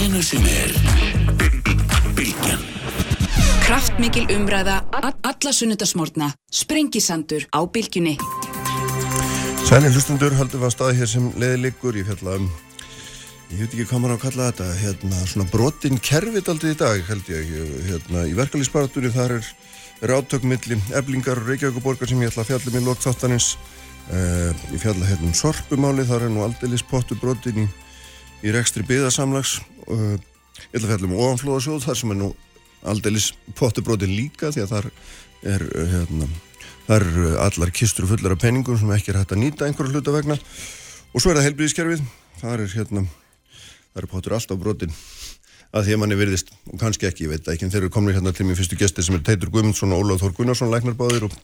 hvenu 0.00 0.20
sem 0.24 0.44
er 0.48 0.70
Bilgjan 2.16 2.60
Kraftmikil 3.60 4.30
umræða, 4.32 4.78
alla 4.96 5.50
sunnudasmórna, 5.52 6.30
sprengisandur 6.50 7.44
á 7.52 7.60
bylgjunni. 7.68 8.14
Sælir 9.68 9.92
hlustundur, 9.92 10.32
haldum 10.38 10.62
við 10.62 10.68
að 10.70 10.72
staði 10.74 10.96
hér 10.98 11.10
sem 11.10 11.26
leiði 11.36 11.58
liggur, 11.66 11.98
ég 12.00 12.08
fjalla 12.08 12.38
um, 12.40 12.48
ég 13.52 13.60
veit 13.60 13.68
ekki 13.68 13.86
hvað 13.90 14.02
maður 14.02 14.14
á 14.14 14.16
að 14.16 14.24
kalla 14.24 14.46
þetta, 14.48 14.68
hérna, 14.80 15.20
svona 15.32 15.48
brotinn 15.52 16.00
kervit 16.08 16.48
aldrei 16.48 16.72
í 16.72 16.78
dag, 16.80 17.02
held 17.10 17.28
ég, 17.30 17.52
hérna, 17.90 18.24
í 18.26 18.32
verkalýsparatunni 18.40 19.12
þar 19.14 19.36
er, 19.36 19.50
er 20.00 20.14
átökmilli, 20.16 20.80
eblingar 20.96 21.42
og 21.44 21.52
reykjaguborgar 21.52 22.08
sem 22.08 22.24
ég 22.24 22.32
ætla 22.32 22.46
að 22.46 22.54
fjalla 22.54 22.72
um 22.72 22.80
í 22.80 22.86
lokþáttanins, 22.88 23.50
uh, 24.08 24.48
ég 24.72 24.80
fjalla 24.80 25.12
hérna 25.12 25.28
um 25.28 25.36
sorpumáli, 25.44 26.08
þar 26.08 26.26
er 26.30 26.34
nú 26.34 26.46
aldrei 26.46 26.80
spottu 26.80 27.20
brotinn 27.20 27.66
í, 27.66 27.68
í 28.48 28.56
rekstri 28.56 28.82
byðasamlags, 28.88 29.60
uh, 29.90 30.14
ég 30.70 30.78
ætla 30.78 30.86
að 30.86 30.92
fjalla 30.92 31.08
um 31.08 31.16
ofanflóðasjóð, 31.24 31.82
þar 31.86 31.98
sem 32.00 32.14
er 32.14 32.20
nú 32.20 32.30
aldeilis 32.90 33.30
pottubrótin 33.58 34.14
líka 34.14 34.52
því 34.54 34.64
að 34.64 34.74
þar 34.74 34.90
er 35.50 35.64
hérna, 35.94 36.28
þar 36.86 37.06
eru 37.06 37.32
allar 37.44 37.72
kistur 37.76 38.08
fullar 38.08 38.36
af 38.36 38.42
penningum 38.42 38.78
sem 38.80 38.92
ekki 38.96 39.12
er 39.12 39.20
hægt 39.20 39.34
að 39.36 39.42
nýta 39.44 39.68
einhverju 39.68 39.96
hluta 39.96 40.14
vegna. 40.14 40.36
Og 41.10 41.22
svo 41.22 41.32
er 41.32 41.40
það 41.40 41.48
helbriðiskerfið 41.50 42.04
þar 42.40 42.64
er 42.64 42.74
hérna 42.74 43.04
þar 43.90 44.04
er 44.04 44.10
pottur 44.10 44.36
alltaf 44.36 44.60
brotin 44.60 44.94
að 45.70 45.86
því 45.86 45.94
að 45.94 46.00
manni 46.02 46.18
virðist 46.18 46.50
og 46.66 46.80
kannski 46.80 47.06
ekki, 47.06 47.26
ég 47.26 47.34
veit 47.34 47.48
ekki 47.50 47.66
en 47.66 47.72
þeir 47.72 47.84
eru 47.84 47.92
komin 47.94 48.16
hérna 48.16 48.32
til 48.34 48.46
mér 48.46 48.58
fyrstu 48.58 48.78
gesti 48.78 49.04
sem 49.06 49.16
er 49.18 49.24
Teitur 49.26 49.52
Guðmundsson 49.54 49.92
og 49.94 50.02
Óláð 50.02 50.24
Þór 50.24 50.36
Gunnarsson 50.38 50.72
læknarbáðir 50.72 51.28
og 51.28 51.36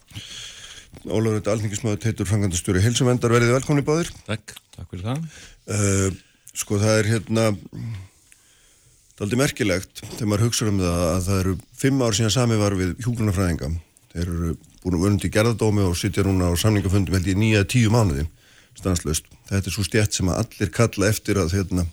Óláður 1.07 1.39
þetta 1.39 1.53
alþingismöður 1.55 2.01
Teitur 2.03 2.27
Frangandastjóri 2.31 2.83
Helsumvendar 2.83 3.35
verðið 3.35 3.55
velkonni 3.55 3.85
báðir. 3.87 4.11
Takk, 4.27 4.57
takk 4.75 4.91
fyrir 4.91 5.05
það. 5.07 5.27
Uh, 5.71 6.17
Sko 6.57 6.79
það 6.81 6.99
er 7.03 7.09
hérna 7.11 7.51
Það 9.17 9.23
er 9.23 9.27
aldrei 9.27 9.41
merkilegt 9.41 10.01
þegar 10.05 10.29
maður 10.29 10.43
hugsa 10.45 10.67
um 10.69 10.81
það 10.83 11.03
að 11.09 11.21
það 11.27 11.39
eru 11.41 11.53
fimm 11.81 12.03
ár 12.05 12.17
síðan 12.17 12.35
sami 12.35 12.57
var 12.61 12.75
við 12.77 12.91
hjúgrunarfræðinga. 13.01 13.71
Þeir 14.13 14.27
eru 14.27 14.51
búin 14.83 14.97
að 14.99 15.05
vöndi 15.07 15.31
gerðadómi 15.33 15.87
og 15.89 15.95
sitja 15.97 16.25
núna 16.27 16.51
á 16.53 16.55
samningafundum 16.61 17.17
held 17.17 17.31
í 17.33 17.37
nýja 17.41 17.63
tíu 17.65 17.89
mánuði 17.93 18.27
stanslöst. 18.77 19.31
Þetta 19.49 19.71
er 19.71 19.75
svo 19.75 19.85
stjætt 19.87 20.19
sem 20.19 20.29
að 20.29 20.43
allir 20.43 20.73
kalla 20.75 21.09
eftir 21.09 21.41
að 21.41 21.55
hérna, 21.57 21.87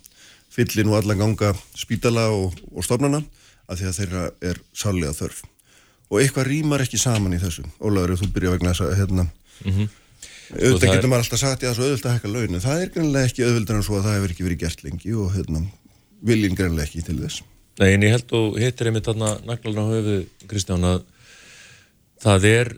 fyllir 0.51 0.87
nú 0.87 0.97
allan 0.97 1.21
ganga 1.21 1.53
spítala 1.79 2.27
og, 2.35 2.57
og 2.75 2.83
stofnana 2.83 3.23
að 3.71 3.79
því 3.79 3.87
að 3.89 3.99
þeirra 3.99 4.23
er 4.49 4.59
sálega 4.75 5.15
þörf. 5.17 5.43
Og 6.11 6.19
eitthvað 6.21 6.49
rýmar 6.49 6.83
ekki 6.83 6.99
saman 6.99 7.37
í 7.37 7.39
þessu. 7.41 7.63
Ólaður, 7.79 8.17
þú 8.19 8.31
byrja 8.35 8.55
vegna 8.57 8.73
þess 8.73 8.85
að 8.85 8.97
hérna, 8.99 9.25
mm 9.63 9.71
-hmm. 9.71 9.87
auðvitað 10.59 10.91
getur 10.91 11.07
er... 11.07 11.11
maður 11.13 11.23
alltaf 11.23 11.39
sagt, 11.39 11.63
já, 11.63 11.71
svo 11.73 11.87
auðvitað 11.87 12.11
að 12.11 12.17
hækka 12.17 12.33
laun, 12.35 12.55
en 12.55 12.65
það 12.67 12.81
er 12.81 12.91
greinlega 12.97 13.29
ekki 13.31 13.45
auðvitað 13.47 13.75
en 13.79 13.87
svo 13.87 13.97
að 13.97 14.03
það 14.03 14.17
hefur 14.17 14.35
ekki 14.35 14.47
verið 14.49 14.63
gert 14.65 14.83
lengi 14.83 15.15
og 15.15 15.31
hérna, 15.33 15.63
viljinn 16.23 16.57
greinlega 16.57 16.87
ekki 16.87 17.03
til 17.05 17.19
þess. 17.21 17.43
Nei, 17.81 17.89
en 17.95 18.05
ég 18.05 18.13
held 18.13 18.33
og 18.37 18.57
hittir 18.61 18.89
einmitt 18.89 19.07
þarna 19.09 19.31
naglarna 19.47 19.85
á 19.89 19.93
höfu, 19.93 20.17
Kristján, 20.49 20.85
að 20.85 21.05
það 22.21 22.49
er, 22.49 22.69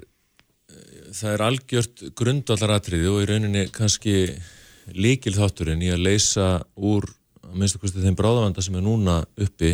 það 1.12 1.34
er 1.34 1.44
algjört 1.50 2.06
grundvallaratriði 2.16 3.10
og 3.12 3.24
í 3.24 3.28
rauninni 3.30 3.66
kannski 3.76 4.16
líkil 4.96 5.36
þátturinn 5.36 5.84
í 5.84 5.92
að 5.92 6.06
leysa 6.06 6.48
úr, 6.78 7.10
að 7.44 7.58
minnst 7.60 7.78
okkur 7.78 7.92
þeim 7.98 8.18
bráðavanda 8.18 8.64
sem 8.64 8.78
er 8.80 8.86
núna 8.86 9.18
uppi, 9.42 9.74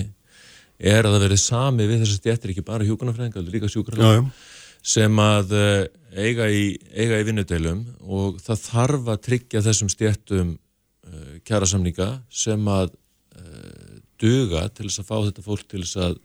er 0.82 1.06
að 1.06 1.16
það 1.16 1.26
verið 1.28 1.44
sami 1.44 1.86
við 1.86 2.02
þess 2.02 2.16
að 2.16 2.22
stjættir 2.24 2.54
ekki 2.56 2.66
bara 2.66 2.88
hjókunarfræðingar, 2.88 3.46
líka 3.54 3.70
sjúkrarlega, 3.70 4.26
sem 4.82 5.20
að 5.22 5.54
eiga 6.18 6.48
í, 6.50 6.64
eiga 6.98 7.20
í 7.22 7.28
vinnudeilum 7.28 7.84
og 8.02 8.40
það 8.42 8.64
þarf 8.66 9.12
að 9.14 9.22
tryggja 9.28 9.62
þessum 9.62 9.92
stjættum 9.94 10.56
uh, 10.56 11.36
kjærasamninga 11.46 12.10
sem 12.34 12.72
að 12.72 12.96
duga 14.22 14.66
til 14.70 14.88
þess 14.88 15.04
að 15.04 15.08
fá 15.10 15.16
þetta 15.28 15.46
fólk 15.46 15.64
til 15.70 15.84
þess 15.84 16.02
að 16.08 16.20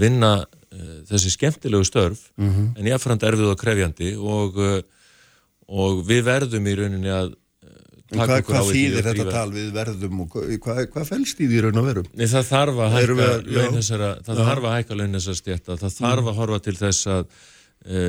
vinna 0.00 0.32
uh, 0.44 0.96
þessi 1.08 1.34
skemmtilegu 1.34 1.86
störf. 1.88 2.26
Mm 2.36 2.48
-hmm. 2.50 2.72
en 2.78 2.90
jáfnframt 2.92 3.28
erfið 3.28 3.52
og 3.52 3.60
krefjandi 3.60 4.14
og, 4.16 4.58
uh, 4.58 4.80
og 5.68 6.02
við 6.06 6.26
verðum 6.28 6.66
í 6.66 6.74
rauninni 6.80 7.14
að 7.14 7.36
Hvað, 8.10 8.40
hvað 8.42 8.68
þýðir 8.74 9.06
þetta 9.06 9.24
tal? 9.30 9.50
Við 9.54 9.68
verðum 9.70 10.22
og 10.24 10.32
hvað, 10.34 10.80
hvað 10.90 11.04
fælst 11.12 11.42
í 11.44 11.46
því 11.46 11.60
raun 11.62 11.78
og 11.78 11.84
verum? 11.86 12.08
Nei, 12.18 12.26
það 12.26 12.48
þarf 12.48 12.80
að 12.82 12.96
hækka 12.96 13.26
launessara, 13.46 14.08
það 14.26 14.40
þarf 14.48 14.66
að 14.66 14.74
hækka 14.74 14.96
launessara 14.98 15.38
stjætta, 15.38 15.76
það 15.78 15.94
þarf 16.00 16.30
að 16.32 16.40
horfa 16.40 16.58
til 16.64 16.74
þess 16.80 17.06
að 17.14 17.28
e, 17.86 18.02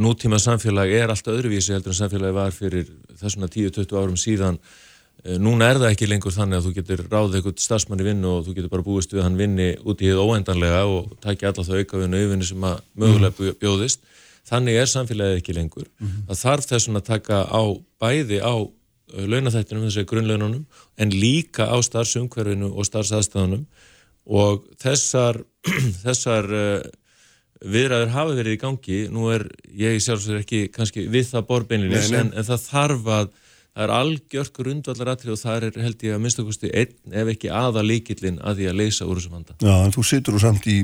nútíma 0.00 0.40
samfélag 0.40 0.94
er 0.96 1.12
alltaf 1.12 1.36
öðruvísi 1.36 1.76
heldur 1.76 1.92
en 1.92 2.00
samfélagi 2.00 2.38
var 2.38 2.56
fyrir 2.56 2.88
þessuna 3.20 3.50
10-20 3.52 4.00
árum 4.00 4.16
síðan 4.16 4.56
Eh, 4.56 4.86
núna 5.36 5.68
er 5.68 5.80
það 5.82 5.92
ekki 5.92 6.08
lengur 6.08 6.32
þannig 6.32 6.58
að 6.58 6.66
þú 6.66 6.72
getur 6.78 7.02
ráðið 7.10 7.36
eitthvað 7.38 7.62
starfsmann 7.64 8.00
í 8.00 8.06
vinnu 8.06 8.30
og 8.30 8.46
þú 8.46 8.54
getur 8.56 8.72
bara 8.72 8.86
búist 8.86 9.12
við 9.12 9.20
að 9.20 9.26
hann 9.26 9.38
vinni 9.40 9.66
út 9.82 10.00
í 10.00 10.08
þið 10.08 10.22
óendanlega 10.24 10.84
og 10.88 11.10
takja 11.24 11.50
alla 11.50 11.64
það 11.66 11.82
auka 11.82 12.02
vinnu 12.02 12.20
auðvinni 12.22 12.48
sem 12.48 12.66
að 12.68 12.78
mögulega 13.02 13.54
bjóðist. 13.60 14.04
Þannig 14.48 14.78
er 14.80 14.88
samfélagið 14.88 15.40
ekki 15.42 15.56
lengur. 15.56 15.88
Mm 15.98 16.06
-hmm. 16.06 16.22
Það 16.28 16.42
þarf 16.44 16.68
þessum 16.70 17.00
að 17.00 17.08
taka 17.10 17.40
á 17.44 17.62
bæði 18.00 18.38
á 18.40 18.54
eh, 18.56 19.26
launathættinum, 19.26 19.84
þessi 19.88 20.06
grunnlaununum, 20.08 20.64
en 20.96 21.10
líka 21.10 21.68
á 21.68 21.76
starfsumhverfinu 21.82 22.72
og 22.72 22.86
starfsaðstæðunum 22.88 23.66
og 24.24 24.64
þessar, 24.80 25.42
þessar 26.04 26.48
uh, 26.52 26.80
viðræður 27.64 28.14
hafa 28.14 28.34
verið 28.38 28.56
í 28.56 28.62
gangi. 28.62 28.98
Nú 29.12 29.28
er 29.34 29.48
ég 29.74 30.00
sjálfsvegar 30.00 30.40
ekki 30.44 30.68
kannski 30.72 31.08
við 31.08 31.28
það 31.32 31.46
borbeinlinis 31.48 32.12
en, 32.12 32.32
en 32.32 32.44
það 32.44 32.64
þarf 32.70 33.12
að 33.18 33.30
það 33.78 33.84
er 33.86 33.92
algjörg 33.94 34.56
grundvallar 34.56 35.12
aðtrið 35.12 35.34
og 35.36 35.38
það 35.38 35.66
er 35.68 35.76
held 35.84 36.00
ég 36.02 36.16
að 36.16 36.22
minnstakosti 36.24 36.70
einn 36.74 37.18
ef 37.20 37.28
ekki 37.30 37.50
aða 37.54 37.84
líkillin 37.86 38.40
að 38.42 38.58
því 38.58 38.66
að 38.72 38.80
leysa 38.80 39.06
úr 39.06 39.20
þessum 39.20 39.36
vanda. 39.36 39.54
Já, 39.62 39.74
en 39.84 39.94
þú 39.94 40.04
situr 40.08 40.34
úr 40.34 40.42
samt 40.42 40.66
í 40.66 40.80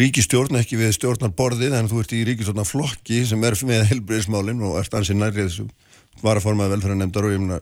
ríkistjórn, 0.00 0.58
ekki 0.58 0.80
við 0.80 0.96
stjórnarborðið 0.96 1.76
en 1.78 1.90
þú 1.92 2.02
ert 2.02 2.14
í 2.16 2.24
ríkistjórnarflokki 2.26 3.20
sem 3.28 3.46
er 3.46 3.56
með 3.68 3.86
helbriðismálinn 3.92 4.64
og 4.66 4.80
ert 4.80 4.98
ansið 4.98 5.20
nærrið 5.20 5.46
þessu 5.46 5.68
varaformað 6.24 6.74
velferðarnemdar 6.74 7.28
og 7.28 7.36
ég 7.36 7.44
meina 7.44 7.60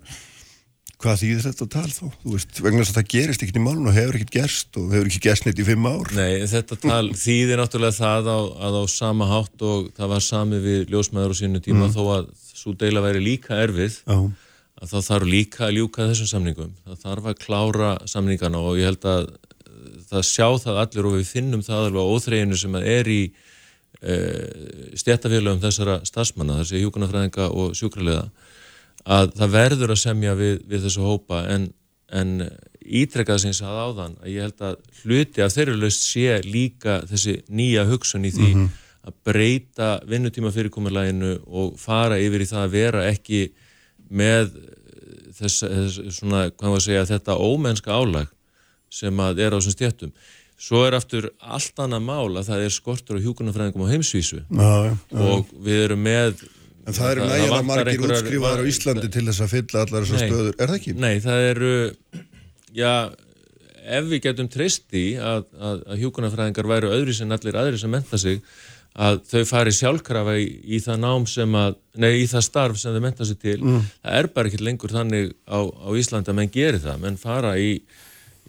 hvað 1.00 1.21
þýðir 1.22 1.44
þetta 1.47 1.65
að 1.65 1.71
tala 1.75 1.94
þá? 1.94 2.19
Þú 2.21 2.34
veist, 2.34 2.61
vegna 2.61 2.83
þess 2.83 2.93
að 2.93 2.99
það 2.99 3.09
gerist 3.15 3.44
ekkert 3.44 3.59
í 3.59 3.62
málun 3.65 3.88
og 3.88 3.97
hefur 3.97 4.19
ekkert 4.19 4.34
gerst 4.34 4.78
og 4.81 4.93
hefur 4.94 5.09
ekki 5.11 5.22
gerst 5.25 5.47
neitt 5.47 5.62
í 5.62 5.66
fimm 5.66 5.88
ár. 5.88 6.12
Nei, 6.16 6.34
þetta 6.50 6.78
tal 6.83 7.03
þýðir 7.25 7.62
náttúrulega 7.62 7.97
það 7.97 8.28
á, 8.28 8.38
að 8.69 8.78
á 8.81 8.84
sama 8.93 9.28
hátt 9.31 9.65
og 9.71 9.91
það 9.97 10.12
var 10.12 10.25
sami 10.27 10.61
við 10.65 10.93
ljósmaður 10.93 11.34
og 11.34 11.41
sínu 11.41 11.62
tíma 11.65 11.87
mm. 11.88 11.94
þó 11.97 12.03
að 12.19 12.31
svo 12.61 12.75
deila 12.77 13.05
væri 13.05 13.22
líka 13.25 13.56
erfið 13.65 14.00
oh. 14.12 14.27
að 14.81 14.93
þá 14.93 14.99
þarf 15.09 15.31
líka 15.31 15.65
að 15.69 15.77
ljúka 15.78 16.09
þessum 16.11 16.31
samningum. 16.34 16.75
Það 16.84 17.06
þarf 17.06 17.31
að 17.31 17.41
klára 17.47 17.93
samningana 18.11 18.61
og 18.61 18.81
ég 18.81 18.91
held 18.91 19.09
að 19.09 19.31
eh, 19.31 19.94
það 20.12 20.27
sjá 20.28 20.47
það 20.67 20.82
allir 20.84 21.09
og 21.09 21.17
við 21.17 21.31
finnum 21.31 21.65
það 21.65 21.87
alveg 21.87 22.05
á 22.05 22.11
óþreyinu 22.12 22.61
sem 22.61 22.77
er 22.82 23.09
í 23.09 23.22
e, 23.25 24.12
eh, 24.12 24.94
stjættafélagum 25.00 25.65
þessara 25.65 26.00
stafsmanna, 26.09 26.61
þessi 26.61 26.84
hjókunarfræðinga 26.84 27.49
og 27.56 27.72
sjúkraliða, 27.78 28.28
að 29.05 29.33
það 29.38 29.55
verður 29.55 29.94
að 29.94 30.03
semja 30.03 30.34
við, 30.38 30.61
við 30.69 30.84
þessu 30.87 31.06
hópa 31.06 31.44
en, 31.49 31.71
en 32.12 32.37
ítrekkað 32.81 33.43
sem 33.43 33.53
ég 33.53 33.59
sagði 33.61 33.81
á 33.81 33.88
þann 34.00 34.15
að 34.21 34.31
ég 34.33 34.47
held 34.47 34.62
að 34.66 34.77
hluti 35.03 35.44
af 35.44 35.55
þeirri 35.55 35.77
löst 35.78 36.06
sé 36.09 36.41
líka 36.44 37.00
þessi 37.09 37.41
nýja 37.49 37.87
hugsun 37.88 38.28
í 38.28 38.33
því 38.34 38.49
mm 38.50 38.61
-hmm 38.61 38.87
að 39.06 39.16
breyta 39.25 39.91
vinnutíma 40.09 40.53
fyrirkomuleginu 40.53 41.37
og 41.47 41.78
fara 41.81 42.19
yfir 42.21 42.44
í 42.44 42.49
það 42.50 42.66
að 42.66 42.75
vera 42.75 43.06
ekki 43.09 43.41
með 44.11 44.53
þess, 45.38 45.62
þess 45.62 46.19
svona, 46.19 46.49
hvað 46.50 46.75
var 46.75 46.82
að 46.82 46.87
segja, 46.87 47.09
þetta 47.15 47.38
ómennska 47.41 47.97
álag 47.97 48.28
sem 48.93 49.22
að 49.22 49.43
er 49.44 49.55
á 49.55 49.59
þessum 49.59 49.77
stjættum. 49.77 50.15
Svo 50.61 50.82
er 50.84 50.97
aftur 50.99 51.31
allt 51.41 51.81
annað 51.81 52.03
mál 52.05 52.37
að 52.37 52.50
það 52.50 52.65
er 52.67 52.75
skortur 52.75 53.17
og 53.17 53.25
hjúkunarfræðingum 53.25 53.87
á 53.88 53.93
heimsvísu 53.94 54.43
já, 54.43 54.72
já, 54.84 54.91
já. 54.93 55.21
og 55.25 55.55
við 55.65 55.84
erum 55.87 56.03
með 56.05 56.43
En 56.88 56.96
það 56.96 57.10
eru 57.12 57.28
nægilega 57.28 57.62
margir 57.68 58.04
útskrifaðar 58.06 58.62
á 58.64 58.70
Íslandi 58.70 59.10
til 59.12 59.24
þess 59.28 59.44
að 59.44 59.52
fylla 59.52 59.84
allar 59.84 60.06
þessar 60.06 60.30
stöður, 60.30 60.54
er 60.56 60.70
það 60.70 60.78
ekki? 60.78 60.94
Nei, 60.96 61.12
það 61.20 61.46
eru, 61.50 61.72
já, 62.76 62.94
ef 63.98 64.10
við 64.10 64.22
getum 64.26 64.50
treyst 64.50 64.96
í 64.96 65.06
að, 65.20 65.46
að, 65.60 65.87
að 65.87 66.05
hjúkunarfræðingar 66.05 66.70
væru 66.70 66.93
öðru 66.96 67.16
sem 67.16 67.37
allir 67.37 67.58
aðri 67.60 67.81
sem 67.82 67.93
menta 67.93 68.20
sig 68.20 68.40
að 69.00 69.20
þau 69.31 69.43
fari 69.46 69.72
sjálfkrafa 69.75 70.34
í, 70.40 70.46
í 70.66 70.81
það 70.82 71.02
nám 71.05 71.26
sem 71.31 71.55
að, 71.55 71.76
nei 72.02 72.25
í 72.25 72.26
það 72.31 72.46
starf 72.46 72.81
sem 72.81 72.96
þau 72.96 73.05
menta 73.05 73.26
sig 73.28 73.38
til, 73.38 73.58
mm. 73.62 73.84
það 74.02 74.19
er 74.19 74.28
bara 74.34 74.50
ekki 74.50 74.64
lengur 74.66 74.94
þannig 74.94 75.31
á, 75.46 75.60
á 75.62 75.88
Íslanda 76.00 76.32
að 76.32 76.40
menn 76.40 76.52
gerir 76.55 76.82
það, 76.82 77.05
menn 77.05 77.20
fara 77.20 77.55
í, 77.60 77.70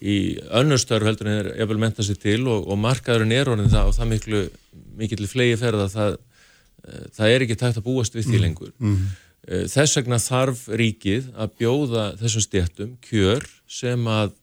í 0.02 0.18
önnustörf 0.58 1.06
heldur 1.06 1.30
en 1.30 1.38
þeir 1.38 1.52
eftir 1.62 1.82
menta 1.84 2.08
sig 2.08 2.20
til 2.22 2.42
og, 2.48 2.66
og 2.66 2.82
markaðurinn 2.82 3.36
er 3.38 3.54
orðin 3.54 3.72
það 3.72 3.92
og 3.92 3.98
það 4.00 4.12
miklu, 4.16 4.44
mikill 4.98 5.30
flegi 5.30 5.62
ferða 5.62 5.88
það, 5.94 6.18
það 7.16 7.34
er 7.34 7.46
ekki 7.46 7.58
tægt 7.60 7.80
að 7.82 7.88
búast 7.88 8.16
við 8.18 8.28
því 8.30 8.38
mm. 8.38 8.44
lengur. 8.46 8.74
Mm. 8.80 8.98
Þess 9.72 9.98
vegna 9.98 10.20
þarf 10.22 10.68
ríkið 10.78 11.32
að 11.34 11.56
bjóða 11.58 12.04
þessum 12.20 12.44
stjættum 12.46 12.92
kjör 13.02 13.48
sem 13.66 14.06
að, 14.10 14.36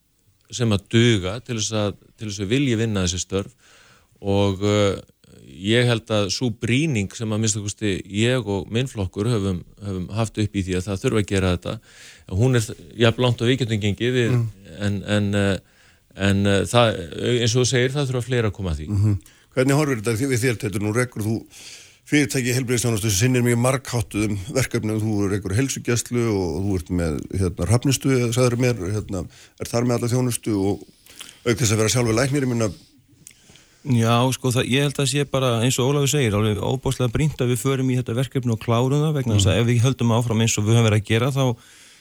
sem 0.51 0.75
að 0.75 0.89
duga 0.91 1.37
til 1.47 1.61
þess 1.61 1.77
að, 1.85 1.93
til 2.19 2.27
þess 2.31 2.43
að 2.43 2.51
vilja 2.55 2.81
vinna 2.81 3.05
þessi 3.07 3.23
störf 3.23 3.77
og 4.19 4.65
ég 5.49 5.87
held 5.87 6.11
að 6.11 6.33
svo 6.35 6.51
bríning 6.51 7.15
sem 7.15 7.31
að 7.31 7.45
minnstakosti 7.45 7.95
ég 8.11 8.51
og 8.51 8.67
minnflokkur 8.75 9.31
höfum, 9.31 9.63
höfum 9.87 10.11
haft 10.19 10.43
upp 10.43 10.59
í 10.59 10.65
því 10.67 10.81
að 10.81 10.89
það 10.89 11.03
þurfa 11.05 11.23
að 11.23 11.31
gera 11.31 11.55
þetta 11.55 11.77
hún 12.43 12.59
er, 12.59 12.69
já, 12.99 13.11
blant 13.15 13.43
og 13.45 13.53
vikjöndingengi 13.53 14.11
mm. 14.11 14.45
en, 14.83 14.99
en 15.07 15.31
uh, 15.39 15.53
en 16.19 16.47
uh, 16.47 16.63
það, 16.69 17.01
eins 17.39 17.55
og 17.55 17.63
þú 17.63 17.67
segir, 17.71 17.93
það 17.95 18.09
þurfa 18.11 18.25
fleira 18.27 18.51
að 18.51 18.57
koma 18.57 18.73
að 18.73 18.81
því. 18.81 18.89
Mm 18.89 19.03
-hmm. 19.03 19.35
Hvernig 19.55 19.79
horfur 19.79 20.01
þetta 20.01 20.31
við 20.33 20.43
þér, 20.45 20.57
Teitur? 20.63 20.83
Nú 20.83 20.93
rekkur 20.95 21.23
þú 21.23 21.37
fyrirtæki 22.09 22.55
helbriðstjónustu 22.57 23.11
sem 23.11 23.27
sinnir 23.27 23.45
mjög 23.45 23.59
markháttuðum 23.61 24.39
verkefnum, 24.57 25.01
þú 25.03 25.29
rekkur 25.29 25.57
helsugjastlu 25.59 26.25
og 26.33 26.53
þú 26.65 26.77
ert 26.79 26.93
með 27.01 27.19
hérna, 27.35 27.67
rafnistu, 27.69 28.13
sagður 28.33 28.57
mér, 28.65 28.85
hérna, 28.95 29.25
er 29.61 29.69
þar 29.69 29.89
með 29.89 29.99
alla 29.99 30.13
þjónustu 30.15 30.55
og 30.57 30.87
auk 31.45 31.59
þess 31.59 31.75
að 31.75 31.83
vera 31.83 31.93
sjálfur 31.93 32.17
læknir, 32.17 32.47
ég 32.47 32.53
minna 32.55 32.71
Já, 33.89 34.17
sko, 34.35 34.51
það, 34.53 34.67
ég 34.73 34.83
held 34.85 34.99
að 35.01 35.11
sé 35.13 35.25
bara 35.31 35.51
eins 35.65 35.77
og 35.79 35.93
Ólafur 35.93 36.11
segir, 36.11 36.35
alveg 36.35 36.59
óbúslega 36.59 37.13
brínt 37.13 37.39
að 37.41 37.53
við 37.53 37.61
förum 37.63 37.93
í 37.93 38.01
þetta 38.01 38.17
verkefni 38.19 38.53
og 38.53 38.61
klárum 38.65 39.05
það 39.05 39.15
vegna 39.21 39.37
þess 39.37 39.47
mm. 39.47 39.53
að 39.53 39.61
ef 39.61 39.69
við 39.69 39.85
höldum 39.85 40.17
áfram 40.17 40.43
eins 40.45 40.57
og 40.59 40.67
við 40.67 40.77
höfum 40.77 40.89
verið 40.89 40.99
að 40.99 41.09
gera 41.09 41.31
þá 41.37 41.45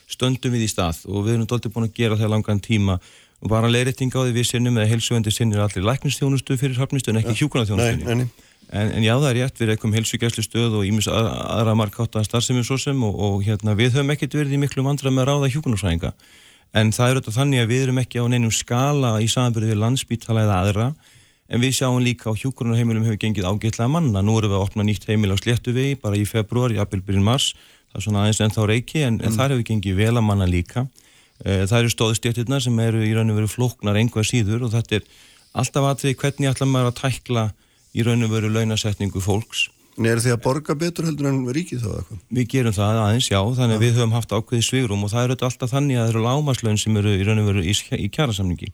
stöndum 0.08 0.56
við 0.56 0.66
í 0.66 0.68
stað. 0.72 1.00
Og 1.06 1.24
við 1.24 1.36
erum 1.36 1.48
doldið 1.48 1.74
búin 1.76 1.86
að 1.86 1.94
gera 2.00 2.18
það 2.18 2.32
langan 2.34 2.60
tíma. 2.64 2.98
Og 3.38 3.52
bara 3.52 3.70
leiriting 3.70 4.12
á 4.12 4.20
því 4.20 4.34
við 4.34 4.48
sinnum 4.50 4.76
eða 4.80 4.90
heilsuvendi 4.90 5.32
sinnir 5.32 5.62
allir 5.62 5.86
læknistjónustu 5.86 6.58
fyrir 6.58 6.80
hafnistu 6.82 7.14
en 7.14 7.22
ekki 7.22 7.36
ja, 7.36 7.40
hjúkunarþjónustunni 7.44 8.28
en, 8.72 8.90
en 8.98 9.04
já 9.04 9.14
það 9.16 9.28
er 9.30 9.38
rétt, 9.42 9.60
við 9.60 9.74
erum 9.74 9.94
heilsugjæslu 9.96 10.44
stöð 10.44 10.78
og 10.80 10.88
ímis 10.88 11.08
að, 11.10 11.30
aðra 11.58 11.76
markáta 11.78 12.24
starfsefnum 12.26 12.66
svo 12.66 12.78
sem 12.80 13.04
og, 13.06 13.14
og 13.16 13.44
hérna, 13.46 13.76
við 13.78 13.96
höfum 13.96 14.14
ekkert 14.14 14.38
verið 14.38 14.56
í 14.58 14.62
miklu 14.64 14.84
vandra 14.86 15.12
með 15.14 15.30
ráða 15.30 15.52
hjúkunarsvæðinga 15.54 16.12
en 16.76 16.90
það 16.92 17.06
er 17.06 17.18
auðvitað 17.18 17.38
þannig 17.38 17.62
að 17.62 17.70
við 17.72 17.84
erum 17.86 18.02
ekki 18.02 18.20
á 18.20 18.24
neinum 18.28 18.52
skala 18.52 19.14
í 19.24 19.28
samanbyrði 19.32 19.72
við 19.72 19.80
landsbítala 19.82 20.44
eða 20.44 20.58
aðra 20.64 20.88
en 21.48 21.64
við 21.64 21.78
sjáum 21.78 22.02
líka 22.04 22.28
á 22.28 22.36
hjúkunarheimilum 22.36 23.06
hefur 23.06 23.20
gengið 23.22 23.48
ágætlega 23.48 23.88
manna, 23.90 24.20
nú 24.20 24.36
erum 24.38 24.52
við 24.52 24.58
að 24.58 24.64
opna 24.66 24.84
nýtt 24.84 25.08
heimil 25.08 25.32
á 25.32 25.36
Sléttuvegi 25.40 25.96
bara 26.02 26.18
í 26.18 26.26
februar, 26.28 26.74
í 26.74 26.80
aprilbyrjun 26.82 27.24
mars. 27.24 27.54
Það 27.88 28.00
er 28.00 28.04
svona 28.04 28.24
aðeins 28.24 28.40
en 28.44 28.52
þá 28.52 28.60
reiki 28.68 29.00
en, 29.00 29.16
mm. 29.16 29.24
en 29.24 29.36
þar 29.38 29.54
hefur 29.54 29.68
gengið 29.70 29.96
vel 29.96 30.12
að 30.12 30.26
manna 30.28 30.48
líka. 30.48 30.84
Eh, 31.40 31.64
það 31.64 31.78
eru 31.78 31.94
stóðstjættirna 31.94 32.60
sem 32.60 32.82
eru 32.84 33.00
í 33.00 33.14
raun 33.16 33.32
og 33.32 33.40
veru 33.40 33.48
flóknar 33.48 33.96
einhver 33.96 34.28
síður 34.28 34.66
og 34.66 34.74
þetta 34.74 34.98
er 34.98 35.08
alltaf 35.56 35.88
aðrið 35.88 36.18
hvernig 36.20 36.52
ætla 36.52 36.68
maður 36.68 36.92
að 36.92 37.00
tækla 37.00 37.46
í 37.94 38.06
raun 38.06 38.26
og 38.26 38.32
veru 38.34 38.52
launasetningu 38.52 39.22
fólks. 39.24 39.68
En 39.98 40.06
er 40.06 40.20
því 40.22 40.34
að 40.36 40.42
borga 40.44 40.76
betur 40.78 41.08
heldur 41.08 41.26
en 41.30 41.40
ríkið 41.50 41.82
þá 41.82 41.88
eitthvað? 41.96 42.20
Við 42.38 42.48
gerum 42.52 42.76
það 42.76 43.00
aðeins, 43.02 43.30
já, 43.32 43.40
þannig 43.58 43.78
að 43.78 43.84
við 43.84 43.96
höfum 43.98 44.14
haft 44.14 44.34
ákveði 44.36 44.66
svigrum 44.68 45.02
og 45.02 45.10
það 45.10 45.24
eru 45.26 45.36
alltaf 45.48 45.72
þannig 45.72 45.98
að 45.98 46.04
það 46.04 46.12
eru 46.12 46.24
lámaslaun 46.28 46.78
sem 46.78 47.00
eru 47.00 47.16
í 47.16 47.26
raun 47.26 47.42
og 47.42 47.48
veru 47.50 47.64
í, 47.66 47.74
í 47.74 48.08
kjærasamningi 48.14 48.70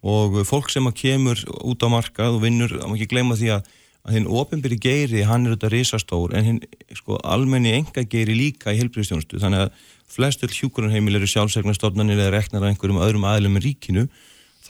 og 0.00 0.38
fólk 0.48 0.70
sem 0.72 0.86
að 0.86 0.96
kemur 1.02 1.42
út 1.66 1.82
á 1.84 1.88
markað 1.90 2.38
og 2.38 2.44
vinnur, 2.44 2.72
þá 2.72 2.86
má 2.86 2.94
ekki 2.94 3.10
gleyma 3.10 3.36
því 3.36 3.50
að 3.56 3.66
að 4.06 4.16
hinn 4.16 4.28
ofinbyrji 4.32 4.78
geiri, 4.80 5.24
hann 5.28 5.44
er 5.44 5.54
auðvitað 5.54 5.74
risastór 5.74 6.34
en 6.36 6.46
hinn 6.46 6.60
sko 6.96 7.18
almenni 7.20 7.74
enga 7.76 8.04
geiri 8.08 8.36
líka 8.36 8.72
í 8.72 8.80
helbriðstjónustu, 8.80 9.40
þannig 9.42 9.66
að 9.66 9.88
flestur 10.10 10.54
hjúkurunheimil 10.54 11.18
eru 11.18 11.28
sjálfsegnastofnanir 11.30 12.18
eða 12.18 12.34
reknar 12.38 12.64
af 12.64 12.72
einhverjum 12.72 13.02
öðrum 13.04 13.26
aðlum 13.28 13.60
í 13.60 13.64
ríkinu 13.66 14.06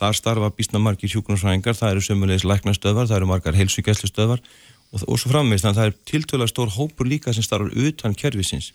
þar 0.01 0.17
starfa 0.17 0.51
bísna 0.57 0.81
margir 0.81 1.13
hjúkurunsfræðingar 1.13 1.77
það 1.77 1.95
eru 1.95 2.05
sömulegis 2.07 2.47
læknastöðvar, 2.49 3.09
það 3.09 3.19
eru 3.21 3.31
margar 3.31 3.57
helsugæslustöðvar 3.59 4.41
og, 4.41 5.03
og 5.05 5.19
svo 5.21 5.31
framvegist 5.31 5.67
þannig 5.67 5.77
að 5.77 5.81
það 5.81 5.91
er 5.91 5.99
tiltöla 6.11 6.49
stór 6.49 6.73
hópur 6.75 7.09
líka 7.09 7.35
sem 7.35 7.45
starfar 7.45 7.75
utan 7.77 8.17
kervisins 8.17 8.71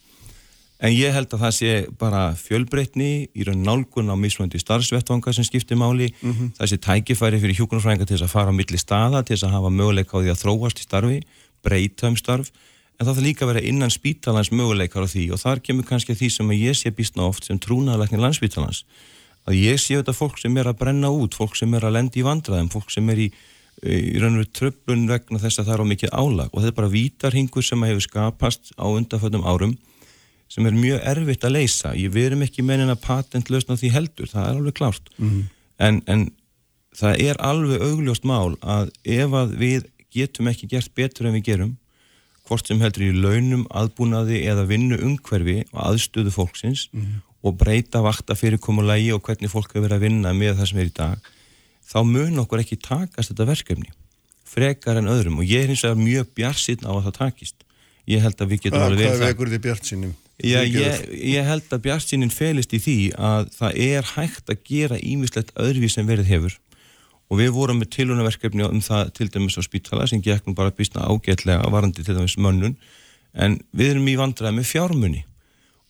en 0.76 0.92
ég 0.92 1.14
held 1.14 1.32
að 1.32 1.42
það 1.42 1.54
sé 1.56 1.72
bara 2.00 2.22
fjölbreytni 2.36 3.10
í 3.32 3.46
raun 3.48 3.64
nálgun 3.64 4.12
á 4.12 4.16
mismöndi 4.18 4.60
starfsvettvanga 4.60 5.32
sem 5.32 5.46
skiptir 5.46 5.78
máli. 5.80 6.10
Mm 6.20 6.32
-hmm. 6.32 6.50
það 6.58 6.70
sé 6.70 6.76
tækifæri 6.76 7.40
fyrir 7.40 7.56
hjúkurunsfræðingar 7.56 8.06
til 8.06 8.16
þess 8.16 8.28
að 8.28 8.34
fara 8.36 8.52
á 8.52 8.58
milli 8.58 8.78
staða, 8.78 9.22
til 9.24 9.36
þess 9.36 9.48
að 9.48 9.56
hafa 9.56 9.70
möguleika 9.70 10.12
á 10.16 10.20
því 10.20 10.30
að 10.32 10.42
þróast 10.42 10.80
í 10.80 10.84
starfi, 10.84 11.18
breyta 11.64 12.08
um 12.08 12.16
starf. 12.16 12.52
En 12.98 13.06
það 13.06 13.14
þarf 13.14 13.24
líka 13.24 13.44
að 13.44 13.48
vera 13.52 13.66
innan 13.68 13.90
spítalans 13.90 14.52
möguleikar 14.52 15.04
á 15.04 15.08
því 15.08 15.32
og 15.32 15.40
þar 15.40 15.60
kemur 15.60 15.84
kannski 15.84 16.14
því 16.14 16.28
sem 16.30 16.50
ég 16.52 16.74
sé 16.76 16.90
býstna 16.90 17.28
oft 17.28 17.44
sem 17.44 17.58
trúnaðalæknir 17.58 18.20
landsspítalans 18.20 18.84
að 19.46 19.58
ég 19.58 19.80
sé 19.80 19.98
þetta 19.98 20.14
fólk 20.16 20.38
sem 20.42 20.56
er 20.58 20.70
að 20.70 20.78
brenna 20.80 21.10
út, 21.14 21.36
fólk 21.38 21.56
sem 21.58 21.74
er 21.78 21.86
að 21.86 21.96
lendi 21.98 22.22
í 22.22 22.26
vandraðum, 22.26 22.70
fólk 22.72 22.90
sem 22.92 23.10
er 23.12 23.22
í, 23.26 23.26
í 23.82 24.16
raun 24.18 24.36
og 24.36 24.42
veru 24.42 24.52
tröflun 24.58 25.04
vegna 25.10 25.42
þess 25.42 25.60
að 25.60 25.68
það 25.68 25.74
er 25.74 25.82
á 25.82 25.90
mikið 25.92 26.14
álag 26.14 26.48
og 26.50 26.62
þetta 26.62 26.72
er 26.72 26.78
bara 26.80 26.94
vítarhingur 26.94 27.66
sem 27.66 27.86
hefur 27.86 28.06
skapast 28.08 28.72
á 28.74 28.86
undanföldum 28.86 29.46
árum 29.46 29.76
sem 30.50 30.66
er 30.66 30.78
mjög 30.78 31.00
erfitt 31.10 31.44
að 31.44 31.56
leysa. 31.56 31.90
Ég 31.98 32.12
verum 32.14 32.44
ekki 32.46 32.62
menin 32.62 32.92
að 32.92 33.02
patentlösna 33.02 33.74
því 33.78 33.90
heldur, 33.94 34.30
það 34.30 34.44
er 34.44 34.60
alveg 34.60 34.76
klárt 34.78 35.10
mm 35.16 35.28
-hmm. 35.30 35.48
en, 35.78 36.02
en 36.06 36.28
það 36.96 37.22
er 37.28 37.40
alveg 37.42 37.82
augljóst 37.82 38.24
mál 38.24 38.56
að 38.62 38.92
ef 39.02 39.34
að 39.34 39.56
við 39.58 39.90
getum 40.14 40.48
ekki 40.48 40.70
gert 40.70 40.94
betur 40.94 41.28
en 41.28 41.36
við 41.38 41.48
gerum 41.50 41.76
hvort 42.46 42.68
sem 42.68 42.80
heldur 42.80 43.08
í 43.08 43.14
launum, 43.14 43.66
aðbúnaði 43.74 44.44
eða 44.46 44.66
vinnu 44.70 44.98
umhverfi 45.02 45.64
og 45.72 45.80
aðstöðu 45.90 46.32
fólksins 46.34 46.86
mm 46.92 47.00
-hmm. 47.00 47.22
Og 47.46 47.58
breyta 47.60 48.02
vakta 48.04 48.34
fyrirkomulagi 48.38 49.12
og 49.14 49.22
hvernig 49.26 49.52
fólk 49.52 49.70
hefur 49.70 49.86
verið 49.86 50.00
að 50.00 50.08
vinna 50.08 50.34
með 50.34 50.58
það 50.58 50.72
sem 50.72 50.82
er 50.82 50.90
í 50.90 50.96
dag, 50.96 51.30
þá 51.86 51.98
mun 52.08 52.42
okkur 52.42 52.64
ekki 52.64 52.80
takast 52.82 53.32
þetta 53.32 53.48
verkefni 53.52 53.94
frekar 54.46 55.00
en 55.00 55.10
öðrum. 55.10 55.40
Og 55.40 55.48
ég 55.48 55.64
er 55.64 55.72
eins 55.72 55.84
og 55.86 55.98
mjög 56.00 56.30
bjarsinn 56.36 56.86
á 56.86 56.92
að 56.94 57.08
það 57.08 57.16
takist. 57.18 57.66
Ég 58.06 58.22
held 58.22 58.38
að 58.40 58.52
við 58.52 58.62
getum 58.66 58.84
alveg 58.84 59.02
verið 59.02 59.22
það. 59.22 59.34
Hvað 59.38 59.52
þið 59.54 59.64
bjartsinnum? 59.66 60.14
Ég, 60.46 60.76
ég 61.32 61.48
held 61.48 61.72
að 61.72 61.82
bjartsinnin 61.86 62.32
felist 62.32 62.74
í 62.76 62.80
því 62.82 62.98
að 63.16 63.48
það 63.56 63.80
er 63.86 64.10
hægt 64.12 64.52
að 64.52 64.62
gera 64.68 64.98
ímislegt 65.00 65.54
öðruvíð 65.56 65.94
sem 65.94 66.08
verið 66.08 66.30
hefur. 66.30 66.58
Og 67.26 67.40
við 67.40 67.54
vorum 67.56 67.80
með 67.82 67.90
tilhjónaverkefni 67.96 68.66
um 68.68 68.82
það 68.84 69.08
til 69.16 69.26
dæmis 69.34 69.56
á 69.58 69.62
spítala 69.66 70.06
sem 70.06 70.22
gekk 70.22 70.46
nú 70.46 70.54
bara 70.54 70.70
að 70.70 70.78
býstna 70.78 71.08
ágætlega 71.08 71.72
varandi 71.72 72.04
til 72.06 72.14
dæmis 72.14 72.36
mönnun. 72.38 72.76
En 73.34 73.58
við 73.74 73.96
erum 73.96 74.12
í 74.12 74.18
vandraði 74.20 74.60
með 74.60 74.70
fjármunni 74.70 75.24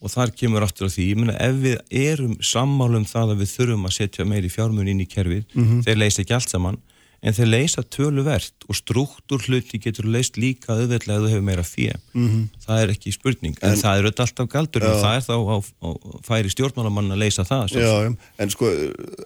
og 0.03 0.13
þar 0.13 0.35
kemur 0.37 0.67
aftur 0.67 0.91
á 0.91 0.93
því, 0.93 1.07
ég 1.11 1.21
menna 1.21 1.37
ef 1.41 1.57
við 1.63 1.79
erum 2.03 2.35
sammálum 2.45 3.07
það 3.09 3.33
að 3.33 3.41
við 3.43 3.55
þurfum 3.55 3.89
að 3.89 3.97
setja 3.97 4.29
meiri 4.29 4.53
fjármunni 4.53 4.93
inn 4.93 5.07
í 5.07 5.09
kerfið, 5.09 5.47
mm 5.55 5.65
-hmm. 5.65 5.87
þeir 5.87 5.99
leysa 6.03 6.23
ekki 6.23 6.37
allt 6.37 6.53
saman, 6.53 6.79
en 7.27 7.35
þeir 7.35 7.49
leysa 7.49 7.83
töluvert 7.83 8.67
og 8.69 8.77
struktúr 8.77 9.43
hluti 9.49 9.81
getur 9.83 10.09
leist 10.11 10.37
líka 10.37 10.75
auðveitlega 10.75 11.17
að 11.17 11.25
þú 11.25 11.31
hefur 11.33 11.47
meira 11.49 11.65
fjö 11.65 11.95
mm 11.97 12.27
-hmm. 12.29 12.45
það 12.67 12.83
er 12.83 12.93
ekki 12.93 13.13
spurning, 13.13 13.57
en, 13.63 13.73
en 13.73 13.81
það 13.81 13.97
er 13.97 14.05
auðvitað 14.05 14.27
alltaf 14.27 14.49
galdur 14.53 14.87
og 14.87 15.01
það 15.01 15.17
er 15.17 15.25
þá 15.25 15.37
á, 15.37 15.57
á, 15.57 15.89
færi 16.29 16.53
stjórnmálamann 16.53 17.13
að 17.17 17.23
leysa 17.25 17.45
það 17.49 17.75
já, 17.81 18.17
en 18.39 18.51
sko, 18.51 18.71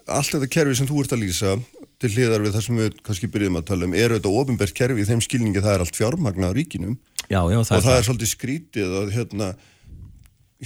allt 0.07 0.31
þetta 0.31 0.47
kerfi 0.47 0.75
sem 0.75 0.87
þú 0.87 1.03
ert 1.03 1.13
að 1.13 1.23
lýsa 1.25 1.59
til 2.01 2.09
hliðar 2.09 2.41
við 2.41 2.55
það 2.55 2.65
sem 2.65 2.77
við 2.77 2.95
kannski 3.05 3.27
byrjum 3.27 3.59
að 3.59 3.67
tala 3.69 3.85
um 3.85 3.93
er 3.93 4.15
auðvitað 4.15 4.39
ofinbært 4.39 4.73
kerfi 4.73 5.01
í 5.01 5.09
þeim 5.09 5.21
skilningi 5.21 5.61
það 5.61 5.75
er 5.75 5.83
allt 5.83 5.99
fjármagna 5.99 6.49
á 6.49 6.55
ríkinum 6.55 6.97
já, 7.29 7.41
já, 7.45 7.59
það 7.61 7.77
og 7.77 7.83
það 7.85 7.93
er, 7.93 7.99
er 7.99 8.07
svolítið 8.07 8.31
skrítið 8.31 8.95
að 9.01 9.13
hérna 9.17 9.53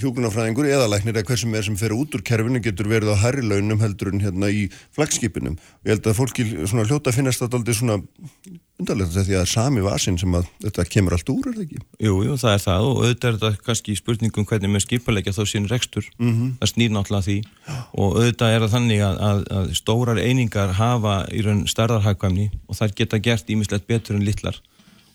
hjókunarfræðingur 0.00 0.68
eða 0.68 0.90
læknir 0.92 1.16
eða 1.16 1.28
hversum 1.30 1.56
er 1.56 1.66
sem 1.66 1.78
fer 1.80 1.94
út 1.96 2.14
úr 2.16 2.24
kerfinu 2.26 2.60
getur 2.64 2.90
verið 2.90 3.14
á 3.14 3.22
herri 3.24 3.44
launum 3.46 3.80
heldur 3.80 4.12
en 4.12 4.22
hérna 4.24 4.52
í 4.52 4.66
flagskipinum 4.96 5.56
og 5.56 5.88
ég 5.88 5.96
held 5.96 6.06
að 6.06 6.18
fólki 6.20 6.46
svona 6.66 6.86
hljóta 6.88 7.14
finnast 7.16 7.42
þetta 7.42 7.60
aldrei 7.60 7.74
svona 7.78 8.00
undarlegt 8.76 9.14
því 9.16 9.36
að 9.38 9.48
sami 9.48 9.82
vasin 9.84 10.18
sem 10.20 10.34
að 10.36 10.48
þetta 10.64 10.84
kemur 10.92 11.16
allt 11.16 11.30
úr, 11.32 11.48
er 11.48 11.54
það 11.56 11.64
ekki? 11.64 11.78
Jú, 12.04 12.16
jú, 12.26 12.36
það 12.40 12.52
er 12.52 12.62
það 12.64 12.88
og 12.88 13.00
auðvitað 13.00 13.28
er 13.28 13.38
þetta 13.38 13.64
kannski 13.68 13.96
spurningum 13.96 14.46
hvernig 14.50 14.72
með 14.72 14.84
skipalegja 14.84 15.32
þá 15.36 15.42
sín 15.48 15.68
rekstur. 15.70 16.08
Mm 16.18 16.32
-hmm. 16.32 16.52
það 16.60 16.72
snýr 16.72 16.92
náttúrulega 16.92 17.26
því. 17.28 17.38
Og 17.96 18.18
auðvitað 18.20 18.54
er 18.54 18.64
það 18.64 18.74
þannig 18.76 19.02
að, 19.08 19.16
að, 19.30 19.42
að 19.58 19.74
stórar 19.80 20.20
einingar 20.20 20.76
hafa 20.76 21.16
í 21.32 21.42
raun 21.46 21.64
stærðarhagkvæmni 21.66 22.50
og 22.68 22.76
þær 22.76 22.96
geta 23.00 23.18
gert 23.18 23.50
ímislegt 23.50 23.88
betur 23.88 24.16
en 24.16 24.28
litlar 24.28 24.60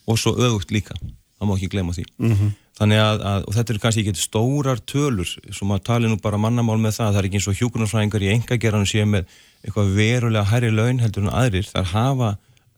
og 0.10 0.18
svo 0.18 0.34
auðvögt 0.34 0.74
líka, 0.74 0.98
það 1.42 1.50
má 1.50 1.56
ekki 1.58 1.72
glemja 1.74 1.98
því 1.98 2.06
mm 2.18 2.36
-hmm. 2.36 2.52
Þannig 2.82 2.98
að, 2.98 3.24
að 3.30 3.44
þetta 3.54 3.74
eru 3.74 3.80
kannski 3.84 4.02
ekki 4.02 4.18
stórar 4.18 4.80
tölur, 4.90 5.32
sem 5.54 5.74
að 5.76 5.82
tala 5.86 6.10
nú 6.10 6.18
bara 6.18 6.40
mannamál 6.42 6.80
með 6.82 6.96
það, 6.96 7.10
það 7.12 7.20
er 7.20 7.28
ekki 7.28 7.38
eins 7.38 7.48
og 7.52 7.58
hjókunarsfræðingar 7.60 8.24
í 8.26 8.30
engagerðanum 8.32 8.90
séu 8.90 9.04
með 9.06 9.36
eitthvað 9.62 9.92
verulega 10.00 10.50
hærri 10.50 10.72
laun 10.74 11.02
heldur 11.04 11.28
en 11.28 11.34
aðrir, 11.44 11.68
þar 11.70 11.92
hafa 11.92 12.30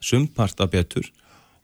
sumparta 0.04 0.68
betur, 0.74 1.08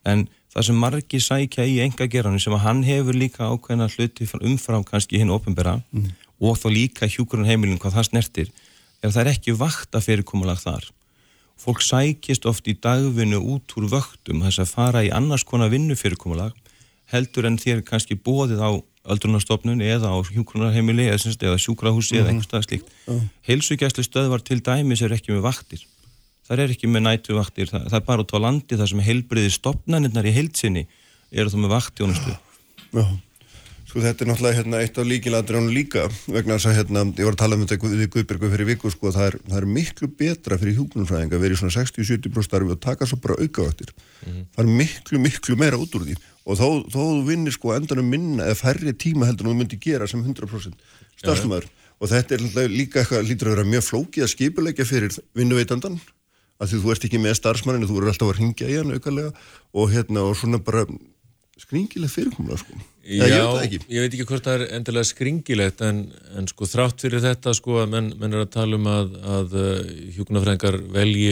en 0.08 0.24
það 0.54 0.68
sem 0.70 0.80
margi 0.86 1.20
sækja 1.26 1.66
í 1.68 1.76
engagerðanum 1.84 2.40
sem 2.40 2.56
að 2.56 2.64
hann 2.64 2.86
hefur 2.88 3.20
líka 3.20 3.50
ákveðna 3.50 3.90
hluti 3.92 4.30
umfram 4.40 4.88
kannski 4.88 5.20
hinn 5.20 5.36
ofinbera 5.36 5.76
mm. 5.92 6.08
og 6.40 6.62
þá 6.62 6.70
líka 6.72 7.12
hjókunarheimilin 7.12 7.82
hvað 7.82 8.00
það 8.00 8.10
snertir, 8.12 8.56
er 9.04 9.12
það 9.12 9.22
er 9.26 9.34
ekki 9.34 9.58
vakta 9.60 10.00
fyrirkomulag 10.06 10.64
þar. 10.64 10.88
Fólk 11.60 11.84
sækist 11.84 12.48
oft 12.48 12.72
í 12.72 12.78
dagvinnu 12.80 13.42
út 13.52 13.76
úr 13.76 13.92
vöktum 13.92 14.46
þess 14.46 14.64
að 14.64 14.74
fara 14.78 15.04
í 15.04 15.12
annars 15.12 15.44
konar 15.44 15.72
vinnu 15.74 16.00
fyrirkomulag 16.00 16.56
heldur 17.12 17.48
en 17.50 17.58
þér 17.58 17.84
kannski 17.88 18.16
bóðið 18.16 18.62
á 18.62 18.72
öldrunarstofnun 19.10 19.82
eða 19.82 20.12
á 20.14 20.18
hjúkrunarheimili 20.28 21.08
eða, 21.10 21.32
eða 21.34 21.58
sjúkrahúsi 21.62 22.14
uh 22.14 22.18
-huh. 22.18 22.22
eða 22.22 22.28
mhm. 22.28 22.36
einhverstað 22.36 22.68
slíkt. 22.68 22.92
Uh 23.08 23.16
-huh. 23.16 23.30
Heilsugjæslu 23.48 24.04
stöðvar 24.04 24.44
til 24.44 24.60
dæmis 24.62 25.02
er 25.02 25.14
ekki 25.14 25.34
með 25.34 25.42
vaktir. 25.50 25.86
Það 26.48 26.60
er 26.60 26.70
ekki 26.74 26.88
með 26.88 27.02
nætu 27.06 27.34
vaktir. 27.38 27.68
Það, 27.70 27.90
það 27.90 28.00
er 28.00 28.06
bara 28.06 28.22
út 28.22 28.34
á 28.34 28.40
landi 28.40 28.78
þar 28.78 28.90
sem 28.90 29.00
heilbriðir 29.00 29.54
stopnaninnar 29.54 30.26
í 30.26 30.34
heilsinni 30.34 30.88
eru 31.32 31.50
þá 31.50 31.58
með 31.58 31.74
vaktjónustu. 31.78 32.32
Já. 32.94 33.06
Sko 33.90 34.04
þetta 34.04 34.22
er 34.22 34.30
náttúrulega 34.30 34.58
hérna, 34.60 34.80
eitt 34.84 34.98
af 35.02 35.08
líkiladrjónu 35.10 35.72
líka 35.74 36.04
vegna 36.30 36.60
þess 36.60 36.70
að 36.70 36.76
hérna, 36.78 37.02
ég 37.18 37.26
var 37.26 37.34
að 37.34 37.40
tala 37.42 37.56
um 37.58 37.64
þetta 37.64 37.90
við 37.90 38.12
Guðbergu 38.14 38.50
fyrir 38.52 38.68
viku 38.70 38.92
sko 38.94 39.10
það 39.16 39.26
er, 39.32 39.38
það 39.48 39.58
er 39.60 39.68
miklu 39.78 40.10
betra 40.20 40.60
fyrir 40.62 40.76
hjúknumfræðinga 40.78 41.38
að 41.40 41.46
vera 41.46 41.58
í 41.58 41.62
svona 41.64 41.74
60-70% 41.74 42.46
starfi 42.46 42.76
og 42.76 42.84
taka 42.84 43.08
svo 43.10 43.18
bara 43.24 43.40
aukavaktir. 43.42 43.90
Mm 43.96 44.30
-hmm. 44.30 44.46
Það 44.54 44.64
er 44.64 44.78
miklu, 44.84 45.22
miklu 45.26 45.58
meira 45.58 45.82
út 45.82 45.98
úr 45.98 46.06
því 46.06 46.20
og 46.46 46.60
þó, 46.60 46.68
þó 46.86 47.02
þú 47.02 47.26
vinnir 47.26 47.54
sko 47.58 47.74
endanum 47.74 48.10
minna 48.14 48.46
eða 48.46 48.62
færri 48.62 48.94
tíma 48.94 49.26
heldur 49.26 49.48
en 49.48 49.54
þú 49.54 49.58
myndi 49.58 49.82
gera 49.82 50.08
sem 50.08 50.22
100% 50.22 50.74
starfstumöður 51.18 51.66
og 52.00 52.10
þetta 52.10 52.36
er 52.36 52.70
líka 52.70 53.02
eitthvað 53.02 53.28
lítur 53.28 53.50
að 53.50 53.56
vera 53.58 53.72
mjög 53.74 53.84
flókið 53.90 54.24
að 54.24 54.34
skipulegja 54.34 54.86
fyrir 54.86 55.18
vinnuveitandan 55.34 56.00
að 56.60 56.68
því 56.70 56.82
þú 56.84 56.92
ert 56.92 57.06
ekki 57.08 57.20
með 57.20 57.40
starfsmanninu, 57.40 57.88
þú 57.88 57.98
eru 57.98 58.12
alltaf 58.12 58.30
að 58.30 58.40
ringja 58.40 58.70
í 58.70 58.78
hann 58.78 58.94
aukarlega 58.94 59.32
og 59.74 59.92
hérna 59.94 60.26
og 60.28 60.38
svona 60.38 60.60
bara 60.60 60.86
skringileg 61.60 62.12
fyrirkomlega 62.12 62.60
sko. 62.62 62.78
Já, 63.10 63.26
ég, 63.26 63.80
ég 63.90 64.04
veit 64.04 64.14
ekki 64.14 64.26
hvort 64.30 64.46
það 64.46 64.60
er 64.60 64.74
endilega 64.78 65.08
skringilegt 65.10 65.82
en, 65.86 66.04
en 66.38 66.48
sko 66.50 66.68
þrátt 66.70 67.02
fyrir 67.04 67.24
þetta 67.24 67.54
sko 67.58 67.80
að 67.82 67.96
menn, 67.96 68.12
menn 68.20 68.36
er 68.36 68.46
að 68.46 68.52
tala 68.54 68.78
um 68.78 68.90
að, 68.90 69.16
að 69.38 69.56
uh, 69.58 69.80
hjúkunarfrængar 70.18 70.78
velji 70.94 71.32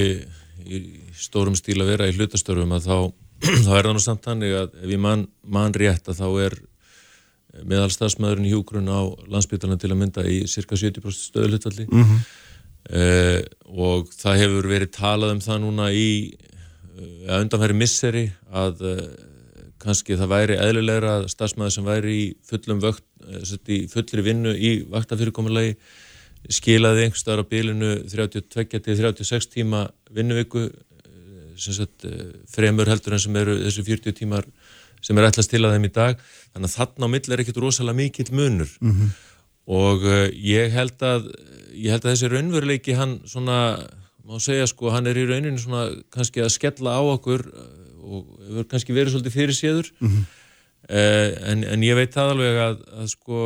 í 0.67 0.81
stórum 1.17 1.55
stíl 1.57 1.77
að 1.83 1.93
vera 1.93 2.07
í 2.09 2.15
hlutastörfum 2.17 2.73
að 2.75 2.89
þá, 2.89 2.97
þá 3.67 3.69
er 3.77 3.89
það 3.89 3.93
nú 3.93 4.03
samt 4.03 4.31
hannig 4.31 4.55
að 4.57 4.73
ef 4.81 4.95
ég 4.95 5.03
mann 5.05 5.27
man 5.45 5.77
rétt 5.77 6.09
að 6.09 6.23
þá 6.23 6.27
er 6.47 6.57
meðalstafsmaðurinn 7.67 8.49
hjúgrun 8.51 8.89
á 8.91 9.01
landsbytarna 9.31 9.77
til 9.81 9.93
að 9.93 10.01
mynda 10.01 10.25
í 10.29 10.41
cirka 10.49 10.77
70% 10.77 11.29
stöðlutvalli 11.31 11.87
mm 11.87 12.03
-hmm. 12.03 12.27
uh, 12.89 13.39
og 13.87 14.11
það 14.17 14.43
hefur 14.43 14.69
verið 14.73 14.91
talað 14.97 15.37
um 15.37 15.45
það 15.45 15.63
núna 15.63 15.87
í 15.93 16.09
uh, 16.33 17.33
að 17.37 17.41
undanfæri 17.45 17.79
misseri 17.85 18.27
að 18.49 18.85
kannski 19.81 20.17
það 20.17 20.33
væri 20.33 20.57
eðlilegra 20.61 21.13
að 21.19 21.29
stafsmaður 21.33 21.75
sem 21.75 21.87
væri 21.87 22.15
í 22.17 22.25
fullum 22.47 22.81
vökt, 22.83 23.05
í 23.69 23.79
fullri 23.91 24.25
vinnu 24.25 24.53
í 24.55 24.71
vaktafyrirkomulagi 24.89 25.77
skilaði 26.53 27.07
einhverstaðar 27.07 27.43
á 27.43 27.49
bílinu 27.51 27.93
32-36 28.09 29.49
tíma 29.53 29.87
vinnuviku 30.13 30.67
sagt, 31.57 32.05
fremur 32.51 32.89
heldur 32.89 33.17
en 33.17 33.23
sem 33.23 33.39
eru 33.39 33.57
þessu 33.65 33.85
40 33.87 34.17
tímar 34.17 34.47
sem 35.03 35.17
er 35.17 35.29
ætlast 35.29 35.51
til 35.51 35.63
að 35.65 35.77
þeim 35.77 35.87
í 35.87 35.93
dag 35.93 36.19
þannig 36.21 36.69
að 36.69 36.75
þarna 36.75 37.09
á 37.09 37.13
mill 37.13 37.31
er 37.33 37.43
ekkit 37.43 37.61
rosalega 37.61 37.97
mikill 37.97 38.29
munur 38.33 38.71
mm 38.79 38.91
-hmm. 38.91 39.09
og 39.77 40.05
ég 40.33 40.73
held 40.73 41.01
að 41.01 41.31
ég 41.73 41.91
held 41.93 42.05
að 42.05 42.11
þessi 42.13 42.31
raunveruleiki 42.31 42.97
hann 42.97 43.19
svona, 43.25 43.87
má 44.25 44.39
segja 44.39 44.67
sko 44.67 44.91
hann 44.93 45.07
er 45.07 45.17
í 45.17 45.27
rauninu 45.29 45.59
svona 45.59 45.89
kannski 46.09 46.41
að 46.41 46.53
skella 46.55 46.97
á 46.97 47.01
okkur 47.01 47.45
og 48.07 48.33
hefur 48.47 48.69
kannski 48.71 48.95
verið 48.95 49.15
svolítið 49.15 49.37
fyrir 49.37 49.57
séður 49.57 49.91
mm 49.99 50.09
-hmm. 50.09 50.25
uh, 50.89 51.29
en, 51.51 51.63
en 51.63 51.83
ég 51.83 51.99
veit 51.99 52.13
það 52.15 52.33
alveg 52.33 52.59
að, 52.65 52.81
að 53.01 53.07
sko 53.13 53.39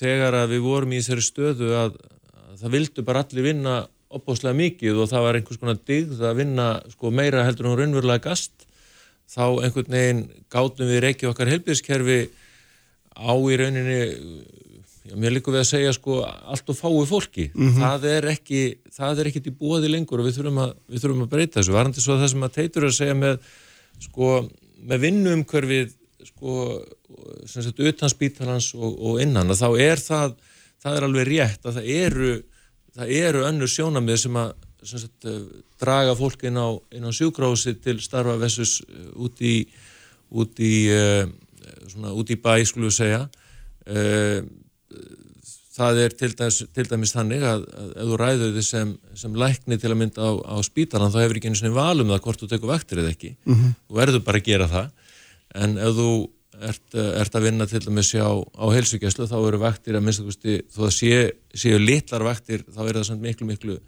þegar 0.00 0.38
að 0.42 0.54
við 0.54 0.66
vorum 0.66 0.92
í 0.92 1.00
þessari 1.00 1.26
stöðu 1.26 1.72
að, 1.76 1.96
að 2.48 2.56
það 2.62 2.76
vildu 2.76 3.06
bara 3.06 3.24
allir 3.24 3.48
vinna 3.50 3.76
opbóslega 4.10 4.56
mikið 4.58 5.02
og 5.02 5.10
það 5.10 5.26
var 5.26 5.38
einhvers 5.38 5.60
konar 5.60 5.78
digð 5.86 6.22
að 6.26 6.38
vinna 6.42 6.66
sko 6.90 7.12
meira 7.14 7.44
heldur 7.46 7.70
en 7.70 7.78
raunverulega 7.78 8.24
gast 8.26 8.66
þá 9.30 9.44
einhvern 9.62 9.94
veginn 9.94 10.22
gátum 10.50 10.90
við 10.90 11.04
reykja 11.04 11.30
okkar 11.30 11.50
helbíðskerfi 11.52 12.20
á 13.14 13.32
í 13.38 13.58
rauninni 13.60 14.00
já, 15.06 15.14
mér 15.14 15.36
líka 15.36 15.54
við 15.54 15.62
að 15.62 15.70
segja 15.70 15.94
sko 15.94 16.20
allt 16.26 16.72
og 16.72 16.78
fái 16.78 17.06
fólki 17.06 17.46
mm 17.52 17.68
-hmm. 17.68 17.80
það 17.80 18.06
er 18.10 18.28
ekki 18.34 18.62
það 18.98 19.20
er 19.20 19.30
ekkit 19.30 19.50
í 19.50 19.56
bóði 19.62 19.92
lengur 19.92 20.20
og 20.20 20.26
við 20.26 20.38
þurfum 20.38 20.62
að, 20.64 20.74
við 20.88 21.02
þurfum 21.04 21.24
að 21.26 21.32
breyta 21.34 21.60
þessu 21.60 21.76
varandi 21.76 22.00
svo 22.00 22.18
það 22.18 22.32
sem 22.34 22.46
að 22.46 22.56
teitur 22.58 22.86
að 22.86 22.98
segja 22.98 23.14
með 23.14 23.38
sko 24.00 24.30
með 24.88 25.04
vinnumkörfið 25.06 25.92
sko 26.30 26.54
sem 27.48 27.64
sagt 27.64 27.80
utan 27.84 28.12
spítalans 28.12 28.70
og, 28.76 28.94
og 28.96 29.20
innan 29.22 29.50
að 29.52 29.62
þá 29.62 29.68
er 29.84 30.02
það 30.02 30.34
það 30.80 30.96
er 30.96 31.06
alveg 31.06 31.28
rétt 31.28 31.68
að 31.68 31.78
það 31.78 31.92
eru 31.98 32.32
það 32.96 33.14
eru 33.20 33.46
önnur 33.46 33.70
sjónamið 33.70 34.20
sem 34.24 34.40
að 34.40 34.50
sagt, 34.80 35.26
eh, 35.28 35.40
draga 35.80 36.14
fólk 36.16 36.46
inn 36.48 36.56
á, 36.56 36.72
á 36.72 37.10
sjúkrási 37.12 37.74
til 37.84 37.98
starfa 38.00 38.38
versus 38.40 38.78
eh, 38.88 39.10
út 39.20 39.42
í 39.44 39.54
út 40.30 40.62
í, 40.62 40.74
uh, 40.94 41.26
svona, 41.90 42.14
út 42.14 42.30
í 42.30 42.38
bæ 42.40 42.60
skulum 42.68 42.90
við 42.90 42.96
segja. 43.00 43.22
Uh, 43.90 44.46
það 45.80 46.02
er 46.04 46.16
til 46.20 46.30
dæmis, 46.38 46.58
til 46.76 46.86
dæmis 46.90 47.14
þannig 47.16 47.46
að, 47.46 47.64
að 47.80 47.94
ef 47.94 48.10
þú 48.10 48.18
ræður 48.20 48.52
þið 48.56 48.66
sem, 48.66 48.92
sem 49.22 49.38
lækni 49.42 49.78
til 49.80 49.92
að 49.92 50.00
mynda 50.02 50.28
á, 50.28 50.30
á 50.44 50.56
spítalan 50.66 51.14
þá 51.14 51.22
hefur 51.24 51.40
ekki 51.40 51.52
einu 51.52 51.60
svona 51.60 51.78
valum 51.78 52.12
það 52.12 52.22
hvort 52.26 52.44
þú 52.44 52.50
tekur 52.50 52.72
vektir 52.74 53.02
eða 53.02 53.14
ekki. 53.14 53.32
Mm 53.44 53.56
-hmm. 53.56 53.72
þú 53.88 53.98
verður 54.00 54.26
bara 54.28 54.42
að 54.42 54.50
gera 54.50 54.68
það. 54.68 54.90
En 55.60 55.78
ef 55.78 55.96
þú 55.98 56.10
ert, 56.60 56.94
ert 56.94 57.36
að 57.36 57.46
vinna 57.46 57.66
til 57.68 57.80
dæmis 57.84 58.12
á, 58.16 58.30
á 58.30 58.64
heilsugjæslu 58.74 59.28
þá 59.30 59.38
eru 59.40 59.60
vektir 59.62 59.96
að 59.96 60.04
minnst 60.06 60.22
þú 60.74 60.86
að 60.86 60.94
séu 60.96 61.22
sé 61.54 61.78
litlar 61.78 62.24
vektir 62.26 62.64
þá 62.68 62.80
er 62.84 62.98
það 62.98 63.06
svona 63.08 63.26
miklu 63.26 63.48
miklu 63.48 63.78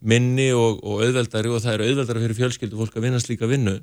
minni 0.00 0.50
og, 0.52 0.82
og 0.84 1.04
auðveldari 1.04 1.52
og 1.52 1.62
það 1.64 1.78
eru 1.78 1.88
auðveldari 1.90 2.24
fyrir 2.24 2.38
fjölskyldu 2.40 2.80
fólk 2.80 2.96
að 2.96 3.06
vinna 3.08 3.22
slíka 3.22 3.48
vinnu 3.50 3.78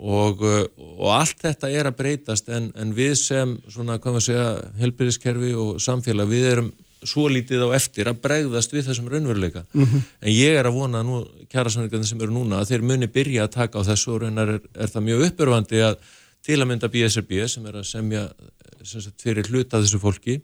og, 0.00 0.44
uh, 0.44 0.62
og 0.98 1.10
allt 1.14 1.42
þetta 1.44 1.70
er 1.70 1.88
að 1.90 1.98
breytast 1.98 2.48
en, 2.52 2.70
en 2.78 2.94
við 2.96 3.16
sem 3.20 3.56
svona, 3.68 3.98
hvað 4.00 4.16
maður 4.16 4.26
segja, 4.26 4.46
helbyrðiskerfi 4.80 5.50
og 5.60 5.82
samfélag, 5.82 6.30
við 6.30 6.48
erum 6.54 6.70
svo 7.00 7.26
lítið 7.32 7.64
á 7.64 7.68
eftir 7.78 8.10
að 8.10 8.20
bregðast 8.24 8.74
við 8.74 8.90
þessum 8.90 9.08
raunveruleika 9.08 9.62
mm 9.72 9.84
-hmm. 9.84 10.02
en 10.20 10.32
ég 10.32 10.58
er 10.60 10.66
að 10.68 10.76
vona 10.76 11.00
nú 11.02 11.22
kjærasamlingarnir 11.48 12.08
sem 12.08 12.20
eru 12.20 12.34
núna 12.34 12.60
að 12.60 12.72
þeir 12.72 12.82
muni 12.82 13.06
byrja 13.06 13.44
að 13.44 13.54
taka 13.54 13.80
á 13.80 13.88
þessu 13.88 14.12
og 14.12 14.20
raunar 14.22 14.48
er, 14.48 14.60
er 14.74 14.88
það 14.88 15.06
mjög 15.08 15.24
uppurvandi 15.28 15.80
að 15.80 15.96
til 16.44 16.60
að 16.60 16.68
mynda 16.68 16.88
BSRB 16.88 17.48
sem 17.48 17.66
er 17.66 17.80
að 17.80 17.88
semja 17.88 18.28
sem 18.84 19.00
sagt, 19.00 19.22
fyrir 19.22 19.48
hluta 19.48 19.80
þessu 19.80 19.98
fólki 20.00 20.40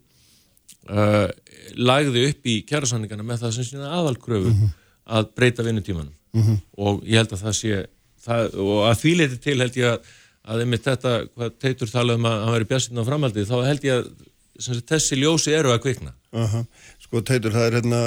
uh, 0.88 1.28
lagði 1.76 2.24
upp 2.30 2.46
í 2.46 2.64
kjærasamlingarna 2.64 3.22
með 3.22 3.44
það 3.44 3.52
sem 3.52 3.64
sína 3.64 3.92
aðalkröfu 3.92 4.48
mm 4.48 4.60
-hmm 4.60 4.74
að 5.06 5.28
breyta 5.38 5.64
vinnutímanum 5.66 6.12
mm 6.32 6.42
-hmm. 6.42 6.58
og 6.76 7.02
ég 7.04 7.16
held 7.16 7.32
að 7.32 7.42
það 7.42 7.54
sé 7.60 7.86
það, 8.26 8.56
og 8.66 8.78
að 8.90 9.02
því 9.02 9.16
leiti 9.20 9.42
til 9.42 9.58
held 9.62 9.80
ég 9.80 9.92
að 9.94 10.14
að 10.46 10.62
einmitt 10.62 10.86
þetta, 10.86 11.12
hvað 11.34 11.58
Teitur 11.62 11.90
talaði 11.90 12.20
um 12.20 12.28
að 12.30 12.40
hann 12.44 12.54
veri 12.54 12.68
björnsinn 12.70 13.02
á 13.02 13.08
framhaldið, 13.08 13.50
þá 13.50 13.56
held 13.66 13.86
ég 13.86 14.00
að 14.00 14.80
þessi 14.88 15.18
ljósi 15.18 15.52
eru 15.52 15.72
að 15.74 15.82
kvikna 15.84 16.14
-huh. 16.32 16.64
Sko 17.02 17.20
Teitur, 17.20 17.52
það 17.52 17.66
er 17.66 17.76
hérna 17.80 18.00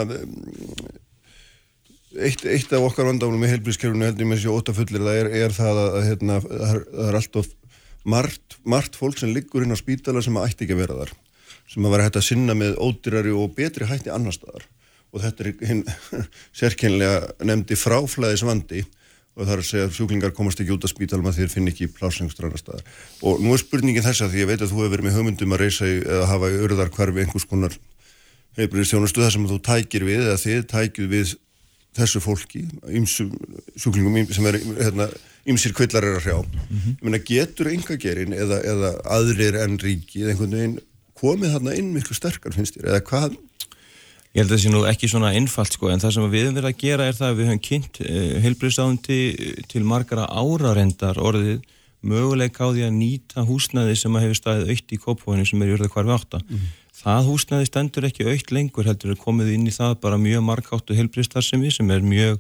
eitt, 2.17 2.45
eitt 2.45 2.73
af 2.73 2.87
okkar 2.87 3.09
vandáðunum 3.09 3.45
í 3.45 3.51
heilbríðskerfunu 3.51 4.07
held 4.07 4.21
ég 4.21 4.29
með 4.29 4.39
þessi 4.39 4.55
ótafullir, 4.55 5.03
það 5.03 5.19
er, 5.21 5.31
er 5.43 5.55
það 5.55 5.81
að 5.83 5.99
hérna, 6.07 6.39
það 6.41 6.75
er, 7.07 7.19
alltaf 7.19 7.51
margt, 8.05 8.57
margt 8.63 8.95
fólk 8.95 9.19
sem 9.19 9.33
liggur 9.33 9.65
inn 9.65 9.75
á 9.75 9.77
spítala 9.77 10.23
sem 10.23 10.39
ætti 10.39 10.65
ekki 10.65 10.77
að 10.77 10.83
vera 10.85 10.99
þar 11.03 11.15
sem 11.69 11.85
að 11.85 11.91
vera 11.93 12.05
hægt 12.07 12.17
að 12.17 12.25
sinna 12.25 12.55
með 12.57 12.79
ódyrari 12.81 13.31
og 13.35 13.51
betri 13.53 13.85
hætti 13.85 14.09
annar 14.09 14.33
staðar 14.33 14.63
og 15.11 15.21
þetta 15.21 15.43
er 15.43 15.83
sérkynlega 16.59 17.45
nefndi 17.45 17.77
fráflæðisvandi 17.77 18.85
og 19.39 19.47
það 19.47 19.53
er 19.55 19.61
að 19.63 19.69
segja 19.69 19.87
að 19.87 19.95
sjúklingar 19.95 20.33
komast 20.35 20.59
ekki 20.59 20.75
út 20.75 20.83
af 20.83 20.91
spítalum 20.91 21.29
að 21.29 21.39
þeir 21.39 21.53
finn 21.53 21.71
ekki 21.71 21.87
plásengstrannar 21.95 22.59
staðar 22.59 22.83
og 23.23 23.39
nú 23.39 23.53
er 23.55 23.61
spurningin 23.63 24.03
þess 24.03 24.25
að 24.25 24.33
því 24.33 24.43
ég 24.43 24.49
veit 24.51 24.61
að 24.61 24.73
þú 24.73 24.81
hefur 24.81 24.93
verið 24.95 25.07
með 25.07 25.19
hugmyndum 25.19 25.55
að 25.55 25.63
reysa 25.63 25.87
eða 25.87 26.25
hafa 26.33 26.51
örðar 26.67 26.91
hverfi 26.95 27.23
einhvers 27.23 27.47
konar 27.47 27.77
heilbriðstjónustu 28.59 29.23
þar 29.23 29.35
sem 29.35 29.47
þú 29.47 29.59
tækir 29.69 30.05
við 30.07 30.25
eða 30.25 30.41
þið 30.43 30.65
tækir 30.73 31.09
við 31.13 31.35
þessu 31.97 32.21
fólki 32.23 32.63
ymsum 32.99 33.31
sjúklingum 33.79 34.33
sem 34.35 34.47
er 34.49 34.59
hérna, 34.59 35.09
ymsir 35.49 35.73
kvillar 35.77 36.05
er 36.05 36.19
að 36.19 36.25
hrjá. 36.27 36.37
Mm 36.43 36.77
-hmm. 36.77 36.97
Menna, 37.01 37.19
getur 37.25 37.71
engagerinn 37.71 38.33
eða, 38.33 38.61
eða 38.63 38.91
aðrir 39.17 39.57
en 39.63 39.79
ríki 39.79 40.23
eða 40.23 40.33
einhvern 40.33 40.57
veginn 40.57 40.79
komið 41.19 41.53
þarna 41.55 41.75
inn 41.75 41.93
miklu 41.93 42.15
sterkar 42.15 42.53
finnst 42.53 42.77
þér? 42.77 42.89
Eða 42.89 43.01
hvað 43.09 43.37
Ég 44.29 44.43
held 44.43 44.51
að 44.51 44.55
það 44.55 44.61
sé 44.61 44.71
nú 44.73 44.83
ekki 44.85 45.09
svona 45.09 45.31
einfalt 45.33 45.73
sko 45.73 45.89
en 45.89 46.01
það 46.03 46.11
sem 46.15 46.25
við 46.29 46.43
höfum 46.45 46.57
verið 46.59 46.69
að 46.69 46.81
gera 46.83 47.05
er 47.09 47.15
það 47.17 47.31
að 47.31 47.39
við 47.39 47.47
höfum 47.49 47.61
kynnt 47.65 47.99
eh, 48.05 48.35
heilbriðsáðundi 48.43 49.17
eh, 49.33 49.61
til 49.71 49.81
margara 49.89 50.27
árarendar 50.29 51.17
orðið 51.17 51.63
möguleik 52.05 52.59
á 52.61 52.67
því 52.69 52.85
að 52.85 52.93
nýta 52.95 53.45
húsnaði 53.47 53.95
sem 53.97 54.13
að 54.15 54.27
hefur 54.27 54.39
staðið 54.39 54.69
aukt 54.75 54.93
í 54.93 54.99
kópfóinu 55.01 55.47
sem 55.49 55.63
er 55.65 55.71
í 55.71 55.73
örða 55.75 55.89
hvarfi 55.91 56.13
átta. 56.15 56.41
Mm. 56.45 56.69
Það 56.99 57.31
húsnaði 57.31 57.67
stendur 57.67 58.07
ekki 58.07 58.27
aukt 58.29 58.53
lengur 58.53 58.87
heldur 58.87 59.15
er 59.15 59.19
komið 59.19 59.51
inn 59.55 59.67
í 59.67 59.73
það 59.75 59.97
bara 60.05 60.21
mjög 60.21 60.45
markáttu 60.45 60.97
heilbriðstarfsemi 60.99 61.71
sem 61.73 61.89
er 61.95 62.05
mjög 62.05 62.37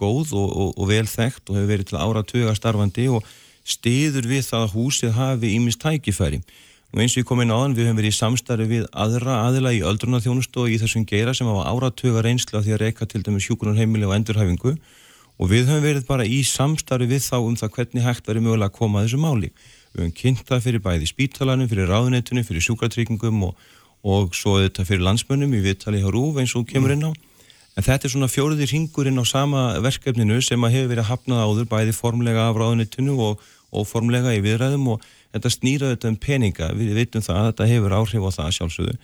góð 0.00 0.34
og, 0.38 0.48
og, 0.48 0.70
og 0.78 0.90
vel 0.90 1.06
þekkt 1.08 1.50
og 1.50 1.58
hefur 1.58 1.70
verið 1.72 1.90
til 1.90 1.98
ára 1.98 2.22
tuga 2.26 2.54
starfandi 2.54 3.08
og 3.10 3.26
stiður 3.64 4.28
við 4.30 4.46
það 4.46 4.66
að 4.68 4.74
húsið 4.76 5.14
hafi 5.18 5.52
ímist 5.56 5.82
tækifæri 5.82 6.40
og 6.94 7.00
eins 7.02 7.16
og 7.16 7.24
ég 7.24 7.26
kom 7.26 7.40
inn 7.42 7.50
á 7.50 7.58
þann, 7.58 7.72
við 7.74 7.88
höfum 7.88 7.96
verið 7.98 8.12
í 8.12 8.14
samstarfi 8.14 8.66
við 8.70 8.84
aðra 8.94 9.40
aðila 9.48 9.72
í 9.74 9.80
öldrunarþjónustu 9.82 10.60
og 10.62 10.70
í 10.70 10.76
þessum 10.78 11.02
geira 11.10 11.32
sem 11.34 11.48
hafa 11.50 11.64
áratöga 11.72 12.22
reynsla 12.22 12.60
því 12.62 12.76
að 12.76 12.82
reyka 12.84 13.08
til 13.10 13.22
dæmis 13.26 13.48
sjúkunarheimili 13.48 14.06
og 14.06 14.14
endurhæfingu 14.14 14.76
og 15.34 15.50
við 15.50 15.66
höfum 15.66 15.82
verið 15.82 16.04
bara 16.06 16.26
í 16.26 16.44
samstarfi 16.46 17.08
við 17.10 17.24
þá 17.26 17.38
um 17.40 17.56
það 17.58 17.72
hvernig 17.74 18.06
hægt 18.06 18.30
verið 18.30 18.46
mögulega 18.46 18.70
að 18.70 18.76
koma 18.78 19.00
að 19.00 19.08
þessu 19.08 19.20
máli. 19.24 19.50
Við 19.90 20.04
höfum 20.04 20.14
kynnt 20.20 20.44
það 20.46 20.62
fyrir 20.68 20.84
bæði 20.84 21.10
spítalanum, 21.10 21.70
fyrir 21.72 21.90
ráðunetunum, 21.90 22.46
fyrir 22.46 22.66
sjúkratryggingum 22.68 23.42
og, 23.48 23.66
og 24.06 24.38
svo 24.38 24.60
þetta 24.62 24.86
fyrir 24.86 25.02
landsmönnum 25.08 25.58
í 25.58 25.64
viðtali 25.66 26.04
hjá 26.04 26.12
Rúf 26.14 26.38
eins 26.38 26.54
og 26.54 26.68
kemur 26.70 26.94
inn 26.94 27.08
á. 27.10 27.12
En 27.74 27.82
þetta 27.82 28.06
er 28.06 28.14
svona 28.14 28.30
fjóruðir 28.30 28.70
hingurinn 28.70 29.18
á 29.18 29.26
sama 29.26 29.66
verkefninu 29.82 30.38
sem 30.46 30.62
að 30.62 30.76
hefur 30.78 30.92
verið 30.94 31.10
hafnað 31.10 31.42
áður 31.42 31.70
bæði 31.74 31.98
formlega 31.98 32.46
af 32.46 32.60
ráðunitinu 32.60 33.18
og, 33.18 33.42
og 33.74 33.88
formlega 33.90 34.36
í 34.36 34.42
viðræðum 34.44 34.92
og 34.94 35.08
þetta 35.34 35.52
snýra 35.52 35.92
þetta 35.92 36.10
um 36.12 36.18
peninga, 36.22 36.72
við 36.78 36.96
veitum 36.98 37.24
það 37.24 37.40
að 37.40 37.46
þetta 37.50 37.70
hefur 37.72 37.96
áhrif 37.98 38.26
á 38.26 38.30
það 38.38 38.50
sjálfsögðu. 38.58 38.96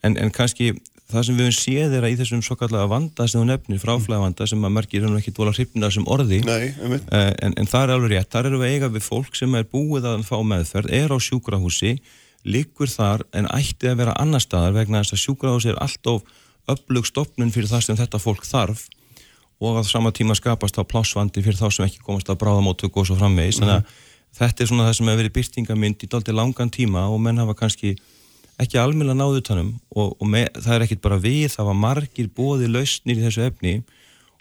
En, 0.00 0.16
en 0.16 0.32
kannski 0.32 0.70
það 1.10 1.26
sem 1.26 1.36
við 1.36 1.48
höfum 1.48 1.58
séð 1.58 1.94
er 1.96 2.06
að 2.06 2.14
í 2.14 2.18
þessum 2.20 2.42
svo 2.44 2.56
kallega 2.60 2.88
vanda 2.90 3.26
sem 3.28 3.40
þú 3.40 3.46
nefnir, 3.48 3.80
fráflæga 3.82 4.22
vanda 4.22 4.46
sem 4.48 4.66
að 4.66 4.74
merkir 4.76 5.04
hann 5.04 5.18
ekki 5.18 5.34
dvola 5.34 5.54
hrifna 5.56 5.90
sem 5.92 6.06
orði. 6.10 6.40
Nei, 6.46 6.70
en, 6.78 7.56
en 7.56 7.70
það 7.70 7.82
er 7.82 7.94
alveg 7.96 8.14
rétt, 8.14 8.30
þar 8.32 8.50
eru 8.50 8.60
við 8.62 8.74
eiga 8.76 8.90
við 8.94 9.06
fólk 9.06 9.38
sem 9.38 9.56
er 9.58 9.66
búið 9.70 10.08
að 10.12 10.24
fá 10.28 10.36
meðferð, 10.46 10.92
er 11.00 11.12
á 11.12 11.18
sjúkrahúsi 11.18 11.96
liggur 12.46 12.88
þar 12.88 13.26
en 13.36 13.50
ætti 13.52 13.90
að 13.90 13.98
vera 14.00 14.14
annar 14.20 14.40
staðar 14.40 14.78
vegna 14.78 15.02
þess 15.02 15.16
að 15.16 15.24
sjúkrahús 15.24 15.66
er 15.68 15.80
alltof 15.82 16.22
öflug 16.70 17.08
stopnun 17.08 17.52
fyrir 17.52 17.68
það 17.68 17.84
sem 17.88 17.98
þetta 17.98 18.20
fólk 18.22 18.46
þarf 18.48 18.86
og 19.60 19.80
að 19.82 19.90
sama 19.90 20.12
tíma 20.16 20.36
skapast 20.38 20.78
á 20.80 20.84
plásvandi 20.88 21.42
fyrir 21.44 21.58
þá 21.58 21.68
sem 21.68 21.84
ekki 21.84 22.00
komast 22.04 22.30
að 22.32 22.38
bráðamóttöku 22.40 23.02
og 23.02 23.10
svo 23.10 23.18
framvegis. 23.18 23.60
Mm 23.60 23.66
-hmm. 23.66 23.74
þannig 23.74 23.84
að 23.84 24.08
þetta 24.38 24.64
er 24.64 24.70
svona 24.70 24.88
það 24.88 24.96
sem 24.98 25.10
hefur 25.10 25.22
verið 25.22 25.36
byrtingamind 25.36 26.04
í 26.04 26.08
daldi 26.10 26.34
langan 26.34 26.72
tíma 26.72 27.06
og 27.10 27.20
menn 27.22 27.40
hafa 27.42 27.56
kannski 27.58 27.94
ekki 28.60 28.80
almjöla 28.80 29.16
náðu 29.16 29.42
tannum 29.44 29.70
og, 29.90 30.16
og 30.20 30.26
með, 30.28 30.50
það 30.60 30.74
er 30.76 30.86
ekkit 30.86 31.04
bara 31.04 31.20
við, 31.20 31.46
það 31.54 31.70
var 31.70 31.78
margir 31.84 32.32
bóði 32.36 32.68
lausnir 32.70 33.20
í 33.20 33.24
þessu 33.24 33.46
efni 33.46 33.76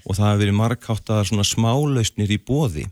og 0.05 0.15
það 0.15 0.25
hefur 0.25 0.41
verið 0.43 0.57
marghátt 0.59 1.13
að 1.13 1.27
svona 1.31 1.47
smá 1.47 1.71
lausnir 1.71 2.31
í 2.31 2.39
bóði 2.39 2.87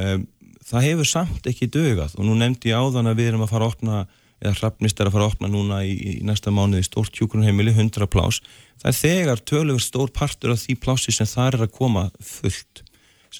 um, 0.00 0.24
það 0.66 0.88
hefur 0.90 1.10
samt 1.10 1.50
ekki 1.50 1.68
dögað 1.72 2.16
og 2.16 2.26
nú 2.26 2.36
nefndi 2.38 2.72
ég 2.72 2.80
áðan 2.80 3.12
að 3.12 3.20
við 3.20 3.32
erum 3.32 3.44
að 3.46 3.52
fara 3.52 3.68
að 3.68 3.74
opna 3.74 4.06
eða 4.42 4.56
hrappnist 4.58 4.98
er 5.00 5.08
að 5.08 5.14
fara 5.14 5.26
að 5.26 5.34
opna 5.34 5.50
núna 5.50 5.82
í, 5.86 5.92
í 5.96 6.10
næsta 6.26 6.52
mánuði 6.52 6.84
stórt 6.84 7.16
hjúgrunheimili, 7.16 7.72
100 7.72 8.08
plás 8.12 8.42
það 8.82 8.90
er 8.90 8.98
þegar 8.98 9.44
tölur 9.48 9.80
stór 9.82 10.12
partur 10.12 10.52
af 10.52 10.60
því 10.62 10.76
plási 10.82 11.14
sem 11.14 11.28
það 11.28 11.48
er 11.52 11.64
að 11.66 11.72
koma 11.76 12.08
fullt. 12.20 12.82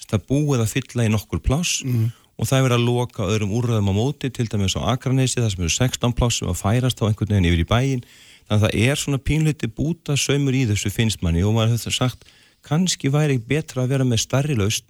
Það 0.07 0.25
búið 0.29 0.63
að 0.63 0.73
fylla 0.73 1.05
í 1.07 1.11
nokkur 1.11 1.41
plás 1.43 1.79
mm. 1.85 2.09
Og 2.37 2.49
það 2.49 2.67
er 2.67 2.75
að 2.75 2.85
loka 2.85 3.25
öðrum 3.25 3.53
úrraðum 3.57 3.91
á 3.91 3.93
móti, 3.97 4.29
til 4.29 4.45
dæmis 4.49 4.77
á 4.77 4.93
Akranesi 4.93 5.41
það 5.41 5.53
sem 5.53 5.63
eru 5.65 5.73
16 5.73 6.15
plás 6.17 6.37
sem 6.37 6.51
að 6.51 6.59
færast 6.61 7.01
á 7.01 7.09
einhvern 7.09 7.33
veginn 7.33 7.49
yfir 7.49 7.63
í 7.63 7.69
bæin, 7.69 8.03
þannig 8.47 8.57
að 8.57 8.65
það 8.65 8.77
er 8.85 9.01
svona 9.01 9.21
pínleiti 9.29 9.69
búta 9.73 10.17
sömur 10.19 10.57
í 10.57 10.67
þessu 10.69 10.93
finnst 10.93 11.23
manni. 11.25 11.41
Og 11.43 11.55
maður 11.57 11.81
það 11.81 11.97
sagt, 11.97 12.29
kannski 12.67 13.09
væri 13.13 13.39
betra 13.41 13.83
að 13.83 13.93
vera 13.95 14.07
með 14.07 14.23
starri 14.25 14.57
laust 14.57 14.85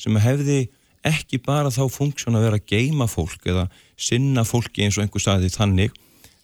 sem 0.00 0.16
hefði 0.18 0.66
ekki 1.06 1.40
bara 1.44 1.72
þá 1.72 1.84
funksjón 1.92 2.36
að 2.36 2.46
vera 2.46 2.60
að 2.60 2.68
geima 2.68 3.06
fólk 3.08 3.46
eða 3.48 3.66
sinna 4.00 4.44
fólki 4.48 4.84
eins 4.84 4.98
og 4.98 5.06
einhver 5.06 5.22
staði 5.22 5.50
þannig 5.52 5.94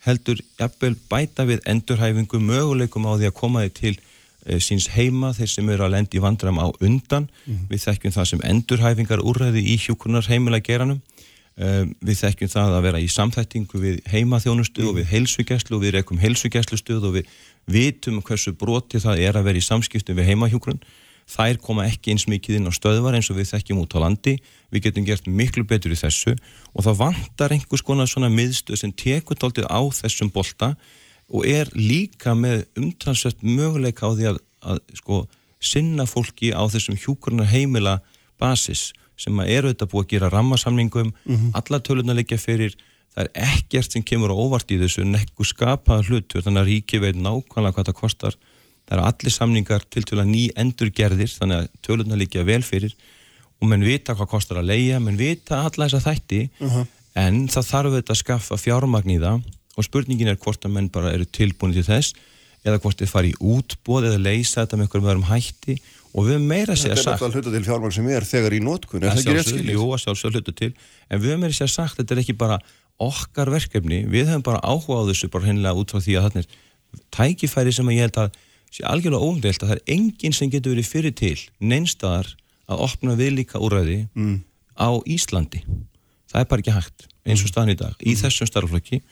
heldur 0.07 0.41
jafnvel 0.61 0.95
bæta 1.11 1.47
við 1.49 1.65
endurhæfingu 1.69 2.41
möguleikum 2.41 3.09
á 3.09 3.13
því 3.17 3.29
að 3.31 3.37
koma 3.41 3.65
þið 3.67 3.75
til 3.81 3.95
síns 4.63 4.89
heima 4.95 5.33
þeir 5.37 5.51
sem 5.53 5.71
eru 5.75 5.87
að 5.87 5.95
lendi 5.97 6.23
vandram 6.23 6.61
á 6.63 6.67
undan. 6.81 7.29
Mm. 7.47 7.67
við 7.71 7.87
þekkjum 7.87 8.17
það 8.17 8.29
sem 8.33 8.45
endurhæfingar 8.51 9.25
úrræði 9.25 9.65
í 9.73 9.79
hjúkunar 9.83 10.29
heimilega 10.31 10.67
geranum 10.69 11.01
e, 11.57 11.87
við 12.01 12.21
þekkjum 12.23 12.53
það 12.53 12.77
að 12.77 12.87
vera 12.87 13.01
í 13.03 13.09
samþættingu 13.11 13.83
við 13.83 13.99
heimaþjónustuð 14.13 14.85
mm. 14.85 14.91
og 14.91 15.01
við 15.01 15.11
heilsugjæslu 15.15 15.79
og 15.79 15.83
við 15.83 15.97
rekum 15.99 16.23
heilsugjæslustuð 16.23 17.09
og 17.09 17.19
við 17.19 17.35
vitum 17.67 18.23
hversu 18.23 18.55
broti 18.55 19.03
það 19.03 19.25
er 19.27 19.41
að 19.41 19.51
vera 19.51 19.61
í 19.61 19.67
samskiptum 19.67 20.19
við 20.19 20.31
heimahjúkurun 20.31 20.83
þær 21.27 21.59
koma 21.63 21.87
ekki 21.89 22.15
eins 22.15 22.27
mikið 22.31 22.61
inn 22.61 22.71
á 22.71 22.73
stöðvar 22.75 23.17
eins 23.19 23.29
og 23.33 23.41
við 23.41 23.51
þekkjum 23.51 23.83
út 23.83 23.97
á 23.99 24.03
landi. 24.05 24.37
Við 24.71 24.87
getum 24.87 25.07
gert 25.07 25.27
miklu 25.27 25.65
betur 25.67 25.95
í 25.95 25.99
þessu. 25.99 26.37
Og 26.71 26.87
það 26.87 27.01
vantar 27.01 27.55
einhvers 27.55 27.83
konar 27.83 28.11
svona 28.11 28.31
miðstöð 28.31 28.79
sem 28.79 28.93
tekur 28.95 29.39
tóltið 29.39 29.67
á 29.67 29.83
þessum 29.99 30.31
bolta 30.31 30.75
og 31.33 31.47
er 31.47 31.71
líka 31.75 32.35
með 32.39 32.67
umtalsvægt 32.79 33.43
möguleika 33.43 34.07
á 34.07 34.11
því 34.15 34.29
að, 34.31 34.39
að 34.63 34.83
sko, 35.01 35.23
sinna 35.61 36.07
fólki 36.07 36.53
á 36.55 36.63
þessum 36.71 36.99
hjúkurnar 37.01 37.51
heimila 37.51 37.99
basis 38.39 38.93
sem 39.17 39.39
að 39.41 39.53
eru 39.57 39.73
þetta 39.73 39.89
búið 39.91 40.05
að 40.05 40.13
gera 40.13 40.31
rammasamningum 40.35 41.09
mm 41.09 41.37
-hmm. 41.37 41.51
alla 41.55 41.81
tölunar 41.81 42.19
leikja 42.19 42.39
fyrir 42.39 42.77
það 43.17 43.25
er 43.25 43.31
ekkert 43.49 43.93
sem 43.93 44.05
kemur 44.05 44.31
á 44.31 44.37
óvart 44.37 44.71
í 44.71 44.79
þessu 44.79 45.05
nekku 45.09 45.45
skapaða 45.45 46.05
hlutu 46.05 46.43
þannig 46.45 46.63
að 46.63 46.69
ríki 46.71 47.01
veit 47.01 47.17
nákvæmlega 47.17 47.73
hvað 47.73 47.89
það 47.89 48.01
kostar 48.01 48.37
það 48.87 48.97
eru 48.97 49.07
allir 49.09 49.33
samningar 49.33 49.87
til 49.91 50.05
til 50.05 50.19
að 50.21 50.31
ný 50.31 50.43
endur 50.55 50.91
gerðir 50.93 51.33
þannig 51.33 51.63
að 51.63 51.71
tölurna 51.83 52.19
líka 52.21 52.45
vel 52.45 52.63
fyrir 52.63 52.93
og 53.61 53.71
menn 53.71 53.85
vita 53.85 54.15
hvað 54.15 54.33
kostar 54.35 54.61
að 54.61 54.69
leia 54.73 55.01
menn 55.01 55.17
vita 55.17 55.65
alla 55.65 55.89
þessa 55.89 56.05
þætti 56.05 56.43
uh 56.61 56.75
-huh. 56.75 56.87
en 57.15 57.49
það 57.49 57.71
þarf 57.73 57.97
þetta 57.97 58.13
að 58.13 58.23
skaffa 58.23 58.57
fjármagn 58.61 59.17
í 59.17 59.19
það 59.19 59.41
og 59.77 59.87
spurningin 59.87 60.33
er 60.33 60.41
hvort 60.41 60.65
að 60.65 60.75
menn 60.77 60.89
bara 60.93 61.13
eru 61.15 61.29
tilbúin 61.29 61.75
til 61.77 61.85
þess 61.87 62.17
eða 62.67 62.81
hvort 62.83 62.99
þið 62.99 63.13
fari 63.13 63.33
í 63.33 63.37
útbóð 63.55 64.09
eða 64.11 64.23
leysa 64.23 64.65
þetta 64.65 64.79
með 64.79 64.87
einhverjum 64.87 65.11
öðrum 65.11 65.29
hætti 65.29 65.77
og 66.17 66.27
við 66.27 66.41
meira 66.43 66.75
að 66.75 66.81
segja 66.83 66.97
sagt 66.97 67.05
Þetta 67.05 67.13
er 67.13 67.27
alltaf 67.27 67.37
hluta 67.37 67.53
til 67.55 67.67
fjármagn 67.67 67.95
sem 67.95 68.09
er 68.11 68.27
þegar 68.27 68.57
í 68.57 68.61
nótkun 68.65 69.05
er 69.05 69.13
það 69.13 69.21
ekki 69.21 69.37
rétt 69.37 69.51
skiljið? 69.51 69.77
Jú, 69.77 69.87
að 69.93 70.03
sjálfsög 70.03 70.37
hluta 70.37 70.55
til 70.57 70.73
en 70.73 71.23
við 71.23 71.37
meira 71.37 71.53
að 71.53 71.59
segja 71.61 71.75
sagt 71.75 72.01
þetta 72.01 72.17
er 72.17 72.23
ekki 72.25 72.37
bara 72.41 72.59
okkar 73.07 73.53
verkefni 73.53 74.01
við 74.09 74.31
höfum 74.33 74.47
bara 74.47 74.63
áhuga 74.65 75.05
á 75.05 75.09
þessu 75.11 75.31
bara 75.31 75.51
hennilega 75.51 75.79
út 75.79 75.93
frá 75.93 76.01
því 76.01 76.17
að 76.19 76.41
er 76.41 76.49
tækifæri 77.13 77.75
sem 77.77 77.91
ég 77.93 78.07
held 78.07 78.21
að 78.25 78.39
sé 78.73 78.85
algjörlega 78.89 79.27
óumdelt 79.29 79.63
að 79.63 79.71
það 79.71 79.77
er 79.77 79.95
enginn 79.97 80.37
sem 80.37 80.51
getur 80.53 80.75
verið 80.75 80.89
fyrir 80.89 81.15
til 81.17 81.37
neinstadar 81.61 82.33
að 82.67 82.83
opna 82.87 83.17
viðlíka 83.19 83.61
úræði 83.63 84.07
mm. 84.17 84.39
á 84.81 84.89
Íslandi 85.05 85.63
það 86.33 86.41
er 86.41 86.49
bara 86.51 86.65
ekki 86.65 86.75
hægt 86.75 87.07
eins 87.27 87.45
og 87.45 87.53
staðan 87.53 87.75
í 87.75 87.79
dag 87.79 87.95
í 88.01 88.15
mm. 88.15 88.21
þessum 88.25 88.51
starfflokki 88.51 89.03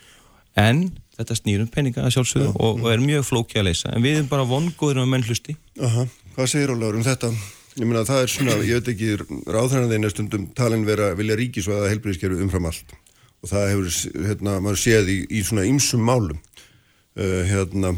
en 0.61 0.87
þetta 1.15 1.37
snýrum 1.39 1.71
peninga 1.71 2.03
að 2.05 2.17
sjálfsögðu 2.17 2.51
ja, 2.51 2.55
og, 2.59 2.83
og 2.83 2.91
er 2.91 3.03
mjög 3.03 3.27
flóki 3.29 3.61
að 3.61 3.69
leysa. 3.69 3.93
En 3.95 4.03
við 4.03 4.19
erum 4.19 4.31
bara 4.33 4.47
vongóður 4.49 5.05
um 5.05 5.13
menn 5.15 5.27
hlusti. 5.27 5.55
Aha, 5.83 6.07
Hvað 6.35 6.51
segir 6.51 6.73
Ólaur 6.75 6.97
um 6.99 7.05
þetta? 7.07 7.31
Ég 7.75 7.87
meina 7.87 8.03
það 8.07 8.25
er 8.25 8.31
svona, 8.31 8.55
ég 8.67 8.81
veit 8.81 8.89
ekki 8.91 9.11
er 9.15 10.11
stundum 10.11 10.47
talin 10.55 10.87
vera 10.87 11.13
vilja 11.19 11.37
ríkisvæða 11.39 11.91
helbriðskeru 11.93 12.41
umfram 12.43 12.67
allt. 12.71 12.95
Og 13.43 13.51
það 13.51 13.69
hefur, 13.71 13.91
hérna, 14.27 14.57
maður 14.63 14.81
séð 14.83 15.11
í, 15.13 15.19
í 15.31 15.43
svona 15.47 15.67
ymsum 15.69 16.03
málum. 16.07 16.41
Uh, 17.15 17.43
hérna 17.47 17.93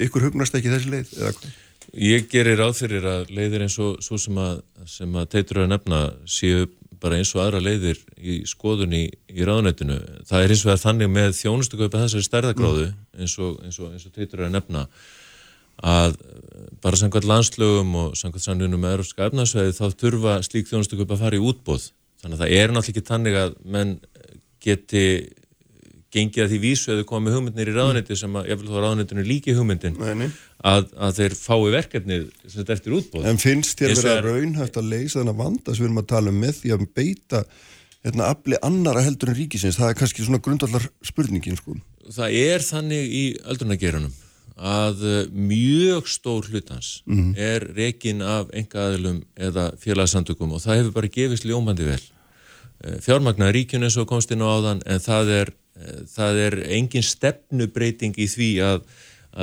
ykkur 0.00 0.28
hugnast 0.28 0.56
ekki 0.56 0.72
þessi 0.72 0.92
leið 0.94 1.12
eða? 1.18 1.52
Ég 2.00 2.28
gerir 2.30 2.62
áþyrir 2.62 3.08
að 3.10 3.32
leiðir 3.34 3.66
eins 3.66 3.76
og 3.82 3.98
svo 4.04 4.16
sem 4.20 4.36
að, 4.40 4.62
sem 4.88 5.16
að 5.20 5.28
teitur 5.34 5.64
að 5.64 5.72
nefna 5.74 6.00
séu 6.24 6.68
bara 7.00 7.18
eins 7.20 7.32
og 7.34 7.42
aðra 7.44 7.62
leiðir 7.64 8.00
í 8.18 8.40
skoðun 8.48 8.96
í, 8.96 9.04
í 9.32 9.46
ráðnættinu. 9.46 9.96
Það 10.28 10.44
er 10.44 10.54
eins 10.54 10.64
og 10.66 10.74
að 10.74 10.84
þannig 10.84 11.10
með 11.14 11.32
þjónustökuöpa 11.38 12.04
þessari 12.04 12.26
stærðagráðu 12.26 12.86
mm. 12.90 13.00
eins 13.20 13.36
og, 13.40 13.56
eins 13.64 13.80
og, 13.80 13.94
eins 13.94 14.06
og 14.06 14.14
teitur 14.16 14.44
að 14.46 14.54
nefna 14.56 14.84
að 15.80 16.18
bara 16.84 17.00
samkvæmt 17.00 17.28
landslögum 17.28 17.94
og 18.02 18.16
samkvæmt 18.20 18.44
sannunum 18.44 18.82
með 18.84 18.98
erópska 18.98 19.30
efnarsveið 19.30 19.72
þá 19.78 20.00
þurfa 20.02 20.36
slík 20.44 20.68
þjónustökuöpa 20.68 21.16
að 21.16 21.24
fara 21.24 21.40
í 21.40 21.44
útbóð. 21.50 21.88
Þannig 22.20 22.36
að 22.36 22.42
það 22.42 22.56
er 22.56 22.74
náttúrulega 22.74 22.92
ekki 22.92 23.08
tannig 23.08 23.38
að 23.40 23.54
menn 23.76 23.94
geti 24.60 25.04
gengið 26.14 26.44
að 26.44 26.52
því 26.52 26.60
vísu 26.64 26.92
að 26.92 27.00
þau 27.00 27.08
komið 27.10 27.36
hugmyndinir 27.36 27.70
í 27.70 27.74
ráðniti 27.76 28.16
sem 28.18 28.36
að, 28.36 28.48
ég 28.50 28.60
vil 28.60 28.70
þá 28.70 28.78
ráðnitinu 28.84 29.24
líki 29.26 29.56
hugmyndin 29.56 29.98
að, 30.00 30.88
að 30.96 31.18
þeir 31.20 31.36
fái 31.38 31.58
verkefnið 31.76 32.24
sem 32.44 32.56
þetta 32.60 32.76
eftir 32.76 32.96
útbóð 32.98 33.28
En 33.30 33.42
finnst 33.42 33.78
þér 33.78 33.94
verið 33.94 34.14
að 34.14 34.24
raunhæft 34.26 34.80
að 34.80 34.90
leysa 34.94 35.20
þennan 35.20 35.38
vanda 35.38 35.74
sem 35.74 35.84
við 35.84 35.90
erum 35.90 36.02
að 36.02 36.08
tala 36.14 36.32
um 36.32 36.40
með 36.42 36.56
því 36.60 36.74
að 36.74 36.88
beita 36.98 37.44
hérna, 38.04 38.30
afli 38.32 38.58
annara 38.66 39.04
heldur 39.04 39.30
en 39.30 39.38
ríkisins 39.38 39.78
það 39.78 39.92
er 39.92 40.00
kannski 40.00 40.26
svona 40.26 40.42
grundallar 40.42 40.88
spurningin 41.04 41.58
sko. 41.60 41.76
Það 42.10 42.36
er 42.40 42.66
þannig 42.66 43.14
í 43.14 43.24
öldrunagerunum 43.52 44.18
að 44.60 45.04
eh, 45.08 45.20
mjög 45.32 46.08
stór 46.10 46.48
hlutans 46.50 47.02
mm 47.06 47.16
-hmm. 47.16 47.38
er 47.38 47.64
rekin 47.76 48.22
af 48.22 48.50
enga 48.52 48.88
aðilum 48.88 49.22
eða 49.36 49.70
félagsamtökum 49.80 50.52
og 50.52 50.60
það 50.60 50.76
hefur 50.76 50.92
bara 50.92 51.08
gefist 51.08 51.44
ljómandi 51.44 51.84
vel 51.84 52.02
eh, 52.84 53.00
fjármagnar 53.00 53.54
ríkjun 53.54 53.84
eins 53.84 53.96
og 53.96 54.08
komst 54.08 54.30
inn 54.30 54.44
á 54.44 54.48
áðan 54.52 54.82
en 54.86 55.00
það 55.00 55.28
er 55.28 55.52
það 56.10 56.42
er 56.46 56.58
engin 56.76 57.06
stefnubreiting 57.06 58.18
í 58.20 58.26
því 58.30 58.50
að, 58.64 58.82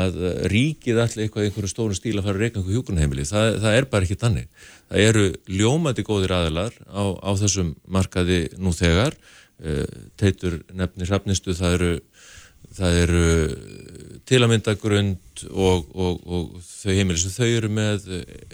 að 0.03 0.17
ríkið 0.51 1.01
allir 1.01 1.25
eitthvað 1.25 1.47
einhverju 1.47 1.71
stóru 1.71 1.97
stíl 1.97 2.17
að 2.17 2.27
fara 2.27 2.35
að 2.35 2.43
reyna 2.43 2.59
einhverju 2.59 2.79
hjúkunarheimili, 2.81 3.27
það, 3.29 3.59
það 3.63 3.79
er 3.79 3.89
bara 3.91 4.07
ekki 4.07 4.19
tannig. 4.21 4.49
Það 4.87 5.05
eru 5.07 5.25
ljómandi 5.59 6.07
góðir 6.07 6.35
aðilar 6.37 6.79
á, 6.87 7.03
á 7.23 7.31
þessum 7.39 7.73
markaði 7.97 8.41
nú 8.59 8.73
þegar, 8.75 9.17
eh, 9.63 9.85
teitur 10.19 10.61
nefnir 10.73 11.13
hafnistu, 11.15 11.55
það 11.57 11.77
eru, 11.79 11.93
það 12.77 13.01
eru 13.05 13.25
til 14.27 14.41
að 14.43 14.51
mynda 14.51 14.75
grund 14.81 15.45
og, 15.51 15.87
og, 15.95 16.21
og 16.27 16.57
þau 16.67 16.93
heimili 16.93 17.21
sem 17.21 17.33
þau 17.33 17.47
eru 17.47 17.71
með 17.71 18.09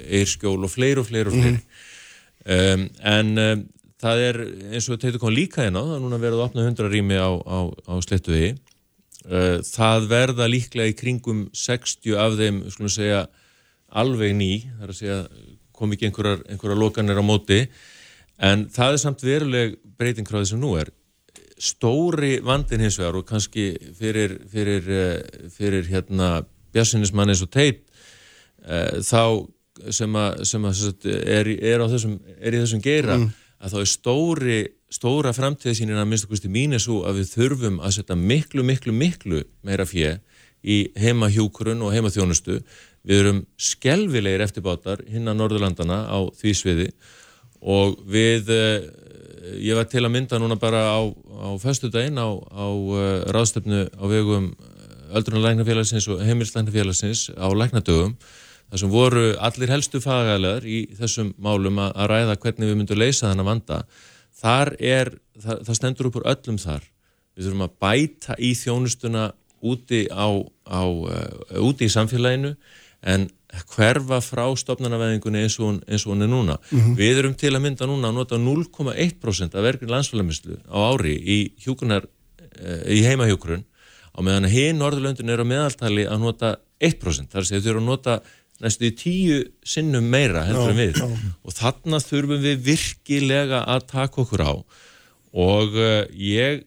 eirskjól 0.05 0.59
og 0.61 0.71
fleir 0.71 1.01
og 1.01 1.09
fleir 1.09 1.31
og 1.31 1.37
fleir. 1.39 1.57
Mm. 1.57 1.89
Um, 2.43 2.81
en 3.07 3.37
um, 3.39 3.61
það 4.03 4.25
er 4.27 4.39
eins 4.73 4.89
og 4.89 4.99
þetta 5.01 5.21
kom 5.21 5.33
líka 5.33 5.63
hérna 5.63 5.83
það 5.87 5.97
er 5.97 6.03
núna 6.03 6.21
verið 6.21 6.39
að 6.39 6.45
opna 6.49 6.67
100 6.67 6.91
rými 6.91 7.17
á, 7.19 7.31
á, 7.31 7.59
á 7.71 7.93
slettuði 8.03 8.51
eh, 8.51 9.57
það 9.67 10.09
verða 10.11 10.49
líklega 10.51 10.91
í 10.91 10.97
kringum 10.99 11.45
60 11.55 12.19
af 12.19 12.37
þeim, 12.39 12.63
skulum 12.73 12.91
segja 12.91 13.25
alveg 13.93 14.33
ný, 14.35 14.51
það 14.73 14.87
er 14.87 14.93
að 14.93 14.99
segja 14.99 15.19
kom 15.73 15.93
ekki 15.93 16.09
einhverjar, 16.09 16.43
einhverjar 16.49 16.79
lokanir 16.79 17.19
á 17.19 17.25
móti. 17.25 17.63
En 18.43 18.67
það 18.73 18.95
er 18.95 19.01
samt 19.01 19.23
veruleg 19.25 19.77
breytingráði 19.99 20.51
sem 20.51 20.61
nú 20.61 20.73
er. 20.79 20.91
Stóri 21.61 22.37
vandin 22.43 22.83
hins 22.83 22.97
vegar 22.99 23.19
og 23.19 23.27
kannski 23.29 23.71
fyrir, 23.97 24.39
fyrir, 24.51 24.89
eh, 24.89 25.49
fyrir 25.53 25.87
hérna 25.89 26.43
bjassinnismann 26.73 27.29
eins 27.33 27.43
og 27.45 27.51
teit 27.53 27.83
eh, 28.65 28.99
þá 29.05 29.45
sem 29.93 30.17
að, 30.17 30.43
sem 30.45 30.65
að 30.69 30.81
er, 31.09 31.49
er, 31.57 31.83
þessum, 31.89 32.17
er 32.37 32.53
í 32.53 32.59
þessum 32.61 32.81
geira 32.83 33.17
mm 33.17 33.31
að 33.63 33.73
þá 33.73 33.79
er 33.79 33.89
stóri, 33.89 34.59
stóra 34.91 35.33
framtíðsýnin 35.35 35.99
að 35.99 36.09
minnst 36.11 36.27
okkurstu 36.27 36.51
mín 36.51 36.75
er 36.75 36.83
svo 36.83 37.01
að 37.07 37.21
við 37.21 37.31
þurfum 37.37 37.79
að 37.79 37.95
setja 37.97 38.17
miklu, 38.19 38.65
miklu, 38.67 38.95
miklu 38.95 39.43
meira 39.63 39.87
fjö 39.87 40.17
í 40.63 40.77
heimahjúkurun 40.99 41.83
og 41.83 41.93
heimaþjónustu. 41.95 42.59
Við 43.03 43.21
erum 43.23 43.41
skelvilegir 43.59 44.43
eftirbátar 44.45 45.03
hinn 45.11 45.27
að 45.27 45.39
Norðurlandana 45.39 46.03
á 46.07 46.19
því 46.39 46.53
sviði 46.55 46.89
og 47.63 47.97
við 48.07 48.51
uh, 48.51 48.85
ég 49.59 49.75
var 49.79 49.87
til 49.91 50.03
að 50.03 50.13
mynda 50.15 50.39
núna 50.39 50.59
bara 50.59 50.83
á, 50.91 51.01
á 51.03 51.49
festu 51.59 51.91
daginn 51.91 52.19
á, 52.19 52.27
á 52.31 52.67
uh, 52.67 53.23
ráðstöfnu 53.31 53.87
á 53.95 54.03
vegum 54.11 54.53
öldrunarlæknafélagsins 55.13 56.07
og 56.11 56.23
heimilslæknafélagsins 56.25 57.29
á 57.35 57.47
læknadögum 57.51 58.15
þar 58.69 58.81
sem 58.81 58.93
voru 58.93 59.25
allir 59.47 59.73
helstu 59.73 60.01
fagæðlar 60.03 60.65
í 60.65 60.79
þessum 60.97 61.33
málum 61.37 61.79
að, 61.83 61.93
að 61.95 62.09
ræða 62.13 62.39
hvernig 62.45 62.71
við 62.71 62.79
myndum 62.79 63.01
leysa 63.01 63.29
þennan 63.29 63.49
vanda 63.51 63.83
þar 64.43 64.73
er, 64.79 65.13
það, 65.39 65.63
það 65.67 65.79
stendur 65.79 66.09
upp 66.09 66.19
úr 66.19 66.29
öllum 66.33 66.59
þar 66.61 66.89
við 67.33 67.47
þurfum 67.47 67.65
að 67.67 67.77
bæta 67.85 68.37
í 68.37 68.53
þjónustuna 68.57 69.27
úti 69.63 70.05
á, 70.11 70.27
á 70.67 70.83
uh, 70.83 71.63
úti 71.63 71.87
í 71.87 71.93
samfélaginu 71.93 72.53
en 73.03 73.27
hverfa 73.75 74.19
frá 74.23 74.45
stopnarnaveðingunni 74.57 75.43
eins, 75.43 75.57
eins 75.59 76.05
og 76.05 76.13
hún 76.13 76.25
er 76.25 76.31
núna. 76.31 76.57
Mm 76.71 76.79
-hmm. 76.79 76.95
Við 76.97 77.17
erum 77.19 77.35
til 77.35 77.53
að 77.53 77.61
mynda 77.61 77.85
núna 77.85 78.09
að 78.09 78.17
nota 78.17 78.37
0,1% 78.37 79.55
af 79.55 79.63
verkinn 79.63 79.91
landsfélagmislu 79.91 80.57
á 80.65 80.77
ári 80.91 81.13
í, 81.13 81.51
hjúkunar, 81.59 82.07
í 82.87 83.03
heimahjókurun 83.05 83.63
á 84.13 84.19
meðan 84.21 84.45
að 84.45 84.55
hinn 84.55 84.79
Norðurlöndin 84.79 85.29
er 85.29 85.41
á 85.41 85.45
meðaltali 85.45 86.05
að 86.07 86.19
nota 86.19 86.57
1%. 86.79 87.29
Það 87.29 87.37
er 87.37 87.43
að 87.43 87.49
segja 87.49 87.61
þau 87.61 87.69
eru 87.69 87.79
að 87.79 87.85
nota 87.85 88.21
næstu 88.63 88.89
í 88.89 88.93
tíu 88.97 89.39
sinnum 89.67 90.09
meira 90.09 90.45
heldur 90.47 90.73
en 90.73 90.79
við 90.79 91.01
og 91.03 91.55
þarna 91.55 92.01
þurfum 92.03 92.43
við 92.43 92.67
virkilega 92.67 93.63
að 93.75 93.87
taka 93.93 94.23
okkur 94.23 94.45
á 94.47 94.53
og 95.33 95.75
uh, 95.79 96.03
ég 96.13 96.63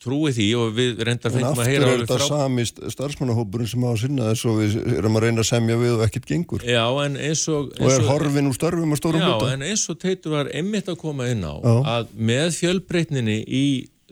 trúi 0.00 0.32
því 0.32 0.46
og 0.56 0.70
við 0.76 1.02
reyndar 1.04 1.32
fengum 1.34 1.58
að 1.60 1.68
heyra 1.68 1.84
En 1.84 1.90
aftur 1.90 1.92
er 1.92 2.02
þetta 2.06 2.16
frá... 2.16 2.28
sami 2.30 2.64
starfsmannahópurinn 2.68 3.68
sem 3.68 3.84
á 3.84 3.88
að 3.90 3.98
sinna 4.00 4.28
þess 4.30 4.46
og 4.48 4.58
við 4.60 4.76
erum 4.96 5.18
að 5.18 5.26
reyna 5.26 5.44
að 5.44 5.48
semja 5.50 5.76
við 5.80 5.96
og 5.96 6.04
ekkert 6.06 6.28
gengur. 6.30 6.64
Já, 6.64 6.84
en 7.04 7.18
eins 7.20 7.42
og... 7.52 7.68
Eins 7.76 7.84
og 7.84 7.96
er 7.98 8.06
horfin 8.08 8.48
úr 8.48 8.56
starfum 8.56 8.96
og 8.96 9.00
stórum 9.00 9.24
hluta. 9.26 9.50
Já, 9.50 9.58
en 9.58 9.66
eins 9.68 9.84
og 9.92 9.98
teitur 10.00 10.36
var 10.38 10.52
einmitt 10.56 10.88
að 10.88 11.00
koma 11.02 11.28
inn 11.28 11.44
á 11.44 11.52
Já. 11.52 11.74
að 11.98 12.14
með 12.30 12.48
fjölbreytninni 12.62 13.36
í 13.44 13.64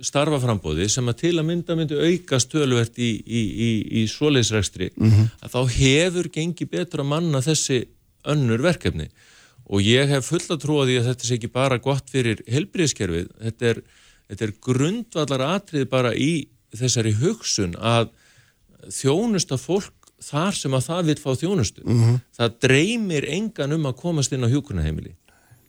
starfaframbóði 0.04 0.88
sem 0.88 1.08
að 1.08 1.20
til 1.22 1.34
að 1.38 1.46
mynda 1.48 1.76
myndi 1.76 1.98
auka 1.98 2.38
stöluvert 2.40 2.98
í, 2.98 3.11
í, 3.26 3.42
í, 3.68 3.70
í 4.02 4.06
svoleiðsregstri, 4.08 4.92
mm 4.96 5.11
-hmm. 5.11 5.30
að 5.42 5.54
þá 5.54 5.61
hefur 5.78 6.28
gengið 6.34 6.70
betra 6.70 7.04
manna 7.04 7.40
þessi 7.42 7.87
önnur 8.24 8.62
verkefni 8.62 9.08
og 9.68 9.82
ég 9.84 10.08
hef 10.08 10.30
fulla 10.30 10.56
því 10.56 10.98
að 10.98 11.08
þetta 11.11 11.24
sé 11.24 11.34
ekki 11.34 11.52
bara 11.52 11.78
gott 11.78 12.11
fyrir 12.11 12.40
helbriðskerfið, 12.48 13.28
þetta 13.42 13.66
er 13.66 13.82
þetta 14.28 14.46
er 14.46 14.54
grundvallar 14.64 15.44
atrið 15.56 15.87
bara 15.90 16.12
í 16.14 16.48
þessari 16.76 17.14
hugsun 17.18 17.76
að 17.80 18.11
þjónusta 18.92 19.58
fólk 19.61 19.94
þar 20.22 20.56
sem 20.56 20.74
að 20.74 20.88
það 20.88 21.08
vil 21.08 21.18
fá 21.22 21.30
þjónustu 21.40 21.84
mm 21.84 22.00
-hmm. 22.02 22.20
það 22.37 22.58
dreymir 22.64 23.28
engan 23.32 23.72
um 23.76 23.87
að 23.88 23.98
komast 24.02 24.32
inn 24.34 24.44
á 24.44 24.52
hjókunaheimili 24.52 25.14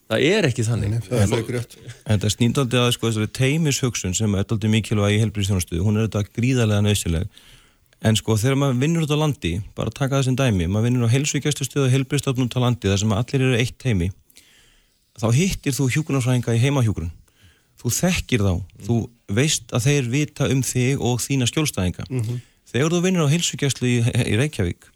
það 0.09 0.25
er 0.31 0.49
ekki 0.49 0.65
þannig 0.67 0.95
Nei, 0.95 0.99
það 1.05 1.37
er 1.37 1.67
en 2.09 2.23
það 2.23 2.33
snýndaldi 2.35 2.81
að 2.81 2.91
sko, 2.97 3.13
teimis 3.35 3.81
hugsun 3.85 4.17
sem 4.17 4.33
er 4.33 4.43
alltaf 4.43 4.69
mikilvæg 4.73 5.15
í 5.15 5.21
helbriðstjónustu 5.23 5.83
hún 5.85 5.99
er 5.99 6.09
þetta 6.09 6.35
gríðarlega 6.35 6.85
nöðsileg 6.87 7.45
en 7.99 8.15
sko 8.15 8.37
þegar 8.39 8.59
maður 8.59 8.81
vinnur 8.83 9.05
út 9.05 9.13
á 9.15 9.21
landi 9.21 9.53
bara 9.75 9.93
taka 9.93 10.17
það 10.17 10.25
sem 10.29 10.39
dæmi, 10.39 10.67
maður 10.71 10.89
vinnur 10.89 11.11
á 11.11 11.13
helsvíkjastustöðu 11.13 11.87
og 11.87 11.93
helbriðstofnum 11.93 12.49
út 12.49 12.57
á 12.57 12.63
landi 12.63 12.91
þar 12.91 13.01
sem 13.03 13.15
allir 13.15 13.45
eru 13.45 13.59
eitt 13.59 13.87
heimi 13.87 14.11
þá 15.19 15.27
hittir 15.35 15.75
þú 15.75 15.89
hjókunarfræðinga 15.93 16.55
í 16.55 16.63
heimahjókurun 16.63 17.11
þú 17.79 17.91
þekkir 17.95 18.43
þá, 18.43 18.53
mm. 18.53 18.85
þú 18.87 18.97
veist 19.39 19.75
að 19.75 19.85
þeir 19.87 20.09
vita 20.11 20.47
um 20.51 20.63
þig 20.65 21.03
og 21.05 21.21
þína 21.23 21.47
skjólstæðinga. 21.49 22.07
Mm 22.09 22.23
-hmm. 22.23 22.41
Þegar 22.69 22.91
þú 22.93 23.01
vinnir 23.05 23.23
á 23.25 23.33
heilsugjastlu 23.33 23.87
í, 23.87 23.97
í 24.03 24.33
Reykjavík, 24.37 24.89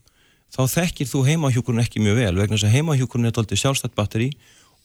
þá 0.53 0.61
þekkir 0.69 1.07
þú 1.09 1.23
heimahjúkurinn 1.29 1.83
ekki 1.83 2.03
mjög 2.03 2.19
vel, 2.19 2.35
vegna 2.35 2.57
þess 2.57 2.67
að 2.67 2.75
heimahjúkurinn 2.75 3.29
er 3.29 3.35
doldið 3.37 3.61
sjálfstætt 3.61 3.95
batteri 3.95 4.29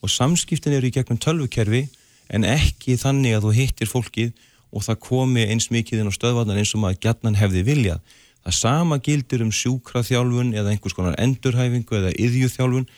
og 0.03 0.13
samskiptin 0.13 0.77
eru 0.77 0.89
í 0.89 0.95
gegnum 0.95 1.19
tölvukerfi 1.19 1.89
en 2.29 2.45
ekki 2.45 2.97
þannig 3.01 3.39
að 3.39 3.49
þú 3.49 3.53
hittir 3.57 3.91
fólkið 3.91 4.33
og 4.73 4.85
það 4.85 5.03
komi 5.09 5.45
eins 5.49 5.71
mikið 5.73 6.03
inn 6.03 6.13
á 6.13 6.19
stöðvarnar 6.19 6.61
eins 6.61 6.75
og 6.77 6.83
maður 6.83 7.03
gætnan 7.07 7.39
hefði 7.41 7.65
viljað. 7.65 8.01
Það 8.45 8.59
sama 8.59 8.99
gildir 9.05 9.43
um 9.45 9.53
sjúkraþjálfun 9.53 10.55
eða 10.57 10.73
einhvers 10.73 10.97
konar 10.97 11.17
endurhæfingu 11.21 11.97
eða 11.99 12.13
yðjúþjálfun 12.17 12.89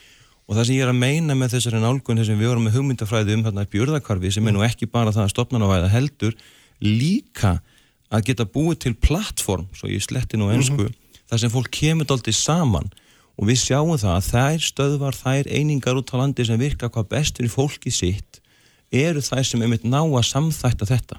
Og 0.51 0.57
það 0.59 0.65
sem 0.67 0.77
ég 0.81 0.83
er 0.83 0.91
að 0.91 0.99
meina 0.99 1.35
með 1.39 1.53
þessari 1.55 1.79
nálgun 1.79 2.19
þessum 2.19 2.41
við 2.41 2.49
vorum 2.51 2.65
með 2.67 2.73
hugmyndafræði 2.75 3.35
um 3.37 3.43
þarna 3.45 3.65
björðakarfi 3.71 4.33
sem 4.35 4.49
er 4.51 4.55
nú 4.57 4.65
ekki 4.67 4.89
bara 4.91 5.13
það 5.15 5.29
að 5.29 5.31
stopnarnavæða 5.31 5.91
heldur 5.93 6.35
líka 6.83 7.53
að 8.11 8.25
geta 8.27 8.47
búið 8.51 8.81
til 8.83 8.93
plattform, 8.99 9.69
svo 9.79 9.87
ég 9.87 10.03
sletti 10.03 10.41
nú 10.41 10.49
einsku, 10.51 10.75
mm 10.75 10.89
-hmm. 10.89 11.23
þar 11.31 11.39
sem 11.39 11.53
fólk 11.55 11.71
kemur 11.71 12.11
alltaf 12.11 12.35
saman 12.35 12.91
og 13.41 13.49
við 13.49 13.57
sjáum 13.63 13.97
það 13.97 14.13
að 14.19 14.27
þær 14.29 14.65
stöðvar, 14.67 15.17
þær 15.17 15.49
einingar 15.49 15.97
út 15.97 16.13
á 16.13 16.21
landi 16.21 16.45
sem 16.45 16.61
virka 16.61 16.91
hvað 16.93 17.09
bestur 17.15 17.49
í 17.49 17.53
fólki 17.53 17.93
sitt 17.95 18.43
eru 18.93 19.23
þær 19.25 19.47
sem 19.49 19.63
einmitt 19.65 19.87
ná 19.87 20.03
að 20.03 20.27
samþætta 20.29 20.89
þetta. 20.91 21.17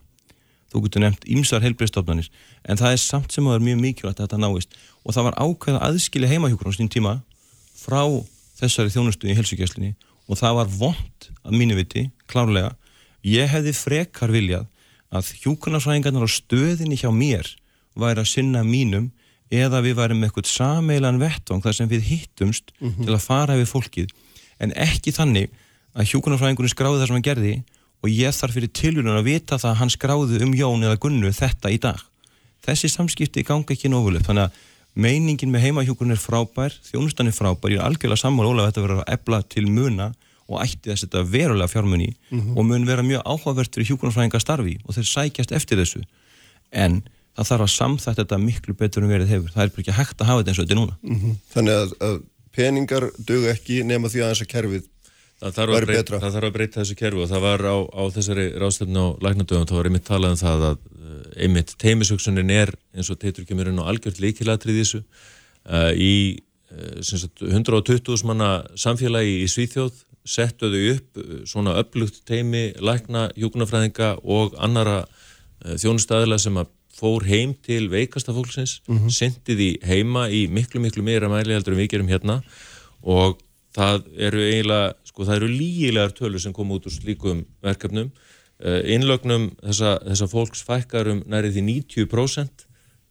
Þú 0.71 0.84
getur 0.86 1.03
nefnt 1.03 1.25
ímsar 1.25 1.63
helbriðstofnanir 1.65 2.29
en 2.69 2.79
það 2.79 2.93
er 2.93 3.01
samt 3.01 3.34
sem 3.34 3.47
að 3.47 3.55
það 3.55 3.60
er 3.60 3.65
mjög 3.67 3.79
mikilvægt 3.81 4.19
að 4.19 4.27
þetta 4.27 4.41
náist. 4.43 4.77
Og 5.01 5.15
það 5.15 5.27
var 5.27 5.39
ákveða 5.41 5.81
aðskili 5.88 6.29
heimahjókur 6.29 6.69
á 6.69 6.77
sín 6.77 6.91
tíma 6.91 7.15
frá 7.81 8.03
þessari 8.60 8.93
þjónustu 8.93 9.31
í 9.31 9.36
helsugjæslinni 9.39 9.95
og 10.29 10.39
það 10.39 10.60
var 10.60 10.75
vond 10.77 11.27
að 11.41 11.57
mínu 11.57 11.79
viti, 11.79 12.05
klárlega. 12.29 12.75
Ég 13.25 13.49
hefði 13.49 13.73
frekar 13.75 14.31
viljað 14.31 14.69
að 15.12 15.34
hjúkunarsvæðingarnar 15.41 16.29
á 16.29 16.36
stöðinni 16.38 16.99
hjá 17.01 17.10
mér 17.12 17.49
væri 17.97 18.21
að 18.21 18.29
sinna 18.31 18.62
mínum 18.63 19.10
eða 19.51 19.81
við 19.83 19.97
værim 19.99 20.21
með 20.21 20.31
eitthvað 20.31 20.49
sameilan 20.51 21.19
vettvang 21.21 21.63
þar 21.63 21.77
sem 21.77 21.89
við 21.91 22.07
hittumst 22.07 22.71
mm 22.79 22.89
-hmm. 22.89 23.05
til 23.05 23.13
að 23.13 23.25
fara 23.25 23.59
við 23.59 23.67
fólkið 23.73 24.09
en 24.59 24.73
ekki 24.75 25.11
þannig 25.11 25.51
að 25.93 26.07
hjúkunarsvæðingurinn 26.11 26.71
skráði 26.71 27.01
það 27.01 27.07
sem 27.07 27.17
hann 27.17 27.29
gerði 27.29 27.53
og 28.01 28.09
ég 28.09 28.33
þarf 28.33 28.55
fyrir 28.55 28.71
tilvíðun 28.71 29.19
að 29.19 29.27
vita 29.27 29.59
það 29.59 29.71
að 29.71 29.79
hann 29.81 29.93
skráði 29.93 30.41
um 30.45 30.53
Jón 30.55 30.83
eða 30.83 30.99
Gunnu 31.01 31.31
þetta 31.35 31.71
í 31.71 31.77
dag 31.81 31.99
þessi 32.65 32.89
samskipti 32.89 33.43
gangi 33.43 33.75
ekki 33.75 33.91
nóguleg 33.91 34.25
þannig 34.25 34.47
að 34.47 34.51
meiningin 34.93 35.51
með 35.51 35.67
heimahjókurinn 35.67 36.15
er 36.15 36.19
frábær 36.19 36.73
þjónustan 36.83 37.27
er 37.27 37.35
frábær, 37.35 37.71
ég 37.71 37.79
er 37.79 37.87
algjörlega 37.87 38.19
sammál 38.19 38.49
Óla 38.49 38.65
að 38.65 38.71
þetta 38.71 38.85
verður 38.85 39.03
að 39.03 39.13
ebla 39.15 39.41
til 39.47 39.67
muna 39.71 40.11
og 40.51 40.59
ætti 40.59 40.91
þess 40.91 41.05
að 41.05 41.07
þetta 41.07 41.31
verulega 41.31 41.71
fjármunni 41.71 42.09
mm 42.11 42.39
-hmm. 42.39 42.57
og 42.57 42.65
mun 42.65 42.87
vera 42.87 43.03
mjög 43.03 43.21
áhugavert 43.23 43.73
fyrir 43.73 43.87
hjókurnarfræðinga 43.87 44.39
starfi 44.39 44.77
og 44.83 44.95
þeir 44.95 45.07
sækjast 45.07 45.51
eftir 45.51 45.79
þessu 45.79 46.03
en 46.71 47.03
það 47.37 47.49
þarf 47.51 47.65
að 47.65 47.73
samþætt 47.75 48.21
þetta 48.21 48.41
miklu 48.41 48.77
betur 48.77 49.05
en 49.05 49.13
verið 49.13 49.35
hefur, 49.35 49.51
það 49.55 49.63
er 49.63 49.73
bara 49.73 49.85
ekki 49.85 49.97
hægt 49.99 50.21
að 50.21 50.31
hafa 50.31 50.41
þetta 50.41 50.51
eins 50.51 50.61
og 50.61 50.65
þetta 50.65 50.79
núna. 50.79 50.97
Mm 51.01 51.19
-hmm. 51.19 51.35
Þannig 51.53 51.81
að, 51.81 51.93
að 52.07 52.17
peningar 52.51 53.09
dög 53.17 53.47
ekki 53.51 53.83
nema 53.87 54.11
því 54.11 54.23
að 54.23 54.33
þess 54.33 54.45
að 54.45 54.51
kerfið 54.55 54.87
þarf, 55.41 55.77
breyta, 55.87 56.19
það 56.19 56.33
þarf 56.35 56.47
að 56.49 56.55
breyta 56.57 56.81
þessu 56.81 56.95
kerfi 56.99 57.23
og 57.23 57.29
það 57.31 57.45
var 57.47 57.63
á, 57.65 57.77
á 57.81 58.03
þessari 58.13 58.47
ráðstöfnu 58.61 59.01
á 59.01 59.07
læknadöfum, 59.25 59.65
þá 59.65 59.75
var 59.77 59.89
einmitt 59.89 60.05
talað 60.05 60.35
um 60.35 60.41
það 60.41 60.65
að 60.69 60.81
einmitt 61.37 61.75
teimisöksunin 61.81 62.53
er 62.53 62.71
eins 62.95 63.09
og 63.11 63.19
teitur 63.21 63.45
kemur 63.47 63.69
inn 63.71 63.81
á 63.81 63.89
algjört 63.89 64.21
líkilatrið 64.21 64.81
þessu. 64.81 65.01
Uh, 65.65 65.91
í 65.93 66.13
uh, 66.73 67.01
sagt, 67.05 67.41
120 67.45 68.25
manna 68.27 68.51
samfélagi 68.79 69.41
í 69.43 69.49
Svíþjóð 69.51 70.03
settuðu 70.27 70.81
upp 70.95 71.21
svona 71.49 71.77
upplugt 71.81 72.21
teimi 72.29 72.69
lækna, 72.77 73.29
hjókunarfræðinga 73.37 74.13
og 74.21 74.57
annara 74.61 75.03
uh, 75.05 75.75
þjónustæðila 75.81 76.39
sem 76.41 76.59
að 76.61 76.71
fór 77.01 77.25
heim 77.25 77.55
til 77.65 77.89
veikasta 77.89 78.33
fólksins, 78.33 78.81
mm 78.87 78.97
-hmm. 78.97 79.09
sendið 79.19 79.59
í 79.59 79.71
heima 79.83 80.29
í 80.29 80.47
miklu 80.47 80.81
miklu 80.81 81.03
meira 81.03 81.29
mæli 81.29 81.53
heldur 81.53 81.73
en 81.73 81.81
við 81.81 81.91
gerum 81.95 82.11
hérna 82.13 82.41
og 83.01 83.39
það 83.73 84.03
eru 84.17 84.39
eiginlega, 84.39 84.93
sko 85.03 85.25
það 85.25 85.35
eru 85.35 85.47
lígilegar 85.47 86.13
tölur 86.13 86.41
sem 86.41 86.53
kom 86.53 86.71
út 86.71 86.85
úr 86.85 86.93
slíkum 86.93 87.45
verkefnum 87.63 88.11
Eh, 88.61 88.83
innlögnum 88.93 89.47
þessa, 89.57 89.95
þessa 90.05 90.27
fólks 90.29 90.61
fækkar 90.67 91.07
um 91.09 91.21
nærið 91.29 91.55
því 91.55 91.61
90% 91.95 92.65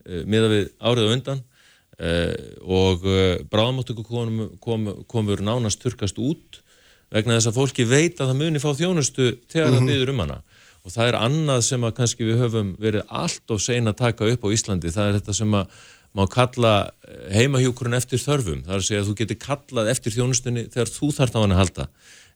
eh, 0.07 0.21
miða 0.23 0.51
við 0.53 0.69
árið 0.79 1.09
undan 1.11 1.41
eh, 1.99 2.37
og 2.63 3.03
bráðamáttöku 3.51 4.05
komur 4.07 4.53
kom, 4.63 4.87
kom 5.11 5.33
nánast 5.43 5.83
turkast 5.83 6.21
út 6.23 6.61
vegna 7.11 7.41
þess 7.41 7.51
að 7.51 7.59
fólki 7.59 7.89
veit 7.91 8.23
að 8.23 8.31
það 8.31 8.39
muni 8.45 8.63
fá 8.63 8.69
þjónustu 8.79 9.27
þegar 9.51 9.73
það 9.73 9.75
mm 9.75 9.81
-hmm. 9.81 9.91
byður 9.91 10.13
um 10.15 10.23
hana 10.23 10.39
og 10.85 10.95
það 10.95 11.11
er 11.11 11.19
annað 11.21 11.65
sem 11.69 11.87
að 11.87 11.97
kannski 11.99 12.29
við 12.29 12.45
höfum 12.45 12.75
verið 12.81 13.17
allt 13.23 13.55
of 13.55 13.63
sein 13.65 13.91
að 13.91 13.99
taka 14.01 14.29
upp 14.33 14.47
á 14.47 14.49
Íslandi 14.55 14.93
það 14.95 15.09
er 15.09 15.19
þetta 15.21 15.37
sem 15.41 15.59
að 15.59 15.81
má 16.17 16.25
kalla 16.27 16.73
heimahjókurinn 17.31 17.99
eftir 17.99 18.19
þörfum 18.19 18.65
það 18.65 18.73
er 18.75 18.81
að 18.81 18.89
segja 18.89 19.03
að 19.05 19.11
þú 19.11 19.19
getur 19.21 19.39
kallað 19.45 19.91
eftir 19.93 20.17
þjónustunni 20.17 20.65
þegar 20.73 20.91
þú 20.91 21.11
þarf 21.19 21.35
þá 21.35 21.39
hann 21.45 21.55
að 21.55 21.63
halda 21.63 21.87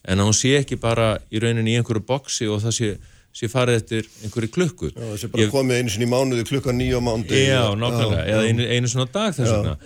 en 0.04 0.20
að 0.20 0.28
hún 0.28 0.36
sé 0.36 0.54
ekki 0.60 0.78
bara 0.80 1.14
í 1.32 1.42
rauninni 1.42 1.74
í 1.74 1.80
einhverju 1.80 2.04
boksi 2.06 2.48
og 2.50 2.60
það 2.64 2.76
sé, 2.76 2.90
sé 3.34 3.50
farið 3.50 3.78
eftir 3.80 4.08
einhverju 4.26 4.50
klukku. 4.54 4.90
Já, 4.92 5.00
það 5.00 5.20
sé 5.22 5.30
bara 5.32 5.44
ég, 5.44 5.52
komið 5.54 5.80
einu 5.80 5.94
sinni 5.94 6.08
í 6.08 6.10
mánuði 6.12 6.46
klukka 6.50 6.74
nýja 6.76 7.00
mánuði. 7.04 7.44
Já, 7.48 7.62
nákvæmlega, 7.80 8.26
eða 8.34 8.50
einu, 8.50 8.66
einu 8.76 8.92
svona 8.92 9.08
dag 9.14 9.36
þess 9.36 9.54
vegna. 9.54 9.76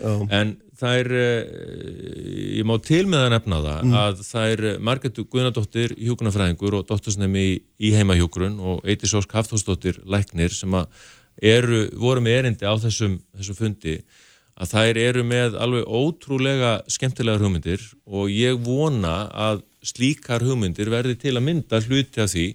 En 0.41 0.57
er, 0.87 1.13
eh, 1.13 2.59
ég 2.61 2.67
má 2.69 2.77
til 2.83 3.05
með 3.11 3.25
að 3.27 3.33
nefna 3.35 3.61
það, 3.65 3.83
mm. 3.83 3.95
að 4.03 4.23
það 4.29 4.53
er 4.55 4.63
Margretu 4.89 5.25
Guðnadóttir 5.27 5.95
hjókunarfræðingur 5.99 6.79
og 6.79 6.87
dóttursnemi 6.89 7.45
í, 7.45 7.55
í 7.83 7.93
heimahjókurun 7.97 8.59
og 8.61 8.87
Eiti 8.87 9.11
Sórsk 9.11 9.35
Hafþórsdóttir 9.35 10.01
læknir 10.07 10.55
sem 10.55 10.75
að 10.79 10.87
eru, 11.43 11.89
voru 11.99 12.23
með 12.25 12.39
erindi 12.41 12.67
á 12.67 12.75
þessum, 12.79 13.19
þessum 13.37 13.59
fundi 13.59 13.99
að 14.59 14.73
þær 14.73 15.01
eru 15.03 15.25
með 15.27 15.59
alveg 15.63 15.87
ótrúlega 15.87 16.73
skemmtilegar 16.91 17.43
hugmyndir 17.45 17.83
og 18.07 18.31
ég 18.33 18.59
vona 18.63 19.29
að 19.31 19.63
slíkar 19.87 20.43
hugmyndir 20.43 20.91
verði 20.91 21.15
til 21.21 21.37
að 21.37 21.47
mynda 21.47 21.83
hluti 21.85 22.23
af 22.23 22.33
því 22.33 22.49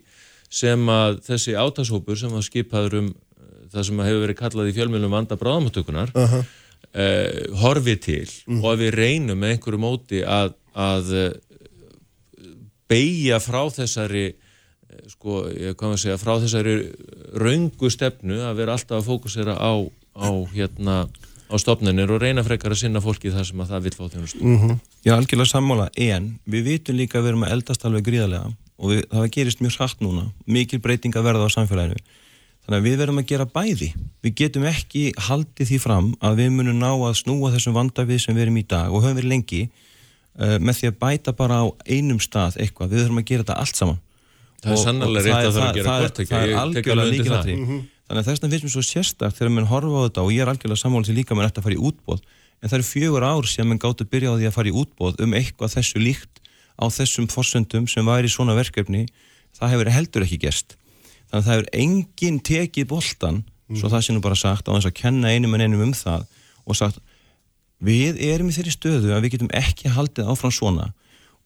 sem 0.53 0.89
að 0.91 1.21
þessi 1.27 1.55
átashópur 1.57 2.19
sem 2.19 2.33
að 2.35 2.45
skipaður 2.49 2.97
um 2.99 3.07
uh, 3.13 3.53
það 3.71 3.87
sem 3.87 4.01
að 4.01 4.09
hefur 4.09 4.25
verið 4.25 4.39
kallað 4.41 4.69
í 4.69 4.75
fjölmjölum 4.75 5.15
vanda 5.15 5.39
bráðamáttökunar 5.39 6.11
uh 6.13 6.33
-huh. 6.33 6.51
Uh, 6.93 7.57
horfi 7.61 7.95
til 7.97 8.27
-huh. 8.27 8.61
og 8.61 8.69
að 8.73 8.85
við 8.85 8.93
reynum 8.99 9.39
með 9.39 9.55
einhverju 9.55 9.79
móti 9.79 10.23
að, 10.23 10.53
að 10.73 11.11
uh, 11.13 11.31
beigja 12.89 13.39
frá 13.39 13.61
þessari 13.69 14.25
uh, 14.33 15.03
sko, 15.09 15.49
ég 15.49 15.75
kom 15.75 15.93
að 15.93 16.03
segja, 16.05 16.17
frá 16.17 16.39
þessari 16.39 16.77
raungu 17.33 17.89
stefnu 17.89 18.41
að 18.41 18.57
vera 18.61 18.77
alltaf 18.77 19.01
að 19.01 19.07
fókusera 19.09 19.57
á, 19.57 19.73
á 20.15 20.29
hérna 20.53 21.07
á 21.53 21.55
stopnunir 21.61 22.09
og 22.09 22.21
reyna 22.21 22.43
frekar 22.43 22.73
að 22.73 22.81
sinna 22.81 23.01
fólki 23.03 23.31
þar 23.33 23.45
sem 23.45 23.61
að 23.61 23.71
það 23.73 23.85
vil 23.85 23.93
fá 23.93 24.03
þjónustu. 24.09 24.41
Mm 24.41 24.59
-hmm. 24.59 24.79
Já, 25.05 25.13
algjörlega 25.13 25.49
sammála, 25.49 25.89
en 25.97 26.39
við 26.45 26.63
vitum 26.63 26.97
líka 26.97 27.19
að 27.19 27.23
við 27.23 27.29
erum 27.29 27.43
að 27.43 27.53
eldast 27.55 27.85
alveg 27.85 28.05
gríðarlega 28.07 28.53
og 28.77 28.89
við, 28.89 29.01
það 29.11 29.29
gerist 29.35 29.61
mjög 29.61 29.77
hratt 29.77 29.99
núna, 30.01 30.23
mikil 30.45 30.79
breyting 30.79 31.15
að 31.15 31.25
verða 31.29 31.45
á 31.45 31.55
samfélaginu. 31.55 31.99
Þannig 32.63 32.77
að 32.77 32.85
við 32.87 32.99
verðum 33.01 33.19
að 33.19 33.27
gera 33.27 33.47
bæði. 33.51 33.89
Við 34.23 34.35
getum 34.39 34.65
ekki 34.69 35.03
haldið 35.25 35.69
því 35.71 35.79
fram 35.83 36.11
að 36.23 36.37
við 36.39 36.53
munum 36.55 36.79
ná 36.79 36.91
að 36.93 37.17
snúa 37.19 37.51
þessum 37.51 37.75
vandavið 37.75 38.21
sem 38.23 38.37
við 38.37 38.45
erum 38.45 38.59
í 38.61 38.63
dag 38.71 38.93
og 38.93 39.03
höfum 39.03 39.19
við 39.19 39.27
lengi 39.27 39.63
uh, 39.67 40.55
með 40.63 40.79
því 40.79 40.91
að 40.91 40.99
bæta 41.01 41.33
bara 41.35 41.57
á 41.59 41.65
einum 41.83 42.21
stað 42.23 42.59
eitthvað. 42.63 42.93
Við 42.93 43.03
þurfum 43.03 43.19
að 43.19 43.27
gera 43.31 43.43
þetta 43.43 43.57
allt 43.59 43.81
saman. 43.81 43.99
Það 44.63 44.77
er 44.77 44.79
sannlega 44.85 45.25
rétt 45.25 45.35
að 45.35 45.43
það 45.43 45.57
þarf 45.57 45.67
að 45.67 45.79
gera 45.79 45.97
hvort 45.99 46.23
ekki. 46.23 46.31
Það 46.31 46.45
er 46.47 46.61
algjörlega 46.61 47.11
líkilatri. 47.11 47.57
Þannig 48.03 48.21
að 48.21 48.29
þess 48.29 48.43
vegna 48.43 48.53
finnst 48.53 48.65
mér 48.67 48.73
svo 48.73 48.85
sérstakт 48.87 49.37
þegar 49.39 49.51
mann 49.57 49.67
horfa 49.67 49.99
á 49.99 50.05
þetta 50.07 50.23
og 50.23 50.31
ég 50.31 50.43
er 50.43 50.51
algjörlega 50.53 50.79
sammálið 50.79 51.09
sem 51.09 51.17
líka 51.19 51.35
mann 51.35 51.47
eftir 51.49 51.63
að 51.63 51.67
fara 51.67 51.75
í 51.75 51.83
útbóð 51.89 52.23
en 52.63 52.71
það 52.71 52.77
eru 52.77 52.87
fjögur 52.87 53.25
ár 53.27 53.47
sem 53.49 53.67
mann 53.67 53.79
gáttu 53.81 54.05
að 54.05 54.11
byrja 54.13 54.31
á 54.31 54.35
því 54.39 54.47
að 54.47 54.55
fara 54.55 54.71
í 54.71 54.75
útbóð 54.79 55.23
um 55.23 55.35
eitthvað 55.39 55.73
þessu 55.75 56.03
líkt 56.03 56.41
á 56.79 56.85
þessum 56.87 57.27
fórsöndum 57.31 57.87
sem 57.91 58.07
væri 58.07 58.31
svona 58.31 58.55
verkefni 58.55 59.05
það 59.55 59.73
hefur 59.73 59.91
heldur 59.95 60.25
ekki 60.27 60.39
gerst 60.43 60.77
þannig 61.33 61.41
að 61.41 61.47
það 61.47 61.55
hefur 61.55 61.69
enginn 61.81 62.39
tekið 62.45 62.89
boltan 62.91 63.39
mm. 63.41 63.79
svo 63.79 63.89
það 63.89 64.05
sé 64.05 64.13
nú 64.13 64.21
bara 64.21 64.37
sagt 64.37 64.69
á 64.69 64.75
þess 64.75 64.89
að 64.89 64.99
kenna 64.99 65.31
einum 65.33 65.55
en 65.57 65.65
einum 65.65 65.87
um 65.87 65.95
það 65.97 66.27
og 66.63 66.77
sagt 66.77 66.99
við 67.83 68.19
erum 68.21 68.51
í 68.51 68.55
þeirri 68.55 68.75
stöðu 68.75 69.15
að 69.15 69.25
við 69.25 69.35
getum 69.35 69.55
ekki 69.57 69.91
haldið 69.91 70.29
áfram 70.29 70.53
svona 70.53 70.91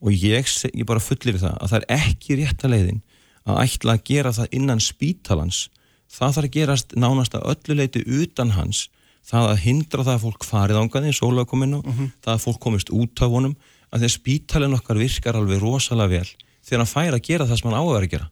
og 0.04 0.12
ég, 0.14 0.52
ég 0.74 0.86
bara 0.86 1.02
fullir 1.02 1.40
það 1.40 1.56
að 1.56 1.72
það 1.72 1.80
er 1.80 1.96
ekki 1.96 2.38
rétta 2.42 2.70
leiðin 2.70 3.02
að 3.48 3.64
ætla 3.64 3.96
að 3.96 4.04
gera 4.12 4.36
það 4.36 4.60
innan 4.60 4.84
spítalans 4.84 5.64
það 6.12 6.36
þarf 6.36 6.50
að 6.50 6.54
gerast 6.58 6.96
nánast 7.00 7.38
að 7.38 7.48
ölluleiti 7.54 8.04
utan 8.20 8.54
hans 8.58 8.88
það 9.28 9.50
að 9.54 9.64
hindra 9.64 10.06
það 10.06 10.18
að 10.18 10.26
fólk 10.26 10.46
farið 10.48 10.82
ángaði 10.82 11.12
á, 11.16 11.26
uh 11.28 11.44
mhm. 11.48 11.96
-huh. 11.98 12.12
það 12.24 12.34
að 12.34 12.44
fólk 12.44 12.60
komist 12.60 12.90
út 12.92 13.22
af 13.22 13.32
honum, 13.32 13.56
að 13.92 14.00
því 14.00 14.08
að 14.08 14.18
spítalinn 14.20 14.78
okkar 14.78 15.00
virkar 15.00 15.36
alveg 15.36 15.60
rosalega 15.64 16.20
vel 16.20 16.30
þegar 16.64 16.84
hann 16.84 16.94
fær 16.94 17.14
að 17.16 17.26
gera 17.28 17.48
það 17.48 17.58
sem 17.58 17.72
hann 17.72 17.82
áður 17.82 18.04
að 18.04 18.12
gera 18.12 18.30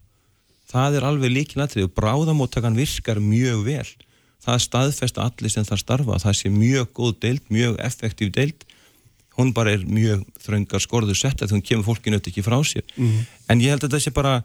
það 0.71 0.97
er 0.99 1.07
alveg 1.09 1.31
líkinættrið 1.31 1.87
og 1.89 1.95
bráðamóttakan 1.97 2.77
virkar 2.77 3.21
mjög 3.21 3.65
vel 3.65 3.89
það 4.45 4.63
staðfest 4.67 5.19
allir 5.21 5.53
sem 5.53 5.65
það 5.65 5.81
starfa 5.81 6.21
það 6.21 6.39
sé 6.39 6.49
mjög 6.53 6.91
góð 6.93 7.13
deild, 7.25 7.45
mjög 7.49 7.79
effektív 7.85 8.31
deild 8.35 8.65
hún 9.35 9.53
bara 9.55 9.75
er 9.75 9.85
mjög 9.85 10.23
þröngar 10.41 10.83
skorður 10.83 11.17
sett 11.19 11.41
að 11.43 11.55
hún 11.55 11.65
kemur 11.65 11.87
fólkinu 11.89 12.21
ekki 12.21 12.43
frá 12.45 12.57
sér 12.63 12.85
mhm. 12.95 13.07
-huh. 13.07 13.25
en 13.49 13.61
ég 13.61 13.73
held 13.73 13.83
að 13.83 13.97
það 13.97 14.05
sé 14.05 14.11
bara 14.11 14.43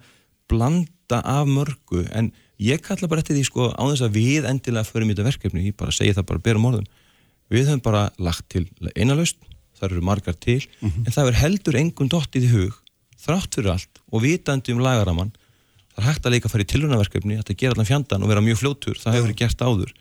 blanda 0.49 1.21
af 1.25 1.47
mörgu 1.47 2.07
en 2.13 2.33
ég 2.61 2.83
kalla 2.85 3.09
bara 3.09 3.23
eftir 3.23 3.37
því 3.39 3.45
sko 3.49 3.71
á 3.73 3.83
þess 3.89 4.05
að 4.07 4.17
við 4.19 4.49
endilega 4.49 4.89
förum 4.89 5.11
í 5.11 5.15
þetta 5.15 5.29
verkefni, 5.29 5.67
ég 5.71 5.77
bara 5.77 5.95
segi 5.95 6.17
það 6.17 6.29
bara 6.31 6.45
berum 6.45 6.67
orðum, 6.71 6.89
við 7.51 7.71
höfum 7.71 7.85
bara 7.85 8.03
lagt 8.19 8.49
til 8.53 8.67
einalaust, 8.95 9.39
það 9.79 9.91
eru 9.91 10.03
margar 10.05 10.37
til 10.37 10.61
mm 10.61 10.91
-hmm. 10.91 11.07
en 11.07 11.13
það 11.13 11.29
er 11.29 11.41
heldur 11.43 11.77
engum 11.77 12.09
dottið 12.09 12.45
í 12.45 12.53
hug, 12.55 12.75
þrátt 13.17 13.55
fyrir 13.55 13.73
allt 13.73 14.03
og 14.11 14.23
vitandi 14.23 14.73
um 14.73 14.83
lagaraman, 14.85 15.33
það 16.01 16.07
er 16.07 16.15
hægt 16.15 16.27
að 16.27 16.35
leika 16.35 16.49
að 16.49 16.53
fara 16.55 16.65
í 16.65 16.71
tilhörnaverkefni, 16.73 17.37
þetta 17.41 17.59
ger 17.61 17.75
allan 17.75 17.89
fjandan 17.89 18.25
og 18.25 18.33
vera 18.33 18.45
mjög 18.45 18.61
fljóttur, 18.63 18.97
það 19.01 19.17
hefur 19.17 19.29
verið 19.29 19.41
gert 19.43 19.65
áður. 19.65 19.93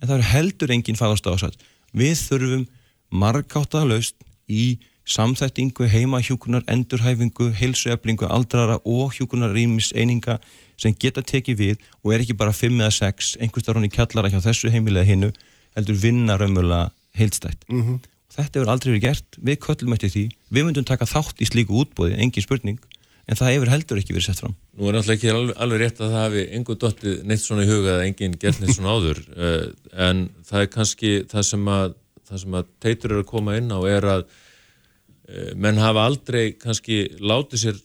En 0.00 0.08
það 0.10 0.16
er 0.18 0.28
heldur 0.34 0.72
enginn 0.74 0.98
fagast 0.98 1.26
ásætt 1.26 1.64
við 1.96 2.20
þurfum 2.20 2.66
margáttaða 3.10 3.88
laust 3.94 4.16
í 4.46 4.76
samþættingu, 5.06 5.86
heimahjúkunar, 5.86 6.64
endurhæfingu, 6.70 7.52
heilsueflingu, 7.54 8.26
aldrara 8.26 8.80
og 8.82 9.14
hjúkunar 9.14 9.54
rýmis 9.54 9.92
eininga 9.94 10.40
sem 10.76 10.94
geta 10.98 11.22
tekið 11.22 11.60
við 11.60 11.84
og 12.02 12.12
er 12.12 12.24
ekki 12.24 12.36
bara 12.36 12.54
5 12.54 12.80
eða 12.80 12.90
6, 12.98 13.36
einhvers 13.40 13.68
þar 13.68 13.78
hún 13.78 13.86
í 13.86 13.92
kjallara 13.94 14.32
hjá 14.32 14.40
þessu 14.42 14.72
heimilega 14.74 15.06
hinnu, 15.06 15.30
heldur 15.78 16.00
vinna 16.02 16.36
raunverulega 16.40 16.90
heilstætt. 17.16 17.62
Mm 17.70 17.82
-hmm. 17.82 18.02
Þetta 18.36 18.58
hefur 18.58 18.72
aldrei 18.72 18.90
verið 18.92 19.06
gert, 19.06 19.38
við 19.38 19.56
köllum 19.64 19.92
eftir 19.94 20.10
því, 20.10 20.24
við 20.50 20.64
myndum 20.64 20.84
taka 20.84 21.06
þátt 21.06 21.40
í 21.40 21.46
slíku 21.46 21.78
útbóði, 21.80 22.18
engin 22.18 22.42
spurning, 22.42 22.80
en 23.26 23.38
það 23.38 23.52
hefur 23.52 23.72
heldur 23.72 24.00
ekki 24.00 24.14
verið 24.14 24.28
sett 24.28 24.42
fram. 24.42 24.54
Nú 24.76 24.86
er 24.86 24.96
náttúrulega 24.96 25.18
ekki 25.18 25.32
alveg, 25.34 25.54
alveg 25.64 25.82
rétt 25.82 26.00
að 26.00 26.12
það 26.14 26.24
hafi 26.24 26.42
einhver 26.56 26.80
dottið 26.82 27.14
neitt 27.26 27.42
svona 27.42 27.66
í 27.66 27.70
huga 27.70 27.94
eða 27.96 28.06
engin 28.06 28.36
gert 28.42 28.62
neitt 28.62 28.76
svona 28.76 28.96
áður, 28.96 29.22
uh, 29.34 29.62
en 30.08 30.26
það 30.46 30.62
er 30.62 30.72
kannski 30.76 31.12
það 31.32 31.46
sem 31.50 31.70
að, 31.76 31.96
það 32.30 32.42
sem 32.44 32.58
að 32.60 32.72
teitur 32.86 33.14
eru 33.14 33.24
að 33.24 33.30
koma 33.32 33.56
inn 33.58 33.74
á 33.74 33.80
er 33.90 34.08
að 34.14 34.26
uh, 34.26 35.52
menn 35.58 35.82
hafa 35.82 36.06
aldrei 36.06 36.44
kannski 36.60 37.00
látið 37.18 37.64
sér, 37.64 37.80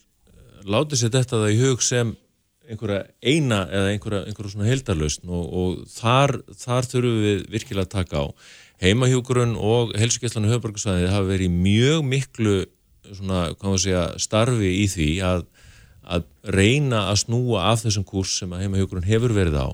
látið 0.69 1.01
sér 1.01 1.15
þetta 1.17 1.41
það 1.41 1.55
í 1.55 1.61
hug 1.63 1.85
sem 1.85 2.15
einhverja 2.71 3.01
eina 3.25 3.63
eða 3.67 3.95
einhverja, 3.95 4.25
einhverja 4.29 4.53
svona 4.53 4.69
heldarlausn 4.69 5.31
og, 5.33 5.47
og 5.61 5.79
þar, 5.91 6.37
þar 6.55 6.87
þurfum 6.87 7.23
við 7.25 7.41
virkilega 7.51 7.87
að 7.87 7.95
taka 7.97 8.21
á. 8.21 8.25
Heimahjókurun 8.81 9.57
og 9.61 9.91
helsugjastlanu 9.99 10.53
höfbruksvæðið 10.53 11.11
hafa 11.11 11.27
verið 11.27 11.57
mjög 11.57 12.05
miklu 12.07 12.55
svona, 13.17 13.41
hvað 13.55 13.67
maður 13.67 13.83
segja, 13.85 14.05
starfi 14.21 14.71
í 14.77 14.85
því 14.91 15.09
að, 15.27 15.43
að 16.17 16.27
reyna 16.57 17.07
að 17.09 17.19
snúa 17.25 17.65
af 17.71 17.83
þessum 17.85 18.05
kurs 18.07 18.37
sem 18.41 18.53
að 18.53 18.65
heimahjókurun 18.65 19.07
hefur 19.07 19.35
verið 19.35 19.59
á. 19.59 19.67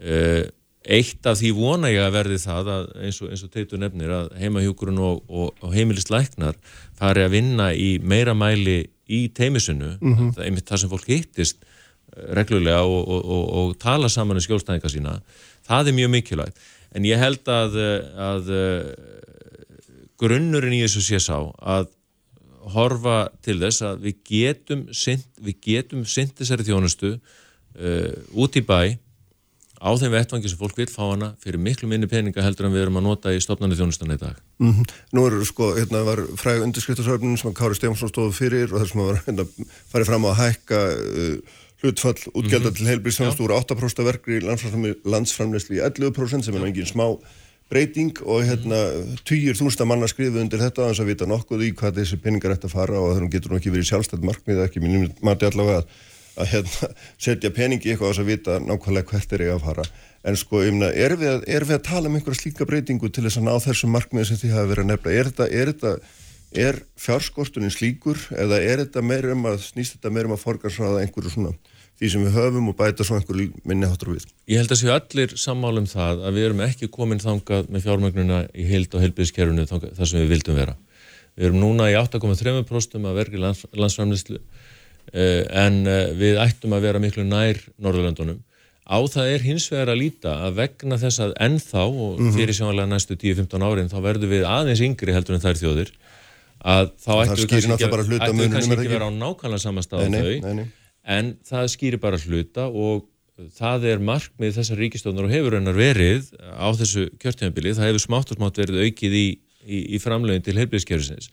Eh, 0.00 0.44
eitt 0.90 1.26
af 1.28 1.36
því 1.38 1.50
vona 1.58 1.90
ég 1.92 2.06
að 2.06 2.14
verði 2.16 2.38
það 2.40 2.70
að 2.74 2.86
eins 3.04 3.18
og, 3.20 3.34
og 3.36 3.52
teitur 3.52 3.82
nefnir 3.82 4.14
að 4.16 4.30
heimahjókurun 4.40 5.02
og, 5.04 5.20
og, 5.28 5.52
og 5.60 5.74
heimilisleiknar 5.76 6.56
fari 6.98 7.26
að 7.26 7.36
vinna 7.36 7.70
í 7.76 7.98
meira 8.00 8.32
mæli 8.34 8.82
í 9.10 9.26
teimisunu, 9.34 9.98
mm 9.98 10.14
-hmm. 10.14 10.32
það 10.34 10.42
er 10.42 10.48
einmitt 10.48 10.70
það 10.70 10.82
sem 10.82 10.90
fólk 10.90 11.08
hittist 11.10 11.64
reglulega 12.34 12.82
og, 12.82 13.08
og, 13.08 13.24
og, 13.24 13.44
og 13.60 13.78
tala 13.78 14.08
saman 14.08 14.38
um 14.38 14.44
skjólstæðinga 14.44 14.90
sína 14.90 15.20
það 15.68 15.90
er 15.90 15.96
mjög 15.98 16.10
mikilvægt 16.16 16.68
en 16.96 17.06
ég 17.06 17.20
held 17.20 17.48
að, 17.48 17.76
að 18.18 18.50
grunnurinn 20.20 20.76
í 20.76 20.82
þessu 20.84 21.04
sé 21.04 21.20
sá 21.22 21.38
að 21.60 21.90
horfa 22.74 23.30
til 23.44 23.58
þess 23.60 23.84
að 23.86 24.02
við 24.08 24.18
getum 24.30 24.88
synt, 24.92 25.28
við 25.40 25.60
getum 25.64 26.04
synt 26.08 26.34
þessari 26.38 26.66
þjónustu 26.66 27.14
uh, 27.16 28.12
út 28.36 28.58
í 28.58 28.64
bæ 28.64 28.98
á 29.80 29.90
þeim 29.96 30.12
vettvangi 30.12 30.50
sem 30.52 30.60
fólk 30.60 30.76
vil 30.76 30.90
fá 30.92 31.06
hana 31.08 31.30
fyrir 31.40 31.60
miklu 31.62 31.88
minni 31.88 32.08
peninga 32.08 32.44
heldur 32.44 32.68
en 32.68 32.74
við 32.74 32.84
erum 32.84 33.00
að 33.00 33.06
nota 33.06 33.32
í 33.32 33.40
stopnarni 33.40 33.78
þjónustan 33.78 34.12
í 34.12 34.18
dag. 34.20 34.36
Mm 34.60 34.74
-hmm. 34.74 34.90
Nú 35.16 35.24
eru 35.26 35.44
sko, 35.48 35.72
hérna 35.78 36.04
var 36.04 36.20
fræg 36.36 36.60
undirskriftarsöfnum 36.66 37.38
sem 37.40 37.54
Kári 37.56 37.74
Stefánsson 37.74 38.12
stóðu 38.12 38.32
fyrir 38.36 38.74
og 38.74 38.82
þessum 38.82 39.00
að 39.00 39.08
var 39.10 39.22
hérna 39.24 39.46
farið 39.88 40.06
fram 40.06 40.26
á 40.28 40.30
að 40.30 40.40
hækka 40.42 40.80
uh, 41.00 41.36
hlutfall 41.80 42.20
útgjaldar 42.36 42.70
mm 42.70 42.74
-hmm. 42.74 42.76
til 42.76 42.88
heilbríðsfjárnast 42.90 43.40
úr 43.40 43.56
8% 43.56 44.04
verkri 44.04 44.40
landsframleysli 45.04 45.80
í 45.80 45.84
11% 45.84 46.42
sem 46.44 46.56
er 46.56 46.66
engin 46.66 46.86
smá 46.86 47.16
breyting 47.70 48.20
og 48.26 48.44
hérna 48.48 48.78
týjir 49.28 49.58
þúnsta 49.58 49.86
manna 49.88 50.08
skrifu 50.10 50.42
undir 50.42 50.62
þetta 50.62 50.84
að 50.84 50.92
þess 50.92 51.02
að 51.04 51.10
vita 51.12 51.28
nokkuð 51.30 51.66
í 51.66 51.72
hvað 51.78 52.00
þessi 52.00 52.20
peningar 52.22 52.54
ætti 52.56 52.68
að 52.68 52.76
fara 52.76 53.00
og 53.00 53.16
þannig 53.16 53.34
getur 53.36 53.52
nú 53.52 53.60
ekki 53.60 53.74
verið 53.74 53.90
sjálfstætt 53.92 54.26
markmið 54.26 54.62
ekki 54.66 54.82
minn 54.82 55.10
mati 55.26 55.48
allavega 55.48 55.82
að, 55.82 55.98
að 56.36 56.50
hérna, 56.54 56.90
setja 57.26 57.52
peningi 57.54 57.92
eitthvað 57.92 58.10
á 58.10 58.12
þess 58.12 58.24
að 58.24 58.32
vita 58.32 58.60
nákvæmlega 58.66 59.12
hvert 59.14 59.36
er 59.36 59.46
ég 59.46 59.54
að 59.54 59.66
fara. 59.68 59.90
En 60.20 60.36
sko 60.36 60.64
ymna, 60.68 60.90
er, 60.92 61.14
er 61.16 61.64
við 61.64 61.76
að 61.78 61.86
tala 61.86 62.10
um 62.10 62.18
einhverja 62.18 62.42
slíka 62.42 62.66
breytingu 62.68 63.08
til 63.08 63.24
þess 63.24 63.40
að 63.40 63.46
ná 63.46 63.54
þessum 63.64 63.94
markmið 63.94 64.26
sem 64.28 64.40
þið 64.42 64.56
hafa 64.58 64.72
verið 64.74 64.84
að 64.84 64.90
nefna? 64.90 65.14
Er 65.14 65.30
þetta, 65.30 65.46
er 65.48 65.70
þetta 65.70 65.94
er 66.50 66.80
fjárskortunin 66.98 67.70
slíkur 67.70 68.18
eða 68.34 68.58
er 68.58 68.82
þetta 68.82 69.02
meirum 69.06 69.46
að 69.46 69.62
snýst 69.68 69.96
þetta 69.96 70.10
meirum 70.14 70.34
að 70.34 70.42
forgarsraða 70.42 71.04
einhverju 71.04 71.30
svona 71.30 71.52
því 72.00 72.08
sem 72.14 72.22
við 72.24 72.36
höfum 72.38 72.68
og 72.70 72.76
bæta 72.78 73.04
svona 73.04 73.20
einhverju 73.20 73.62
minni 73.68 73.88
hátur 73.88 74.14
við. 74.14 74.26
Ég 74.48 74.62
held 74.62 74.72
að 74.72 74.78
séu 74.80 74.92
allir 74.94 75.34
sammálum 75.36 75.88
það 75.88 76.22
að 76.24 76.38
við 76.38 76.46
erum 76.48 76.62
ekki 76.64 76.88
komin 76.92 77.20
þangað 77.20 77.68
með 77.68 77.84
fjármögnuna 77.84 78.38
í 78.56 78.68
heild 78.70 78.94
og 78.96 79.04
heilbíðiskerfunu 79.04 79.66
þar 79.68 80.08
sem 80.08 80.22
við 80.22 80.32
vildum 80.32 80.56
vera. 80.56 80.76
Við 81.36 81.50
erum 81.50 81.60
núna 81.60 81.90
í 81.92 81.98
8,3% 82.00 83.04
að 83.04 83.20
vergi 83.20 83.42
lands, 83.42 83.66
landsframlýslu 83.76 84.40
eh, 84.40 85.44
en 85.60 85.82
eh, 85.84 86.14
við 86.16 86.40
ættum 86.40 86.72
að 86.76 86.88
vera 86.88 87.04
miklu 87.04 87.26
nær 87.28 87.60
Norðurlandunum. 87.76 88.40
Á 88.90 88.98
það 89.12 89.34
er 89.36 89.44
hins 89.44 89.68
vegar 89.70 89.92
að 89.92 90.00
líta 90.00 90.38
að 90.48 90.56
vegna 90.64 90.96
þess 90.98 91.20
að 91.22 91.36
ennþá 91.44 91.84
og 91.84 92.16
mhm. 92.16 92.32
fyrir 92.34 92.56
sjónlega 92.56 92.90
næstu 92.90 93.20
10-15 93.20 93.68
árin 93.68 93.92
þá 93.92 94.00
verður 94.08 94.32
við 94.32 94.48
aðeins 94.48 94.82
yngri 94.88 95.14
heldur 95.14 95.36
en 95.36 95.44
þær 95.44 95.60
þjóðir 95.60 95.92
að 96.60 96.90
þá 97.00 97.12
ættu 97.22 97.36
við 97.44 97.52
kannski 97.52 97.76
ekki, 97.76 98.74
ekki 98.74 98.90
vera 98.90 99.08
á 99.08 99.12
nákvæmlega 99.14 99.62
samastað 99.62 100.02
á 100.02 100.08
þau 100.08 100.12
nei, 100.16 100.54
nei. 100.58 100.66
En 101.04 101.36
það 101.46 101.68
skýrir 101.74 102.00
bara 102.02 102.18
hluta 102.20 102.66
og 102.68 103.06
það 103.56 103.86
er 103.94 104.02
markmið 104.04 104.56
þessar 104.58 104.76
ríkistónar 104.82 105.24
og 105.24 105.32
hefur 105.32 105.56
hennar 105.56 105.76
verið 105.78 106.26
á 106.44 106.68
þessu 106.76 107.06
kjörtjánabili, 107.22 107.72
það 107.78 107.88
hefur 107.88 108.04
smátt 108.04 108.32
og 108.34 108.36
smátt 108.40 108.60
verið 108.60 108.82
aukið 108.84 109.14
í, 109.16 109.24
í, 109.64 109.78
í 109.96 110.00
framlegin 110.02 110.44
til 110.44 110.58
heilbíðiskerfisins. 110.60 111.30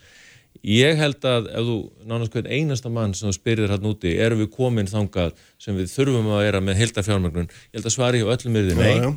Ég 0.63 0.95
held 0.97 1.21
að 1.27 1.49
ef 1.51 1.65
þú 1.67 1.75
nánast 2.09 2.31
hvern 2.33 2.47
einasta 2.49 2.89
mann 2.89 3.11
sem 3.13 3.29
spyrir 3.35 3.69
hann 3.69 3.85
úti, 3.85 4.15
erum 4.17 4.39
við 4.41 4.49
komin 4.55 4.87
þangað 4.89 5.35
sem 5.61 5.75
við 5.77 5.91
þurfum 5.91 6.31
að 6.33 6.41
vera 6.47 6.61
með 6.63 6.79
heilta 6.79 7.03
fjármögnun, 7.05 7.51
ég 7.51 7.77
held 7.77 7.89
að 7.91 7.93
svari 7.97 8.23
hjá 8.23 8.31
öllum 8.33 8.57
yrði 8.63 8.77
nei, 8.79 8.95
Já, 8.95 9.03
já. 9.03 9.11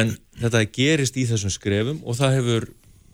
en 0.00 0.16
þetta 0.40 0.64
gerist 0.74 1.20
í 1.20 1.26
þessum 1.28 1.52
skrefum 1.54 2.00
og 2.02 2.16
það 2.18 2.34
hefur 2.40 2.66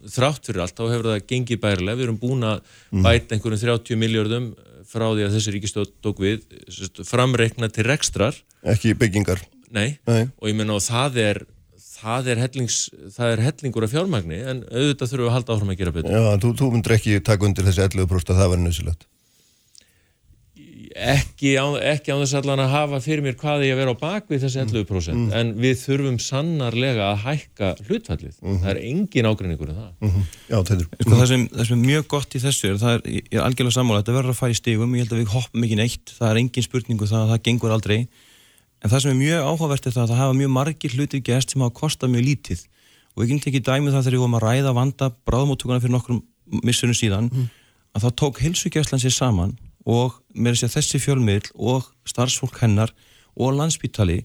þrátt 0.08 0.46
fyrir 0.48 0.62
allt, 0.64 0.78
þá 0.78 0.84
hefur 0.94 1.10
það 1.10 1.26
gengið 1.34 1.60
bærilega, 1.60 1.98
við 2.00 2.06
erum 2.06 2.20
búin 2.22 2.46
að 2.48 2.62
Mhm. 2.94 3.02
bæta 3.04 3.34
einhverjum 3.36 3.60
30 3.66 3.98
miljardum 4.00 4.46
frá 4.90 5.06
því 5.14 5.26
að 5.28 5.36
þessi 5.36 5.54
ríkistótt 5.54 5.92
tók 6.04 6.20
við, 6.22 6.42
framreikna 7.06 7.68
til 7.72 7.86
rekstrar, 7.86 8.36
Ekki 8.66 8.96
byggingar. 8.98 9.40
nei, 9.70 9.98
Nei. 10.10 10.26
og 10.40 10.50
ég 10.50 10.56
menna 10.58 10.74
og 10.76 10.82
það 10.84 11.20
er 11.22 11.42
það 12.00 12.28
er, 12.32 12.38
hellings, 12.46 12.76
það 13.12 13.32
er 13.34 13.42
hellingur 13.44 13.84
af 13.86 13.92
fjármagni 13.92 14.38
en 14.40 14.62
auðvitað 14.72 15.10
þurfum 15.10 15.24
við 15.26 15.28
að 15.30 15.34
halda 15.36 15.54
áfram 15.56 15.72
að 15.74 15.80
gera 15.82 15.92
betur 15.96 16.14
Já, 16.16 16.22
þú, 16.40 16.52
þú 16.56 16.68
myndir 16.74 16.94
ekki 16.96 17.16
taka 17.28 17.46
undir 17.48 17.66
þessi 17.68 17.82
11% 17.86 18.32
að 18.32 18.40
það 18.40 18.52
var 18.54 18.62
nöðsilegt. 18.64 19.06
Ekki 20.96 21.52
á, 21.54 21.66
ekki 21.92 22.10
á 22.10 22.16
þess 22.18 22.34
allan 22.40 22.60
að 22.64 22.72
hafa 22.72 22.98
fyrir 23.04 23.22
mér 23.24 23.36
hvað 23.38 23.64
ég 23.66 23.72
að 23.74 23.80
vera 23.80 23.92
á 23.94 24.00
bakvið 24.00 24.42
þessi 24.44 24.58
11% 24.64 25.34
en 25.38 25.52
við 25.60 25.74
þurfum 25.84 26.18
sannarlega 26.22 27.04
að 27.12 27.20
hækka 27.24 27.68
hlutfallið. 27.86 28.34
Það 28.40 28.70
er 28.72 28.78
engin 28.88 29.28
ágreiningur 29.30 29.70
um 29.70 29.78
það. 29.78 29.90
Já, 30.50 30.58
teitur. 30.66 30.86
Sko, 30.96 31.12
það, 31.14 31.28
sem, 31.32 31.42
það 31.54 31.64
sem 31.68 31.76
er 31.76 31.84
mjög 31.90 32.04
gott 32.14 32.30
í 32.34 32.42
þessu 32.42 32.64
er, 32.70 32.76
það 32.82 32.92
er, 32.96 33.00
ég 33.14 33.30
er 33.30 33.42
algjörlega 33.44 33.76
sammála, 33.76 34.00
þetta 34.02 34.16
verður 34.18 34.34
að 34.34 34.40
fara 34.40 34.50
í 34.50 34.58
stigum, 34.58 34.94
ég 34.96 35.02
held 35.04 35.14
að 35.14 35.22
við 35.22 35.30
hoppum 35.36 35.64
ekki 35.68 35.78
neitt, 35.78 36.06
það 36.18 36.28
er 36.30 36.36
engin 36.42 36.66
spurningu 36.66 37.06
það 37.10 37.22
að 37.22 37.30
það 37.34 37.44
gengur 37.48 37.74
aldrei, 37.76 37.98
en 38.80 38.88
það 38.90 39.00
sem 39.04 39.12
er 39.14 39.20
mjög 39.20 39.40
áhugavert 39.46 39.84
er 39.86 39.94
það 39.94 40.04
að 40.04 40.10
það 40.10 40.22
hafa 40.24 40.34
mjög 40.40 40.50
margir 40.56 40.92
hlutir 40.96 41.20
gæst 41.24 41.48
sem 41.52 41.62
hafa 41.62 41.78
kostað 41.80 42.12
mjög 42.14 42.24
lítið. 42.30 42.60
Og 43.18 43.20
ég 43.24 43.28
get 43.34 43.48
ekki 43.50 43.62
dæmið 43.66 43.92
það 43.92 44.04
þegar 44.06 44.16
ég 44.16 44.22
vorum 44.24 44.38
að 49.50 49.69
og 49.88 50.18
með 50.34 50.56
þess 50.56 50.66
að 50.68 50.76
þessi 50.76 51.00
fjölmiðl 51.04 51.52
og 51.56 51.88
starfsfólk 52.08 52.60
hennar 52.62 52.92
og 53.36 53.54
landsbítali 53.56 54.22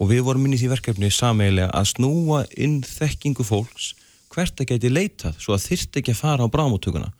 og 0.00 0.10
við 0.10 0.24
vorum 0.26 0.46
inn 0.48 0.56
í 0.56 0.60
því 0.60 0.72
verkefni 0.72 1.10
sameigilega 1.12 1.70
að 1.76 1.90
snúa 1.92 2.44
inn 2.56 2.80
þekkingu 2.86 3.44
fólks 3.46 3.92
hvert 4.30 4.56
það 4.56 4.72
geti 4.72 4.90
leitað 4.90 5.38
svo 5.42 5.54
að 5.54 5.66
þyrst 5.68 6.00
ekki 6.00 6.14
að 6.14 6.22
fara 6.22 6.46
á 6.46 6.52
bráðmóttökuna 6.52 7.10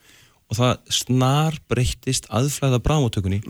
og 0.51 0.59
það 0.59 0.93
snar 1.01 1.59
breyttist 1.71 2.29
aðflæða 2.31 2.81
bráðmóttökunni 2.83 3.41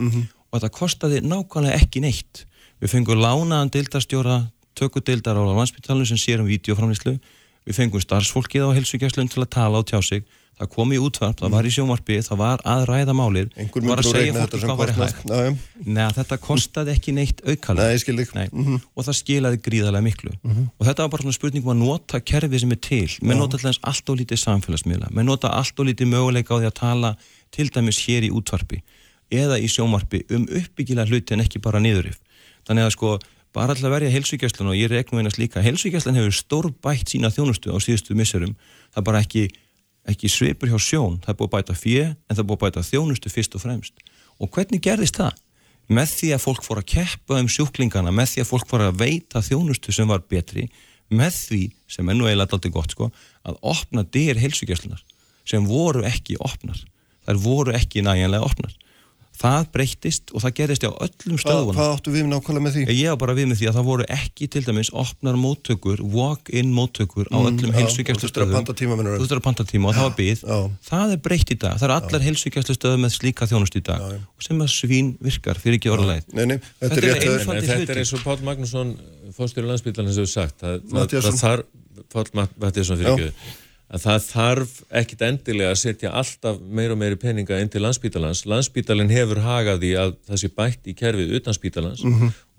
og 0.51 0.59
þetta 0.59 0.71
kostaði 0.75 1.21
nákvæmlega 1.25 1.79
ekki 1.79 2.01
neitt. 2.03 2.45
Við 2.81 2.91
fengum 2.91 3.21
lánaðan 3.21 3.71
deildarstjóra 3.73 4.37
tökudeildar 4.75 5.37
á 5.37 5.43
landsbytalunum 5.45 6.09
sem 6.09 6.19
sér 6.19 6.41
um 6.41 6.49
videoframlýslu 6.49 7.17
við 7.65 7.77
fengum 7.77 8.01
starfsfólkið 8.01 8.67
á 8.67 8.75
helsugjæslun 8.77 9.29
til 9.29 9.43
að 9.43 9.53
tala 9.53 9.81
og 9.81 9.87
tjá 9.89 10.01
sig 10.01 10.25
það 10.61 10.69
kom 10.75 10.93
í 10.93 10.99
útvarp, 11.01 11.39
það 11.41 11.53
var 11.55 11.67
í 11.67 11.71
sjónvarpi 11.73 12.17
það 12.27 12.39
var 12.41 12.63
að 12.69 12.83
ræða 12.89 13.15
málir 13.17 13.49
Einhver 13.57 13.87
var 13.89 14.01
að 14.03 14.09
segja 14.11 14.35
fólki 14.35 14.61
hvað 14.61 14.79
væri 14.81 14.95
kostnað. 14.99 15.41
hægt. 15.47 15.87
Nei, 15.87 16.05
þetta 16.19 16.37
kostaði 16.45 16.93
ekki 16.95 17.15
neitt 17.17 17.41
aukalega. 17.41 17.87
Nei, 17.87 17.95
ég 17.97 18.03
skil 18.03 18.17
þig. 18.21 18.33
Nei. 18.37 18.77
og 18.95 19.07
það 19.07 19.17
skilaði 19.19 19.61
gríðarlega 19.65 20.05
miklu. 20.05 20.35
Og 20.77 20.87
þetta 20.87 21.05
var 21.07 21.11
bara 21.15 21.25
svona 21.25 21.37
spurning 21.39 21.65
um 21.65 21.73
að 21.73 21.81
nota 21.81 22.21
kerfið 22.21 22.63
sem 22.65 22.75
er 22.77 22.81
til. 22.85 23.09
Menn 23.25 23.41
nota 23.41 23.57
alltaf 23.57 23.91
allt 23.91 24.13
og 24.13 24.21
lítið 24.21 24.43
samfélagsmiðla. 24.45 25.11
Menn 25.11 25.29
nota 25.31 25.51
allt 25.57 25.81
og 25.81 25.89
lítið 25.89 26.13
möguleika 26.13 26.53
á 26.53 26.59
því 26.61 26.69
að 26.69 26.77
tala 26.77 27.15
til 27.51 27.69
dæmis 27.73 27.99
hér 28.05 28.29
í 28.29 28.31
útvarpi 28.31 28.83
eða 29.31 29.57
í 29.57 29.67
sjónvarpi 29.71 30.25
um 30.35 30.45
uppbyggilega 30.45 31.07
hluti 31.07 31.35
en 31.35 31.43
ekki 31.43 31.61
bara 31.63 31.79
niðurif 31.79 32.19
þannig 32.67 32.87
að 32.87 32.95
sko 32.97 33.13
bara 33.55 33.73
alltaf 33.75 33.91
verja 33.91 34.11
heilsugjæslan 34.11 34.71
og 34.71 34.77
ég 34.79 34.91
reiknum 34.91 35.19
einast 35.21 35.39
líka 35.41 35.63
heilsugjæslan 35.63 36.17
hefur 36.19 36.35
stór 36.35 36.69
bætt 36.83 37.11
sína 37.11 37.31
þjónustu 37.33 37.73
á 37.75 37.77
síðustu 37.83 38.15
misserum. 38.15 38.55
Það 38.93 39.01
er 39.01 39.07
bara 39.09 39.23
ekki, 39.23 39.43
ekki 40.09 40.31
svipur 40.31 40.71
hjá 40.71 40.79
sjón 40.81 41.19
það 41.21 41.33
er 41.33 41.39
búið 41.39 41.49
að 41.49 41.55
bæta 41.57 41.77
fjö 41.77 42.03
en 42.09 42.33
það 42.33 42.43
er 42.43 42.49
búið 42.49 42.59
að 42.59 42.65
bæta 42.65 42.87
þjónustu 42.89 43.31
fyrst 43.33 43.57
og 43.57 43.65
fremst 43.65 44.05
og 44.41 44.49
hvernig 44.55 44.81
gerðist 44.81 45.19
það? 45.21 45.35
með 45.91 46.13
því 46.15 46.29
að 46.35 46.43
fólk 46.45 46.63
fór 46.65 46.81
að 46.81 46.89
keppa 46.93 47.39
um 47.41 47.49
sjúklingana, 47.51 48.13
með 48.15 48.33
því 48.33 48.43
að 48.43 48.49
fólk 48.51 48.69
fór 48.69 48.85
að 48.85 48.99
veita 49.01 49.41
þjónustu 49.43 49.95
sem 49.95 50.07
var 50.07 50.23
betri, 50.31 50.67
með 51.11 51.35
því, 51.35 51.63
sem 51.91 52.07
er 52.07 52.17
nú 52.17 52.27
eiginlega 52.27 52.55
alltaf 52.55 52.73
gott 52.73 52.95
sko, 52.95 53.09
að 53.47 53.57
opna 53.73 54.05
dyr 54.07 54.39
heilsugjastlunar 54.39 55.01
sem 55.47 55.65
voru 55.67 56.05
ekki 56.07 56.37
opnar. 56.39 56.77
Þær 57.27 57.41
voru 57.43 57.73
ekki 57.75 58.03
næjanlega 58.05 58.45
opnar. 58.45 58.71
Það 59.41 59.63
breyttist 59.73 60.31
og 60.35 60.43
það 60.43 60.51
gerist 60.59 60.83
á 60.85 60.91
öllum 60.93 61.37
stöðunum. 61.41 61.73
hvað 61.77 61.91
áttu 61.95 62.11
við 62.13 62.25
nákvæmlega 62.29 62.61
með 62.67 62.75
því? 62.75 62.83
Ég 62.93 63.09
á 63.09 63.15
bara 63.17 63.33
við 63.33 63.47
með 63.49 63.57
því 63.61 63.67
að 63.71 63.77
það 63.79 63.87
voru 63.89 64.05
ekki 64.13 64.47
til 64.53 64.61
dæmis 64.67 64.91
opnar 65.01 65.39
móttökur, 65.41 66.03
walk-in 66.13 66.69
móttökur 66.77 67.25
á 67.33 67.37
öllum 67.41 67.57
Mm, 67.61 67.73
já, 67.73 67.77
heilsugjastlu 67.81 68.21
þú 68.21 68.29
þurftir 68.29 68.45
að 68.45 68.53
panta 68.53 68.75
tíma, 68.77 68.95
meinarðu? 68.99 69.17
Þú 69.17 69.25
þurftir 69.25 69.41
að 69.41 69.45
panta 69.47 69.65
tíma 69.71 69.89
og 69.89 69.95
það 69.97 70.05
var 70.07 70.15
byggð. 70.19 70.41
já. 70.45 70.59
Það 70.91 71.11
er 71.15 71.21
breytt 71.25 71.49
í 71.51 71.57
dag. 71.57 71.75
Það 71.81 71.87
eru 71.89 71.95
allar 71.97 72.21
heilsugjastlu 72.27 72.75
stöðu 72.77 73.01
með 73.01 73.11
slíka 73.17 73.47
þjónustu 73.49 73.81
í 73.81 73.85
dag 73.89 74.01
og 74.11 74.45
sem 74.45 74.61
að 74.61 74.69
svín 74.77 75.09
virkar 75.21 75.57
fyrir 75.61 75.79
ekki 75.81 75.89
orðalæð. 75.95 76.23
Nei, 76.37 76.45
nei, 76.45 76.57
þetta, 76.61 76.91
Þetta 76.91 77.01
er 77.01 77.09
er. 77.09 77.21
En 77.21 77.39
Einfaldir 77.39 77.69
þetta 77.71 77.91
er 77.95 78.01
eins 78.03 78.13
og 78.13 78.23
Pál 78.25 78.37
Magnússon 78.45 78.93
fórstjóri 79.37 79.67
landsbytalan 79.71 80.13
sem 80.13 80.21
hefur 80.21 80.33
sagt 80.37 80.61
það, 80.61 80.79
það, 80.91 81.17
það 81.17 81.41
þarf 81.41 81.63
Pál 82.11 82.25
Mattiasson 82.61 82.97
fyrir 83.01 83.11
ekki 83.15 83.31
að 83.91 84.05
það 84.05 84.27
þarf 84.27 84.75
ekkit 85.01 85.23
endilega 85.27 85.73
að 85.73 85.81
setja 85.81 86.13
alltaf 86.15 86.61
meira 86.63 86.95
og 86.95 87.01
meiri 87.01 87.17
peninga 87.19 87.59
inn 87.59 87.71
til 87.71 87.81
landsbítalans 87.83 88.45
landsbítalinn 88.47 89.11
hefur 89.11 89.41
hagað 89.43 89.83
því 89.83 89.91
að 89.99 90.13
það 90.29 90.41
sé 90.41 90.51
bætt 90.61 90.87
í 90.87 90.95
kerfið 90.95 91.35
utan 91.41 91.57
spítalans 91.57 92.05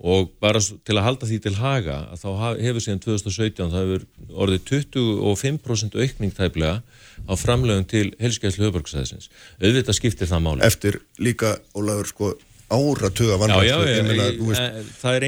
og 0.03 0.29
bara 0.43 0.61
til 0.61 0.97
að 0.97 1.05
halda 1.07 1.29
því 1.31 1.39
til 1.41 1.55
haga 1.57 1.97
að 2.13 2.23
þá 2.23 2.29
hefur 2.61 2.85
síðan 2.85 3.03
2017 3.07 3.73
það 3.73 3.81
hefur 3.81 4.07
orðið 4.45 4.63
25% 4.69 5.99
aukning 6.03 6.37
tæplega 6.37 6.81
á 7.25 7.33
framlögum 7.39 7.85
til 7.87 8.07
helskæðslu 8.21 8.67
höfbörgsæðisins 8.67 9.29
auðvitað 9.61 9.99
skiptir 9.99 10.29
það 10.29 10.43
máli. 10.45 10.65
Eftir 10.65 10.99
líka, 11.17 11.55
Ólafur, 11.77 12.09
sko, 12.09 12.31
áratuga 12.73 13.37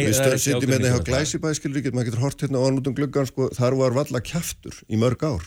veist, 0.10 0.22
eh, 0.22 0.32
við 0.34 0.42
sitjum 0.44 0.72
hérna 0.72 0.90
hjá 0.90 0.96
ágreiningur. 0.96 0.98
það. 0.98 1.12
glæsibæ, 1.12 1.54
skilur 1.60 1.82
ekki, 1.82 1.94
maður 1.94 2.10
getur 2.10 2.26
hort 2.26 2.42
hérna 2.46 2.62
á 2.62 2.64
út 2.66 2.88
um 2.90 2.98
gluggan, 2.98 3.30
sko, 3.30 3.50
þar 3.54 3.78
var 3.82 3.96
valla 3.96 4.22
kjaftur 4.22 4.82
í 4.90 5.00
mörg 5.00 5.24
ár. 5.24 5.46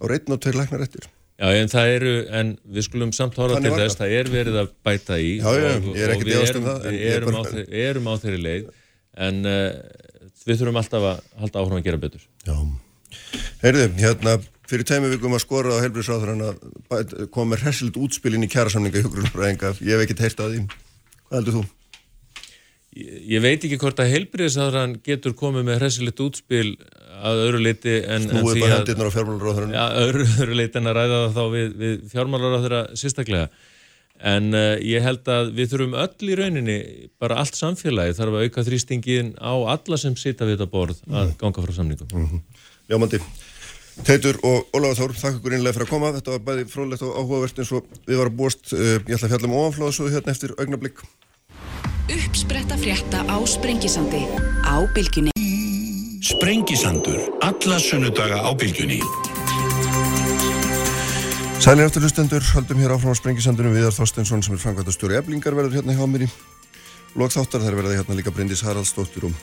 Á 0.00 0.04
reitn 0.08 0.32
og 0.34 0.40
tveir 0.40 0.56
læknar 0.58 0.84
eftir. 0.86 1.08
Já, 1.40 1.48
en 1.56 1.70
það 1.72 1.90
eru, 1.94 2.12
en 2.36 2.48
við 2.68 2.84
skulum 2.84 3.12
samt 3.16 3.36
Þannig 3.38 3.64
til 3.64 3.78
þess, 3.80 3.96
það. 3.96 4.10
er 4.18 4.28
verið 4.28 4.56
að 4.60 4.72
bæta 4.84 5.16
í 5.16 5.30
Já, 5.38 5.48
já, 5.56 5.70
og, 5.78 5.86
er 5.96 6.12
ekkert 6.12 6.26
og 6.26 6.28
við 6.28 6.36
um 6.36 6.50
erum, 6.50 6.66
það, 6.66 6.84
en 6.84 6.92
við 6.98 7.04
er 7.06 7.16
erum, 7.16 7.30
bara- 7.30 7.40
á, 7.40 7.52
þeir, 7.54 7.70
erum 7.88 8.08
á 8.10 8.14
þeirri 8.20 8.40
leið 8.44 8.66
en 9.26 9.38
uh, 9.48 9.70
við 10.44 10.60
þurfum 10.60 10.80
alltaf 10.82 11.06
að 11.10 11.22
halda 11.40 11.62
áfram 11.62 11.80
að 11.80 11.86
gera 11.88 12.02
betur 12.04 12.26
Já. 12.44 12.56
Heyrðu, 13.64 13.86
hérna, 14.02 14.36
fyrir 14.70 14.86
tæmi 14.92 15.10
vikum 15.14 15.34
að 15.38 15.42
skora 15.46 15.80
á 15.80 15.82
helbriðsráður 15.86 16.44
að 16.44 17.16
koma 17.32 17.54
með 17.54 17.64
hressild 17.64 17.96
útspil 18.04 18.36
inn 18.36 18.44
í 18.44 18.50
kjærasamninga 18.52 19.00
hjógrunarfræðinga. 19.02 19.72
Ég 19.80 19.96
hef 19.96 20.04
ekkert 20.04 20.22
heyrt 20.26 20.42
að 20.44 20.52
því. 20.54 20.60
Hvað 21.24 21.38
heldur 21.40 21.56
þú? 21.56 21.64
Ég, 22.90 23.38
veit 23.38 23.62
ekki 23.62 23.78
hvort 23.78 24.00
að 24.02 24.08
heilbriðisáðran 24.16 24.96
getur 25.06 25.36
komið 25.38 25.68
með 25.68 25.76
hressilegt 25.78 26.22
útspil 26.24 26.72
að 27.20 27.42
öðru 27.44 27.60
leiti 27.62 27.92
en, 28.00 28.24
en 28.26 28.42
því 28.42 28.64
að 28.66 28.90
ja, 29.70 29.84
öðru, 30.00 30.24
öðru 30.42 30.56
leiti 30.58 30.80
en 30.80 30.90
að 30.90 30.96
ræða 30.98 31.20
það 31.20 31.36
þá 31.36 31.44
við, 31.52 31.68
við 31.82 32.00
fjármálaráðura 32.10 32.80
sérstaklega 32.98 33.46
en 34.32 34.50
uh, 34.56 34.74
ég 34.82 35.04
held 35.04 35.30
að 35.30 35.52
við 35.56 35.70
þurfum 35.70 35.94
öll 36.02 36.32
í 36.32 36.40
rauninni, 36.40 36.78
bara 37.22 37.38
allt 37.40 37.56
samfélagi 37.56 38.16
þarf 38.18 38.40
að 38.40 38.48
auka 38.48 38.66
þrýstingin 38.66 39.30
á 39.38 39.54
alla 39.76 40.00
sem 40.00 40.18
sita 40.18 40.48
við 40.48 40.58
þetta 40.58 40.74
borð 40.74 41.00
að 41.14 41.32
ganga 41.40 41.64
frá 41.64 41.72
samningum 41.78 42.42
Jámandi. 42.90 43.22
Teitur 44.02 44.38
og 44.46 44.66
Ólafur 44.74 44.96
Þór, 44.98 45.16
þakka 45.20 45.38
ykkur 45.38 45.54
innlega 45.54 45.76
fyrir 45.76 45.86
að 45.86 45.90
koma. 45.92 46.10
Þetta 46.16 46.32
var 46.32 46.40
bæði 46.46 46.64
frólægt 46.72 47.02
og 47.06 47.18
áhugavert 47.20 47.60
eins 47.62 47.72
og 47.76 47.90
við 48.08 48.18
varum 48.18 48.38
búist. 48.38 48.72
Uh, 48.72 48.96
ég 48.96 49.14
ætla 49.14 49.28
að 49.28 49.34
fjalla 49.34 49.50
um 49.50 49.58
ofanflóðasöðu 49.60 50.14
hérna 50.16 50.34
eftir 50.34 50.54
augnablík. 50.56 51.02
Uppspretta 52.08 52.78
frétta 52.80 53.20
á 53.28 53.36
Sprengisandi 53.44 54.24
á 54.64 54.80
Bilginni. 54.94 55.34
Sprengisandur. 56.24 57.20
Alla 57.44 57.78
sunnudaga 57.78 58.40
á 58.40 58.50
bylgjunni. 58.56 59.00
Sælir 61.60 61.84
eftir 61.84 62.00
hlustendur, 62.00 62.40
haldum 62.54 62.80
hér 62.80 62.94
áfram 62.96 63.12
á 63.12 63.20
Sprengisandunum 63.20 63.74
Viðar 63.76 63.92
Þorsteinsson 63.92 64.40
sem 64.40 64.56
er 64.56 64.62
framkvæmtastjóri 64.62 65.18
Eblingar 65.20 65.52
verður 65.58 65.76
hérna 65.76 65.98
hjá 65.98 66.06
mér 66.08 66.24
í 66.24 66.30
lokþáttar. 67.20 67.60
Þær 67.66 67.76
verða 67.82 67.98
hérna 67.98 68.16
líka 68.16 68.32
Bryndís 68.32 68.64
Haraldsdóttir 68.64 69.28
og, 69.28 69.36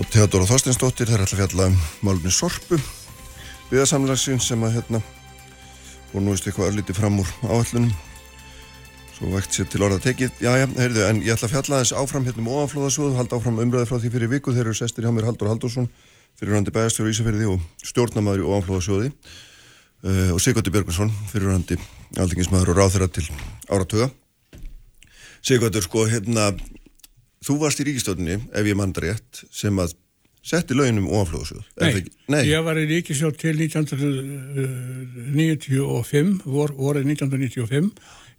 og 0.00 0.10
Theodora 0.10 0.50
Þorsteinsdóttir. 0.50 1.12
Þær 1.12 1.28
ætla 1.28 1.38
að 1.38 1.42
fjalla 1.44 1.70
um 1.70 1.78
málumni 2.02 2.34
Sorpu 2.34 2.80
viðarsamlagsinn 3.70 4.42
sem 4.42 4.62
að 4.66 4.80
hérna 4.80 5.02
og 6.10 6.22
nú 6.22 6.32
veistu 6.32 6.50
eitthvað 6.50 6.72
örlítið 6.72 6.98
fram 6.98 7.20
úr 7.22 7.34
áallunum 7.46 7.92
svo 9.20 9.28
vægt 9.34 9.52
sér 9.52 9.66
til 9.68 9.82
orða 9.84 9.98
tekið 10.00 10.38
já, 10.40 10.48
já, 10.56 10.64
heyrðu, 10.78 11.02
en 11.04 11.18
ég 11.20 11.34
ætla 11.34 11.50
að 11.50 11.52
fjalla 11.52 11.80
þess 11.82 11.96
áfram 12.00 12.24
hérna 12.24 12.40
um 12.40 12.48
ofanflóðasjóð, 12.54 13.18
halda 13.18 13.36
áfram 13.36 13.60
umræði 13.60 13.88
frá 13.90 13.98
því 14.00 14.10
fyrir 14.14 14.30
viku 14.32 14.54
þeir 14.56 14.64
eru 14.64 14.78
sestir 14.78 15.04
hjá 15.04 15.12
mér 15.12 15.28
Haldur 15.28 15.50
Haldursson 15.50 15.90
fyrir 16.40 16.56
randi 16.56 16.72
bæðastjóri 16.72 17.12
Ísafyrði 17.12 17.50
og 17.52 17.60
stjórnamaður 17.84 18.40
í 18.40 18.48
ofanflóðasjóði 18.48 19.12
uh, 19.12 20.32
og 20.32 20.40
Sigvartur 20.40 20.72
Björgvinsson 20.72 21.12
fyrir 21.34 21.52
randi 21.52 21.76
aldingismæður 22.16 22.72
og 22.72 22.80
ráþæra 22.80 23.12
til 23.12 23.28
áratuga 23.68 24.08
Sigvartur, 25.44 25.84
sko, 25.84 26.08
hérna 26.08 26.54
þú 27.44 27.60
varst 27.60 27.80
í 27.80 27.84
ríkistofninni, 27.90 28.36
ef 28.56 28.64
ég 28.68 28.76
mandar 28.78 29.02
rétt 29.04 29.44
sem 29.52 29.76
að 29.80 29.92
setti 30.40 30.72
launum 30.76 31.08
oflóðsjóð. 31.12 31.64
Nei, 31.80 32.04
Nei, 32.32 32.44
ég 32.48 32.64
var 32.64 32.76
í 32.80 32.86
ríkisjóð 32.88 33.36
til 33.40 33.56
1995, 33.60 36.42
vor, 36.48 36.70
vorið 36.76 37.04
1995. 37.12 37.90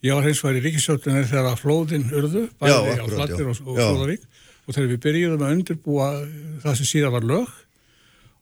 Ég 0.01 0.17
var 0.17 0.25
hins 0.25 0.39
vegar 0.41 0.57
í 0.57 0.63
ríkisjóðunni 0.65 1.25
þegar 1.29 1.59
flóðin 1.59 2.07
urðu, 2.09 2.47
bæði 2.61 2.95
á 2.97 3.05
Flattir 3.05 3.51
og, 3.51 3.59
og 3.67 3.75
Flóðavík. 3.77 4.23
Og 4.65 4.73
þegar 4.75 4.89
við 4.89 5.03
byrjuðum 5.03 5.43
að 5.45 5.53
undirbúa 5.57 6.07
það 6.63 6.79
sem 6.79 6.89
síðan 6.89 7.13
var 7.15 7.27
lög 7.27 7.51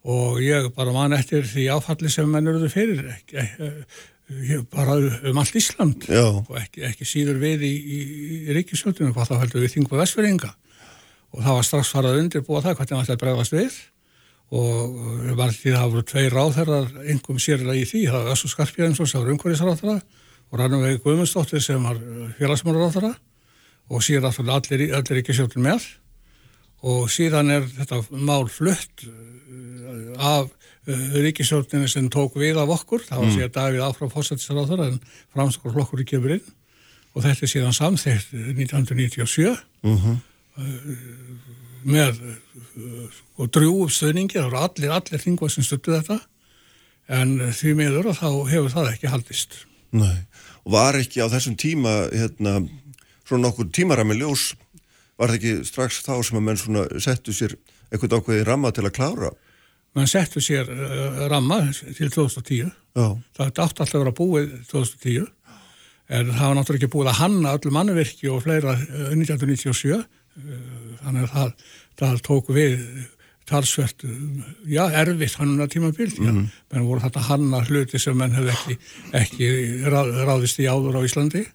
og 0.09 0.39
ég 0.39 0.69
bara 0.75 0.93
man 0.95 1.15
eftir 1.17 1.43
því 1.47 1.65
áfalli 1.75 2.11
sem 2.11 2.29
menn 2.31 2.47
urðu 2.47 2.69
fyrir 2.71 3.09
ekki, 3.11 3.43
ekki, 3.43 4.59
bara 4.71 4.95
um 5.27 5.41
allt 5.41 5.57
Ísland 5.59 6.07
Já. 6.07 6.23
og 6.39 6.55
ekki, 6.59 6.85
ekki 6.87 7.07
síður 7.07 7.41
við 7.41 7.65
í, 7.67 7.73
í, 7.75 7.99
í 8.47 8.55
ríkisjóðunum, 8.55 9.11
hvað 9.15 9.33
þá 9.33 9.41
heldur 9.43 9.65
við 9.65 9.75
þingum 9.75 9.99
Vestfjörðinga 9.99 10.53
og 11.29 11.43
það 11.43 11.57
var 11.57 11.67
strax 11.67 11.91
farað 11.93 12.15
að 12.15 12.21
undirbúa 12.23 12.61
það 12.63 12.77
hvernig 12.79 12.93
það 12.93 13.03
ætti 13.03 13.15
að 13.15 13.23
bregðast 13.23 13.55
við. 13.55 13.81
Og 14.49 14.95
var 15.37 15.51
því 15.53 15.73
að 15.73 15.75
það 15.75 15.91
voru 15.93 16.05
tvei 16.09 16.23
ráðherrar 16.33 16.87
einhverjum 17.03 17.41
sérlega 17.43 17.77
í 17.77 17.83
því, 17.85 17.99
það 18.09 18.23
var 18.23 18.33
Össu 18.33 18.49
Skarpjæðinsson 18.49 19.09
sem 19.11 19.21
var 19.21 19.33
umhverfisráðherra 19.35 19.97
og 20.49 20.59
Rannveig 20.59 21.01
Guðmundsdóttir 21.03 21.63
sem 21.63 21.83
var 21.85 21.99
félagsmálaráðherra. 22.39 23.13
Og 23.89 24.03
síðan 24.05 24.29
allir, 24.53 24.85
allir 24.93 25.21
ekki 25.21 25.35
sjóttin 25.37 25.65
með. 25.65 25.85
Og 26.85 27.09
síðan 27.11 27.51
er 27.53 27.67
þetta 27.75 28.01
mál 28.13 28.47
flutt 28.53 29.05
uh, 29.07 30.13
af 30.15 30.47
uh, 30.49 31.17
ríkisjóttinu 31.19 31.89
sem 31.91 32.07
tók 32.13 32.37
við 32.39 32.61
af 32.61 32.71
okkur, 32.77 33.03
það 33.07 33.23
var 33.23 33.35
síðan 33.35 33.55
Davíð 33.57 33.85
áfram 33.87 34.13
fórsættisráðherra 34.13 34.89
en 34.93 35.01
framskor 35.35 35.75
flokkur 35.75 36.05
í 36.05 36.07
kemur 36.07 36.37
inn. 36.37 36.55
Og 37.17 37.25
þetta 37.25 37.45
er 37.45 37.51
síðan 37.51 37.75
samþýtt 37.75 38.33
1997 38.55 39.49
og 39.49 39.89
uh 39.89 40.03
-huh 40.05 40.17
með 41.87 42.19
og 43.39 43.47
drjúum 43.53 43.91
stöðningi, 43.91 44.37
það 44.37 44.49
voru 44.49 44.61
allir, 44.65 44.93
allir 44.93 45.23
þingvað 45.23 45.53
sem 45.53 45.65
stöttu 45.65 45.95
þetta. 45.95 46.19
En 47.09 47.37
því 47.55 47.73
miður 47.77 48.11
og 48.11 48.19
þá 48.19 48.29
hefur 48.51 48.73
það 48.73 48.91
ekki 48.91 49.11
haldist. 49.13 49.55
Nei, 49.95 50.15
og 50.65 50.73
var 50.75 50.97
ekki 50.99 51.23
á 51.23 51.27
þessum 51.31 51.55
tíma 51.59 51.93
hérna, 52.13 52.59
svona 53.25 53.47
nokkur 53.47 53.69
tímarami 53.73 54.17
ljós, 54.19 54.51
var 55.19 55.31
það 55.31 55.37
ekki 55.39 55.67
strax 55.67 56.01
þá 56.05 56.13
sem 56.25 56.39
að 56.39 56.45
menn 56.45 56.59
svona 56.61 56.85
settu 57.01 57.35
sér 57.35 57.55
eitthvað 57.89 58.19
ákveði 58.19 58.45
ramma 58.47 58.71
til 58.75 58.85
að 58.85 58.95
klára? 58.99 59.33
Menn 59.97 60.09
settu 60.09 60.41
sér 60.43 60.69
uh, 60.69 61.25
ramma 61.31 61.63
til 61.73 62.11
2010, 62.13 62.69
Já. 62.69 63.07
það 63.35 63.45
átti 63.45 63.65
alltaf 63.65 63.93
að 63.95 64.03
vera 64.03 64.15
búið 64.15 64.55
2010 64.69 65.27
en 66.09 66.31
það 66.33 66.45
var 66.45 66.55
náttúrulega 66.57 66.79
ekki 66.79 66.93
búið 66.93 67.11
að 67.11 67.19
hanna 67.19 67.53
öllu 67.57 67.73
mannverki 67.73 68.29
og 68.29 68.43
fleira 68.45 68.77
uh, 68.77 69.11
1997 69.13 70.03
þannig 71.01 71.25
að 71.25 71.31
það, 71.33 71.55
það 71.99 72.21
tók 72.29 72.51
við 72.55 72.75
talsvert, 73.49 74.03
já, 74.69 74.83
erfitt 75.01 75.37
hann 75.39 75.55
að 75.59 75.71
tímabild, 75.75 76.17
já, 76.17 76.25
mm 76.25 76.35
-hmm. 76.35 76.49
menn 76.71 76.87
voru 76.87 77.03
þetta 77.03 77.27
hanna 77.29 77.61
hluti 77.67 77.99
sem 77.99 78.17
menn 78.17 78.35
hefði 78.37 78.55
ekki, 78.55 78.77
ekki 79.21 79.47
ráð, 79.89 80.11
ráðist 80.29 80.59
í 80.59 80.67
áður 80.69 80.99
á 80.99 81.07
Íslandi 81.07 81.45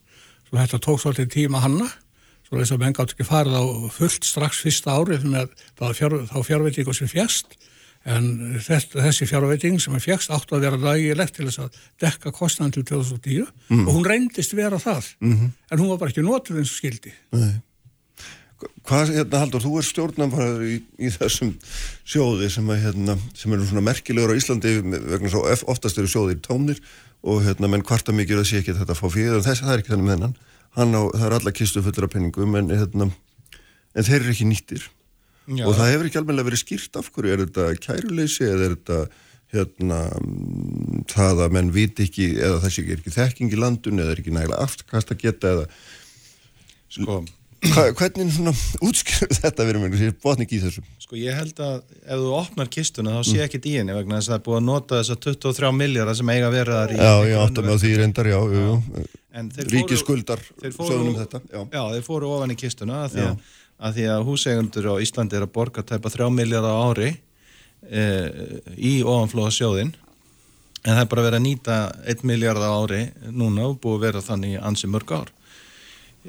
svo 0.49 0.59
þetta 0.59 0.79
tók 0.79 1.01
svolítið 1.01 1.29
tíma 1.35 1.63
hanna 1.65 1.89
svo 2.45 2.59
þess 2.59 2.75
að 2.75 2.83
menn 2.83 2.97
gátt 2.97 3.15
ekki 3.15 3.27
farið 3.29 3.55
á 3.57 3.65
fullt 3.91 4.25
strax 4.25 4.61
fyrsta 4.65 4.97
árið 4.99 5.25
með 5.25 5.55
fjár, 5.95 6.19
þá 6.29 6.39
fjárveitingu 6.45 6.95
sem 6.95 7.09
fjast 7.09 7.57
en 8.05 8.59
þetta, 8.61 9.01
þessi 9.01 9.27
fjárveiting 9.27 9.81
sem 9.81 9.95
er 9.97 10.03
fjast 10.05 10.31
áttu 10.31 10.59
að 10.59 10.67
vera 10.67 10.81
dagilegt 10.81 11.39
til 11.39 11.47
þess 11.49 11.63
að 11.65 11.79
dekka 12.05 12.33
kostnæðan 12.37 12.75
til 12.77 12.85
2010 12.85 13.47
mm. 13.71 13.87
og 13.87 13.95
hún 13.97 14.05
reyndist 14.05 14.53
vera 14.53 14.77
það 14.77 15.15
mm 15.21 15.33
-hmm. 15.33 15.51
en 15.71 15.79
hún 15.79 15.89
var 15.89 15.99
bara 15.99 16.11
ekki 16.11 16.23
notur 16.23 16.59
eins 16.59 16.71
og 16.71 16.77
skildi 16.77 17.15
Nei 17.33 17.63
Hvað, 18.85 19.11
hérna 19.17 19.41
Haldur, 19.43 19.63
þú 19.65 19.73
er 19.81 19.87
stjórnarfæður 19.89 20.65
í, 20.69 20.75
í 21.03 21.11
þessum 21.13 21.55
sjóði 22.07 22.49
sem, 22.53 22.69
að, 22.71 22.83
hérna, 22.85 23.17
sem 23.37 23.53
eru 23.57 23.67
svona 23.67 23.85
merkilegur 23.85 24.33
á 24.33 24.39
Íslandi 24.39 24.75
vegna 24.85 25.33
svo 25.33 25.43
oftast 25.73 25.99
eru 26.01 26.11
sjóðir 26.11 26.41
tónir 26.45 26.81
og 27.25 27.43
hérna 27.45 27.71
menn 27.73 27.85
kvarta 27.85 28.15
mikið 28.15 28.43
að 28.43 28.49
sé 28.51 28.61
ekki 28.61 28.77
þetta 28.77 28.95
að 28.95 29.01
fá 29.01 29.07
fyrir 29.11 29.43
þess 29.45 29.65
að 29.65 29.69
það 29.69 29.75
er 29.75 29.83
ekki 29.83 29.95
þannig 29.95 30.09
með 30.09 30.17
hennan. 30.19 30.37
Hann 30.79 30.97
á, 30.97 31.03
það 31.15 31.27
er 31.27 31.37
alla 31.39 31.55
kistu 31.59 31.83
fullur 31.85 32.07
af 32.07 32.15
penningum 32.15 32.59
en, 32.61 32.71
hérna, 32.71 33.09
en 33.95 34.07
þeir 34.07 34.21
eru 34.21 34.35
ekki 34.35 34.49
nýttir. 34.51 34.89
Já. 35.45 35.67
og 35.69 35.75
það 35.77 35.91
hefur 35.93 36.07
ekki 36.09 36.19
alveg 36.23 36.47
verið 36.47 36.61
skýrt 36.63 36.95
af 36.97 37.09
hverju, 37.13 37.33
er 37.35 37.41
þetta 37.43 37.65
kæruleysi 37.85 38.47
eða 38.49 38.65
er 38.65 38.77
þetta 38.79 39.01
hérna 39.55 39.99
það 41.13 41.43
að 41.45 41.57
menn 41.59 41.73
viti 41.75 42.07
ekki 42.09 42.31
eða 42.39 42.63
þessi 42.65 42.85
er 42.87 43.03
ekki 43.03 43.13
þekking 43.15 43.53
í 43.53 43.61
landun 43.61 44.01
eða 44.01 44.15
er 44.15 44.23
ekki 44.23 44.33
nægilega 44.35 44.65
aftkast 44.65 45.13
að 45.13 45.21
geta 45.21 45.53
eða 45.53 45.67
sko 46.95 47.19
Hva, 47.73 47.85
hvernig 47.97 48.33
svona 48.35 48.53
útskjöru 48.85 49.37
þetta 49.39 49.67
verið 49.67 49.83
mér, 49.85 49.97
ég 50.03 50.17
botni 50.23 50.45
ekki 50.45 50.59
í 50.59 50.63
þessu 50.63 50.83
Sko 51.01 51.17
ég 51.19 51.37
held 51.37 51.61
að 51.65 51.77
ef 52.03 52.21
þú 52.21 52.31
opnar 52.37 52.71
kistuna 52.73 53.17
þá 53.17 53.29
sé 53.29 53.43
ekki 53.45 53.61
mm. 53.61 53.65
díinni 53.65 53.97
vegna 53.97 54.19
þess 54.19 54.29
að 54.29 54.33
það 54.33 54.39
er 54.39 54.45
búið 54.47 54.59
að 54.59 54.67
nota 54.69 55.01
þess 55.01 55.15
að 55.15 55.21
23 55.27 55.71
miljardar 55.79 56.19
sem 56.19 56.33
eiga 56.35 56.51
þar 56.55 56.95
í 56.95 56.99
Já, 56.99 57.13
ég 57.31 57.43
átta 57.43 57.65
með 57.65 57.83
því 57.85 57.93
reyndar, 58.01 58.31
já, 58.31 58.39
já, 58.55 58.65
já. 58.65 59.05
Ríki 59.75 59.99
skuldar 59.99 60.43
sögum 60.63 61.15
þetta 61.19 61.41
já. 61.43 61.61
já, 61.63 61.83
þeir 61.95 62.07
fóru 62.07 62.33
ofan 62.37 62.55
í 62.55 62.59
kistuna 62.59 63.05
að 63.05 63.15
því 63.15 63.27
að, 63.27 63.53
að, 63.79 63.99
því 63.99 64.09
að 64.15 64.27
húsegundur 64.29 64.91
á 64.93 64.95
Íslandi 65.07 65.39
er 65.39 65.47
að 65.47 65.55
borga 65.57 65.87
tæpa 65.87 66.13
3 66.13 66.31
miljardar 66.35 66.83
ári 66.85 67.13
e, 67.89 68.05
í 68.77 68.97
ofanflóða 69.03 69.55
sjóðin 69.57 69.95
en 70.85 70.93
það 70.93 71.03
er 71.03 71.11
bara 71.15 71.25
verið 71.27 71.41
að 71.41 71.47
nýta 71.49 71.79
1 72.13 72.29
miljardar 72.29 72.77
ári 72.77 73.03
núna 73.33 73.71
og 73.71 73.81
búið 73.83 73.99
að 73.99 74.07
vera 74.07 74.25
þannig 74.29 74.61
ansi 74.61 74.91
mörg 74.93 75.17
ár 75.17 75.33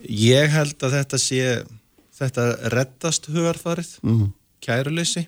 Ég 0.03 0.51
held 0.51 0.81
að 0.83 0.97
þetta 0.99 1.21
sé 1.21 1.43
þetta 2.15 2.49
reddast 2.73 3.29
hugarfarið 3.31 3.93
mm 4.03 4.33
kæruleysi 4.65 5.25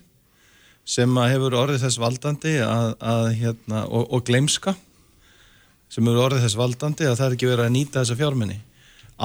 sem 0.88 1.18
að 1.20 1.32
hefur 1.34 1.56
orðið 1.62 1.82
þess 1.84 2.00
valdandi 2.00 2.54
að, 2.64 2.92
að, 2.98 3.26
hérna, 3.38 3.82
og, 3.86 4.06
og 4.08 4.24
gleimska 4.28 4.74
sem 5.92 6.06
hefur 6.08 6.28
orðið 6.28 6.46
þess 6.46 6.58
valdandi 6.58 7.08
að 7.08 7.18
það 7.20 7.26
er 7.26 7.36
ekki 7.36 7.50
verið 7.50 7.66
að 7.66 7.74
nýta 7.76 8.00
þessa 8.00 8.18
fjárminni 8.22 8.60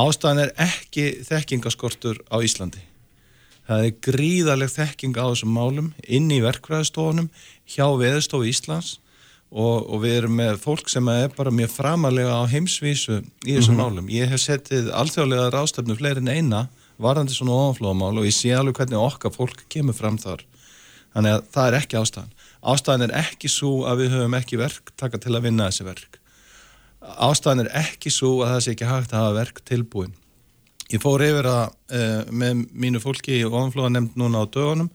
ástæðan 0.03 0.43
er 0.43 0.51
ekki 0.65 1.05
þekkingaskortur 1.27 2.19
á 2.33 2.41
Íslandi. 2.41 2.81
Það 3.63 3.83
er 3.85 3.97
gríðaleg 4.07 4.71
þekking 4.73 5.19
á 5.21 5.25
þessum 5.29 5.53
málum 5.53 5.91
inn 6.03 6.31
í 6.33 6.41
verkvæðastofunum 6.43 7.29
hjá 7.69 7.85
Veðstofu 8.01 8.49
Íslands 8.49 8.97
og, 9.53 9.85
og 9.85 10.01
við 10.01 10.15
erum 10.17 10.33
með 10.39 10.55
fólk 10.63 10.89
sem 10.89 11.07
er 11.13 11.33
bara 11.35 11.53
mjög 11.53 11.75
framalega 11.75 12.39
á 12.41 12.49
heimsvísu 12.49 13.19
í 13.45 13.53
þessum 13.53 13.75
mm 13.75 13.79
-hmm. 13.79 13.83
málum. 13.83 14.09
Ég 14.09 14.29
hef 14.29 14.41
settið 14.41 14.89
alþjóðlega 14.89 15.51
ráðstöfnu 15.53 15.97
fleiri 15.97 16.23
en 16.23 16.33
eina 16.33 16.61
varðandi 16.97 17.35
svona 17.37 17.53
ofanflóðamál 17.59 18.17
og 18.17 18.25
ég 18.25 18.33
sé 18.33 18.49
alveg 18.53 18.75
hvernig 18.75 18.97
okkar 18.97 19.31
fólk 19.31 19.65
kemur 19.69 19.93
fram 19.93 20.17
þar. 20.17 20.41
Þannig 21.13 21.31
að 21.31 21.45
það 21.53 21.67
er 21.67 21.77
ekki 21.77 21.97
ástæðan. 21.97 22.33
Ástæðan 22.63 23.05
er 23.05 23.15
ekki 23.21 23.49
svo 23.49 23.85
að 23.85 23.97
við 24.01 24.09
höfum 24.15 24.33
ekki 24.39 24.57
verk 24.57 24.91
taka 24.97 25.17
til 25.17 25.35
að 25.35 25.43
vinna 25.45 25.69
þessi 25.69 25.85
verk. 25.85 26.19
Ástæðan 27.01 27.65
er 27.65 27.69
ekki 27.77 28.09
svo 28.09 28.41
að 28.41 28.53
það 28.53 28.61
sé 28.63 28.71
ekki 28.71 28.89
hægt 28.89 29.13
að 29.13 29.21
hafa 29.21 29.37
verk 29.37 29.61
tilbúin. 29.65 30.13
Ég 30.89 31.01
fór 31.01 31.21
yfir 31.21 31.45
að 31.45 31.65
uh, 31.93 32.21
með 32.31 32.65
mínu 32.73 32.99
fólki 32.99 33.37
í 33.39 33.45
ofanflóðanemnd 33.45 34.17
núna 34.17 34.41
á 34.41 34.45
dögunum 34.49 34.89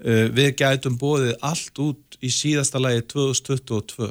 við 0.00 0.54
gætum 0.56 0.96
bóðið 1.00 1.34
allt 1.44 1.80
út 1.82 2.18
í 2.24 2.30
síðasta 2.32 2.80
lagi 2.80 3.02
2022 3.12 4.10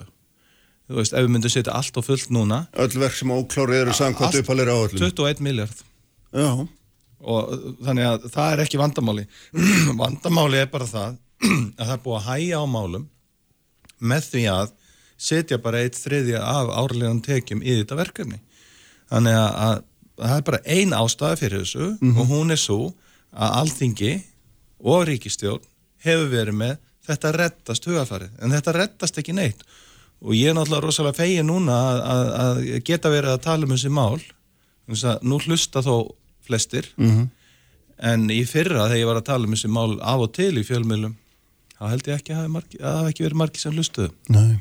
þú 0.90 0.98
veist, 0.98 1.14
ef 1.14 1.26
við 1.26 1.32
myndum 1.36 1.54
setja 1.54 1.76
allt 1.78 1.98
á 1.98 2.02
fullt 2.02 2.32
núna. 2.34 2.64
Öll 2.82 2.98
verk 2.98 3.18
sem 3.18 3.32
óklári 3.34 3.78
eru 3.84 3.94
samkvæmt 3.94 4.40
uppalir 4.42 4.72
á 4.74 4.78
öllum 4.78 4.98
21 4.98 5.44
miljard 5.46 5.84
Já. 6.34 6.50
og 7.22 7.52
þannig 7.86 8.10
að 8.10 8.28
það 8.34 8.54
er 8.54 8.64
ekki 8.66 8.82
vandamáli. 8.82 9.26
Vandamáli 10.02 10.64
er 10.64 10.72
bara 10.74 10.90
það 10.90 11.20
að 11.80 11.84
það 11.86 11.96
er 11.96 12.04
búið 12.06 12.20
að 12.20 12.28
hæja 12.32 12.62
á 12.62 12.66
málum 12.74 13.06
með 14.00 14.32
því 14.34 14.44
að 14.56 14.74
setja 15.20 15.62
bara 15.62 15.84
eitt 15.84 16.00
þriðja 16.00 16.42
af 16.42 16.74
árlegan 16.82 17.22
tekjum 17.22 17.62
í 17.62 17.76
þetta 17.82 18.00
verkefni. 18.00 18.42
Þannig 19.12 19.38
að, 19.38 19.50
að, 19.68 19.82
að 20.18 20.28
það 20.28 20.38
er 20.38 20.46
bara 20.50 20.64
ein 20.66 20.96
ástæði 20.96 21.42
fyrir 21.44 21.66
þessu 21.66 21.86
mm 21.86 21.98
-hmm. 22.00 22.18
og 22.18 22.34
hún 22.34 22.56
er 22.56 22.62
svo 22.62 22.80
að 23.30 23.58
alþingi 23.62 24.14
og 24.80 25.06
ríkistjórn 25.10 25.66
hefur 26.06 26.30
verið 26.32 26.60
með 26.62 26.76
þetta 27.10 27.32
rettast 27.36 27.88
hugafarið, 27.90 28.34
en 28.40 28.54
þetta 28.54 28.76
rettast 28.76 29.18
ekki 29.22 29.36
neitt. 29.38 29.64
Og 30.20 30.36
ég 30.36 30.52
er 30.52 30.58
náttúrulega 30.58 30.86
rosalega 30.86 31.18
fegin 31.22 31.48
núna 31.48 31.76
að, 31.90 32.00
að, 32.14 32.30
að 32.44 32.62
geta 32.90 33.12
verið 33.14 33.34
að 33.34 33.44
tala 33.46 33.66
um 33.66 33.74
þessi 33.74 33.92
mál. 33.96 34.20
Nú 35.24 35.40
hlusta 35.46 35.84
þó 35.86 35.94
flestir. 36.46 36.90
Mm 36.98 37.10
-hmm. 37.10 37.28
en 38.00 38.30
í 38.32 38.44
fyrra 38.48 38.88
þegar 38.88 38.98
ég 39.00 39.10
var 39.10 39.20
að 39.20 39.30
tala 39.30 39.46
um 39.46 39.54
þessi 39.54 39.68
mál 39.68 40.00
af 40.02 40.20
og 40.26 40.32
til 40.34 40.58
í 40.58 40.64
fjölmjölum 40.64 41.16
þá 41.80 41.86
held 41.90 42.08
ég 42.08 42.20
ekki 42.20 42.34
að 42.36 42.40
það 42.44 42.98
hafi 42.98 43.10
ekki 43.10 43.24
verið 43.24 43.40
margi 43.40 43.60
sem 43.60 43.74
hlustuðu. 43.74 44.12
Nei. 44.28 44.60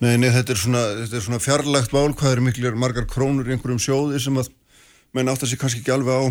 Nei, 0.00 0.16
nei, 0.16 0.30
þetta 0.32 0.52
er 0.52 0.60
svona, 0.60 0.82
svona 1.12 1.38
fjarlægt 1.40 1.92
mál, 1.92 2.12
hvað 2.16 2.32
er 2.32 2.40
miklu 2.40 2.72
margar 2.76 3.06
krónur 3.08 3.48
í 3.48 3.52
einhverjum 3.52 3.80
sjóði 3.80 4.20
sem 4.20 4.36
að 4.40 4.48
menn 5.12 5.28
átt 5.28 5.44
að 5.44 5.50
sé 5.50 5.58
kannski 5.60 5.82
ekki 5.82 5.92
alveg 5.92 6.16
á 6.16 6.24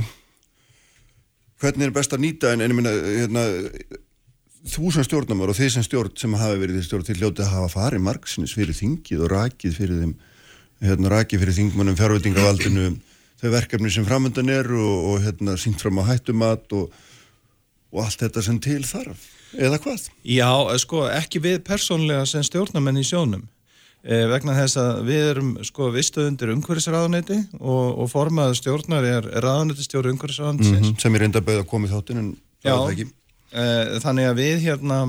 hvernig 1.59 1.87
er 1.87 1.95
best 1.95 2.13
að 2.15 2.23
nýta 2.25 2.53
en, 2.53 2.63
minna 2.75 2.93
hérna, 2.93 3.43
þú 4.69 4.93
sem 4.95 5.05
stjórnumar 5.07 5.51
og 5.51 5.57
þeir 5.57 5.73
sem 5.75 5.85
stjórn 5.85 6.15
sem 6.19 6.35
hafi 6.39 6.59
verið 6.61 6.79
því 6.79 6.85
stjórn 6.87 7.07
til 7.07 7.17
hljótið 7.19 7.45
að 7.45 7.53
hafa 7.55 7.69
farið 7.75 8.05
margsins 8.07 8.55
fyrir 8.57 8.77
þingið 8.77 9.25
og 9.25 9.31
rakið 9.33 9.77
fyrir 9.77 10.01
þeim 10.03 10.15
hérna, 10.83 11.11
rakið 11.15 11.43
fyrir 11.43 11.57
þingmannum 11.59 11.99
fjárveitingavaldinu 11.99 12.87
þau 13.39 13.49
verkefni 13.53 13.91
sem 13.93 14.07
framöndan 14.07 14.51
er 14.51 14.71
og, 14.75 14.95
og 15.11 15.21
hérna, 15.23 15.55
sínt 15.59 15.79
fram 15.83 16.01
á 16.03 16.09
hættumat 16.11 16.75
og, 16.75 16.89
og 17.93 18.03
allt 18.03 18.25
þetta 18.25 18.43
sem 18.45 18.59
til 18.63 18.81
þarf, 18.87 19.29
eða 19.55 19.79
hvað? 19.83 20.09
Já, 20.27 20.51
sko, 20.83 21.05
ekki 21.11 21.43
við 21.43 21.63
persónlega 21.67 22.27
sem 22.27 22.43
stjórnamenn 22.45 22.99
í 22.99 23.07
sjónum 23.07 23.47
vegna 24.03 24.55
þess 24.55 24.79
að 24.79 24.99
við 25.09 25.23
erum 25.33 25.47
sko 25.67 25.89
vistuðundir 25.91 26.53
umhverfisraðaneyti 26.53 27.39
og, 27.59 27.99
og 27.99 28.11
formaður 28.11 28.59
stjórnar 28.61 29.03
er, 29.03 29.25
er 29.27 29.43
raðaneytistjóri 29.43 30.13
umhverfisraðaneytisins 30.13 30.85
mm 30.85 30.93
-hmm, 30.93 31.01
sem 31.03 31.15
er 31.15 31.25
reynda 31.25 31.41
bauð 31.43 31.63
að 31.63 31.71
koma 31.73 31.87
í 31.89 31.91
þáttin 31.91 32.21
en 32.21 32.29
Já, 32.63 32.75
eh, 33.51 33.99
þannig 34.03 34.29
að 34.29 34.39
við 34.39 34.63
hérna 34.67 34.99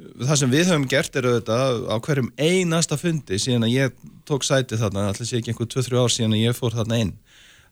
það 0.00 0.36
sem 0.40 0.52
við 0.52 0.70
höfum 0.70 0.88
gert 0.88 1.16
er 1.16 1.28
auðvitað 1.28 1.80
á 1.92 1.96
hverjum 2.04 2.32
einasta 2.40 2.96
fundi 3.00 3.38
síðan 3.40 3.66
að 3.68 3.74
ég 3.74 3.92
tók 4.28 4.44
sæti 4.44 4.78
þarna, 4.80 5.10
allir 5.10 5.28
sé 5.28 5.40
ekki 5.40 5.52
einhver 5.52 5.68
2-3 5.68 6.00
ár 6.00 6.12
síðan 6.14 6.36
að 6.36 6.44
ég 6.44 6.56
fór 6.56 6.76
þarna 6.76 7.00
inn 7.04 7.12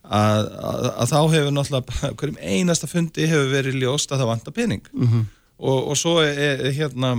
að, 0.05 0.47
að, 0.57 0.87
að 0.93 1.11
þá 1.13 1.19
hefur 1.35 1.55
náttúrulega 1.55 2.13
hverjum 2.21 2.39
einasta 2.43 2.89
fundi 2.91 3.27
hefur 3.29 3.51
verið 3.53 3.81
ljóst 3.83 4.13
að 4.13 4.23
það 4.23 4.31
vanta 4.33 4.55
pening. 4.55 4.89
Mm 4.93 5.09
-hmm. 5.09 5.27
og, 5.59 5.79
og 5.93 5.99
svo, 5.99 6.15
er, 6.25 6.65
hérna, 6.73 7.15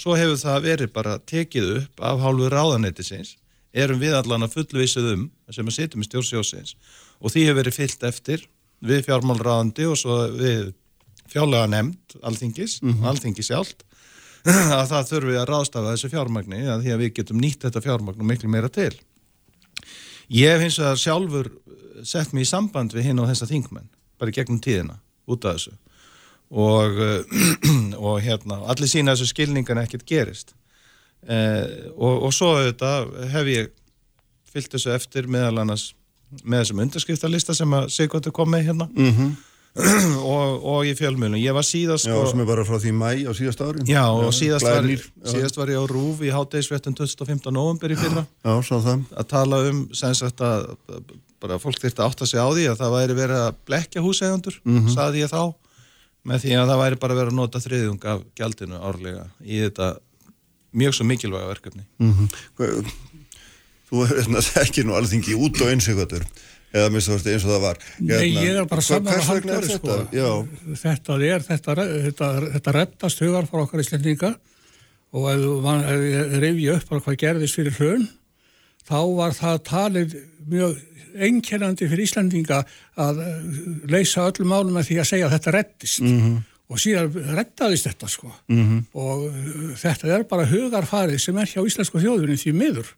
svo 0.00 0.16
hefur 0.18 0.38
það 0.40 0.66
verið 0.70 0.92
bara 0.94 1.18
tekið 1.18 1.72
upp 1.80 2.02
af 2.04 2.22
hálfu 2.22 2.50
ráðanettisins 2.52 3.36
erum 3.76 4.00
við 4.00 4.16
allan 4.18 4.46
að 4.46 4.56
fullvísuð 4.56 5.12
um 5.12 5.26
sem 5.52 5.66
að 5.66 5.76
sitjum 5.76 6.04
í 6.04 6.08
stjórnsjósins 6.08 6.76
og 7.20 7.32
því 7.32 7.46
hefur 7.48 7.60
verið 7.60 7.78
fyllt 7.80 8.06
eftir 8.08 8.46
við 8.86 9.06
fjármálraðandi 9.08 9.88
og 9.88 9.98
svo 10.00 10.18
við 10.36 10.72
fjárlega 11.32 11.66
nefnd 11.72 12.16
alþingis, 12.22 12.80
mm 12.82 12.92
-hmm. 12.92 13.06
alþingis 13.10 13.50
sjálft 13.50 13.84
að 14.78 14.86
það 14.92 15.08
þurfi 15.10 15.36
að 15.40 15.48
ráðstafa 15.50 15.92
þessu 15.94 16.10
fjármagni 16.12 16.60
að 16.70 16.84
því 16.84 16.92
að 16.94 17.02
við 17.02 17.14
getum 17.18 17.40
nýtt 17.42 17.66
þetta 17.66 17.82
fjármagn 17.82 18.26
miklu 18.26 18.48
meira 18.48 18.68
til. 18.68 18.92
Ég 20.30 20.54
hef 20.54 20.62
hins 20.62 20.78
vegar 20.78 21.00
sjálfur 21.02 21.50
sett 22.04 22.32
mér 22.32 22.46
í 22.46 22.50
samband 22.50 22.94
við 22.94 23.10
hinn 23.10 23.18
og 23.18 23.28
þessa 23.30 23.48
þingmenn 23.50 23.88
bara 24.18 24.30
gegnum 24.30 24.60
tíðina 24.62 25.00
út 25.26 25.44
af 25.44 25.58
þessu 25.58 25.74
og, 26.50 27.00
og 28.06 28.20
hérna, 28.22 28.60
allir 28.70 28.90
sína 28.90 29.14
þessu 29.16 29.32
skilningan 29.32 29.82
ekkert 29.82 30.06
gerist. 30.06 30.54
Eh, 31.26 31.90
og, 31.96 32.28
og 32.28 32.34
svo 32.34 32.54
þetta 32.60 32.92
hef 33.32 33.50
ég 33.50 33.74
fyllt 34.52 34.76
þessu 34.76 34.94
eftir 34.94 35.26
meðal 35.30 35.64
annars 35.64 35.90
með 36.42 36.62
þessum 36.62 36.80
undarskriftalista 36.84 37.54
sem 37.56 37.76
að 37.76 37.90
Sigurður 37.94 38.34
kom 38.34 38.50
með 38.52 38.70
hérna. 38.70 38.88
Mm 38.94 39.12
-hmm. 39.12 39.36
og, 40.36 40.62
og 40.64 40.86
í 40.88 40.94
fjölmjölun 40.96 41.36
ég 41.36 41.52
var 41.52 41.66
síðast 41.66 42.06
Já, 42.08 42.14
sko, 42.14 42.30
sem 42.30 42.40
er 42.40 42.48
bara 42.48 42.64
frá 42.64 42.78
því 42.80 42.92
mæ 42.96 43.10
á 43.28 43.32
síðast 43.36 43.60
ári. 43.60 43.84
Já, 43.84 44.04
og 44.08 44.30
já, 44.30 44.38
síðast, 44.38 44.64
var, 44.64 44.88
síðast 45.34 45.58
var 45.60 45.68
ég 45.68 45.82
á 45.82 45.84
Rúf 45.90 46.22
í 46.24 46.32
háttegisvettin 46.32 46.96
2015. 46.96 47.52
november 47.52 47.92
í 47.92 47.98
fyrra. 48.00 48.24
Já, 48.24 48.54
svo 48.64 48.80
það. 48.80 49.04
Að 49.12 49.28
tala 49.34 49.60
um, 49.68 49.82
sem 49.92 50.14
sagt 50.16 50.40
að 50.40 50.72
bara 51.42 51.60
fólk 51.60 51.76
þurfti 51.82 52.00
að 52.00 52.08
átta 52.08 52.26
sig 52.26 52.40
á 52.40 52.48
því 52.48 52.64
að 52.70 52.80
það 52.80 52.96
væri 52.96 53.18
verið 53.20 53.42
að 53.42 53.60
blekja 53.68 54.04
húsæðandur, 54.06 54.56
mm 54.64 54.78
-hmm. 54.78 54.94
saði 54.94 55.20
ég 55.20 55.30
þá 55.34 55.52
með 56.26 56.42
því 56.44 56.56
að 56.58 56.72
það 56.72 56.82
væri 56.82 57.00
bara 57.04 57.18
verið 57.20 57.32
að 57.32 57.38
nota 57.40 57.62
þriðjung 57.62 58.08
af 58.12 58.24
gjaldinu 58.38 58.82
árlega 58.82 59.28
í 59.44 59.60
þetta 59.62 59.92
mjög 60.76 60.96
svo 60.96 61.06
mikilvæga 61.08 61.52
verkefni 61.52 61.86
mm 61.98 62.12
-hmm. 62.12 62.94
Þú 63.86 64.02
er 64.02 64.62
ekki 64.64 64.82
nú 64.82 64.96
alveg 64.98 65.12
þingið 65.14 65.42
út 65.46 65.60
og 65.62 65.68
eins 65.70 65.86
eitthvað 65.88 66.26
eða 66.74 66.90
minnst 66.92 67.08
þú 67.08 67.16
veist 67.16 67.30
eins 67.30 67.46
og 67.46 67.52
það 67.52 67.62
var 67.62 67.80
Nei, 67.98 68.10
Gerna, 68.10 68.42
ég 68.42 68.58
er 68.60 68.68
bara 68.70 68.84
saman 68.84 69.12
að 69.12 69.28
halda 69.30 69.60
þetta 69.62 69.78
sko. 69.78 69.96
þetta 70.82 71.18
er, 71.28 71.46
þetta, 71.46 71.76
þetta, 72.06 72.30
þetta 72.56 72.76
rettast 72.76 73.22
hugar 73.22 73.48
frá 73.50 73.62
okkar 73.62 73.82
í 73.82 73.86
slendinga 73.86 74.32
og 75.16 75.28
ef 75.32 75.44
þú 75.44 76.40
reyfi 76.42 76.68
upp 76.74 76.94
hvað 76.96 77.18
gerðist 77.22 77.58
fyrir 77.58 77.78
hlun 77.78 78.08
þá 78.86 78.98
var 79.16 79.36
það 79.36 79.62
talið 79.70 80.18
mjög 80.46 80.76
einkennandi 81.16 81.88
fyrir 81.88 82.04
Íslandinga 82.06 82.60
að 83.00 83.22
eh, 83.24 83.48
leysa 83.90 84.26
öllum 84.28 84.52
málum 84.52 84.76
með 84.76 84.90
því 84.90 84.98
að 85.00 85.10
segja 85.10 85.28
að 85.28 85.34
þetta 85.36 85.54
rettist 85.56 86.04
mm 86.04 86.18
-hmm. 86.20 86.36
og 86.68 86.82
síðan 86.82 87.36
rettaðist 87.38 87.88
þetta 87.88 88.10
sko 88.12 88.32
mm 88.32 88.62
-hmm. 88.62 88.84
og 88.92 89.24
uh, 89.30 89.74
þetta 89.80 90.12
er 90.16 90.26
bara 90.28 90.48
hugarfarið 90.50 91.20
sem 91.22 91.38
er 91.38 91.52
hjá 91.52 91.62
íslensku 91.64 92.02
þjóðunni 92.02 92.36
því 92.36 92.52
miður 92.52 92.92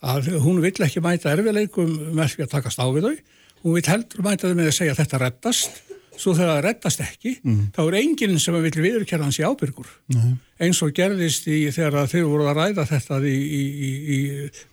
að 0.00 0.30
hún 0.44 0.62
vill 0.62 0.78
ekki 0.86 1.02
mæta 1.02 1.32
erfileikum 1.32 2.14
með 2.14 2.34
því 2.34 2.42
að 2.46 2.54
takast 2.54 2.78
á 2.78 2.86
við 2.86 3.08
þau 3.08 3.16
hún 3.62 3.74
vill 3.74 3.88
heldur 3.90 4.22
mæta 4.22 4.48
þau 4.48 4.54
með 4.54 4.70
að 4.70 4.78
segja 4.78 4.92
að 4.94 5.00
þetta 5.02 5.22
rettast 5.24 5.82
svo 6.18 6.34
þegar 6.36 6.56
það 6.56 6.64
rettast 6.66 7.02
ekki 7.04 7.32
mm. 7.38 7.60
þá 7.76 7.80
er 7.84 7.96
enginn 8.00 8.40
sem 8.42 8.56
vil 8.58 8.72
viðurkerða 8.74 9.28
hans 9.28 9.38
í 9.38 9.44
ábyrgur 9.46 9.90
mm. 10.14 10.32
eins 10.66 10.80
og 10.84 10.94
gerðist 10.96 11.46
í 11.50 11.60
þegar 11.74 12.10
þeir 12.10 12.26
voru 12.28 12.48
að 12.50 12.58
ræða 12.58 12.86
þetta 12.90 13.20
í, 13.28 13.36
í, 13.36 13.60
í, 14.16 14.18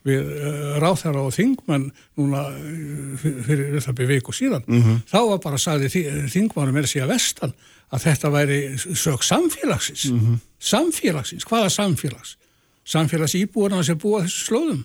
við 0.07 0.31
uh, 0.31 0.79
ráþæra 0.83 1.25
og 1.25 1.35
þingmann 1.35 1.89
núna 2.19 2.47
uh, 2.49 3.27
fyrir 3.47 3.77
það 3.83 3.99
byrju 3.99 4.11
viku 4.13 4.35
síðan 4.35 4.65
mm 4.65 4.81
-hmm. 4.81 5.03
þá 5.11 5.19
var 5.31 5.43
bara 5.45 5.61
sagði 5.61 6.07
þingmannum 6.33 6.81
er 6.81 6.89
að 6.89 6.93
segja 6.95 7.11
vestan 7.11 7.55
að 7.93 8.07
þetta 8.07 8.33
væri 8.33 8.59
sög 8.81 9.23
samfélagsins 9.23 10.09
-hmm. 10.09 10.41
samfélagsins, 10.59 11.45
hvaða 11.45 11.69
samfélags 11.69 12.37
samfélags 12.85 13.35
íbúarna 13.37 13.83
sem 13.83 13.97
búa 13.97 14.23
þessu 14.25 14.45
slóðum 14.49 14.83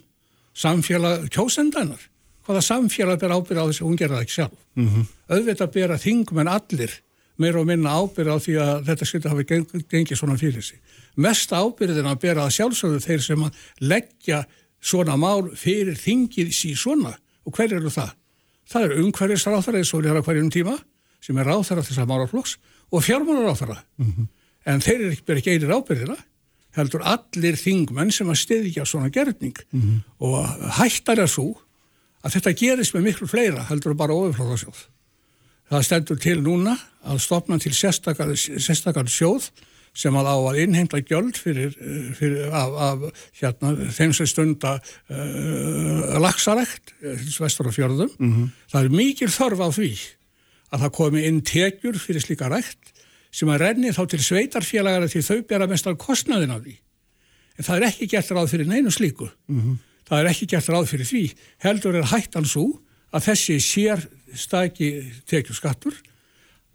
samfélag 0.55 1.29
kjósendanar 1.33 2.10
hvaða 2.51 2.65
samfélag 2.67 3.21
ber 3.23 3.37
ábyrð 3.37 3.63
á 3.63 3.69
þessu, 3.71 3.87
hún 3.87 3.99
gerða 3.99 4.25
ekki 4.25 4.35
sjálf. 4.35 4.59
Mm 4.75 4.89
-hmm. 4.89 5.07
Öðvitað 5.37 5.73
ber 5.77 5.95
að 5.95 6.05
þingmenn 6.05 6.51
allir 6.51 6.93
meira 7.41 7.61
og 7.61 7.67
minna 7.67 7.97
ábyrð 7.97 8.35
á 8.35 8.39
því 8.43 8.55
að 8.61 8.87
þetta 8.89 9.09
skilta 9.09 9.33
hafi 9.33 9.45
gengið, 9.89 10.17
svona 10.19 10.37
fyrir 10.37 10.63
sig. 10.63 10.81
Mest 11.17 11.53
ábyrðin 11.53 12.11
að 12.11 12.21
bera 12.21 12.45
að 12.45 12.55
sjálfsögðu 12.59 13.01
þeir 13.01 13.23
sem 13.25 13.45
að 13.47 13.53
leggja 13.81 14.45
svona 14.81 15.17
mál 15.17 15.51
fyrir 15.57 15.97
þingið 15.97 16.53
sí 16.53 16.75
svona. 16.77 17.15
Og 17.47 17.55
hver 17.57 17.73
eru 17.73 17.91
það? 17.91 18.13
Það 18.71 18.85
eru 18.85 19.05
umhverjusráþara 19.05 19.79
eins 19.81 19.95
og 19.95 20.05
er 20.05 20.21
að 20.21 20.27
hverjum 20.27 20.51
tíma 20.51 20.77
sem 21.21 21.39
er 21.39 21.49
ráþara 21.49 21.85
þessar 21.85 22.09
málaflokks 22.09 22.59
og 22.91 23.05
fjármálaráþara. 23.05 23.79
Mm 23.99 24.13
-hmm. 24.13 24.27
En 24.67 24.81
þeir 24.81 25.01
eru 25.01 25.13
ekki, 25.13 25.33
ekki 25.33 25.51
einir 25.51 25.73
ábyrðina 25.73 26.17
heldur 26.77 27.03
allir 27.03 27.57
þingmenn 27.59 28.13
sem 28.15 28.29
að 28.31 28.43
stiðja 28.45 28.85
svona 28.87 29.11
gerðning 29.11 29.57
mm 29.73 29.81
-hmm. 29.81 29.99
og 30.19 30.47
hættar 30.79 31.19
er 31.19 31.27
svo 31.27 31.57
að 32.21 32.37
þetta 32.37 32.57
gerist 32.59 32.95
með 32.97 33.07
miklu 33.09 33.29
fleira 33.31 33.65
heldur 33.71 33.97
bara 33.99 34.17
ofurflóðarsjóð. 34.17 34.85
Það 35.71 35.85
stendur 35.87 36.21
til 36.21 36.39
núna 36.43 36.77
að 37.07 37.21
stopna 37.23 37.59
til 37.63 37.73
sérstakar, 37.77 38.33
sérstakar 38.35 39.11
sjóð 39.11 39.51
sem 39.97 40.15
að 40.15 40.29
á 40.31 40.37
að 40.37 40.59
innheimta 40.65 41.01
gjöld 41.03 41.39
fyrir, 41.39 41.73
fyrir 42.19 42.53
af, 42.55 42.77
af 42.87 43.25
hérna, 43.41 43.73
þeim 43.91 44.15
sem 44.15 44.29
stunda 44.31 44.77
uh, 44.79 46.19
lagsarækt 46.23 46.95
vestur 47.41 47.71
á 47.71 47.73
fjörðum. 47.75 48.13
Mm 48.19 48.33
-hmm. 48.33 48.53
Það 48.71 48.85
er 48.85 48.97
mikil 49.01 49.31
þörf 49.31 49.65
á 49.67 49.69
því 49.75 49.91
að 50.71 50.81
það 50.85 50.97
komi 50.99 51.27
inn 51.27 51.43
tekjur 51.43 51.99
fyrir 51.99 52.23
slíka 52.23 52.51
rækt 52.51 52.95
sem 53.35 53.51
að 53.51 53.63
renni 53.63 53.95
þá 53.95 54.07
til 54.11 54.23
sveitarfélagara 54.23 55.11
til 55.11 55.23
þau 55.23 55.43
bera 55.47 55.67
mestar 55.67 55.99
kostnaðin 55.99 56.55
af 56.55 56.63
því. 56.63 56.77
En 57.59 57.65
það 57.65 57.77
er 57.77 57.87
ekki 57.91 58.11
gert 58.11 58.31
ráð 58.31 58.51
fyrir 58.51 58.67
neinu 58.67 58.91
slíku. 58.91 59.31
Mm 59.47 59.61
-hmm 59.61 59.79
það 60.11 60.21
er 60.21 60.31
ekki 60.35 60.51
gert 60.51 60.71
ráð 60.71 60.93
fyrir 60.93 61.09
því 61.09 61.25
heldur 61.65 62.01
er 62.01 62.11
hættan 62.13 62.49
svo 62.49 62.69
að 63.15 63.31
þessi 63.31 63.59
sér 63.63 64.07
stæki 64.39 64.91
tekju 65.31 65.57
skattur 65.57 65.97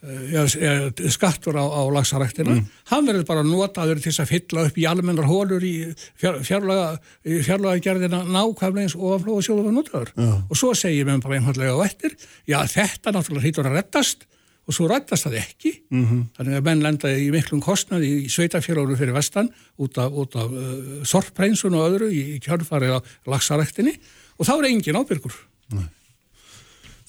eða 0.05 0.43
eh, 0.61 1.09
skattur 1.09 1.57
á, 1.57 1.65
á 1.65 1.81
lagsaræktina 1.89 2.53
mm. 2.53 2.65
hann 2.91 3.07
verður 3.07 3.25
bara 3.29 3.45
notaður 3.45 4.01
til 4.03 4.13
að 4.13 4.29
fylla 4.29 4.65
upp 4.67 4.77
í 4.77 4.85
almennar 4.89 5.25
hólur 5.29 5.63
í 5.65 5.73
fjarlaga, 6.19 6.99
fjarlaga 7.23 7.81
gerðina 7.81 8.21
nákvæmlega 8.27 8.85
eins 8.85 8.97
og 8.99 9.15
oflóða 9.15 9.47
sjóðu 9.47 9.65
var 9.65 9.75
notaður 9.79 10.13
ja. 10.13 10.29
og 10.43 10.59
svo 10.59 10.73
segir 10.77 11.07
mér 11.07 11.23
bara 11.23 11.39
einfallega 11.39 11.73
á 11.73 11.79
ettir 11.87 12.17
já 12.45 12.59
þetta 12.69 13.15
náttúrulega 13.15 13.47
hýtur 13.47 13.71
að 13.71 13.79
rettast 13.79 14.27
og 14.65 14.73
svo 14.73 14.87
rættast 14.89 15.27
það 15.27 15.39
ekki 15.43 15.71
mm 15.91 16.05
-hmm. 16.05 16.21
þannig 16.37 16.57
að 16.57 16.65
menn 16.67 16.83
lendaði 16.83 17.25
í 17.27 17.31
miklum 17.33 17.61
kostnaði 17.61 18.11
í 18.25 18.29
sveitafjörður 18.29 18.97
fyrir 18.97 19.13
vestan 19.13 19.49
út 19.77 19.97
af, 19.97 20.11
út 20.11 20.35
af 20.35 20.51
uh, 20.51 21.03
sorpreinsun 21.05 21.77
og 21.77 21.85
öðru 21.89 22.09
í, 22.09 22.21
í 22.35 22.39
kjörfarið 22.39 22.97
á 22.97 22.99
lagsaræktinni 23.29 23.93
og 24.37 24.47
þá 24.47 24.53
er 24.57 24.69
engin 24.71 24.97
ábyrgur 24.97 25.35
Nei. 25.73 25.87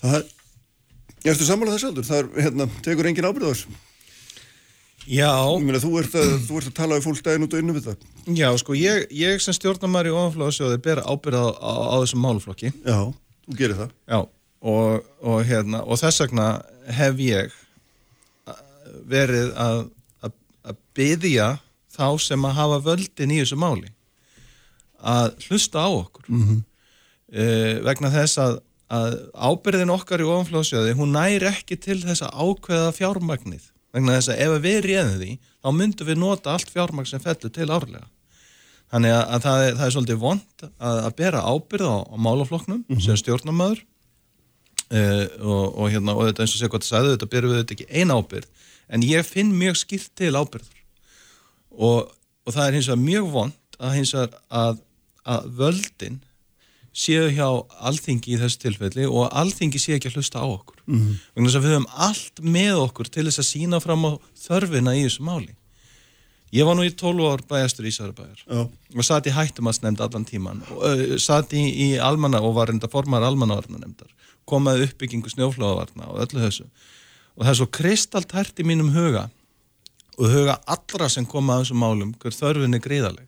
Það 0.00 0.14
er 0.20 0.24
Erstu 1.26 1.46
sammálað 1.46 1.74
þess 1.74 1.88
aldur? 1.88 2.06
Það 2.06 2.18
er, 2.18 2.26
hérna, 2.44 2.66
tekur 2.84 3.06
engin 3.08 3.26
ábyrð 3.26 3.48
á 3.48 3.50
þessu? 3.50 3.72
Já 5.06 5.32
meina, 5.62 5.78
þú, 5.78 5.90
ert 6.00 6.14
að, 6.18 6.32
þú 6.46 6.60
ert 6.60 6.68
að 6.70 6.76
tala 6.76 6.98
um 6.98 7.02
fólk 7.04 7.22
daginn 7.22 7.46
út 7.46 7.54
og 7.54 7.62
innum 7.62 7.76
við 7.78 7.88
það 7.90 8.36
Já, 8.36 8.48
sko, 8.58 8.74
ég, 8.74 9.04
ég 9.14 9.42
sem 9.42 9.54
stjórnarmar 9.54 10.08
í 10.10 10.14
ofnflóðsjóði 10.14 10.80
ber 10.82 11.02
ábyrð 11.06 11.38
á, 11.38 11.46
á, 11.62 11.72
á 11.94 11.96
þessum 12.02 12.24
málflokki 12.26 12.72
Já, 12.74 12.98
þú 13.46 13.58
gerir 13.58 13.78
það 13.78 13.92
Já, 14.10 14.18
og, 14.72 15.06
og, 15.22 15.38
hérna, 15.46 15.82
og 15.86 16.00
þess 16.02 16.24
vegna 16.24 16.48
hef 16.98 17.20
ég 17.22 17.52
uh, 18.46 18.54
verið 19.08 19.52
að, 19.60 19.82
að, 20.22 20.32
að 20.66 20.80
byðja 20.98 21.50
þá 21.96 22.08
sem 22.22 22.48
að 22.48 22.56
hafa 22.60 22.80
völdin 22.90 23.34
í 23.34 23.40
þessu 23.42 23.58
máli 23.60 23.92
að 24.96 25.36
hlusta 25.48 25.84
á 25.84 25.88
okkur 25.88 26.28
mm 26.28 26.42
-hmm. 26.42 26.62
uh, 27.36 27.74
vegna 27.86 28.12
þess 28.14 28.42
að, 28.42 28.58
að 28.88 29.16
ábyrðin 29.34 29.94
okkar 29.94 30.22
í 30.22 30.28
ofanflóðsjöði 30.28 30.96
hún 30.98 31.16
næri 31.16 31.50
ekki 31.50 31.76
til 31.76 32.00
þess 32.02 32.26
að 32.26 32.36
ákveða 32.36 32.92
fjármagnið 32.96 33.70
vegna 33.92 34.18
þess 34.18 34.32
að 34.34 34.42
ef 34.44 34.58
við 34.62 34.82
réðum 34.90 35.18
því 35.20 35.32
þá 35.62 35.70
myndum 35.72 36.06
við 36.10 36.20
nota 36.22 36.52
allt 36.52 36.70
fjármagn 36.70 37.08
sem 37.08 37.22
fellur 37.22 37.52
til 37.52 37.70
árlega 37.70 38.06
þannig 38.92 39.12
að 39.16 39.42
það 39.42 39.64
er, 39.64 39.74
það 39.74 39.86
er 39.86 39.94
svolítið 39.94 40.18
vond 40.22 40.66
að 40.78 41.12
bera 41.18 41.42
ábyrð 41.42 41.88
á, 41.90 41.96
á 42.06 42.16
málafloknum 42.16 42.84
mm 42.84 42.96
-hmm. 42.96 43.02
sem 43.02 43.16
stjórnamaður 43.18 43.82
uh, 44.94 45.24
og, 45.40 45.64
og 45.78 45.90
hérna, 45.92 46.14
og 46.14 46.28
þetta 46.28 46.44
eins 46.44 46.54
og 46.54 46.60
segja 46.60 46.72
hvað 46.72 46.84
það 46.84 46.92
sagði, 46.92 47.14
þetta 47.14 47.32
byrjuð 47.34 47.58
þetta 47.60 47.76
ekki 47.76 47.88
eina 47.90 48.18
ábyrð 48.20 48.70
en 48.86 49.06
ég 49.06 49.26
finn 49.26 49.54
mjög 49.56 49.80
skilt 49.82 50.12
til 50.18 50.34
ábyrður 50.34 50.82
og, 51.76 52.12
og 52.46 52.54
það 52.54 52.66
er 52.66 52.78
hins 52.78 52.90
vegar 52.90 53.02
mjög 53.02 53.32
vond 53.34 53.80
að 53.80 53.98
hins 53.98 54.14
vegar 54.16 54.38
að, 54.62 54.80
að 55.26 55.50
völdin 55.60 56.22
séu 56.96 57.28
hjá 57.28 57.48
alþingi 57.84 58.32
í 58.32 58.40
þessu 58.40 58.62
tilfelli 58.62 59.04
og 59.06 59.28
alþingi 59.36 59.80
séu 59.80 59.98
ekki 59.98 60.08
að 60.08 60.16
hlusta 60.16 60.40
á 60.40 60.46
okkur. 60.48 60.78
Mm 60.86 60.98
-hmm. 61.00 61.18
vegna 61.34 61.48
þess 61.48 61.58
að 61.58 61.64
við 61.66 61.74
höfum 61.74 61.90
allt 62.08 62.42
með 62.56 62.74
okkur 62.86 63.08
til 63.12 63.24
þess 63.26 63.42
að 63.42 63.50
sína 63.50 63.80
fram 63.84 64.06
á 64.08 64.12
þörfina 64.46 64.96
í 64.96 65.04
þessu 65.04 65.26
máli. 65.28 65.52
Ég 66.54 66.64
var 66.64 66.76
nú 66.78 66.86
í 66.86 66.94
12 66.94 67.26
ár 67.26 67.42
bæjastur 67.42 67.84
í 67.84 67.90
Ísarabæjar 67.90 68.44
oh. 68.54 68.68
og 68.96 69.04
satt 69.04 69.26
í 69.26 69.34
hættumarsnefnd 69.34 70.00
allan 70.00 70.24
tíman 70.24 70.62
og 70.70 70.78
uh, 70.78 71.16
satt 71.18 71.52
í, 71.52 71.58
í 71.58 71.88
almanna 71.98 72.40
og 72.40 72.54
var 72.54 72.70
reynda 72.70 72.88
formar 72.88 73.26
almannavarna 73.26 73.82
nefndar 73.82 74.12
komaði 74.48 74.86
uppbyggingu 74.88 75.32
snjóflóðavarna 75.32 76.10
og 76.12 76.22
öllu 76.24 76.44
þessu. 76.44 76.68
Og 77.36 77.44
það 77.44 77.52
er 77.52 77.58
svo 77.60 77.68
kristaltært 77.78 78.62
í 78.62 78.66
mínum 78.66 78.92
huga 78.94 79.26
og 80.16 80.32
huga 80.32 80.56
allra 80.64 81.08
sem 81.12 81.26
koma 81.28 81.56
að 81.56 81.66
þessum 81.66 81.82
málum 81.82 82.14
hver 82.20 82.34
þörfin 82.34 82.76
er 82.76 82.84
gríðaleg 82.84 83.26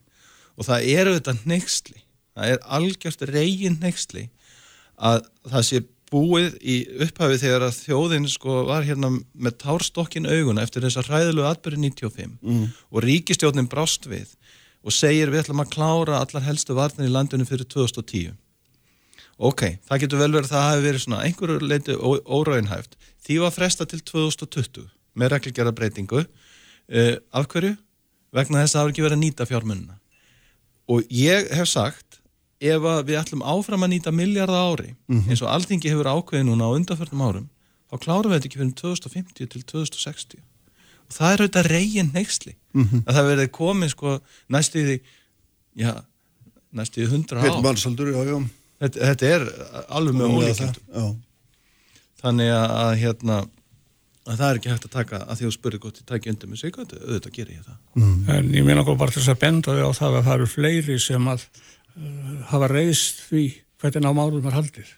og 0.58 0.66
það 0.66 0.88
eru 0.94 1.14
þetta 1.18 1.36
nextli 1.48 2.00
það 2.38 2.54
er 2.54 2.66
algjört 2.78 3.24
reygin 3.30 3.78
nextli 3.82 4.26
að 4.96 5.22
það 5.46 5.66
sé 5.68 5.82
búið 6.08 6.54
í 6.64 6.76
upphafið 7.04 7.42
þegar 7.42 7.66
að 7.66 7.80
þjóðin 7.82 8.28
sko 8.32 8.62
var 8.70 8.86
hérna 8.88 9.10
með 9.12 9.58
társtokkin 9.60 10.28
auguna 10.28 10.64
eftir 10.64 10.86
þessar 10.86 11.10
hræðilegu 11.10 11.48
atbyrði 11.50 11.82
95 11.90 12.38
mm. 12.40 12.62
og 12.88 13.04
ríkistjónin 13.04 13.68
brást 13.68 14.08
við 14.08 14.32
og 14.80 14.94
segir 14.94 15.28
við 15.28 15.44
ætlum 15.44 15.60
að 15.60 15.74
klára 15.74 16.22
allar 16.22 16.46
helstu 16.46 16.76
varnir 16.78 17.10
í 17.10 17.12
landinu 17.12 17.44
fyrir 17.48 17.68
2010 17.68 18.32
ok, 19.38 19.62
það 19.86 20.00
getur 20.04 20.22
vel 20.22 20.32
verið 20.34 20.48
að 20.48 20.54
það 20.54 20.70
hefur 20.70 20.86
verið 20.88 21.04
svona 21.04 21.24
einhverju 21.26 21.58
leiti 21.70 21.98
óraunhæft 22.38 22.96
því 23.24 23.38
var 23.44 23.54
fresta 23.54 23.86
til 23.86 24.00
2020 24.02 24.88
með 25.18 25.32
reglgjara 25.34 25.74
breytingu 25.74 26.24
uh, 26.24 27.14
af 27.32 27.46
hverju? 27.52 27.76
vegna 28.34 28.62
þess 28.62 28.74
að 28.74 28.78
það 28.78 28.82
hefur 28.82 28.92
ekki 28.92 29.06
verið 29.06 29.18
að 29.18 29.24
nýta 29.24 29.48
fjármunna 29.48 29.98
og 30.88 31.12
ég 31.12 31.48
hef 31.56 31.70
sagt 31.70 32.18
ef 32.58 32.82
við 33.06 33.16
ætlum 33.20 33.44
áfram 33.46 33.86
að 33.86 33.94
nýta 33.94 34.12
miljardar 34.12 34.72
ári 34.72 34.90
mm 34.94 35.20
-hmm. 35.20 35.30
eins 35.30 35.42
og 35.42 35.52
alltingi 35.52 35.90
hefur 35.92 36.10
ákveði 36.10 36.44
núna 36.44 36.68
á 36.68 36.76
undanförnum 36.76 37.22
árum 37.22 37.48
þá 37.88 37.98
klárum 38.04 38.30
við 38.30 38.36
þetta 38.36 38.48
ekki 38.48 38.60
fyrir 38.60 38.74
2050 38.82 39.46
til 39.46 39.62
2060 39.62 40.42
og 41.08 41.12
það 41.16 41.32
er 41.32 41.40
auðvitað 41.40 41.70
reygin 41.72 42.10
neyksli 42.12 42.54
mm 42.74 42.84
-hmm. 42.84 43.02
að 43.06 43.14
það 43.14 43.28
verði 43.30 43.48
komið 43.48 43.88
sko 43.88 44.20
næstuði 44.48 45.00
já, 45.76 45.92
næstuði 46.72 47.06
100 47.06 47.38
ár 47.38 47.62
Balsaldur, 47.62 48.08
já, 48.12 48.20
já. 48.24 48.48
Þetta, 48.78 48.98
þetta 49.10 49.30
er 49.34 49.46
alveg 49.88 50.18
með 50.18 50.34
ólíkjöndu 50.36 51.06
þannig 52.18 52.52
að 52.54 52.92
hérna 52.98 53.38
að 54.28 54.36
það 54.36 54.48
er 54.48 54.58
ekki 54.58 54.70
hægt 54.72 54.86
að 54.86 54.94
taka 54.94 55.18
að 55.24 55.38
því 55.38 55.48
að 55.48 55.54
spyrja 55.56 55.82
gott 55.82 55.98
í 55.98 56.04
tæki 56.06 56.30
undir 56.32 56.50
mig 56.50 56.60
sig, 56.60 56.74
auðvitað 56.76 57.32
gerir 57.32 57.56
ég 57.56 57.64
það 57.64 57.76
mm. 57.96 58.16
En 58.34 58.50
ég 58.54 58.66
meina 58.66 58.84
bara 58.84 59.10
til 59.14 59.22
þess 59.22 59.32
að 59.32 59.42
benda 59.44 59.76
þig 59.76 59.88
á 59.88 59.92
það 59.98 60.18
að 60.18 60.26
það 60.26 60.36
eru 60.36 60.48
fleiri 60.52 60.98
sem 61.00 61.30
að 61.32 61.46
hafa 62.50 62.70
reyðst 62.70 63.22
því 63.28 63.44
hvernig 63.78 64.04
ná 64.04 64.10
málum 64.14 64.48
er 64.48 64.56
haldið. 64.56 64.90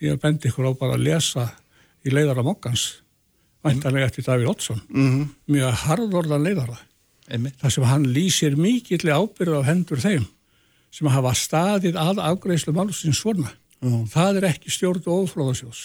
Ég 0.00 0.14
hef 0.14 0.22
bendið 0.22 0.50
ykkur 0.50 0.68
á 0.68 0.72
bara 0.80 0.96
að 0.96 1.06
lesa 1.08 1.46
í 2.04 2.12
leiðara 2.12 2.44
mokkans, 2.44 2.86
væntanlega 3.64 4.08
eftir 4.08 4.24
Davíð 4.24 4.52
Oddsson, 4.54 4.80
mm 4.88 5.08
-hmm. 5.08 5.26
mjög 5.52 5.80
harðorðan 5.84 6.46
leiðara. 6.46 6.78
Einmitt. 7.30 7.58
Það 7.60 7.70
sem 7.70 7.84
hann 7.84 8.06
lýsir 8.14 8.56
mikill 8.56 9.06
ábyrð 9.06 9.60
á 9.60 9.68
hendur 9.68 10.00
þeim 10.00 10.26
sem 10.90 11.10
hafa 11.10 11.34
staðið 11.38 11.98
að 12.00 12.22
afgreifslu 12.26 12.74
málsins 12.76 13.20
svona. 13.22 13.52
Mm. 13.80 14.04
Það 14.12 14.40
er 14.40 14.48
ekki 14.50 14.72
stjórn 14.74 15.06
og 15.06 15.26
oflóðasjós. 15.26 15.82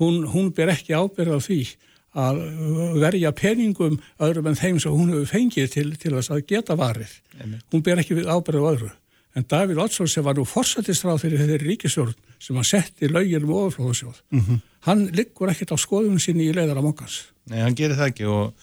Hún, 0.00 0.24
hún 0.32 0.52
ber 0.56 0.72
ekki 0.72 0.96
ábyrð 0.96 1.36
á 1.36 1.40
því 1.44 1.60
að 2.20 2.38
verja 2.98 3.30
peningum 3.36 4.00
öðrum 4.18 4.48
en 4.50 4.58
þeim 4.58 4.78
sem 4.82 4.94
hún 4.94 5.12
hefur 5.12 5.28
fengið 5.30 5.68
til, 5.74 5.90
til 6.00 6.14
að 6.18 6.40
geta 6.48 6.74
varið. 6.78 7.12
Einmitt. 7.38 7.66
Hún 7.70 7.84
ber 7.86 8.02
ekki 8.02 8.18
ábyrð 8.24 8.64
á 8.64 8.70
öðru 8.70 8.90
en 9.36 9.46
Davíð 9.46 9.78
Oddsson 9.84 10.08
sem 10.10 10.24
var 10.26 10.34
nú 10.38 10.44
forsættistráð 10.48 11.22
fyrir 11.24 11.42
þeirri 11.44 11.70
ríkisjórn 11.70 12.16
sem 12.42 12.56
hann 12.58 12.66
setti 12.66 13.08
lögin 13.10 13.46
um 13.46 13.54
ofurflóðasjóð 13.54 14.18
mm 14.30 14.40
-hmm. 14.40 14.58
hann 14.86 15.06
liggur 15.14 15.50
ekkert 15.50 15.74
á 15.74 15.76
skoðunum 15.78 16.18
sinni 16.18 16.50
í 16.50 16.54
leiðara 16.54 16.82
mokans 16.82 17.30
Nei, 17.46 17.60
hann 17.60 17.74
gerir 17.74 17.96
það 17.96 18.10
ekki 18.10 18.26
og, 18.26 18.54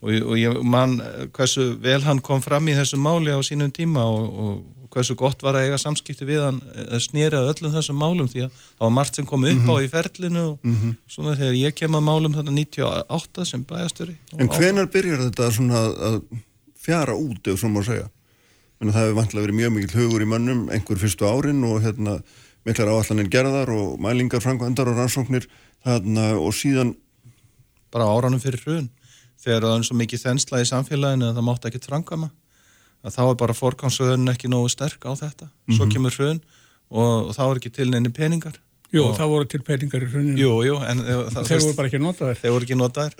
og, 0.00 0.10
og 0.10 0.36
ég 0.36 0.62
mann 0.62 1.00
hversu 1.32 1.76
vel 1.80 2.02
hann 2.02 2.20
kom 2.20 2.42
fram 2.42 2.68
í 2.68 2.76
þessu 2.76 2.96
máli 2.96 3.32
á 3.32 3.40
sínum 3.40 3.72
tíma 3.72 4.04
og, 4.04 4.38
og 4.38 4.64
hversu 4.90 5.16
gott 5.18 5.42
var 5.42 5.56
að 5.56 5.68
eiga 5.68 5.78
samskipti 5.78 6.26
við 6.26 6.44
hann 6.44 6.60
að 6.86 7.02
snýra 7.06 7.42
öllum 7.46 7.74
þessum 7.74 7.98
málum 8.00 8.28
því 8.30 8.46
að 8.46 8.54
það 8.60 8.84
var 8.86 8.94
margt 8.98 9.16
sem 9.16 9.26
kom 9.26 9.44
upp 9.44 9.52
mm 9.52 9.66
-hmm. 9.66 9.80
á 9.80 9.84
í 9.84 9.88
ferlinu 9.88 10.44
og 10.46 10.58
mm 10.62 10.76
-hmm. 10.76 10.94
svona 11.06 11.36
þegar 11.36 11.54
ég 11.54 11.74
kem 11.74 11.94
að 11.94 12.06
málum 12.10 12.34
þarna 12.34 12.52
98 12.52 13.44
sem 13.44 13.64
bæjastöri 13.64 14.16
En 14.38 14.48
hvenar 14.48 14.86
byrjar 14.86 15.30
þetta 15.30 15.50
svona 15.50 15.78
að 16.10 16.22
fjara 16.74 17.14
út, 17.14 17.46
ef 17.46 17.60
svona 17.60 17.78
má 17.78 17.84
segja? 17.84 18.08
en 18.80 18.92
það 18.94 19.02
hefur 19.04 19.18
vantlega 19.18 19.44
verið 19.44 19.58
mjög 19.58 19.72
mikil 19.74 19.98
hugur 20.00 20.22
í 20.24 20.28
mönnum 20.28 20.60
einhver 20.72 21.00
fyrstu 21.00 21.26
árin 21.28 21.64
og 21.68 21.82
hérna 21.84 22.16
miklar 22.64 22.88
áallanir 22.88 23.28
gerðar 23.32 23.72
og 23.74 24.00
mælingar 24.00 24.40
frangvendar 24.40 24.88
og 24.88 24.96
rannsóknir 24.96 25.46
þarna 25.84 26.32
og 26.40 26.54
síðan 26.56 26.94
bara 27.92 28.08
áranum 28.08 28.40
fyrir 28.40 28.62
hrun 28.64 28.88
þegar 29.40 29.66
það 29.66 29.76
er 29.76 29.86
svo 29.88 29.98
mikið 30.00 30.24
þensla 30.24 30.62
í 30.62 30.68
samfélaginu 30.70 31.28
að 31.28 31.36
það 31.38 31.48
mátt 31.48 31.68
ekki 31.68 31.82
frangama 31.84 32.30
að 33.04 33.14
þá 33.16 33.22
er 33.26 33.36
bara 33.42 33.56
fórkámsöðun 33.56 34.32
ekki 34.32 34.48
nógu 34.48 34.68
sterk 34.72 35.04
á 35.08 35.12
þetta 35.12 35.46
svo 35.48 35.72
mm 35.72 35.78
-hmm. 35.78 35.92
kemur 35.92 36.16
hrun 36.18 36.40
og, 36.90 37.28
og 37.28 37.32
þá 37.36 37.44
er 37.46 37.56
ekki 37.56 37.70
til 37.70 37.90
neini 37.90 38.12
peningar 38.12 38.60
Jú, 38.90 39.04
og... 39.06 39.12
það 39.14 39.28
voru 39.30 39.46
til 39.46 39.60
peningar 39.62 40.02
í 40.02 40.06
hruninu. 40.10 40.40
Jú, 40.40 40.54
jú, 40.66 40.78
en 40.82 41.02
það, 41.04 41.44
þeir 41.46 41.60
voru 41.62 41.74
bara 41.78 41.90
ekki 41.90 41.98
notaður. 42.02 42.38
Þeir 42.40 42.54
voru 42.56 42.66
ekki 42.66 42.78
notaður. 42.78 43.12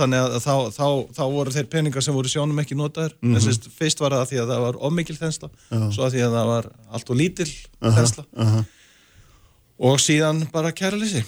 Þannig 0.00 0.22
að 0.24 0.34
þá, 0.42 0.54
þá, 0.74 0.86
þá 1.14 1.22
voru 1.36 1.54
þeir 1.54 1.68
peningar 1.70 2.02
sem 2.06 2.16
voru 2.16 2.32
sjónum 2.32 2.58
ekki 2.58 2.78
notaður. 2.78 3.14
Mm 3.20 3.36
-hmm. 3.36 3.44
Þess, 3.44 3.70
fyrst 3.76 4.02
var 4.02 4.16
það 4.16 4.24
að 4.24 4.32
því 4.32 4.40
að 4.42 4.50
það 4.50 4.64
var 4.64 4.80
ómikil 4.88 5.16
þensla, 5.20 5.50
Já. 5.70 5.78
svo 5.94 6.06
að 6.08 6.16
því 6.16 6.24
að 6.26 6.34
það 6.38 6.50
var 6.50 6.68
allt 6.90 7.14
og 7.14 7.20
lítil 7.20 7.46
uh 7.46 7.86
-huh, 7.86 7.94
þensla. 8.00 8.24
Uh 8.34 8.50
-huh. 8.56 8.64
Og 9.90 10.02
síðan 10.02 10.42
bara 10.50 10.72
kærleysi. 10.72 11.24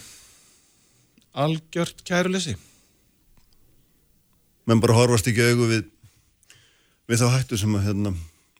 Algjört 1.33 2.03
kærleysi. 2.03 2.57
Menn 4.67 4.83
bara 4.83 4.93
horfast 4.93 5.27
ekki 5.27 5.39
auðu 5.39 5.83
við, 7.07 7.23
þá 7.23 7.27
hættu 7.37 7.57
sem 7.57 7.75
að 7.75 7.87
hérna, 7.89 8.13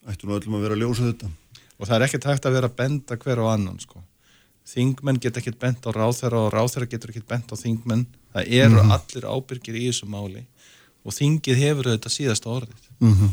ættu 0.07 0.27
nú 0.27 0.37
öllum 0.37 0.57
að 0.57 0.65
vera 0.67 0.77
að 0.77 0.83
ljósa 0.85 1.11
þetta. 1.11 1.29
Og 1.79 1.87
það 1.87 1.95
er 1.95 2.07
ekkert 2.07 2.29
hægt 2.31 2.45
að 2.45 2.57
vera 2.57 2.69
að 2.69 2.75
benda 2.79 3.17
hver 3.17 3.43
og 3.43 3.53
annan, 3.53 3.79
sko 3.79 4.03
þingmenn 4.67 5.19
get 5.21 5.37
ekki 5.39 5.53
bent 5.59 5.83
á 5.83 5.91
ráþæra 5.91 6.47
og 6.47 6.53
ráþæra 6.53 6.87
getur 6.87 7.11
ekki 7.11 7.23
bent 7.27 7.51
á 7.51 7.55
þingmenn 7.59 8.05
það 8.33 8.47
eru 8.47 8.79
mm 8.79 8.79
-hmm. 8.79 8.93
allir 8.95 9.25
ábyrgir 9.27 9.75
í 9.75 9.87
þessu 9.89 10.07
máli 10.07 10.45
og 11.03 11.13
þingið 11.13 11.63
hefur 11.63 11.89
þetta 11.91 12.09
síðasta 12.09 12.49
orðið 12.49 12.83
mm 12.99 13.13
-hmm. 13.13 13.31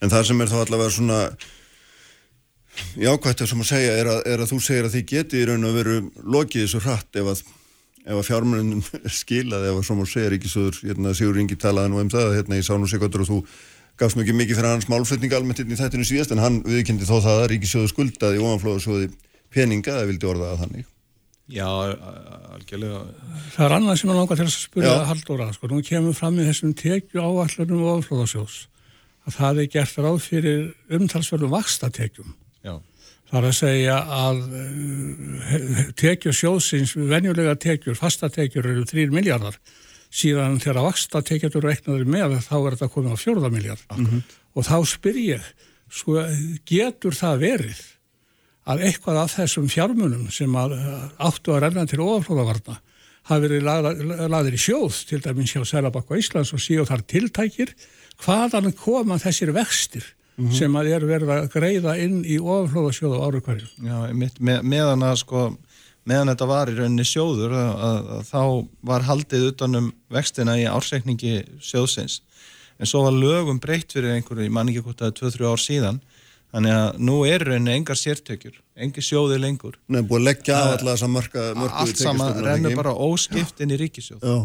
En 0.00 0.10
það 0.10 0.26
sem 0.26 0.40
er 0.40 0.48
þá 0.48 0.58
allavega 0.60 0.90
svona 0.90 1.20
jákvæmt 2.94 3.40
að 3.40 3.48
sem 3.48 3.60
að 3.60 3.66
segja 3.66 3.92
er 3.98 4.06
að, 4.06 4.20
er 4.26 4.40
að 4.40 4.50
þú 4.52 4.58
segir 4.60 4.84
að 4.84 4.94
þið 4.94 5.06
geti 5.12 5.36
í 5.40 5.46
raun 5.46 5.64
og 5.64 5.74
veru 5.74 5.96
lokið 6.22 6.62
þessu 6.62 6.80
hratt 6.84 7.16
ef 7.16 7.26
að, 7.26 7.42
að 8.06 8.22
fjármennum 8.28 8.82
skilað 9.22 9.64
ef 9.70 9.76
að 9.80 9.86
sem 9.86 10.00
að 10.00 10.12
segja 10.12 10.30
Ríkisöður 10.30 10.76
hérna, 10.82 11.14
Sigur 11.14 11.40
Ingi 11.40 11.56
talaði 11.56 11.88
nú 11.88 12.00
um 12.00 12.10
það 12.10 12.36
hérna, 12.36 12.56
ég 12.60 12.64
sá 12.68 12.76
nú 12.78 12.86
sekundur 12.86 13.24
og 13.24 13.28
þú 13.32 13.38
gafst 14.00 14.18
mjög 14.18 14.36
mikið 14.36 14.58
fyrir 14.58 14.74
hans 14.74 14.88
málflutning 14.92 15.32
almennt 15.36 15.62
í 15.62 15.78
þættinu 15.78 16.06
síðast 16.06 16.34
en 16.34 16.42
hann 16.42 16.60
viðkynnti 16.66 17.08
þó 17.08 17.16
það 17.24 17.40
að 17.40 17.48
Ríkisöður 17.54 17.92
skuldaði 17.92 18.42
ofanflóðasjóði 18.42 19.08
peninga, 19.54 19.96
það 19.96 20.12
vildi 20.12 20.30
orða 20.30 20.52
að 20.52 20.62
þannig. 20.64 20.92
Já, 21.46 21.68
algjörlega. 22.56 23.02
Það 23.54 23.66
er 23.68 23.74
annað 23.76 24.00
sem 24.00 24.10
ég 24.10 24.18
langar 24.18 24.40
til 24.40 24.46
að 24.48 24.54
spyrja 24.56 24.94
að 24.96 25.04
Halldóra, 25.12 25.46
sko, 25.54 25.68
nú 25.70 25.78
kemur 25.86 26.16
fram 26.18 26.40
í 26.42 26.46
þessum 26.48 26.72
tekju 26.76 27.22
áallunum 27.22 27.84
og 27.84 28.00
oflóðasjós 28.00 28.56
að 29.26 29.38
það 29.38 29.60
er 29.62 29.70
gert 29.70 30.00
ráð 30.02 30.18
fyrir 30.24 30.98
umtalsverðum 30.98 31.54
vakstatekjum. 31.54 32.34
Já. 32.66 32.74
Það 33.26 33.38
er 33.40 33.46
að 33.48 33.56
segja 33.58 33.96
að 34.16 34.42
uh, 34.46 35.80
tekju 35.98 36.34
sjóðsins, 36.34 36.94
venjulega 36.94 37.56
tekjur, 37.62 37.98
fastatekjur 37.98 38.68
eru 38.70 38.84
3 38.86 39.06
miljardar, 39.14 39.58
síðan 40.10 40.60
þegar 40.62 40.82
vakstatekjur 40.86 41.58
eru 41.60 41.72
eknaður 41.72 42.10
með 42.16 42.38
þá 42.46 42.56
er 42.58 42.76
þetta 42.76 42.92
komið 42.94 43.14
á 43.14 43.18
4 43.24 43.50
miljard. 43.50 43.86
Mm 43.96 44.06
-hmm. 44.06 44.22
Og 44.56 44.64
þá 44.64 44.76
spyr 44.86 45.18
ég, 45.20 45.52
sko, 45.90 46.16
getur 46.64 47.14
það 47.14 47.38
verið 47.44 47.84
að 48.66 48.82
eitthvað 48.88 49.22
af 49.22 49.36
þessum 49.36 49.68
fjármunum 49.70 50.30
sem 50.34 50.52
að, 50.58 50.74
áttu 51.22 51.54
að 51.54 51.62
renna 51.66 51.86
til 51.86 52.00
oflóðavarna 52.02 52.80
hafi 53.26 53.48
verið 53.48 54.30
laðir 54.30 54.56
í 54.56 54.60
sjóð 54.60 55.00
til 55.08 55.20
dæmis 55.22 55.54
hjá 55.54 55.64
Sælabakka 55.66 56.18
Íslands 56.18 56.52
og 56.54 56.62
síðu 56.62 56.86
þar 56.86 57.02
tiltækir 57.10 57.72
hvaðan 58.22 58.72
koma 58.78 59.18
þessir 59.22 59.52
vextir 59.54 60.04
mm 60.36 60.46
-hmm. 60.46 60.58
sem 60.58 60.76
að 60.76 60.90
er 60.94 61.06
verið 61.06 61.32
að 61.34 61.48
greiða 61.52 61.96
inn 61.98 62.24
í 62.24 62.38
oflóðasjóðu 62.38 63.22
áru 63.22 63.40
hverju. 63.40 63.68
Já, 63.82 63.98
með, 64.14 64.62
meðan 64.62 65.02
að 65.02 65.16
sko 65.24 65.56
meðan 66.06 66.32
þetta 66.32 66.48
var 66.50 66.70
í 66.70 66.76
rauninni 66.76 67.06
sjóður 67.06 67.54
að, 67.56 67.70
að, 67.88 68.10
að 68.16 68.28
þá 68.30 68.42
var 68.90 69.06
haldið 69.08 69.46
utanum 69.50 69.88
vextina 70.12 70.58
í 70.60 70.66
ársreikningi 70.70 71.40
sjóðsins. 71.64 72.20
En 72.76 72.88
svo 72.88 73.06
var 73.06 73.16
lögum 73.16 73.58
breytt 73.62 73.94
fyrir 73.96 74.14
einhverju, 74.14 74.46
ég 74.46 74.52
man 74.52 74.68
ekki 74.70 74.84
hvort 74.84 75.00
að 75.00 75.16
það 75.16 75.30
er 75.30 75.32
2-3 75.38 75.50
ár 75.50 75.62
síðan. 75.62 75.98
Þannig 76.54 76.76
að 76.76 77.00
nú 77.08 77.16
er 77.26 77.42
rauninni 77.42 77.74
engar 77.74 77.98
sértökjur 77.98 78.60
engi 78.76 79.02
sjóði 79.02 79.40
lengur. 79.42 79.74
Nei, 79.88 80.02
búið 80.02 80.20
að 80.20 80.28
leggja 80.28 80.60
af 80.60 80.76
alla 80.76 80.94
þessa 80.94 81.10
marka 81.10 81.48
Allt 81.66 82.00
saman 82.00 82.38
rennur 82.44 82.76
bara 82.78 82.94
óskipt 82.94 83.60
inn 83.64 83.74
í 83.74 83.80
ríkisjóð 83.80 84.22
Já. 84.22 84.36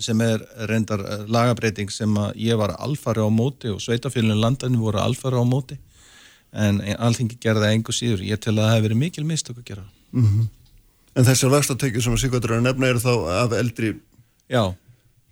sem 0.00 0.24
er 0.24 0.42
reyndar 0.70 1.04
eh, 1.04 1.24
lagabreiting 1.28 1.92
sem 1.92 2.16
að 2.18 2.40
ég 2.40 2.58
var 2.58 2.76
alfari 2.78 3.20
á 3.22 3.28
móti 3.28 3.70
og 3.74 3.82
sveitafélunum 3.84 4.40
landinu 4.40 4.80
voru 4.80 5.02
alfari 5.02 5.42
á 5.42 5.44
móti. 5.44 5.78
En 6.50 6.80
alltingi 6.96 7.36
gerði 7.42 7.74
engu 7.76 7.94
síður. 7.94 8.24
Ég 8.26 8.40
tel 8.42 8.56
að 8.56 8.64
það 8.64 8.72
hefði 8.72 8.86
verið 8.88 9.02
mikil 9.04 9.26
mistök 9.28 9.60
að 9.60 9.68
gera 9.74 9.84
mm 10.12 10.24
-hmm. 10.24 10.48
En 11.18 11.26
þessar 11.26 11.52
vextatekjur 11.56 12.04
sem 12.04 12.14
að 12.14 12.22
Sigvartur 12.22 12.54
er 12.54 12.60
að 12.60 12.66
nefna 12.68 12.90
eru 12.92 13.02
þá 13.02 13.12
af 13.40 13.54
eldri 13.58 13.94
Já. 14.50 14.62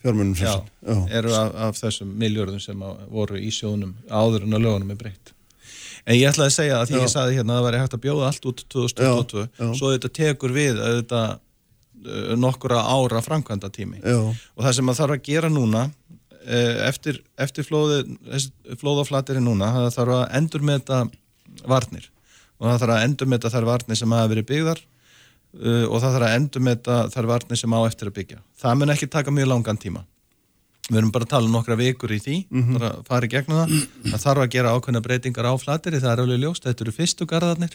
fjármunum 0.03 0.35
Já, 0.39 0.55
Já. 0.83 0.97
eru 1.21 1.35
af, 1.39 1.53
af 1.69 1.79
þessum 1.79 2.15
miljörðum 2.19 2.63
sem 2.63 2.87
voru 3.13 3.39
í 3.39 3.51
sjónum 3.55 3.95
áður 4.11 4.47
en 4.49 4.57
að 4.59 4.65
lögunum 4.67 4.95
er 4.95 4.99
breytt. 5.01 5.35
En 6.09 6.17
ég 6.17 6.31
ætlaði 6.31 6.49
að 6.49 6.57
segja 6.57 6.81
að 6.81 6.89
því 6.89 6.97
já. 6.97 7.03
ég 7.03 7.13
saði 7.13 7.37
hérna 7.37 7.55
að 7.55 7.59
það 7.59 7.69
væri 7.69 7.83
hægt 7.83 7.95
að 7.95 8.03
bjóða 8.07 8.29
allt 8.31 8.49
út 8.49 8.65
2022, 8.75 9.45
já, 9.45 9.49
já. 9.61 9.71
svo 9.77 9.93
þetta 9.93 10.11
tekur 10.19 10.55
við 10.57 10.83
þetta 10.83 11.23
uh, 11.37 12.35
nokkura 12.41 12.83
ára 12.89 13.23
framkvæmda 13.25 13.71
tími 13.75 14.01
og 14.09 14.63
það 14.63 14.77
sem 14.79 14.93
að 14.93 15.01
þarf 15.03 15.17
að 15.19 15.25
gera 15.29 15.51
núna 15.53 15.83
uh, 15.87 16.77
eftir, 16.89 17.21
eftir 17.39 17.69
flóðaflatirinn 17.69 19.47
núna, 19.47 19.73
það 19.77 19.91
þarf 19.99 20.17
að 20.17 20.39
endur 20.41 20.65
með 20.65 20.81
þetta 20.81 21.67
varnir. 21.69 22.09
Og 22.59 22.67
það 22.67 22.81
þarf 22.83 22.95
að 22.97 23.05
endur 23.07 23.29
með 23.29 23.41
þetta 23.41 23.55
þar 23.55 23.69
varnir 23.69 24.01
sem 24.01 24.17
hafa 24.17 24.31
verið 24.33 24.49
byggðar 24.49 24.87
uh, 25.57 25.87
og 25.89 25.99
það 26.03 26.15
þarf 26.15 26.29
að 26.29 26.37
endur 26.37 26.65
með 26.65 26.79
þetta 26.79 27.01
þar 27.15 27.29
varnir 27.33 27.61
sem 27.61 27.75
á 27.75 27.81
eftir 27.87 28.11
að 28.11 28.17
byggja. 28.19 28.39
Það 28.61 28.79
mun 28.79 28.95
ekki 28.95 29.11
taka 29.13 29.35
mjög 29.35 29.51
langan 29.53 29.81
tíma. 29.81 30.05
Við 30.89 31.01
erum 31.03 31.13
bara 31.13 31.27
að 31.27 31.33
tala 31.35 31.49
um 31.49 31.57
nokkra 31.57 31.77
vikur 31.77 32.13
í 32.15 32.21
því 32.25 32.37
mm 32.49 32.63
-hmm. 32.63 32.79
bara 32.79 32.91
að 32.95 33.09
fara 33.09 33.27
í 33.27 33.33
gegnum 33.33 33.59
það. 33.59 33.73
Það 34.09 34.23
þarf 34.25 34.43
að 34.43 34.53
gera 34.55 34.73
ákveðna 34.73 35.05
breytingar 35.05 35.49
á 35.49 35.55
flateri 35.61 36.01
það 36.01 36.13
er 36.13 36.23
alveg 36.23 36.41
ljóst, 36.41 36.65
þetta 36.65 36.85
eru 36.85 36.95
fyrstu 36.97 37.27
garðarnir. 37.29 37.75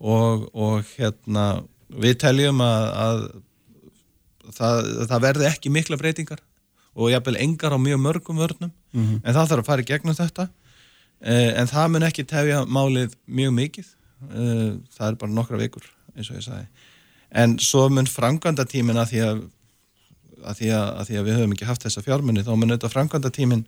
Og, 0.00 0.48
og 0.54 0.84
hérna 0.96 1.44
við 1.88 2.14
teljum 2.22 2.62
að, 2.64 2.86
að 3.04 3.20
það, 4.56 4.88
það 5.10 5.20
verði 5.26 5.50
ekki 5.50 5.70
mikla 5.70 6.00
breytingar 6.00 6.40
og 6.96 7.10
jafnvel 7.12 7.36
engar 7.36 7.76
á 7.76 7.78
mjög 7.78 8.00
mörgum 8.00 8.40
vörnum. 8.40 8.72
Mm 8.92 9.04
-hmm. 9.04 9.20
en 9.24 9.34
það 9.34 9.48
þarf 9.48 9.62
að 9.62 9.66
fara 9.66 9.82
í 9.82 9.90
gegnum 9.92 10.16
þetta. 10.16 10.48
Eh, 11.20 11.60
en 11.60 11.66
það 11.68 11.88
mun 11.88 12.08
ekki 12.08 12.24
tefja 12.24 12.64
málið 12.64 13.12
mjög 13.28 13.52
mikið. 13.52 13.88
Eh, 14.32 14.70
það 14.96 15.08
er 15.08 15.14
bara 15.20 15.32
nokkra 15.32 15.60
vikur 15.60 15.84
eins 16.16 16.30
og 16.30 16.36
ég 16.36 16.44
sagði 16.44 16.66
en 17.30 17.58
svo 17.62 17.88
mun 17.88 18.08
franganda 18.10 18.66
tímina 18.68 19.06
því 19.08 19.24
að 19.26 19.42
að 20.46 20.60
því 20.60 20.72
að, 20.72 20.88
að 20.88 21.06
því 21.08 21.18
að 21.18 21.28
við 21.28 21.38
höfum 21.38 21.54
ekki 21.56 21.68
haft 21.68 21.84
þessa 21.86 22.02
fjármunni 22.04 22.44
þá 22.46 22.50
mun 22.54 22.72
auðvitað 22.72 22.94
framkvæmda 22.94 23.32
tímin 23.34 23.66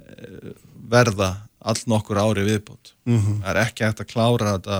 eh, 0.00 0.50
verða 0.90 1.30
all 1.60 1.76
nokkur 1.92 2.20
ári 2.20 2.46
viðbútt. 2.46 2.94
Mm 3.04 3.18
-hmm. 3.18 3.38
Það 3.44 3.50
er 3.52 3.62
ekki 3.66 3.86
hægt 3.86 4.00
að 4.00 4.12
klára 4.14 4.54
þetta 4.56 4.78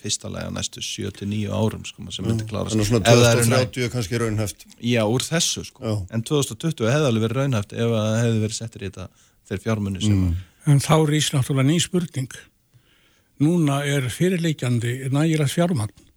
fyrsta 0.00 0.30
lega 0.32 0.50
næstu 0.52 0.80
7-9 0.80 1.52
árum 1.52 1.82
sko, 1.84 2.06
sem 2.12 2.24
myndi 2.24 2.46
klára 2.48 2.70
Þannig 2.72 2.86
að 2.86 2.88
svona 2.88 3.04
2030 3.04 3.84
er 3.84 3.90
kannski 3.92 4.20
raunhæft. 4.20 4.66
Já, 4.80 5.02
úr 5.04 5.24
þessu 5.24 5.64
sko. 5.64 5.82
Já. 5.84 5.96
En 6.14 6.22
2020 6.24 6.88
hefði 6.88 7.08
alveg 7.10 7.26
verið 7.26 7.40
raunhæft 7.40 7.72
ef 7.72 7.92
það 7.96 8.20
hefði 8.20 8.44
verið 8.44 8.56
settir 8.56 8.84
í 8.84 8.88
þetta 8.88 9.08
þeir 9.50 9.60
fjármunni 9.66 10.00
sem 10.04 10.16
mm. 10.16 10.38
En 10.68 10.80
þá 10.80 10.94
er 10.94 11.14
Ísland 11.16 11.40
náttúrulega 11.40 11.68
ný 11.68 11.80
spurning. 11.80 12.32
Núna 13.40 13.80
er 13.88 14.08
fyrirleikjandi 14.12 15.08
nægilega 15.08 15.48
fjármagn 15.48 16.09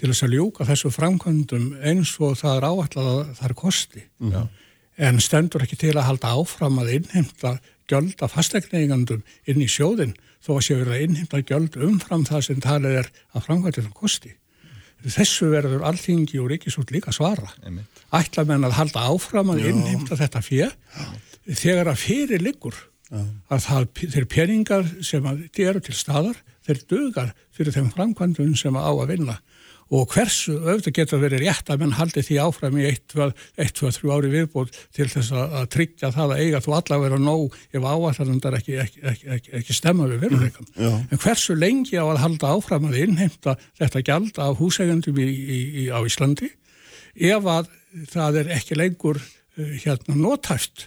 til 0.00 0.08
þess 0.08 0.24
að 0.24 0.34
ljúka 0.38 0.66
þessu 0.68 0.90
framkvæmdum 0.94 1.68
eins 1.84 2.14
og 2.22 2.38
það 2.40 2.56
er 2.56 2.66
áallat 2.70 2.96
að 3.00 3.12
það 3.36 3.46
er 3.50 3.54
kosti. 3.58 4.02
Já. 4.32 4.40
En 5.00 5.20
stendur 5.20 5.64
ekki 5.64 5.78
til 5.80 5.94
að 5.94 6.08
halda 6.08 6.32
áfram 6.40 6.80
að 6.80 6.94
innheimta 6.98 7.54
göld 7.90 8.20
af 8.24 8.34
fastegningandum 8.36 9.22
inn 9.48 9.62
í 9.64 9.68
sjóðin 9.68 10.14
þó 10.44 10.54
að 10.56 10.66
sé 10.66 10.76
verið 10.78 10.96
að 10.96 11.06
innheimta 11.06 11.40
göld 11.48 11.80
umfram 11.84 12.26
það 12.28 12.46
sem 12.48 12.60
talið 12.64 13.00
er 13.02 13.10
að 13.34 13.48
framkvæmdum 13.48 13.90
kosti. 13.96 14.34
Þessu 15.00 15.48
verður 15.52 15.86
alltingi 15.88 16.40
og 16.40 16.50
ríkisút 16.52 16.92
líka 16.92 17.12
svara. 17.16 17.48
Ætla 18.12 18.44
menn 18.48 18.66
að 18.68 18.76
halda 18.76 19.06
áfram 19.08 19.52
að 19.54 19.66
innheimta 19.70 20.16
Já. 20.16 20.26
þetta 20.26 20.42
fyrir 20.44 20.74
þegar 21.50 21.92
að 21.92 22.02
fyrir 22.02 22.44
liggur 22.44 22.76
að 23.10 23.64
það, 23.64 23.86
þeir 24.12 24.26
peningar 24.30 24.90
sem 25.02 25.24
eru 25.26 25.80
til 25.82 25.94
staðar, 25.96 26.36
þeir 26.66 26.82
dögar 26.90 27.32
fyrir 27.56 27.74
þeim 27.74 27.88
framkvæmdum 27.94 28.52
sem 28.58 28.76
á 28.76 28.92
að 28.92 29.08
vinna 29.14 29.38
og 29.90 30.12
hversu 30.14 30.54
auðvitað 30.60 30.94
getur 31.00 31.22
verið 31.22 31.42
rétt 31.44 31.70
að 31.72 31.82
menn 31.82 31.96
haldi 31.98 32.22
því 32.22 32.36
áfram 32.44 32.76
í 32.78 32.86
1-2-3 32.90 34.12
ári 34.14 34.30
viðbútt 34.30 34.76
til 34.94 35.08
þess 35.10 35.32
að 35.34 35.66
tryggja 35.74 36.12
það 36.14 36.34
að 36.36 36.42
eiga 36.44 36.60
þú 36.62 36.76
allavega 36.76 37.06
vera 37.08 37.18
nóg 37.24 37.56
ef 37.74 37.88
áallandar 37.90 38.58
ekki, 38.60 38.76
ekki, 38.84 39.02
ekki, 39.34 39.54
ekki 39.60 39.76
stemma 39.76 40.06
við 40.10 40.22
veruleikum. 40.26 40.70
Mm, 40.76 41.02
en 41.10 41.22
hversu 41.24 41.58
lengi 41.58 41.98
á 41.98 42.06
að 42.06 42.22
halda 42.22 42.54
áfram 42.54 42.86
að 42.90 43.00
innheimta 43.02 43.56
þetta 43.80 44.04
gjald 44.06 44.40
af 44.46 44.62
húsægjandum 44.62 45.18
í, 45.18 45.26
í, 45.26 45.60
í, 45.84 45.84
á 45.90 45.98
Íslandi 46.06 46.52
ef 47.18 47.50
að 47.50 47.74
það 48.14 48.40
er 48.44 48.54
ekki 48.60 48.78
lengur 48.78 49.18
uh, 49.18 49.74
hérna 49.82 50.14
nótæft 50.14 50.86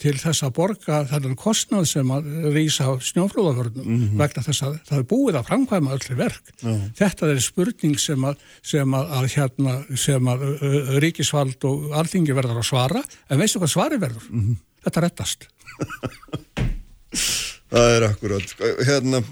til 0.00 0.14
þess 0.16 0.44
að 0.46 0.54
borga 0.56 1.00
þennan 1.10 1.36
kostnað 1.38 1.86
sem 1.90 2.12
að 2.14 2.28
rýsa 2.54 2.88
á 2.88 2.92
snjóflóðavörnum 3.04 3.84
mm 3.84 3.98
-hmm. 3.98 4.22
vegna 4.22 4.44
þess 4.46 4.64
að 4.64 4.78
það 4.88 4.98
er 4.98 5.06
búið 5.12 5.38
að 5.38 5.48
framkvæma 5.50 5.94
öllu 5.96 6.16
verk. 6.16 6.52
Mm 6.62 6.70
-hmm. 6.70 6.88
Þetta 7.00 7.30
er 7.30 7.40
spurning 7.44 8.00
sem 8.00 8.24
að, 8.24 8.36
sem 8.62 8.94
að, 8.94 9.12
að, 9.18 9.28
hérna, 9.34 9.74
sem 9.96 10.32
að 10.32 10.40
ríkisvald 11.04 11.68
og 11.68 11.92
alþingi 12.00 12.36
verður 12.36 12.62
að 12.62 12.70
svara, 12.70 13.04
en 13.28 13.38
veistu 13.38 13.60
hvað 13.60 13.74
svari 13.74 14.00
verður? 14.00 14.26
Mm 14.30 14.40
-hmm. 14.40 14.56
Þetta 14.84 15.00
rettast. 15.04 15.48
það 17.72 17.96
er 17.96 18.08
akkurat. 18.08 18.56
Hérna, 18.86 19.22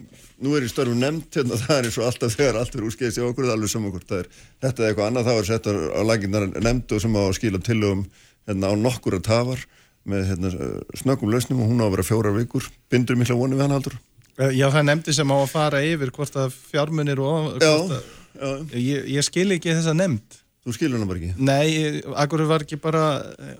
nú 0.45 0.55
er 0.57 0.63
í 0.63 0.69
störfum 0.69 1.01
nefnt, 1.01 1.33
hérna, 1.35 1.57
það 1.57 1.79
er 1.79 1.89
eins 1.89 1.99
og 1.99 2.07
alltaf 2.07 2.37
þegar 2.37 2.61
allt 2.61 2.75
er 2.75 2.85
úrskeiðs 2.85 3.19
í 3.19 3.25
okkur, 3.25 3.45
það 3.45 3.53
er 3.53 3.57
alveg 3.57 3.73
saman 3.73 3.89
okkur. 3.89 4.05
Er, 4.21 4.29
þetta 4.61 4.83
er 4.83 4.89
eitthvað 4.89 5.09
annað, 5.09 5.25
það 5.25 5.39
var 5.39 5.49
sett 5.49 5.67
á 5.67 6.03
laginnar 6.05 6.47
nefnt 6.61 6.93
og 6.93 7.01
sem 7.01 7.17
á 7.17 7.23
að 7.25 7.37
skila 7.41 7.59
tilögum 7.59 8.05
hérna, 8.47 8.69
á 8.69 8.75
nokkur 8.77 9.19
að 9.19 9.27
tafar 9.33 9.67
með 10.09 10.27
hérna, 10.33 10.53
snöggum 11.03 11.33
lausnum 11.33 11.63
og 11.65 11.71
hún 11.73 11.85
á 11.85 11.87
að 11.87 11.95
vera 11.97 12.09
fjórar 12.09 12.37
vikur. 12.37 12.67
Bindur 12.93 13.19
mikla 13.21 13.39
vonu 13.39 13.59
við 13.59 13.67
hann 13.67 13.77
haldur 13.77 13.99
eh, 14.39 14.53
Já 14.57 14.67
það 14.75 14.89
nefndi 14.91 15.15
sem 15.17 15.33
á 15.33 15.37
að 15.39 15.49
fara 15.53 15.85
yfir 15.85 16.13
hvort 16.17 16.37
að 16.41 16.59
fjármunir 16.73 17.23
og 17.23 17.57
já, 17.61 17.73
að, 17.73 17.97
já. 18.35 18.53
Ég, 18.75 19.09
ég 19.19 19.27
skil 19.27 19.51
ekki 19.57 19.75
þessa 19.75 19.97
nefnd. 19.97 20.45
Þú 20.69 20.75
skilur 20.75 20.99
hana 20.99 21.07
bara 21.09 21.21
ekki? 21.23 21.45
Nei, 21.49 22.01
akkur 22.21 22.43
var 22.45 22.61
ekki 22.61 22.77
bara 22.83 23.03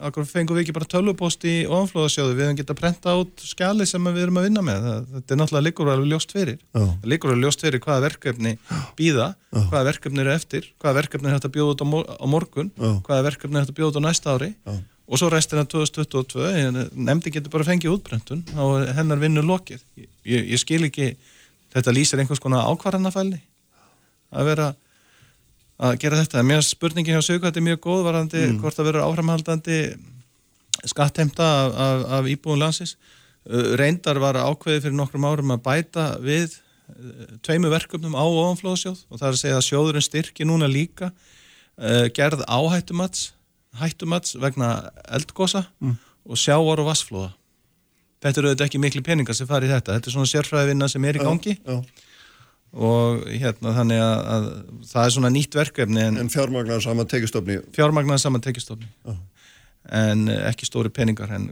akkur 0.05 0.27
fengum 0.29 0.59
við 0.59 0.67
ekki 0.67 0.75
bara 0.77 0.89
tölvupost 0.93 1.47
í 1.49 1.55
ofanflóðasjóðu 1.65 2.35
við 2.35 2.45
hefum 2.45 2.59
getað 2.59 2.75
að 2.75 2.81
prenta 2.83 3.15
át 3.17 3.45
skjali 3.49 3.87
sem 3.89 4.11
við 4.11 4.27
erum 4.27 4.41
að 4.43 4.49
vinna 4.49 4.65
með. 4.67 4.85
Það, 4.85 5.07
þetta 5.15 5.35
er 5.35 5.41
náttúrulega 5.41 5.67
líkur 5.71 5.93
alveg 5.95 6.13
ljóst 6.13 6.35
fyrir. 6.37 6.59
Það 6.77 7.09
líkur 7.15 7.33
alveg 7.33 7.47
ljóst 7.47 7.65
fyrir 7.65 7.83
hvaða 7.87 8.05
verkefni 8.05 8.55
býða, 8.99 9.31
hvaða 9.57 9.83
verkefni 9.89 10.25
eru 10.27 10.35
eftir 10.35 10.69
hvaða 10.83 10.99
verkefni 10.99 11.31
er 11.31 11.39
hægt 11.39 11.49
að 11.49 11.57
bjóða 11.57 11.79
út 11.79 11.87
á 12.13 12.27
morgun 12.35 12.71
hvaða 12.77 13.25
verkefni 13.31 13.57
er 13.57 13.65
hægt 13.65 13.73
að 13.73 13.81
bjóða 13.81 13.95
út 13.95 14.01
á 14.05 14.07
næsta 14.11 14.37
ári. 14.37 14.53
Já 14.69 14.77
og 15.09 15.21
svo 15.21 15.31
restina 15.33 15.65
2022 15.65 16.89
nefndi 16.93 17.33
getur 17.33 17.53
bara 17.53 17.65
fengið 17.65 17.95
útbrentun 17.95 18.43
og 18.61 18.85
hennar 18.97 19.21
vinnu 19.23 19.45
lokið. 19.45 19.81
Ég, 20.29 20.45
ég 20.53 20.61
skil 20.61 20.85
ekki, 20.89 21.15
þetta 21.73 21.95
lýsir 21.97 22.21
einhvers 22.21 22.43
konar 22.45 22.69
ákvarðanafælni 22.69 23.41
að 24.37 24.51
vera 24.51 24.69
að 25.79 25.97
gera 26.03 26.21
þetta. 26.21 26.45
Mér 26.45 26.65
spurningin 26.67 27.17
hjá 27.17 27.25
sögvætti 27.25 27.63
mjög 27.65 27.81
góð 27.87 28.05
varandi 28.11 28.43
mm. 28.45 28.59
hvort 28.61 28.81
að 28.81 28.91
vera 28.91 29.07
áframhaldandi 29.09 29.79
skattheimta 30.89 31.47
af, 31.47 31.79
af, 31.87 32.05
af 32.19 32.29
íbúin 32.31 32.61
landsis 32.61 32.99
reyndar 33.49 34.21
var 34.21 34.37
ákveði 34.37 34.85
fyrir 34.85 34.99
nokkrum 34.99 35.25
árum 35.25 35.55
að 35.55 35.65
bæta 35.65 36.09
við 36.21 36.59
tveimu 37.45 37.71
verkefnum 37.73 38.17
á 38.17 38.25
ofanflóðsjóð 38.25 39.01
og 39.09 39.21
það 39.21 39.27
er 39.29 39.35
að 39.35 39.41
segja 39.41 39.57
að 39.59 39.67
sjóðurinn 39.67 40.05
styrki 40.05 40.47
núna 40.49 40.69
líka 40.69 41.11
gerð 42.17 42.45
áhættumats 42.45 43.31
hættumats 43.81 44.37
vegna 44.41 44.73
eldgosa 45.15 45.65
mm. 45.81 45.97
og 46.29 46.41
sjáar 46.41 46.83
og 46.83 46.91
vassflóða. 46.91 47.33
Þetta 48.19 48.41
eru 48.41 48.51
auðvitað 48.51 48.67
ekki 48.67 48.83
miklu 48.83 49.03
peningar 49.07 49.37
sem 49.39 49.49
fari 49.49 49.69
í 49.69 49.73
þetta. 49.73 49.97
Þetta 49.97 50.11
er 50.11 50.15
svona 50.17 50.31
sérfræðivinna 50.33 50.89
sem 50.91 51.05
er 51.07 51.19
í 51.21 51.23
gangi 51.23 51.55
já, 51.55 51.77
já. 51.77 52.07
og 52.89 53.27
hérna 53.31 53.75
þannig 53.77 54.03
að, 54.03 54.23
að 54.35 54.49
það 54.91 55.03
er 55.05 55.15
svona 55.17 55.33
nýtt 55.35 55.59
verkefni. 55.59 56.05
En, 56.05 56.23
en 56.25 56.33
fjármagnar 56.33 56.83
saman 56.83 57.11
tekistofni? 57.11 57.61
Fjármagnar 57.77 58.23
saman 58.23 58.43
tekistofni. 58.43 58.91
En 59.95 60.27
ekki 60.35 60.67
stóri 60.69 60.91
peningar. 60.93 61.31
En 61.37 61.47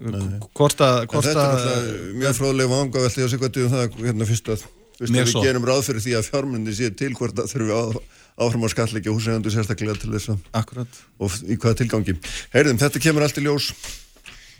hvort 0.59 0.83
að... 0.83 1.07
Þetta 1.14 1.47
er 1.47 1.87
mjög 2.18 2.41
fróðlega 2.41 2.74
vanga 2.74 3.07
veldi 3.07 3.24
að 3.24 3.33
segja 3.37 3.53
um 3.68 3.77
það 3.77 4.03
hérna 4.03 4.29
fyrst 4.29 4.53
að 4.57 4.66
við 4.99 5.33
gerum 5.45 5.66
ráð 5.68 5.87
fyrir 5.87 6.03
því 6.03 6.18
að 6.18 6.29
fjármunni 6.31 6.74
sé 6.74 6.91
til 6.97 7.12
hvort 7.16 7.39
að 7.39 7.51
þurfum 7.53 7.70
við 7.70 7.79
að 7.79 7.99
áfram 8.37 8.66
á 8.66 8.68
skalleiki 8.72 9.09
og 9.11 9.16
húsægandu 9.18 9.51
sérstaklega 9.53 9.97
til 10.01 10.12
þess 10.12 10.32
að 10.34 10.41
Akkurat. 10.61 10.99
og 11.18 11.32
í 11.49 11.57
hvaða 11.57 11.78
tilgangi. 11.82 12.16
Heyrðum, 12.53 12.78
þetta 12.82 13.01
kemur 13.03 13.24
allt 13.26 13.39
í 13.41 13.45
ljós. 13.47 13.70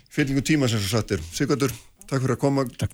Fyllingu 0.09 0.41
tíma 0.41 0.69
sem 0.69 0.81
svo 0.81 0.97
sattir 0.97 1.21
Sigvardur, 1.33 1.73
takk 2.09 2.23
fyrir 2.23 2.35
að 2.37 2.41
koma. 2.41 2.65
Takk. 2.77 2.91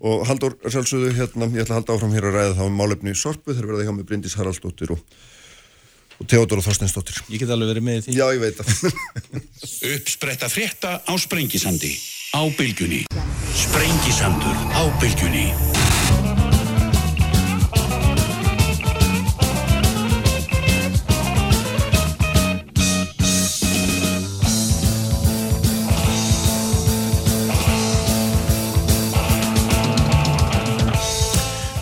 og 0.00 0.26
Haldur 0.26 0.54
sjálfsögðu 0.66 1.12
hérna 1.16 1.46
ég 1.54 1.62
ætla 1.64 1.74
að 1.74 1.80
halda 1.80 1.94
áfram 1.96 2.12
hér 2.14 2.26
að 2.28 2.36
ræða 2.38 2.56
þá 2.58 2.64
um 2.66 2.76
málefni 2.78 3.14
Sorpu. 3.18 3.54
Þegar 3.54 3.70
verða 3.72 3.86
hjá 3.88 3.94
með 3.96 4.06
Bryndis 4.10 4.36
Haraldsdóttir 4.38 4.92
og, 4.94 5.00
og 6.18 6.26
Teodor 6.30 6.58
og 6.62 6.66
Þorsteinsdóttir. 6.66 7.22
Ég 7.30 7.42
get 7.42 7.50
alveg 7.54 7.72
verið 7.74 7.86
með 7.88 8.04
því. 8.06 8.14
Já, 8.18 8.26
ég 8.34 8.42
veit 8.42 8.58
það. 8.58 8.94
Uppspretta 9.94 10.50
frétta 10.50 10.98
á 11.02 11.12
Sprengisandi 11.18 11.94
á 12.34 12.42
bylgjunni. 12.58 13.04
Sprengisandur 13.58 14.54
á 14.74 14.82
bylgjunni 15.02 15.46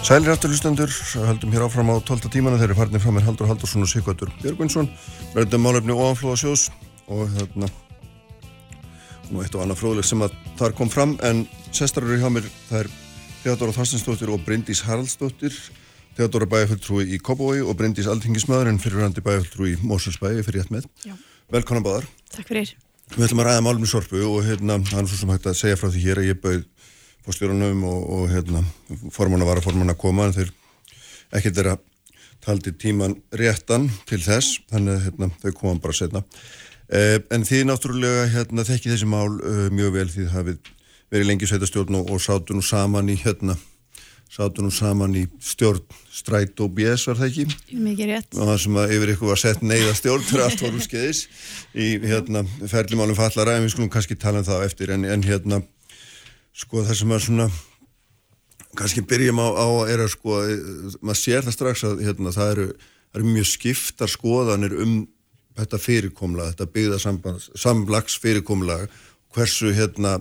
Sælir 0.07 0.31
aftur 0.31 0.53
hlustendur, 0.53 0.93
höldum 1.19 1.51
hér 1.51 1.65
áfram 1.67 1.89
á 1.91 1.99
12. 1.99 2.29
tímanu 2.31 2.61
þegar 2.61 2.79
farnir 2.79 3.03
fram 3.03 3.17
er 3.19 3.25
Haldur 3.27 3.49
Haldursson 3.51 3.83
og 3.83 3.89
Sigvartur 3.91 4.31
Björgvinsson 4.39 4.87
ræðum 5.35 5.65
málefni 5.65 5.97
ofanflóða 5.97 6.37
sjós 6.45 6.69
og 7.11 7.25
hérna 7.33 7.67
nú 9.33 9.43
eitt 9.43 9.57
og 9.59 9.65
annað 9.65 9.81
fróðleg 9.81 10.07
sem 10.07 10.23
að 10.23 10.37
þar 10.61 10.77
kom 10.79 10.93
fram 10.95 11.17
en 11.27 11.43
sestar 11.75 12.07
eru 12.07 12.21
hjá 12.23 12.31
mér 12.31 12.47
það 12.69 12.85
er 12.85 12.93
Theodora 13.43 13.75
Þorstinsdóttir 13.81 14.31
og 14.31 14.47
Bryndís 14.47 14.85
Haraldsdóttir 14.87 15.59
Theodora 16.15 16.47
bæjarfulltrúi 16.55 17.09
í 17.11 17.19
Kópavói 17.19 17.67
og 17.67 17.75
Bryndís 17.75 18.07
Aldingismöður 18.07 18.71
en 18.71 18.79
fyrirhandi 18.79 19.27
bæjarfulltrúi 19.27 19.75
í 19.75 19.81
Mósulsbæi 19.83 20.39
fyrir 20.47 20.63
rétt 20.63 20.71
með. 20.71 20.87
Velkonan 21.51 21.83
báðar. 21.83 22.07
Takk 22.31 22.55
fyrir. 22.55 22.77
Við 23.17 23.27
ætlum 23.27 23.43
að 23.43 23.51
ræða 23.51 23.67
málum 23.67 23.85
í 23.87 23.91
sorpu 23.91 24.23
og 24.27 24.41
hérna, 24.47 24.79
það 24.87 25.03
er 25.03 25.11
svo 25.11 25.19
sem 25.19 25.35
hægt 25.35 25.51
að 25.51 25.59
segja 25.61 25.77
frá 25.79 25.91
því 25.91 26.01
hér 26.07 26.23
að 26.23 26.31
ég 26.31 26.41
bauð 26.43 26.65
fórstjórunum 27.27 27.83
og, 27.89 28.07
og 28.17 28.31
hérna, 28.31 28.63
forman 29.15 29.43
að 29.43 29.51
vara 29.51 29.65
forman 29.65 29.93
að 29.93 30.01
koma 30.01 30.29
en 30.29 30.37
þeir 30.37 30.55
ekkert 31.37 31.61
er 31.63 31.73
að 31.75 31.85
taldi 32.47 32.73
tíman 32.79 33.17
réttan 33.35 33.89
til 34.07 34.21
þess, 34.23 34.61
þannig 34.71 34.95
að 34.95 35.07
hérna, 35.09 35.31
þau 35.43 35.53
koma 35.59 35.83
bara 35.83 35.97
setna. 35.99 36.23
Eh, 36.87 37.19
en 37.35 37.47
þið 37.47 37.65
náttúrulega 37.67 38.27
hérna, 38.31 38.67
þekki 38.69 38.93
þessi 38.93 39.09
mál 39.11 39.41
uh, 39.41 39.67
mjög 39.75 39.97
vel 39.97 40.11
því 40.13 40.27
það 40.29 40.37
hafið 40.39 40.75
verið 41.11 41.31
lengi 41.31 41.49
sveitastjórn 41.51 41.99
og, 41.99 42.13
og 42.15 42.23
sátu 42.23 42.55
nú 42.55 42.63
saman 42.63 43.11
í 43.11 43.17
hérna 43.19 43.57
sátu 44.33 44.65
nú 44.65 44.73
saman 44.75 45.15
í 45.17 45.25
stjórn 45.43 45.85
stræt 46.13 46.59
og 46.65 46.73
bjess 46.77 47.07
var 47.09 47.21
það 47.21 47.29
ekki 47.29 47.79
mikið 47.87 48.11
rétt 48.11 48.35
og 48.35 48.51
það 48.51 48.59
sem 48.65 48.79
að 48.83 48.95
yfir 48.97 49.13
ykkur 49.15 49.31
var 49.31 49.41
sett 49.41 49.63
neyða 49.63 49.95
stjórn 49.97 50.27
fyrir 50.27 50.45
allt 50.47 50.65
voru 50.65 50.83
skeiðis 50.83 51.23
í 51.73 51.89
hérna 52.03 52.43
ferlimálum 52.67 53.19
fallara 53.19 53.57
en 53.57 53.67
við 53.67 53.77
skulum 53.77 53.93
kannski 53.93 54.19
tala 54.19 54.43
um 54.43 54.49
það 54.49 54.67
eftir 54.67 54.93
en, 54.97 55.07
en 55.07 55.25
hérna 55.27 55.63
sko 56.57 56.85
það 56.87 57.01
sem 57.01 57.13
að 57.13 57.25
svona 57.27 57.49
kannski 58.77 59.05
byrjum 59.09 59.41
á, 59.41 59.49
á 59.57 59.69
er 59.89 60.05
að 60.05 60.15
sko 60.15 60.41
maður 61.01 61.21
sér 61.21 61.45
það 61.47 61.57
strax 61.57 61.85
að 61.89 62.03
hérna 62.07 62.33
það 62.35 62.53
eru, 62.55 62.67
eru 63.17 63.29
mjög 63.35 63.51
skiptar 63.53 64.13
skoðanir 64.13 64.77
um 64.85 64.97
þetta 65.57 65.81
fyrirkomla, 65.81 66.51
þetta 66.53 66.69
byggða 66.75 66.99
samlags 67.57 68.19
fyrirkomla 68.21 68.83
hversu 69.37 69.73
hérna 69.77 70.19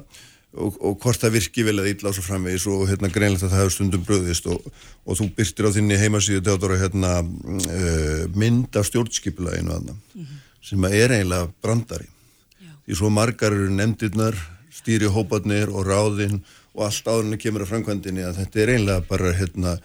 og, 0.55 0.77
og 0.79 0.97
hvort 1.03 1.19
það 1.19 1.35
virki 1.35 1.65
vel 1.67 1.77
eða 1.81 1.91
illa 1.91 2.11
á 2.11 2.15
svo 2.15 2.23
framvegis 2.23 2.65
og 2.71 2.85
hérna 2.89 3.11
greinlegt 3.11 3.43
að 3.43 3.51
það 3.53 3.63
hefur 3.63 3.75
stundum 3.75 4.05
bröðist 4.07 4.49
og, 4.51 4.67
og 5.03 5.19
þú 5.19 5.29
byrtir 5.35 5.67
á 5.67 5.75
þinni 5.75 5.99
heimasíðu 5.99 6.43
Teodora 6.45 6.79
hérna 6.79 7.13
uh, 7.21 8.25
mynd 8.35 8.79
af 8.79 8.87
stjórnskipulaðinu 8.89 9.75
aðna 9.75 9.95
mm 9.95 10.21
-hmm. 10.23 10.43
sem 10.69 10.87
að 10.87 10.97
er 11.01 11.15
eiginlega 11.17 11.51
brandari 11.61 12.07
Já. 12.07 12.71
því 12.87 12.99
svo 13.01 13.09
margar 13.09 13.51
eru 13.51 13.69
nefndirnar 13.69 14.35
stýri 14.75 15.09
hópadnir 15.11 15.71
og 15.71 15.87
ráðinn 15.87 16.41
og 16.75 16.87
allt 16.87 17.07
áðurinn 17.07 17.41
kemur 17.41 17.65
að 17.65 17.71
framkvæmdini 17.73 18.25
að 18.27 18.39
þetta 18.41 18.61
er 18.61 18.73
eiginlega 18.73 19.07
bara 19.09 19.33
hérna 19.39 19.77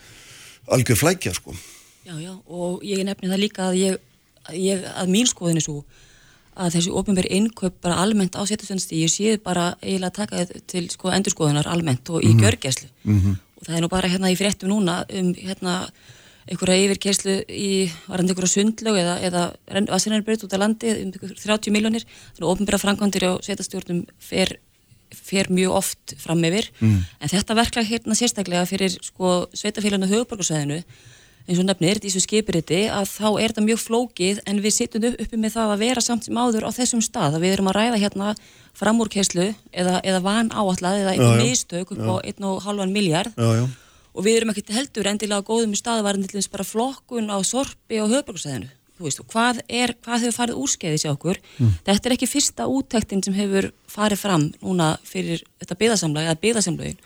algjör 0.67 1.01
flækja 1.05 1.35
sko 1.37 1.55
Já, 2.01 2.17
já, 2.17 2.33
og 2.49 2.81
ég 2.83 3.05
nefni 3.05 3.29
það 3.29 3.43
líka 3.43 3.67
að 3.69 3.75
ég, 3.79 3.99
ég 4.57 4.87
að 4.89 5.11
mín 5.13 5.29
skoðinu 5.29 5.63
svo 5.63 5.83
að 6.61 6.77
þessi 6.77 6.95
ofinveri 6.97 7.31
innkaup 7.37 7.77
bara 7.85 8.01
almennt 8.03 8.37
á 8.37 8.43
setjastjónasti, 8.43 9.03
ég 9.05 9.13
sé 9.13 9.37
bara 9.43 9.75
eiginlega 9.83 10.17
taka 10.17 10.41
þetta 10.41 10.63
til 10.73 10.87
sko 10.91 11.13
endurskoðunar 11.15 11.69
almennt 11.71 12.11
og 12.11 12.25
í 12.25 12.27
mm 12.27 12.33
-hmm. 12.33 12.43
gjörgæslu 12.43 12.89
mm 13.05 13.21
-hmm. 13.21 13.37
og 13.57 13.67
það 13.67 13.77
er 13.77 13.83
nú 13.83 13.89
bara 13.89 14.09
hérna 14.09 14.33
í 14.33 14.41
fréttum 14.41 14.69
núna 14.69 15.05
um 15.13 15.35
hérna 15.35 15.91
einhverja 16.49 16.85
yfirkæslu 16.85 17.35
í 17.49 17.91
varandi 18.09 18.33
einhverja 18.33 18.55
sundlög 18.55 18.97
eða, 18.99 19.15
eða 19.21 19.43
vasinarbröð 19.93 20.45
út 20.45 20.53
af 20.53 20.59
landi 20.59 20.89
um 21.03 21.13
30 21.13 21.71
miljónir, 21.71 22.05
þannig 22.35 22.47
að 22.47 22.53
ofinbæra 22.53 22.79
framkvæmdur 22.79 23.25
á 23.29 23.33
setjastjórnum 23.47 24.07
fer, 24.19 24.57
fer 25.15 25.51
mjög 25.53 25.79
oft 25.81 26.15
fram 26.21 26.45
yfir. 26.47 26.71
Mm. 26.81 27.01
en 27.21 27.33
þetta 27.33 27.57
verklag 27.59 27.89
hérna 27.89 28.19
sérstaklega 28.19 28.67
fyrir 28.69 28.99
sko 29.03 29.49
sveitafélaginu 29.55 30.11
höfuborgarsvæðinu 30.11 30.83
eins 31.49 31.59
og 31.59 31.67
nefnir, 31.67 31.99
þessu 32.03 32.23
skipiriti, 32.23 32.85
að 32.93 33.09
þá 33.11 33.29
er 33.41 33.53
þetta 33.53 33.65
mjög 33.65 33.83
flókið 33.83 34.41
en 34.47 34.61
við 34.63 34.75
sittum 34.77 35.07
uppi 35.11 35.39
með 35.41 35.57
það 35.57 35.75
að 35.75 35.85
vera 35.85 36.05
samt 36.05 36.27
sem 36.27 36.39
áður 36.39 36.67
á 36.69 36.71
þessum 36.77 37.03
stað 37.05 37.39
að 37.39 37.47
við 37.47 37.55
erum 37.57 37.71
að 37.73 37.79
ræða 37.79 38.01
hérna 38.05 38.33
framúrkeslu 38.79 39.47
eða, 39.73 40.01
eða 40.07 40.21
van 40.25 40.51
áallad 40.55 41.01
eða 41.01 41.15
einhver 41.15 41.41
mistök 41.43 41.95
upp 41.97 42.05
á 42.07 42.17
1,5 42.31 42.93
miljard 42.95 43.33
og 43.41 44.27
við 44.27 44.41
erum 44.41 44.53
ekkert 44.53 44.75
heldur 44.77 45.11
endilega 45.11 45.47
góðum 45.47 45.75
í 45.75 45.81
staðvarðin 45.81 46.51
bara 46.53 46.67
flokkun 46.67 47.33
á 47.35 47.39
sorpi 47.47 47.99
og 48.03 48.13
höfbruksæðinu 49.01 49.33
hvað, 49.33 49.63
hvað 50.05 50.27
hefur 50.27 50.37
farið 50.37 50.61
úrskeiðis 50.61 51.07
í 51.07 51.11
okkur 51.11 51.41
mm. 51.41 51.73
þetta 51.89 52.09
er 52.09 52.17
ekki 52.17 52.31
fyrsta 52.31 52.69
úttektin 52.71 53.25
sem 53.25 53.35
hefur 53.35 53.73
farið 53.91 54.23
fram 54.23 54.47
núna 54.61 54.93
fyrir 55.05 55.43
þetta 55.63 55.79
byggðarsamlag 55.81 56.29
eða 56.29 56.41
byggðarsamlagin 56.45 57.03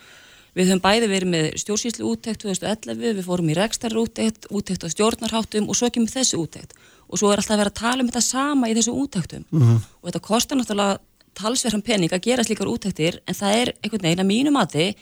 Við 0.55 0.69
höfum 0.71 0.83
bæði 0.85 1.07
verið 1.11 1.31
með 1.33 1.47
stjórnsýslu 1.59 2.05
úttekt 2.07 2.45
2011, 2.45 3.17
við 3.19 3.25
fórum 3.27 3.49
í 3.51 3.57
rekstarur 3.59 4.05
úttekt, 4.05 4.47
úttekt 4.55 4.87
á 4.87 4.89
stjórnarháttum 4.93 5.67
og 5.67 5.75
svo 5.75 5.89
kemur 5.91 6.13
þessu 6.13 6.39
úttekt. 6.45 6.77
Og 7.11 7.19
svo 7.19 7.33
er 7.33 7.43
alltaf 7.43 7.59
vera 7.59 7.73
að 7.73 7.81
tala 7.81 8.05
um 8.05 8.11
þetta 8.11 8.23
sama 8.23 8.71
í 8.71 8.77
þessu 8.79 8.95
úttektum. 8.95 9.45
Mhm. 9.51 9.63
-huh. 9.63 9.81
Og 10.03 10.09
þetta 10.09 10.23
kostar 10.29 10.59
náttúrulega 10.59 10.99
talsverðan 11.35 11.83
pening 11.83 12.13
að 12.13 12.23
gera 12.23 12.45
slíkar 12.45 12.71
úttektir, 12.71 13.19
en 13.27 13.35
það 13.35 13.53
er 13.61 13.75
einhvern 13.83 14.03
veginn 14.07 14.23
að 14.23 14.31
mínu 14.31 14.51
mati 14.55 14.95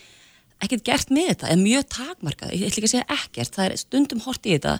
ekkert 0.62 0.84
gert 0.86 1.12
með 1.14 1.32
þetta, 1.32 1.50
en 1.52 1.64
mjög 1.64 1.86
takmarkað, 1.96 2.52
ég 2.54 2.68
ætla 2.68 2.80
ekki 2.80 2.88
að 2.88 2.92
segja 2.94 3.16
ekkert, 3.16 3.56
það 3.56 3.66
er 3.66 3.80
stundum 3.80 4.22
hort 4.26 4.46
í 4.46 4.54
þetta, 4.54 4.76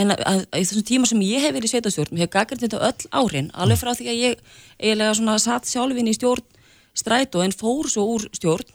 en 0.00 0.14
að, 0.16 0.46
í 0.48 0.62
þessum 0.62 0.86
tíma 0.90 1.10
sem 1.10 1.24
ég 1.26 1.44
hef 1.44 1.56
verið 1.56 1.68
í 1.68 1.72
sveitastjórn, 1.74 2.16
ég 2.16 2.26
hef 2.26 2.32
gaggrind 2.32 2.64
þetta 2.64 2.82
öll 2.88 3.10
árin, 3.20 3.50
alveg 3.52 3.82
frá 3.82 3.92
því 3.92 4.08
að 4.12 4.22
ég 4.22 4.40
eiginlega 4.80 5.18
svona 5.20 5.36
satt 5.42 5.68
sjálfin 5.68 6.08
í 6.08 6.16
stjórn 6.16 6.46
strætó 6.96 7.44
en 7.44 7.52
fór 7.52 7.90
svo 7.92 8.08
úr 8.16 8.28
stjórn 8.32 8.72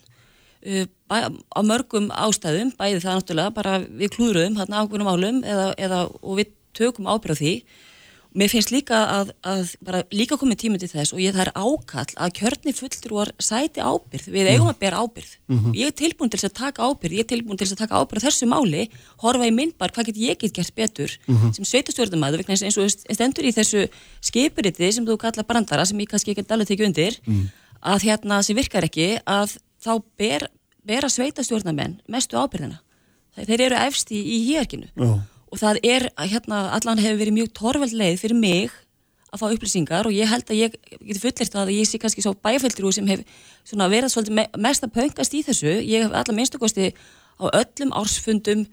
Uh, 0.61 0.85
á 1.09 1.61
mörgum 1.65 2.11
ástæðum, 2.13 2.69
bæði 2.77 2.99
það 3.01 3.15
náttúrulega 3.17 3.53
bara 3.55 3.71
við 3.81 4.11
klúðruðum 4.13 4.59
hérna 4.59 4.83
ákveðnum 4.83 5.07
álum 5.09 5.39
eða, 5.41 5.63
eða, 5.73 6.01
og 6.21 6.37
við 6.37 6.51
tökum 6.77 7.09
ábyrð 7.09 7.33
á 7.33 7.41
því 7.41 7.53
mér 8.37 8.51
finnst 8.51 8.71
líka 8.71 8.97
að, 9.19 9.31
að 9.43 9.73
bara 9.83 10.03
líka 10.15 10.37
komið 10.39 10.59
tíma 10.63 10.79
til 10.79 10.89
þess 10.91 11.13
og 11.15 11.19
ég 11.19 11.35
er 11.35 11.51
ákall 11.51 12.13
að 12.15 12.33
kjörni 12.39 12.73
fulltrúar 12.75 13.33
sæti 13.39 13.83
ábyrð 13.83 14.27
við 14.31 14.51
eigum 14.53 14.71
að 14.71 14.79
bera 14.79 15.01
ábyrð 15.03 15.31
mm 15.47 15.57
-hmm. 15.59 15.73
ég 15.75 15.87
er 15.87 15.95
tilbúin 16.01 16.31
til 16.31 16.39
að 16.39 16.53
taka 16.53 16.83
ábyrð, 16.87 17.13
ég 17.17 17.23
er 17.25 17.31
tilbúin 17.33 17.57
til 17.57 17.67
að 17.67 17.81
taka 17.83 17.99
ábyrð 17.99 18.25
þessu 18.27 18.47
máli, 18.47 18.89
horfa 19.17 19.47
í 19.47 19.51
myndbar 19.51 19.91
hvað 19.91 20.05
get 20.05 20.17
ég 20.17 20.39
get 20.39 20.53
gert 20.53 20.75
betur 20.75 21.11
mm 21.27 21.35
-hmm. 21.35 21.51
sem 21.55 21.65
sveitastjórnumæður 21.65 22.45
eins 22.47 22.77
og 22.77 22.89
stendur 22.89 23.45
í 23.45 23.51
þessu 23.51 23.89
skipuriti 24.21 24.91
sem 24.91 25.05
þú 25.05 25.17
kalla 25.17 25.43
brandara 25.43 25.85
sem 25.85 25.99
ég 25.99 26.07
kannski 26.07 26.31
ekki 26.31 26.45
alveg 26.49 26.67
tekið 26.67 26.87
undir 26.87 27.19
mm 27.25 27.49
að 27.81 28.07
hérna 28.07 28.39
sem 28.45 28.57
virkar 28.57 28.85
ekki 28.85 29.09
að 29.25 29.57
þá 29.81 29.91
ber, 30.19 30.47
bera 30.85 31.09
sveitastjórnamenn 31.09 31.99
mestu 32.11 32.37
ábyrðina. 32.37 32.81
Þeir 33.37 33.67
eru 33.67 33.77
efst 33.87 34.11
í, 34.13 34.19
í 34.19 34.37
hýjarkinu 34.49 34.89
og 35.51 35.59
það 35.59 35.81
er, 35.83 36.07
hérna, 36.17 36.63
allan 36.77 37.01
hefur 37.01 37.19
verið 37.19 37.37
mjög 37.37 37.53
torveld 37.57 37.95
leið 37.97 38.19
fyrir 38.21 38.39
mig 38.39 38.75
að 39.31 39.39
fá 39.39 39.47
upplýsingar 39.47 40.07
og 40.07 40.15
ég 40.15 40.27
held 40.27 40.49
að 40.51 40.59
ég 40.59 40.77
geti 40.99 41.21
fullirt 41.23 41.55
að 41.55 41.73
ég 41.75 41.87
sé 41.87 41.99
kannski 41.99 42.23
svo 42.23 42.33
bæfældur 42.35 42.91
sem 42.91 43.07
hef 43.07 43.23
verið 43.71 44.11
svolítið 44.11 44.59
mest 44.59 44.83
að 44.83 44.95
pöngast 44.97 45.35
í 45.35 45.43
þessu. 45.47 45.75
Ég 45.87 46.05
hef 46.05 46.15
allar 46.15 46.35
minnstakosti 46.35 46.91
á 47.39 47.45
öllum 47.47 47.93
ársfundum 47.95 48.65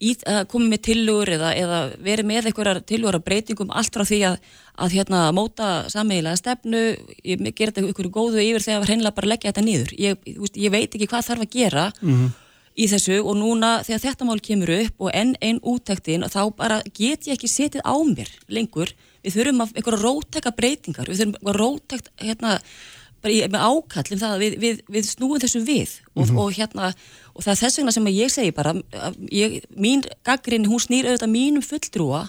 komið 0.00 0.68
með 0.72 0.80
tilugur 0.86 1.28
eða, 1.28 1.50
eða 1.60 1.78
verið 2.00 2.28
með 2.30 2.46
einhverjar 2.48 2.78
tilugur 2.88 3.18
af 3.18 3.24
breytingum 3.26 3.72
allt 3.76 3.92
frá 3.92 4.06
því 4.08 4.20
að, 4.30 4.38
að 4.80 4.94
hérna, 4.96 5.24
móta 5.36 5.68
sammegilega 5.92 6.40
stefnu, 6.40 6.80
ég 7.20 7.42
ger 7.52 7.68
þetta 7.68 7.84
einhverju 7.84 8.12
góðu 8.14 8.40
yfir 8.40 8.64
þegar 8.64 8.86
hreinlega 8.88 9.16
bara 9.18 9.30
leggja 9.34 9.52
þetta 9.52 9.66
nýður 9.66 9.92
ég, 10.00 10.30
ég 10.56 10.72
veit 10.72 10.88
ekki 10.96 11.10
hvað 11.10 11.26
þarf 11.28 11.44
að 11.44 11.52
gera 11.52 11.84
mm 12.00 12.14
-hmm. 12.14 12.30
Í 12.78 12.86
þessu 12.90 13.18
og 13.20 13.36
núna 13.38 13.80
þegar 13.86 14.04
þetta 14.04 14.28
mál 14.28 14.40
kemur 14.44 14.70
upp 14.76 15.06
og 15.06 15.10
enn 15.16 15.34
einn 15.42 15.58
úttektin 15.66 16.26
þá 16.30 16.42
bara 16.56 16.80
get 16.94 17.26
ég 17.26 17.34
ekki 17.34 17.50
setið 17.50 17.82
á 17.82 17.94
mér 18.06 18.30
lengur, 18.48 18.94
við 19.24 19.36
þurfum 19.36 19.64
að 19.64 19.76
einhverja 19.76 20.04
rótækka 20.04 20.54
breytingar, 20.56 21.10
við 21.10 21.20
þurfum 21.20 21.36
einhverja 21.40 21.60
rótækt 21.60 22.10
hérna 22.22 22.58
bara 23.20 23.34
í, 23.34 23.40
með 23.52 23.64
ákall 23.68 24.14
um 24.14 24.20
það 24.20 24.34
að 24.34 24.42
við, 24.42 24.58
við, 24.62 24.82
við 24.96 25.08
snúum 25.08 25.40
þessu 25.42 25.62
við. 25.64 25.94
Og, 26.14 26.22
mm 26.22 26.28
-hmm. 26.30 26.40
og 26.42 26.52
hérna 26.56 26.90
og 27.34 27.44
það 27.44 27.52
er 27.52 27.60
þess 27.62 27.80
vegna 27.80 27.94
sem 27.94 28.10
ég 28.14 28.32
segi 28.32 28.52
bara 28.56 28.74
ég, 29.28 29.60
mín 29.76 30.04
gaggrinni 30.26 30.70
hún 30.70 30.82
snýr 30.82 31.08
auðvitað 31.08 31.34
mínum 31.34 31.64
fulldrúa 31.64 32.22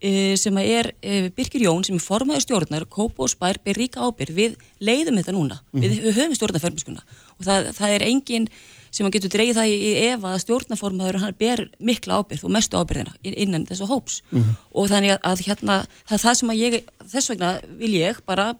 e, 0.00 0.36
sem 0.36 0.58
er 0.58 0.92
e, 1.00 1.30
Birkir 1.30 1.62
Jón 1.62 1.84
sem 1.86 1.96
er 1.96 2.02
formaður 2.02 2.42
stjórnar, 2.42 2.88
Kópa 2.90 3.22
og 3.22 3.30
Spær 3.30 3.60
ber 3.64 3.78
ríka 3.78 4.02
ábyrg, 4.02 4.34
við 4.34 4.56
leiðum 4.80 5.20
þetta 5.20 5.36
núna. 5.36 5.60
Mm 5.72 5.82
-hmm. 5.82 5.88
við, 5.88 6.16
höfum 6.18 6.34
stjórnarferðmiskuna 6.34 7.02
og 7.38 7.44
það, 7.46 7.72
það 7.78 7.94
er 7.94 8.02
enginn 8.02 8.48
sem 8.96 9.10
getur 9.12 9.32
dreyið 9.34 9.58
það 9.58 9.72
í, 9.72 9.90
ef 10.08 10.24
að 10.24 10.38
stjórnarformaður 10.44 11.20
hann 11.22 11.36
ber 11.38 11.66
mikla 11.78 12.22
ábyrg 12.22 12.46
og 12.46 12.54
mestu 12.56 12.80
ábyrgina 12.80 13.12
innan 13.22 13.66
þessu 13.68 13.88
hóps 13.90 14.22
mm 14.30 14.40
-hmm. 14.40 14.56
og 14.72 14.88
þannig 14.92 15.16
að, 15.16 15.20
að 15.30 15.44
hérna 15.48 15.76
það 16.08 16.24
það 16.24 16.38
sem 16.40 16.52
að 16.54 16.62
ég, 16.62 16.78
þess 17.12 17.30
vegna 17.32 17.52
vil 17.82 17.94
ég 17.94 18.22
bara 18.26 18.54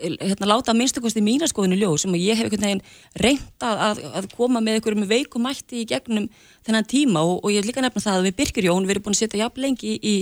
hérna, 0.00 0.48
láta 0.48 0.74
minnstakosti 0.76 1.22
mínaskoðinu 1.24 1.78
ljóð 1.78 1.96
sem 2.02 2.16
ég 2.18 2.38
hef 2.38 2.46
einhvern 2.46 2.66
veginn 2.66 2.82
reynda 3.20 3.70
að, 3.90 4.02
að 4.20 4.28
koma 4.36 4.62
með 4.62 4.78
einhverjum 4.78 5.08
veikumætti 5.10 5.82
í 5.82 5.88
gegnum 5.88 6.28
þennan 6.66 6.88
tíma 6.90 7.22
og, 7.22 7.40
og 7.44 7.54
ég 7.54 7.62
vil 7.62 7.72
líka 7.72 7.84
nefna 7.84 8.04
það 8.04 8.18
að 8.20 8.28
við 8.28 8.36
Birkir 8.40 8.68
Jón 8.68 8.86
við 8.86 8.96
erum 8.96 9.06
búin 9.06 9.16
að 9.16 9.22
setja 9.22 9.42
jafn 9.44 9.64
lengi 9.64 9.94
í, 9.94 9.98
í 10.02 10.14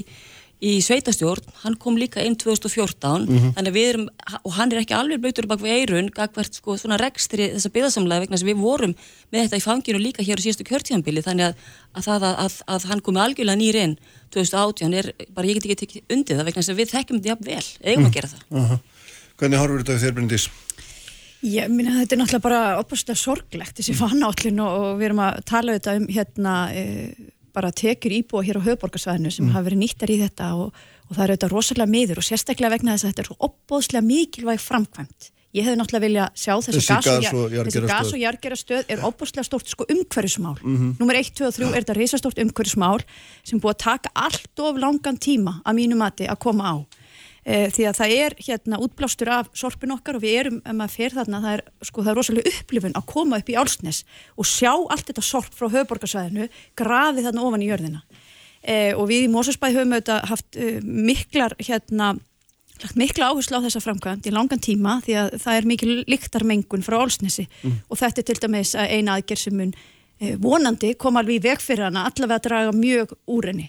sveitastjórn, 0.63 1.43
hann 1.65 1.75
kom 1.83 1.97
líka 1.99 2.23
inn 2.23 2.37
2014, 2.39 3.25
Mhm. 3.27 3.53
þannig 3.57 3.71
að 3.73 3.77
við 3.79 3.89
erum 3.93 4.05
og 4.45 4.53
hann 4.55 4.71
er 4.73 4.79
ekki 4.83 4.95
alveg 4.95 5.21
blöytur 5.21 5.49
bak 5.51 5.59
við 5.61 5.75
eirun 5.81 6.11
gagvert 6.15 6.55
sko 6.55 6.77
svona 6.79 6.99
rekstri 7.03 7.49
þessa 7.57 7.73
byggðarsamlega 7.75 8.23
vegna 8.27 8.39
sem 8.39 8.49
við 8.49 8.61
vorum 8.63 8.95
með 9.33 9.49
þetta 9.49 9.59
í 9.59 9.65
fanginu 9.67 9.99
líka 9.99 10.23
hér 10.23 10.39
á 10.39 10.45
síðustu 10.45 10.65
kjörtíðanbili, 10.71 11.23
þannig 11.27 11.49
að, 11.51 11.55
að 11.99 12.07
það 12.07 12.27
að, 12.29 12.37
að, 12.47 12.63
að 12.77 12.89
hann 12.93 13.01
komi 13.01 13.21
algjörlega 13.25 13.59
nýr 13.59 13.81
inn 13.83 13.97
2018 14.31 14.95
er 14.95 15.13
bara, 15.35 15.47
ég 15.51 15.59
get 15.59 15.67
ekki 15.67 15.81
tekið 15.83 16.03
undir 16.15 16.37
það 16.39 16.47
vegna 16.53 16.63
sem 16.63 16.77
við 16.79 16.93
þekkjum 16.95 17.19
þetta 17.19 17.33
jafn 17.35 17.45
vel, 17.51 17.67
eigum 17.83 18.07
að 18.07 18.15
gera 18.21 18.29
það. 18.29 18.43
Aha. 18.63 18.79
Hvernig 19.43 19.59
horfur 19.59 19.83
þetta 19.83 19.99
þér, 20.07 20.15
Bryndís? 20.21 20.49
Ég 21.43 21.69
minna 21.75 21.97
þetta 21.99 22.15
er 22.15 22.19
náttúrulega 22.23 22.43
bara 22.45 22.59
opaslega 22.79 23.19
sorglegt 23.19 23.75
þessi 23.81 23.97
fannállin 23.99 24.61
og, 24.63 24.71
og 24.79 24.99
við 25.01 25.09
erum 25.09 25.23
að 25.27 25.41
tala 25.51 25.75
þetta 25.75 25.97
um 25.99 26.07
hérna 26.07 26.53
e, 26.71 26.85
bara 27.53 27.71
tekjur 27.73 28.13
íbúa 28.13 28.43
hér 28.47 28.59
á 28.61 28.67
höfuborgarsvæðinu 28.67 29.31
sem 29.33 29.47
Mm. 29.47 29.53
hafa 29.53 29.67
verið 29.71 29.83
nýttar 29.83 30.11
í 30.11 30.19
þetta 30.23 30.55
og, 30.57 30.73
og 31.11 31.17
það 31.17 31.25
er 31.25 31.31
auðvitað 31.37 31.53
rosalega 31.53 31.91
miður 31.91 32.19
og 32.19 32.25
sérstaklega 32.25 32.71
vegna 32.71 32.95
þess 32.97 33.05
að 33.05 33.11
þetta 33.13 33.23
er 33.23 33.29
svo 33.31 33.37
opbóðslega 33.49 34.05
mikilvæg 34.07 34.61
framkvæmt. 34.61 35.31
Ég 35.53 35.67
hefði 35.67 35.77
náttúrulega 35.83 36.07
vilja 36.07 36.27
sjá 36.33 36.55
þessi 36.65 36.81
gas 36.89 38.13
og, 38.13 38.19
jargerastöð 38.23 38.85
er 38.89 39.03
opbóðslega 39.05 39.45
stórt 39.45 39.69
sko 39.69 39.85
umhverfismál. 39.85 40.57
Mhm. 40.65 40.97
Númer 40.99 41.17
1, 41.21 41.35
2 41.37 41.45
og 41.47 41.53
3 41.53 41.77
er 41.77 41.83
þetta 41.85 41.97
risastórt 41.99 42.41
umhverfismál 42.41 43.01
sem 43.45 43.61
búið 43.61 43.75
að 43.75 43.83
taka 43.85 44.09
allt 44.17 44.59
of 44.65 44.77
langan 44.81 45.19
tíma 45.21 45.61
að 45.67 45.77
mínu 45.77 45.97
mati 45.97 46.25
að 46.27 46.39
koma 46.39 46.65
á. 46.65 46.77
E, 47.43 47.67
því 47.75 47.87
að 47.91 47.97
það 47.99 48.13
er 48.15 48.35
hérna 48.47 48.79
útblástur 48.79 49.31
af 49.35 49.49
sorpin 49.59 49.91
okkar 49.91 50.15
og 50.15 50.23
við 50.23 50.37
erum, 50.39 50.59
ef 50.63 50.77
maður 50.79 50.93
fer 50.95 51.15
þarna, 51.17 51.41
það 51.43 51.55
er, 51.57 51.63
sko, 51.89 52.03
það 52.05 52.11
er 52.13 52.19
rosalega 52.21 52.53
upplifun 52.53 52.99
að 53.01 53.07
koma 53.11 53.41
upp 53.43 53.49
í 53.51 53.57
Álsnes 53.59 54.03
og 54.39 54.47
sjá 54.47 54.71
allt 54.71 55.09
þetta 55.09 55.25
sorp 55.27 55.57
frá 55.59 55.67
höfuborgarsvæðinu 55.73 56.47
grafið 56.79 57.27
þarna 57.27 57.47
ofan 57.49 57.65
í 57.65 57.71
jörðina. 57.73 58.03
E, 58.63 58.77
og 58.95 59.09
við 59.11 59.27
í 59.27 59.33
Mósusbæði 59.33 59.81
höfum 59.81 59.97
auðvitað 59.97 60.29
haft 60.31 60.55
e, 60.55 60.69
miklar 60.87 61.57
hérna 61.59 62.13
mikla 62.99 63.29
áherslu 63.31 63.59
á 63.59 63.65
þessa 63.67 63.83
framkvæmt 63.83 64.27
í 64.27 64.35
langan 64.35 64.63
tíma 64.63 64.97
því 65.03 65.19
að 65.19 65.35
það 65.43 65.59
er 65.59 65.67
mikil 65.71 65.91
líktarmengun 66.11 66.87
frá 66.87 66.97
Álsnesi 67.03 67.49
Mm. 67.63 67.77
og 67.91 67.99
þetta 67.99 68.23
er 68.23 68.27
til 68.27 68.41
dæmis 68.43 68.75
eina 68.75 69.19
aðgerð 69.19 69.39
sem 69.39 69.55
mun 69.59 69.75
vonandi 70.43 70.95
koma 70.99 71.23
alveg 71.23 71.41
í 71.41 71.43
veg 71.43 71.63
fyrir 71.63 71.89
hana 71.89 72.07
allavega 72.07 72.39
að 72.39 72.47
draga 72.47 72.73
mjög 72.75 73.15
úr 73.27 73.49
henni. 73.51 73.69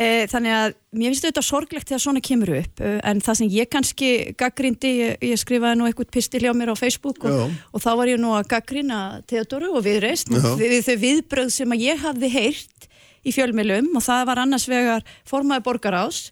E, 0.00 0.24
þannig 0.32 0.54
að 0.56 0.74
mér 0.96 1.12
finnst 1.12 1.26
þetta 1.26 1.42
sorglegt 1.44 1.90
þegar 1.90 2.00
svona 2.00 2.22
kemur 2.24 2.54
upp 2.56 2.80
e, 2.80 2.92
en 3.04 3.18
það 3.20 3.36
sem 3.36 3.50
ég 3.52 3.68
kannski 3.68 4.10
gaggrindi, 4.40 4.92
ég, 4.96 5.16
ég 5.28 5.40
skrifaði 5.40 5.76
nú 5.76 5.88
eitthvað 5.88 6.12
pistil 6.16 6.40
hjá 6.46 6.54
mér 6.56 6.72
á 6.72 6.76
Facebook 6.80 7.26
og, 7.28 7.50
og 7.68 7.84
þá 7.84 7.90
var 8.00 8.08
ég 8.08 8.20
nú 8.22 8.30
að 8.32 8.48
gaggrina 8.54 9.00
Theodoru 9.28 9.74
og 9.76 9.84
viðreist 9.84 10.32
Já. 10.32 10.54
við 10.56 10.78
þau 10.86 10.96
viðbröð 11.04 11.52
sem 11.52 11.76
að 11.76 11.84
ég 11.84 12.00
hafði 12.00 12.30
heyrt 12.32 12.88
í 13.20 13.34
fjölmilum 13.36 13.90
og 13.98 14.06
það 14.06 14.22
var 14.30 14.40
annars 14.46 14.64
vegar 14.70 15.04
formaði 15.28 15.66
borgarás 15.68 16.22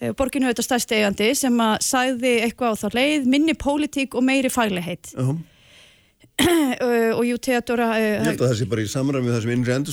eh, 0.00 0.14
borginu 0.16 0.48
auðvitað 0.48 0.68
stærsti 0.70 0.96
eigandi 0.96 1.28
sem 1.36 1.60
að 1.66 1.76
sagði 1.84 2.32
eitthvað 2.46 2.80
á 2.80 2.80
þá 2.80 2.96
leið 2.96 3.28
minni 3.36 3.56
pólitík 3.60 4.16
og 4.16 4.24
meiri 4.24 4.52
faglegheit 4.52 5.12
Já. 5.12 5.34
Eh, 6.36 7.12
og 7.16 7.22
jú 7.24 7.38
Theodora 7.40 7.86
Ég 7.96 8.18
uh, 8.20 8.26
held 8.26 8.42
að 8.42 8.50
það 8.50 8.58
sé 8.58 8.66
bara 8.68 8.82
í 8.84 8.88
samræmi 8.92 9.30
það 9.32 9.38
sem 9.46 9.52
innri 9.54 9.72
að 9.72 9.86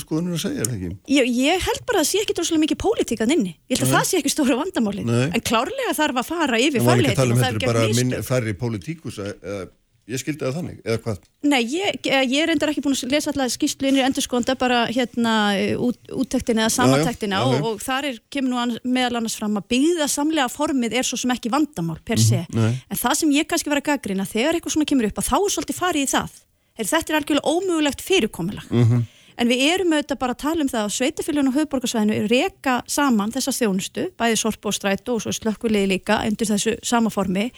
er 0.50 0.68
það 0.68 0.74
ekki? 0.74 0.90
ég, 1.14 1.30
ég 1.40 1.62
held 1.64 1.84
bara 1.88 2.02
að 2.02 2.04
það 2.04 2.08
sé 2.10 2.20
ekki 2.20 2.36
droslega 2.36 2.62
mikið 2.64 2.78
pólitík 2.82 3.22
að 3.24 3.32
inni, 3.32 3.54
ég 3.72 3.78
held 3.78 3.86
að 3.86 3.88
Nei. 3.88 3.94
það 3.94 4.04
sé 4.10 4.18
ekki 4.20 4.32
stóra 4.34 4.58
vandamáli 4.58 5.04
en 5.08 5.44
klárlega 5.48 5.94
þarf 5.96 6.20
að 6.20 6.28
fara 6.28 6.60
yfir 6.60 6.84
Það 6.84 6.90
var 6.90 7.00
ekki 7.00 7.14
að 7.14 7.20
tala 7.22 7.32
um 7.32 7.38
og 7.38 7.40
það 7.40 7.48
er 7.48 7.54
heldur 7.54 7.64
gert 7.64 7.72
bara 7.72 7.86
minn, 7.88 8.12
mistök 8.12 8.28
færri 8.28 8.54
pólitíkus 8.60 9.20
eða 9.24 9.62
ég 10.10 10.20
skildi 10.20 10.44
það 10.44 10.56
þannig, 10.58 10.80
eða 10.84 11.00
hvað? 11.04 11.20
Nei, 11.48 11.60
ég, 11.72 11.98
eh, 12.08 12.24
ég 12.28 12.44
er 12.44 12.52
endur 12.52 12.72
ekki 12.72 12.82
búin 12.84 12.96
að 12.96 13.14
lesa 13.14 13.30
alltaf 13.32 13.54
skýslu 13.54 13.88
innri 13.88 14.04
endurskónda 14.04 14.56
bara 14.60 14.84
hérna 14.92 15.34
eh, 15.56 15.72
út, 15.80 15.98
úttektina 16.12 16.66
eða 16.66 16.74
samantektina 16.76 17.40
Já, 17.40 17.44
já, 17.44 17.54
já, 17.54 17.60
og, 17.60 17.68
og 17.70 17.84
þar 17.84 18.08
er, 18.10 18.20
kemur 18.36 18.52
nú 18.52 18.60
annars, 18.60 18.84
meðal 18.84 19.20
annars 19.20 19.38
fram 19.40 19.56
að 19.60 19.68
byggða 19.74 20.10
samlega 20.12 20.48
formið 20.52 20.98
er 21.00 21.08
svo 21.08 21.20
sem 21.20 21.32
ekki 21.34 21.52
vandamál 21.52 22.00
per 22.04 22.20
se. 22.20 22.44
Nei. 22.52 22.72
En 22.88 23.00
það 23.00 23.18
sem 23.22 23.34
ég 23.36 23.48
kannski 23.48 23.72
var 23.72 23.80
að 23.80 23.88
gaggrina 23.92 24.28
þegar 24.28 24.58
eitthvað 24.58 24.76
svona 24.76 24.90
kemur 24.92 25.08
upp 25.08 25.22
að 25.22 25.30
þá 25.30 25.36
er 25.40 25.54
svolítið 25.56 25.80
farið 25.80 26.04
í 26.04 26.12
það. 26.12 26.38
Er, 26.74 26.88
þetta 26.90 27.12
er 27.12 27.18
algjörlega 27.20 27.54
ómögulegt 27.54 28.04
fyrirkomulag. 28.04 28.70
Mhm. 28.72 29.04
En 29.38 29.50
við 29.50 29.62
erum 29.66 29.94
auðvitað 29.96 30.18
bara 30.20 30.34
að 30.36 30.42
tala 30.44 30.62
um 30.62 30.68
það 30.70 30.84
að 30.84 30.92
sveitafélagin 30.94 31.48
og 31.50 31.56
höfuborgarsvæðinu 31.58 32.18
reka 32.30 32.74
saman 32.86 33.32
þessa 33.34 33.54
þjónustu, 33.56 34.04
bæði 34.18 34.36
sorp 34.38 34.68
og 34.70 34.76
strætó 34.76 35.16
og 35.16 35.24
svo 35.24 35.32
slökkuliði 35.34 35.90
líka 35.90 36.20
undir 36.28 36.46
þessu 36.52 36.76
sama 36.86 37.10
formi 37.10 37.48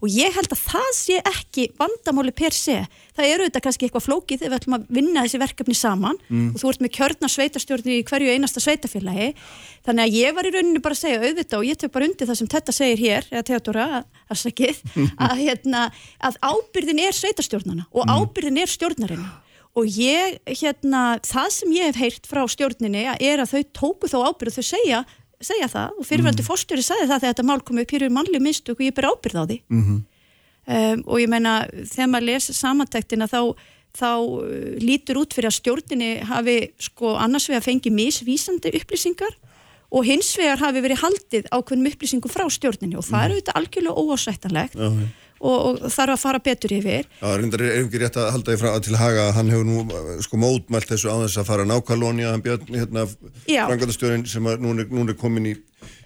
og 0.00 0.08
ég 0.08 0.32
held 0.36 0.52
að 0.54 0.62
það 0.64 0.88
sé 0.96 1.18
ekki 1.20 1.66
vandamáli 1.76 2.32
per 2.36 2.56
se. 2.56 2.78
Það 3.16 3.30
eru 3.32 3.46
auðvitað 3.46 3.66
kannski 3.66 3.88
eitthvað 3.88 4.06
flókið 4.06 4.42
þegar 4.42 4.52
við 4.54 4.58
ætlum 4.60 4.78
að 4.78 4.86
vinna 4.98 5.24
þessi 5.26 5.42
verkefni 5.44 5.76
saman 5.76 6.22
Mm. 6.26 6.54
og 6.54 6.60
þú 6.60 6.70
ert 6.72 6.80
með 6.82 6.90
kjörna 6.96 7.28
sveitastjórnir 7.30 8.00
í 8.00 8.04
hverju 8.08 8.32
einasta 8.34 8.60
sveitafélagi. 8.60 9.28
Þannig 9.86 10.02
að 10.02 10.16
ég 10.16 10.34
var 10.34 10.48
í 10.48 10.52
rauninu 10.54 10.82
bara 10.82 10.96
að 10.96 11.02
segja 11.04 11.20
auðvitað 11.22 11.58
og 11.60 11.66
ég 11.68 11.78
tök 11.78 11.92
bara 11.94 12.08
undir 12.08 12.26
það 12.26 12.38
sem 12.40 12.50
þetta 12.50 12.74
segir 12.74 12.98
hér, 12.98 13.28
eða 13.30 13.46
Theodora, 13.46 13.86
að 14.26 14.36
að, 15.26 15.36
hérna, 15.38 15.92
að 16.18 16.38
ábyrðin 16.42 17.04
er 17.06 17.14
sveitastjórnana 17.14 17.86
og 17.92 18.10
ábyrðin 18.10 18.62
er 18.64 18.72
stjórnarinn 18.72 19.26
og 19.76 19.84
ég, 20.00 20.38
hérna, 20.48 21.02
það 21.26 21.48
sem 21.52 21.72
ég 21.76 21.90
hef 21.90 22.00
heyrt 22.00 22.28
frá 22.30 22.42
stjórninni 22.48 23.02
er 23.12 23.42
að 23.42 23.50
þau 23.52 23.62
tóku 23.76 24.08
þá 24.08 24.18
ábyrð 24.30 24.54
og 24.54 24.56
þau 24.56 24.68
segja, 24.70 25.00
segja 25.44 25.68
það 25.68 25.98
og 26.00 26.08
fyrirvændi 26.08 26.40
mm. 26.40 26.48
fórstjóri 26.48 26.84
sagði 26.86 27.08
það 27.10 27.22
þegar 27.24 27.34
þetta 27.34 27.46
mál 27.50 27.60
kom 27.60 27.80
upp 27.82 27.92
hér 27.92 28.06
er 28.08 28.14
mannleg 28.16 28.44
mistök 28.44 28.80
og 28.80 28.86
ég 28.86 28.94
ber 28.96 29.10
ábyrð 29.12 29.36
á 29.36 29.44
því 29.50 29.58
Mhm. 29.68 29.96
um, 30.66 31.02
og 31.06 31.20
ég 31.20 31.28
meina 31.28 31.56
þegar 31.68 32.08
maður 32.14 32.28
les 32.30 32.48
samantektina 32.56 33.28
þá, 33.28 33.40
þá 33.96 34.08
uh, 34.16 34.78
lítur 34.80 35.20
út 35.20 35.36
fyrir 35.36 35.52
að 35.52 35.58
stjórninni 35.60 36.10
hafi 36.24 36.56
sko 36.88 37.12
annars 37.20 37.48
vegar 37.52 37.66
fengið 37.68 37.92
misvísandi 38.00 38.72
upplýsingar 38.80 39.36
og 39.92 40.08
hins 40.08 40.32
vegar 40.40 40.58
hafi 40.64 40.80
verið 40.82 41.04
haldið 41.04 41.52
ákveðnum 41.52 41.92
upplýsingum 41.92 42.32
frá 42.32 42.48
stjórninni 42.50 42.96
og 42.98 43.04
það 43.06 43.22
er 43.28 43.34
auðvitað 43.36 43.60
algjörlega 43.60 44.00
óásættanlegt 44.02 44.74
já. 44.74 44.88
Og, 45.40 45.56
og 45.84 45.92
þarf 45.92 46.14
að 46.16 46.22
fara 46.22 46.40
betur 46.42 46.74
yfir 46.76 47.04
Já, 47.20 47.28
reyndar 47.36 47.64
er 47.66 47.78
ekki 47.82 48.00
rétt 48.02 48.18
að 48.20 48.30
halda 48.34 48.52
því 48.54 48.58
frá 48.62 48.70
til 48.86 48.98
haga 49.00 49.28
að 49.28 49.34
hann 49.38 49.52
hefur 49.52 49.68
nú 49.68 50.22
sko 50.24 50.40
mótmælt 50.40 50.90
þessu 50.92 51.12
á 51.12 51.16
þess 51.24 51.40
að 51.42 51.48
fara 51.50 51.68
nákvæmlóni 51.68 52.26
að 52.26 52.34
hann 52.36 52.44
björn 52.46 52.78
hérna 52.80 53.06
Já. 53.48 53.64
frangandastjórin 53.68 54.26
sem 54.30 54.50
núna, 54.62 54.86
núna 54.90 55.12
er 55.14 55.20
komin 55.20 55.50
í, 55.52 55.56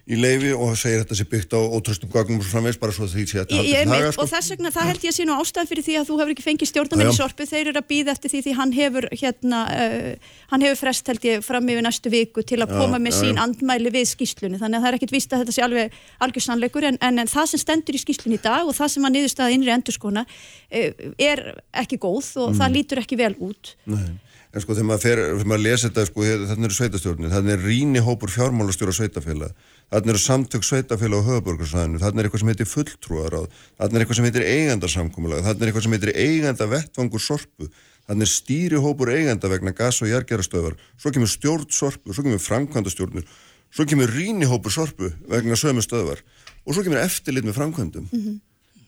í 0.08 0.16
leifi 0.18 0.52
og 0.56 0.72
segir 0.80 1.02
þetta 1.02 1.16
sé 1.18 1.24
byggt 1.28 1.52
á 1.52 1.60
ótröstum 1.60 2.10
gagum 2.12 2.38
og 2.40 2.44
svo 2.46 2.54
framvegs 2.56 2.78
bara 2.80 2.92
svo 2.96 3.06
því 3.10 3.24
sé 3.28 3.38
halda 3.42 3.60
ég 3.66 3.84
til 3.84 3.92
haga 3.92 4.12
sko. 4.14 4.22
og 4.24 4.30
þess 4.32 4.50
vegna 4.54 4.70
það 4.74 4.88
held 4.90 5.04
ég 5.04 5.12
að 5.12 5.16
sé 5.18 5.26
nú 5.28 5.36
ástæðan 5.36 5.68
fyrir 5.70 5.84
því 5.86 5.96
að 6.00 6.06
þú 6.08 6.16
hefur 6.20 6.32
ekki 6.34 6.46
fengið 6.46 6.70
stjórnarmenn 6.72 7.10
Já, 7.10 7.12
í 7.12 7.18
sorpu, 7.20 7.46
þeir 7.50 7.70
eru 7.72 7.82
að 7.82 7.88
býða 7.92 8.14
eftir 8.16 8.32
því 8.32 8.40
því 8.46 8.54
hann 8.60 8.72
hefur 8.78 9.08
hérna, 9.20 9.60
uh, 9.70 10.32
hann 10.54 10.64
hefur 10.66 10.80
frest 10.80 11.12
held 11.12 11.28
ég 11.28 11.44
fram 11.46 11.68
yfir 11.74 11.84
næstu 11.86 12.10
viku 12.14 12.42
til 12.46 12.60
að 12.64 12.72
Já, 12.72 12.78
koma 12.80 12.98
með 13.02 13.14
já, 13.14 13.18
sín 13.20 13.36
já. 13.36 13.42
andmæli 13.44 13.92
við 13.98 14.08
skýslunni, 14.14 14.58
þannig 14.62 14.80
að 14.80 14.86
það 14.86 14.90
er 14.92 14.98
ekkit 15.00 15.14
víst 15.18 15.32
að 15.36 15.44
þetta 15.44 15.56
sé 15.58 15.66
alveg 15.68 16.00
algjör 16.26 16.46
sannleikur 16.48 16.88
en, 16.90 16.98
en, 17.00 17.18
en 17.24 17.30
það 17.30 17.50
sem 17.52 17.62
stendur 17.66 17.94
í 17.94 18.02
skýslunni 18.02 18.40
í 18.40 18.42
dag 18.44 18.66
og 18.66 18.74
það 18.76 18.92
sem 18.96 19.06
að 19.06 19.14
niðurstaða 19.18 19.54
innri 19.58 19.74
endurskona 19.76 20.24
uh, 20.26 20.90
er 21.20 21.44
ekki 21.84 22.00
góð 22.02 22.32
og 22.40 22.50
Mm. 22.50 22.58
það 22.58 22.72
lítur 22.74 22.98
ekki 23.04 23.16
vel 23.20 23.34
út 23.38 23.74
Nei. 23.86 24.10
En 24.50 24.58
sko 24.64 24.74
þegar 24.74 24.86
maður, 24.88 25.02
fer, 25.04 25.20
þegar 25.30 25.46
maður 25.46 25.62
lesa 25.62 25.86
þetta 25.88 26.04
sko, 26.08 26.24
þannig 26.50 26.66
eru 26.66 26.74
sveitastjórnir, 26.74 27.30
þannig 27.30 27.52
er 27.54 27.60
rýni 27.62 28.00
hópur 28.02 28.32
fjármálastjóra 28.34 28.94
sveitafélag, 28.96 29.52
þannig 29.90 30.12
eru 30.14 30.22
samtök 30.22 30.66
sveitafélag 30.66 31.22
á 31.22 31.28
höfuborgarsvæðinu, 31.28 32.00
þannig 32.00 32.22
er 32.22 32.28
eitthvað 32.28 32.42
sem 32.42 32.50
heitir 32.52 32.68
fulltrúaráð, 32.70 33.46
þannig 33.80 33.96
er 33.96 34.04
eitthvað 34.04 34.18
sem 34.20 34.28
heitir 34.28 34.46
eigandarsamkomulag, 34.46 35.42
þannig 35.46 35.62
er 35.62 35.70
eitthvað 35.70 35.86
sem 35.86 35.96
heitir 35.96 36.12
eiganda 36.14 36.68
vettvangur 36.70 37.24
sorpu, 37.24 37.70
þannig 38.06 38.26
er 38.26 38.32
stýri 38.32 38.82
hópur 38.84 39.10
eiganda 39.10 39.50
vegna 39.50 39.74
gas- 39.74 40.00
og 40.04 40.10
jargerastöðar, 40.12 40.78
svo 40.96 41.10
kemur 41.14 41.30
stjórn 41.30 41.66
sorpu, 41.74 42.14
svo 42.14 42.22
kemur 42.26 42.42
framkvæmdastjórnir, 42.44 43.26
svo 43.74 43.86
kemur 43.86 44.14
rýni 44.14 44.46
hópur 44.50 44.74
sorpu 44.74 45.10
vegna 45.30 45.58
sömu 45.58 45.82
stöðvar 45.82 46.22
og 46.64 46.74
svo 46.74 46.86
kemur 46.86 47.02
eftirlit 47.02 47.46
með 47.46 47.58
framkvæmdum. 47.58 48.08
Mhm. 48.14 48.40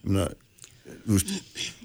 Muna, 0.07 0.29
þú 1.07 1.19
veist, 1.19 1.35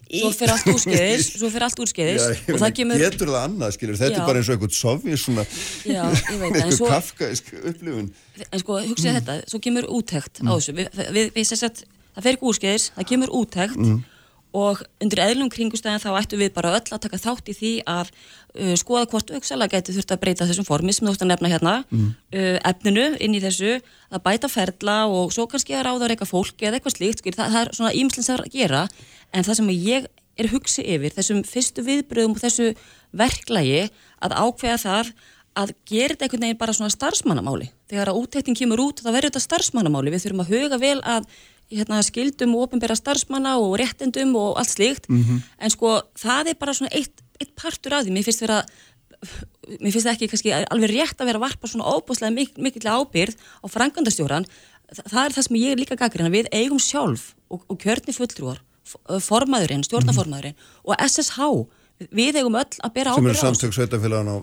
Svo 0.07 0.31
fyrir 0.37 0.53
allt 0.55 0.67
úrskeiðis, 0.71 1.29
svo 1.41 1.49
fyrir 1.51 1.65
allt 1.67 1.81
úrskeiðis 1.83 2.25
Já, 2.25 2.53
og 2.53 2.61
það 2.63 2.73
kemur... 2.79 3.01
getur 3.03 3.31
það 3.33 3.39
annað, 3.43 3.73
skilur, 3.75 3.97
þetta 3.99 4.15
Já. 4.15 4.21
er 4.23 4.27
bara 4.31 4.41
eins 4.41 4.49
og 4.49 4.55
eitthvað 4.57 4.77
sovið 4.79 5.17
svona, 5.23 5.45
Já, 5.83 6.03
eitthvað 6.31 6.75
svo- 6.79 6.91
kafkaísk 6.93 7.53
upplifun. 7.61 8.11
en 8.47 8.63
sko, 8.63 8.79
hugsaði 8.87 9.15
þetta, 9.21 9.39
svo 9.51 9.59
kemur 9.67 9.89
úttekt 9.99 10.39
á 10.43 10.51
þessu, 10.55 10.77
við, 10.79 11.01
við, 11.17 11.33
við 11.35 11.49
sess 11.51 11.67
að 11.67 11.81
það 11.87 12.23
fer 12.29 12.37
ekki 12.37 12.51
úrskeiðis, 12.53 12.91
það 12.99 13.09
kemur 13.15 13.35
úttekt 13.41 13.77
Mm. 13.77 13.99
og 14.57 14.79
undir 15.03 15.19
eðlum 15.21 15.49
kringustæðin 15.53 15.99
þá 16.01 16.07
ættu 16.21 16.37
við 16.39 16.53
bara 16.55 16.71
öll 16.77 16.93
að 16.95 17.01
taka 17.03 17.17
þátt 17.19 17.49
í 17.51 17.53
því 17.53 17.71
að 17.91 18.07
uh, 18.15 18.71
skoða 18.79 19.09
hvort 19.11 19.29
auksalega 19.35 19.75
gæti 19.75 19.93
þurft 19.93 20.13
að 20.15 20.21
breyta 20.23 20.47
þessum 20.49 20.65
formi 20.65 20.95
sem 20.95 21.05
þú 21.05 21.11
ætti 21.13 21.25
að 21.27 21.31
nefna 21.33 21.51
hérna 21.51 21.73
Mm. 21.91 22.07
uh, 22.31 22.55
efninu 22.71 23.03
inn 23.21 23.35
í 23.37 23.41
þessu 23.43 23.75
að 24.09 24.23
bæta 24.23 24.49
ferla 24.49 24.95
og 25.11 25.35
svo 25.35 25.45
kannski 25.51 25.75
að 25.75 25.85
ráða 25.91 26.07
en 29.33 29.47
það 29.47 29.59
sem 29.59 29.73
ég 29.75 30.07
er 30.37 30.51
hugsi 30.51 30.85
yfir 30.85 31.15
þessum 31.15 31.41
fyrstu 31.47 31.83
viðbröðum 31.85 32.35
og 32.35 32.43
þessu 32.43 32.69
verklagi 33.17 33.87
að 34.23 34.37
ákveða 34.37 34.79
það 34.83 35.11
að 35.57 35.71
gera 35.89 36.13
þetta 36.13 36.25
einhvern 36.27 36.43
veginn 36.45 36.59
bara 36.59 36.73
svona 36.77 36.93
starfsmannamáli. 36.93 37.71
Þegar 37.89 38.11
að 38.11 38.19
úttektin 38.21 38.57
kemur 38.57 38.83
út 38.83 38.99
þá 39.01 39.09
verður 39.09 39.31
þetta 39.31 39.45
starfsmannamáli. 39.47 40.13
Við 40.13 40.25
þurfum 40.25 40.43
að 40.43 40.51
huga 40.53 40.77
vel 40.83 40.99
að 41.01 41.31
hérna, 41.73 42.01
skildum 42.05 42.53
og 42.55 42.67
ofinbæra 42.67 42.95
starfsmanna 42.95 43.55
og 43.63 43.73
réttendum 43.81 44.35
og 44.37 44.59
allt 44.61 44.75
slíkt. 44.75 45.09
Mhm. 45.09 45.41
En 45.57 45.73
sko 45.73 46.03
það 46.13 46.53
er 46.53 46.59
bara 46.61 46.77
svona 46.77 46.93
eitt, 46.93 47.25
eitt 47.41 47.55
partur 47.55 47.97
af 47.97 48.05
því. 48.05 48.13
Mér 48.13 48.27
finnst 48.29 48.45
vera 48.45 48.61
mér 49.81 49.91
finnst 49.91 50.09
ekki 50.11 50.29
kannski 50.29 50.53
alveg 50.53 50.93
rétt 50.93 51.17
að 51.17 51.29
vera 51.31 51.39
að 51.39 51.45
varpa 51.47 51.69
svona 51.69 51.89
óbúslega 51.89 52.33
mik 52.33 52.57
mikill 52.61 52.85
ábyrð 52.85 53.35
á 53.35 53.65
frangandastjóran 53.65 54.45
það 54.93 55.23
er 55.23 55.35
það 55.35 55.47
sem 55.47 55.59
ég 55.59 55.73
er 55.73 55.81
líka 55.81 55.97
gaggrinn 55.99 56.29
að 56.29 56.37
við 56.37 56.49
eigum 56.53 56.79
sjálf 56.79 57.33
og, 57.49 57.63
og 57.67 57.79
kjörni 57.81 58.13
fulltrúar 58.15 58.61
formaðurinn, 59.23 59.85
stjórnaformaðurinn 59.87 60.57
og 60.83 60.95
SSH, 61.07 61.49
við 62.13 62.41
eigum 62.41 62.57
öll 62.59 62.81
að 62.85 62.93
bera 62.93 63.13
sem 63.15 63.25
ábyrð 63.25 63.33
eru 63.33 63.41
samtök 63.41 63.73
sveitafélagan 63.73 64.29
á 64.29 64.35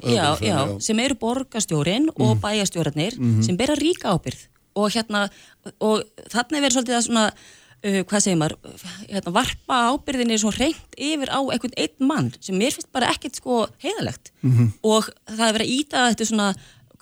já, 0.42 0.62
sem 0.82 1.03
eru 1.05 1.18
borgastjórin 1.20 2.09
og 2.16 2.40
bæjastjórarnir 2.42 3.18
sem 3.47 3.59
bera 3.59 3.76
ríka 3.78 4.14
ábyrð 4.14 4.49
og 4.74 4.90
hérna 4.90 5.28
og 5.78 6.03
er 6.03 6.49
verið 6.51 6.74
svolítið 6.74 6.97
að 6.99 7.05
svona 7.07 7.26
uh, 7.30 8.01
hvað 8.09 8.24
segir 8.24 8.38
maður, 8.40 8.57
hérna, 9.09 9.34
varpa 9.34 9.80
ábyrðinni 9.92 10.38
svo 10.40 10.53
reynt 10.55 10.99
yfir 10.99 11.30
á 11.30 11.40
einhvern 11.40 11.76
einn 11.78 12.09
mann 12.09 12.32
sem 12.40 12.57
mér 12.59 12.74
finnst 12.74 12.90
bara 12.95 13.12
ekkert 13.14 13.38
sko 13.38 13.64
heiðalegt 13.84 14.32
og 14.82 15.11
það 15.30 15.47
er 15.47 15.59
verið 15.59 15.68
að 15.68 15.74
íta 15.78 16.07
þetta 16.11 16.28
svona, 16.30 16.49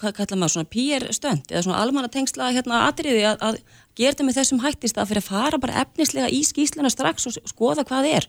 hvað 0.03 0.16
kallar 0.18 0.43
maður, 0.43 0.55
svona 0.57 0.72
PR 0.76 1.09
stönd 1.16 1.53
eða 1.53 1.64
svona 1.64 1.80
almanna 1.80 2.12
tengsla 2.12 2.53
hérna 2.53 2.86
atriði 2.90 3.24
að, 3.30 3.40
að 3.40 3.62
gera 3.99 4.14
þetta 4.14 4.26
með 4.26 4.38
þessum 4.40 4.62
hættist 4.62 5.01
að 5.01 5.11
fyrir 5.11 5.22
að 5.22 5.28
fara 5.28 5.61
bara 5.62 5.82
efnislega 5.82 6.30
í 6.32 6.43
skýsluna 6.47 6.93
strax 6.93 7.28
og 7.28 7.36
skoða 7.51 7.86
hvað 7.88 8.09
er. 8.12 8.28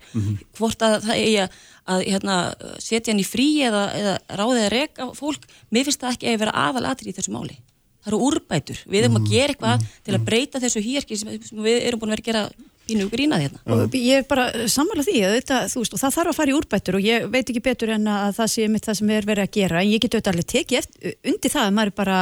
Hvort 0.57 0.83
að 0.85 0.97
það 1.05 1.21
eigi 1.21 1.37
að, 1.43 1.59
að 1.95 2.07
hérna, 2.09 2.39
setja 2.79 3.13
hann 3.13 3.23
í 3.23 3.27
frí 3.27 3.47
eða, 3.67 3.85
eða 3.99 4.15
ráðið 4.41 4.65
að 4.65 4.73
reka 4.75 5.09
fólk. 5.17 5.47
Mér 5.69 5.87
finnst 5.87 6.03
það 6.03 6.17
ekki 6.17 6.33
að 6.33 6.43
vera 6.43 6.57
aðal 6.67 6.85
atrið 6.91 7.13
í 7.13 7.17
þessu 7.19 7.35
máli. 7.35 7.57
Það 8.03 8.11
eru 8.11 8.25
úrbætur, 8.27 8.79
við 8.91 9.05
erum 9.05 9.21
að 9.21 9.29
gera 9.31 9.53
eitthvað 9.53 9.83
til 10.03 10.13
að 10.17 10.23
breyta 10.27 10.59
þessu 10.59 10.81
hýrki 10.83 11.15
sem, 11.15 11.35
sem 11.39 11.59
við 11.63 11.85
erum 11.87 12.01
búin 12.01 12.11
að 12.11 12.17
vera 12.17 12.23
að 12.23 12.31
gera 12.33 12.71
pínu 12.83 13.07
grínað 13.11 13.45
hérna. 13.45 13.61
Og 13.71 13.95
ég 13.95 14.19
er 14.19 14.25
bara 14.27 14.67
sammála 14.67 15.05
því 15.07 15.21
að 15.23 15.35
þetta, 15.37 15.59
veist, 15.71 15.95
og 15.95 16.01
það 16.01 16.15
þarf 16.17 16.33
að 16.33 16.39
fara 16.39 16.51
í 16.51 16.57
úrbætur 16.57 16.97
og 16.99 17.05
ég 17.05 17.27
veit 17.31 17.45
ekki 17.45 17.63
betur 17.63 17.93
en 17.95 18.09
að 18.11 18.35
það 18.41 18.51
sé 18.51 18.67
mitt 18.71 18.89
það 18.89 18.99
sem 18.99 19.13
er 19.15 19.29
verið 19.29 19.47
að 19.47 19.53
gera. 19.55 19.79
En 19.79 19.93
ég 19.93 20.03
get 20.03 20.17
auðvitað 20.17 20.33
alveg 20.33 20.49
tekið 20.51 20.79
eftir, 20.81 21.15
undir 21.31 21.53
það 21.53 21.69
að 21.69 21.77
maður 21.77 21.93
er 21.93 21.97
bara 22.01 22.19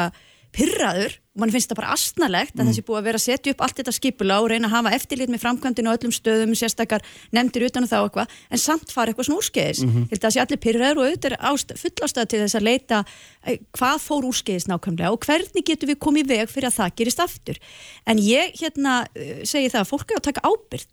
pyrraður 0.53 1.17
og 1.17 1.20
mann 1.39 1.51
finnst 1.53 1.71
það 1.71 1.79
bara 1.79 1.93
astnalegt 1.95 2.59
að 2.59 2.67
þessi 2.67 2.83
búið 2.83 2.99
að 2.99 3.05
vera 3.07 3.19
að 3.19 3.23
setja 3.23 3.53
upp 3.53 3.61
allt 3.63 3.77
þetta 3.79 3.93
skipula 3.95 4.39
og 4.43 4.49
reyna 4.51 4.67
að 4.67 4.73
hafa 4.75 4.91
eftirlit 4.97 5.31
með 5.31 5.43
framkvæmdinu 5.45 5.91
á 5.91 5.95
öllum 5.95 6.13
stöðum, 6.15 6.55
sérstakar 6.59 7.05
nefndir 7.31 7.67
utan 7.69 7.87
og 7.87 7.91
þá 7.91 7.97
eitthvað, 8.01 8.35
en 8.51 8.61
samt 8.61 8.91
fara 8.91 9.13
eitthvað 9.13 9.29
svona 9.29 9.39
úrskeiðis. 9.39 9.83
Mm 9.85 9.93
-hmm. 9.93 10.07
held 10.11 10.25
að 10.27 10.33
sé 10.35 10.43
allir 10.43 10.61
pyrraður 10.65 10.99
og 10.99 11.07
auðvitað 11.07 11.37
ást, 11.39 11.73
full 11.79 11.95
ástæða 12.03 12.27
til 12.27 12.41
þess 12.43 12.59
að 12.59 12.67
leita 12.67 13.03
eh, 13.45 13.59
hvað 13.71 13.97
fór 14.07 14.27
úrskeiðis 14.27 14.67
nákvæmlega 14.67 15.11
og 15.11 15.23
hvernig 15.23 15.63
getum 15.63 15.89
við 15.89 15.99
komið 16.03 16.27
veg 16.27 16.49
fyrir 16.51 16.67
að 16.67 16.77
það 16.79 16.95
gerist 16.99 17.19
aftur. 17.23 17.57
En 18.05 18.17
ég 18.19 18.51
hérna 18.59 19.07
eh, 19.15 19.45
segi 19.47 19.71
það 19.71 19.85
að 19.85 19.91
fólk 19.91 20.11
er 20.11 20.19
að 20.19 20.27
taka 20.27 20.43
ábyrgð 20.43 20.89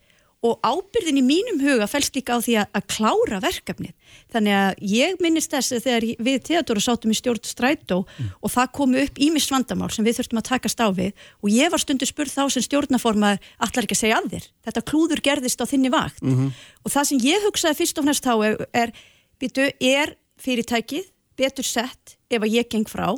og 0.47 0.61
ábyrðin 0.63 1.19
í 1.19 1.25
mínum 1.27 1.59
huga 1.59 1.89
fælst 1.91 2.15
líka 2.15 2.37
á 2.37 2.43
því 2.43 2.55
að, 2.63 2.69
að 2.79 2.85
klára 2.95 3.41
verkefnið. 3.43 3.95
Þannig 4.31 4.55
að 4.55 4.83
ég 4.93 5.17
minnist 5.25 5.51
þess 5.51 5.75
að 5.75 5.87
þegar 5.89 6.07
við 6.29 6.39
Theodora 6.47 6.83
sátum 6.85 7.11
í 7.15 7.19
stjórn 7.19 7.43
strætó 7.49 7.99
og 8.07 8.53
það 8.55 8.71
komu 8.79 9.03
upp 9.03 9.19
ímist 9.19 9.51
vandamál 9.51 9.91
sem 9.91 10.07
við 10.07 10.21
þurftum 10.21 10.39
að 10.43 10.49
takast 10.53 10.79
á 10.79 10.87
við 10.95 11.27
og 11.43 11.51
ég 11.51 11.75
var 11.75 11.83
stundu 11.83 12.07
spurð 12.07 12.37
þá 12.37 12.45
sem 12.55 12.67
stjórnaformaður 12.69 13.51
allar 13.67 13.89
ekki 13.89 13.99
að 13.99 14.03
segja 14.05 14.21
að 14.23 14.31
þér? 14.37 14.49
Þetta 14.69 14.87
klúður 14.93 15.25
gerðist 15.27 15.63
á 15.63 15.67
þinni 15.67 15.91
vakt. 15.91 16.23
Og 16.87 16.95
það 16.95 17.11
sem 17.11 17.25
ég 17.27 17.47
hugsaði 17.49 17.81
fyrst 17.83 17.99
og 17.99 18.07
fremst 18.07 18.29
þá 18.31 18.35
er, 18.47 18.67
er, 18.73 18.95
er 19.83 20.15
fyrirtækið 20.39 21.11
betur 21.39 21.67
sett 21.67 22.19
ef 22.31 22.43
að 22.43 22.55
ég 22.55 22.71
geng 22.71 22.87
frá 22.87 23.11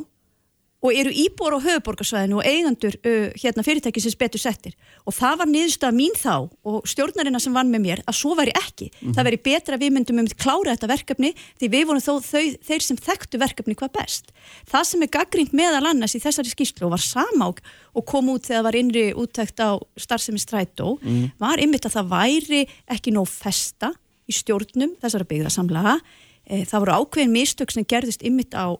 og 0.81 0.95
eru 0.97 1.11
íbúar 1.13 1.55
á 1.57 1.59
höfuborgarsvæðinu 1.61 2.39
og 2.39 2.47
eigandur 2.47 2.95
uh, 3.05 3.29
hérna 3.37 3.63
fyrirtæki 3.65 4.01
sem 4.01 4.15
betur 4.17 4.41
settir. 4.41 4.73
Og 5.05 5.13
það 5.13 5.37
var 5.41 5.49
niðurstað 5.51 5.97
mín 5.97 6.15
þá 6.17 6.49
og 6.65 6.87
stjórnarina 6.89 7.41
sem 7.41 7.53
vann 7.53 7.69
með 7.69 7.83
mér 7.85 8.01
að 8.09 8.17
svo 8.17 8.33
væri 8.37 8.55
ekki. 8.57 8.89
Það 9.13 9.27
væri 9.29 9.41
betra 9.45 9.77
að 9.77 9.85
við 9.85 9.93
myndum 9.95 10.21
um 10.23 10.29
klára 10.41 10.73
þetta 10.73 10.89
verkefni 10.91 11.33
því 11.61 11.69
við 11.75 11.85
vorum 11.89 12.01
þó 12.01 12.13
þau, 12.25 12.45
þeir 12.65 12.85
sem 12.87 12.97
þekktu 12.97 13.41
verkefni 13.41 13.77
hvað 13.77 13.93
best. 13.99 14.33
Það 14.69 14.87
sem 14.89 15.05
er 15.05 15.13
gaggrínt 15.13 15.53
meðal 15.53 15.85
annars 15.91 16.17
í 16.17 16.23
þessari 16.23 16.49
skýrslu 16.49 16.89
og 16.89 16.95
var 16.95 17.05
samák 17.05 17.61
og 17.93 18.07
kom 18.09 18.33
út 18.33 18.49
þegar 18.49 18.67
var 18.69 18.79
innri 18.79 19.05
úttækt 19.13 19.61
á 19.61 19.77
starfsemi 19.99 20.41
strætó 20.41 20.97
var 21.39 21.61
ymmit 21.61 21.85
að 21.85 21.99
það 21.99 22.11
væri 22.15 22.65
ekki 22.89 23.13
nóg 23.13 23.29
festa 23.29 23.91
í 24.29 24.33
stjórnum 24.33 24.95
þessara 25.01 25.27
byggðarsamlaga 25.29 25.97
Það 26.51 26.81
voru 26.83 26.95
ákveðin 26.99 27.31
mistök 27.31 27.71
sem 27.71 27.85
gerðist 27.87 28.23
ymmit 28.27 28.51
á 28.51 28.75
uh, 28.75 28.79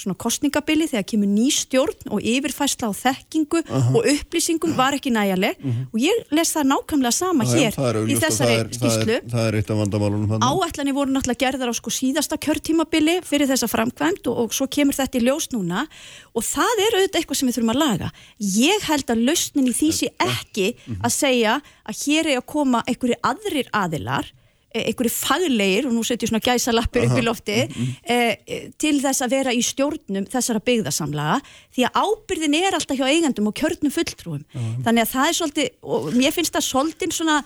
svona 0.00 0.16
kostningabili 0.18 0.88
þegar 0.90 1.04
kemur 1.12 1.30
ný 1.30 1.46
stjórn 1.54 2.10
og 2.10 2.18
yfirfæsla 2.26 2.90
á 2.90 2.92
þekkingu 2.98 3.60
og 3.94 4.00
upplýsingum 4.10 4.74
var 4.74 4.96
ekki 4.98 5.12
næjaleg 5.14 5.60
og 5.92 5.98
ég 6.02 6.24
les 6.34 6.50
það 6.56 6.68
nákvæmlega 6.72 7.14
sama 7.14 7.46
Það 7.46 7.60
hér 7.60 7.76
það 7.78 7.88
er 7.90 7.98
í 8.10 8.18
þessari 8.18 8.50
það 8.50 8.60
er- 8.60 8.68
það 8.74 8.94
skýslu. 8.94 9.18
það 9.30 9.46
er 9.46 9.58
þarna. 10.34 10.50
Áætlanir 10.50 10.94
voru 10.98 11.14
náttúrulega 11.14 11.42
gerðar 11.44 11.70
á 11.70 11.74
sko 11.78 11.90
síðasta 11.94 12.38
kjörtímabili 12.40 13.16
fyrir 13.24 13.48
þessa 13.50 13.68
framkvæmt 13.70 14.26
og, 14.30 14.38
og 14.44 14.54
svo 14.56 14.66
kemur 14.66 14.94
þetta 14.98 15.18
í 15.20 15.24
ljós 15.24 15.48
núna 15.54 15.86
og 16.34 16.42
það 16.42 16.82
er 16.86 16.96
auðvitað 16.98 17.20
eitthvað 17.20 17.38
sem 17.40 17.48
við 17.48 17.58
þurfum 17.58 17.74
að 17.74 17.82
laga. 17.84 18.08
Ég 18.58 18.86
held 18.90 19.10
að 19.14 19.24
lausnin 19.28 19.70
í 19.70 19.74
því 19.76 19.90
sé 20.00 20.10
ekki 20.18 20.68
að 21.00 21.12
segja 21.14 21.58
að 21.84 22.00
hér 22.04 22.32
er 22.32 22.40
að 22.40 22.46
koma 22.50 22.82
einhverju 22.88 23.20
aðrir 23.22 23.70
aðilar 23.72 24.26
eh, 24.26 24.43
einhverju 24.74 25.12
faglegir 25.14 25.86
og 25.88 25.94
nú 25.94 26.02
setjum 26.06 26.32
svona 26.32 26.42
gæsa 26.42 26.74
lappir 26.74 27.06
upp 27.06 27.18
í 27.20 27.24
lofti 27.24 27.58
eh, 27.62 28.32
eh, 28.46 28.64
til 28.80 28.96
þess 29.02 29.22
að 29.24 29.36
vera 29.36 29.54
í 29.54 29.62
stjórnum 29.62 30.26
þessara 30.30 30.62
byggðasamlaga 30.66 31.38
því 31.76 31.86
að 31.86 32.00
ábyrðin 32.02 32.58
er 32.58 32.78
alltaf 32.78 32.98
hjá 32.98 33.06
eigandum 33.06 33.50
og 33.50 33.56
kjörnum 33.60 33.94
fulltrúum. 33.94 34.42
Þannig 34.84 35.04
að 35.04 35.12
það 35.12 35.28
er 35.28 35.38
svolítið 35.38 35.70
og 35.94 36.10
mér 36.18 36.34
finnst 36.34 36.56
það 36.56 36.68
svolítið 36.70 37.16
svona 37.20 37.38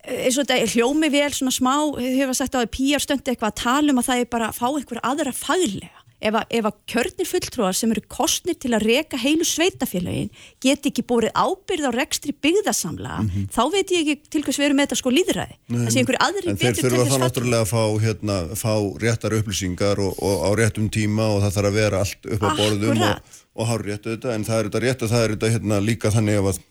eins 0.00 0.36
og 0.38 0.46
þetta 0.46 0.58
er 0.58 0.74
hljómi 0.74 1.10
vel 1.12 1.30
svona 1.34 1.52
smá, 1.52 1.74
hefur 2.00 2.36
sagt 2.36 2.56
á 2.56 2.62
því 2.62 2.70
pýjar 2.76 3.04
stöndi 3.04 3.32
eitthvað 3.32 3.50
að 3.52 3.60
tala 3.60 3.92
um 3.92 4.00
að 4.00 4.08
það 4.08 4.22
er 4.22 4.30
bara 4.32 4.48
að 4.48 4.60
fá 4.60 4.66
einhverja 4.70 5.10
aðra 5.10 5.34
faglega. 5.36 5.99
Ef 6.20 6.36
að, 6.36 6.50
ef 6.52 6.66
að 6.68 6.74
kjörnir 6.92 7.28
fulltrúar 7.28 7.76
sem 7.76 7.92
eru 7.94 8.02
kostnir 8.12 8.56
til 8.60 8.74
að 8.76 8.84
reka 8.84 9.16
heilu 9.20 9.46
sveitafélagin 9.48 10.28
get 10.60 10.84
ekki 10.90 11.04
bórið 11.08 11.32
ábyrð 11.32 11.88
á 11.88 11.92
rekstri 11.96 12.34
byggðasamla, 12.44 13.22
þá 13.48 13.62
veit 13.72 13.94
ég 13.94 14.04
ekki 14.04 14.32
til 14.36 14.42
hvers 14.44 14.60
við 14.60 14.66
erum 14.68 14.80
með 14.80 14.90
þetta 14.90 15.00
sko 15.00 15.12
líðræði. 15.16 15.56
Sé 15.88 16.02
einhverju 16.02 16.22
aðri 16.26 16.44
þeir 16.44 16.60
betur 16.60 16.76
til 16.76 16.84
þurfa 16.84 17.00
þess 17.00 17.08
þá 17.08 17.14
fallnir. 17.14 17.24
náttúrulega 17.24 17.64
að 17.64 17.72
fá, 17.72 17.84
hérna, 18.04 18.38
fá 18.60 18.74
réttar 19.00 19.36
upplýsingar 19.40 20.04
og, 20.04 20.20
og 20.20 20.44
á 20.44 20.50
réttum 20.60 20.90
tíma 20.92 21.28
og 21.32 21.40
það 21.46 21.56
þarf 21.56 21.70
að 21.70 21.78
vera 21.80 22.04
allt 22.04 22.32
upp 22.36 22.44
á 22.44 22.50
borðum 22.60 23.04
og, 23.08 23.36
og 23.56 23.70
hár 23.72 23.86
réttu 23.88 24.12
þetta 24.12 24.34
en 24.36 24.48
það 24.48 24.58
er 24.58 24.68
þetta 24.68 24.84
rétt 24.86 25.04
og 25.06 25.14
það 25.14 25.24
er 25.24 25.36
þetta 25.36 25.54
hérna, 25.56 25.84
líka 25.88 26.12
þannig 26.12 26.40
ef, 26.40 26.50
að, 26.52 26.64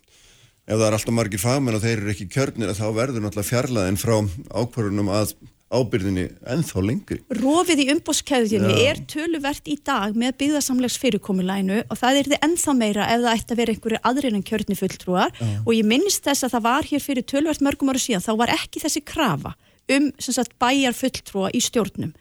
ef 0.70 0.76
það 0.76 0.90
er 0.92 1.00
alltaf 1.00 1.18
margir 1.18 1.42
fagmenn 1.42 1.80
og 1.80 1.86
þeir 1.88 1.96
eru 1.98 2.14
ekki 2.14 2.30
kjörnir 2.38 2.76
þá 2.78 2.88
verður 2.94 3.26
náttúrulega 3.26 3.50
fjarlæðin 3.50 3.98
frá 4.02 4.16
ákvörðunum 4.54 5.10
að 5.18 5.34
ábyrðinni 5.70 6.26
ennþá 6.50 6.82
lengri. 6.82 7.20
Rofið 7.38 7.84
í 7.84 7.88
umbóðskeðjunni 7.94 8.76
er 8.90 9.02
töluvert 9.10 9.70
í 9.70 9.78
dag 9.86 10.18
með 10.18 10.38
byggðasamlegs 10.42 10.98
fyrirkomulænu 11.02 11.84
og 11.86 12.00
það 12.00 12.22
er 12.22 12.30
þið 12.32 12.46
ennþá 12.48 12.76
meira 12.80 13.10
ef 13.14 13.24
það 13.24 13.36
ætti 13.36 13.56
að 13.56 13.62
vera 13.62 13.76
einhverju 13.76 14.02
aðrir 14.12 14.38
en 14.40 14.46
kjörni 14.50 14.78
fulltrúar. 14.80 15.36
Og 15.66 15.72
ég 15.78 15.90
minnist 15.90 16.26
þess 16.26 16.48
að 16.48 16.56
það 16.58 16.66
var 16.70 16.90
hér 16.90 17.06
fyrir 17.06 17.28
töluvert 17.30 17.66
mörgum 17.66 17.94
ára 17.94 18.02
síðan, 18.02 18.26
þá 18.26 18.34
var 18.42 18.56
ekki 18.56 18.82
þessi 18.86 19.06
krafa 19.06 19.54
um 19.90 20.10
sem 20.22 20.36
sagt, 20.36 20.58
bæjar 20.62 20.98
fulltrúa 20.98 21.54
í 21.54 21.62
stjórnum. 21.64 22.14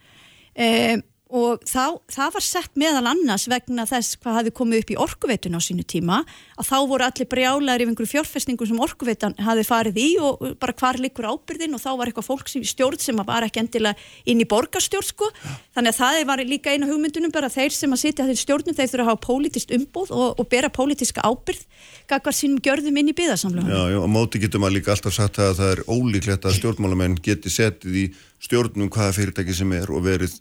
Um, 0.59 1.03
og 1.29 1.61
þá, 1.69 1.99
það 2.09 2.31
var 2.33 2.43
sett 2.43 2.77
meðal 2.79 3.05
annars 3.11 3.45
vegna 3.51 3.85
þess 3.89 4.17
hvað 4.17 4.37
hafi 4.39 4.53
komið 4.57 4.81
upp 4.81 4.93
í 4.93 4.97
orkuveitun 5.03 5.57
á 5.57 5.61
sínu 5.61 5.85
tíma 5.85 6.23
að 6.57 6.69
þá 6.71 6.77
voru 6.89 7.05
allir 7.05 7.29
brjálæðir 7.29 7.83
yfir 7.83 7.91
einhverju 7.93 8.11
fjárfestingum 8.15 8.69
sem 8.69 8.81
orkuveitan 8.81 9.35
hafi 9.45 9.65
farið 9.67 9.99
í 10.01 10.07
og 10.25 10.41
bara 10.61 10.73
hvar 10.81 10.97
likur 10.97 11.29
ábyrðin 11.29 11.77
og 11.77 11.83
þá 11.83 11.89
var 11.99 12.09
eitthvað 12.09 12.29
fólk 12.31 12.49
sem 12.49 12.65
stjórn 12.65 12.97
sem 13.03 13.21
var 13.21 13.45
ekki 13.45 13.61
endilega 13.61 14.09
inn 14.25 14.41
í 14.41 14.47
borgarstjórn 14.49 15.05
sko. 15.05 15.29
Þannig 15.77 15.93
að 15.93 15.99
það 15.99 16.23
var 16.31 16.43
líka 16.49 16.73
einu 16.73 16.89
hugmyndunum 16.89 17.35
bara 17.35 17.51
þeir 17.53 17.77
sem 17.77 17.93
að 17.93 18.03
sitja 18.07 18.25
þeir 18.25 18.41
stjórnum 18.41 18.77
þeir 18.79 18.89
þurfa 18.89 19.05
að 19.05 19.11
hafa 19.11 19.23
pólitist 19.27 19.73
umbóð 19.77 20.13
og, 20.17 20.41
og 20.41 20.49
bera 20.49 20.73
pólitíska 20.73 21.21
ábyrð 21.21 21.61
gagvar 22.09 22.33
sínum 22.35 22.57
gjörðum 22.65 22.97
inn 23.03 23.13
í 23.13 23.17
byðasamlega 23.17 23.69
Já, 23.69 23.93
já, 23.93 23.99
á 24.01 24.09
móti 24.09 24.41
getur 24.41 24.63
maður 24.63 24.79
líka 24.79 24.95
alltaf 24.95 25.13
sagt 25.13 25.37
að 25.37 25.59
það 25.61 25.73
er 25.75 25.81
ólíklegt 25.85 26.49
að 26.49 26.57
stjórnmálamenn 26.57 27.17
geti 27.23 27.53
setið 27.53 27.99
í 28.01 28.05
stjórnum 28.41 28.89
hvaða 28.93 29.15
fyrirtæki 29.19 29.55
sem 29.55 29.73
er 29.77 29.91
og 29.93 30.05
verið 30.07 30.39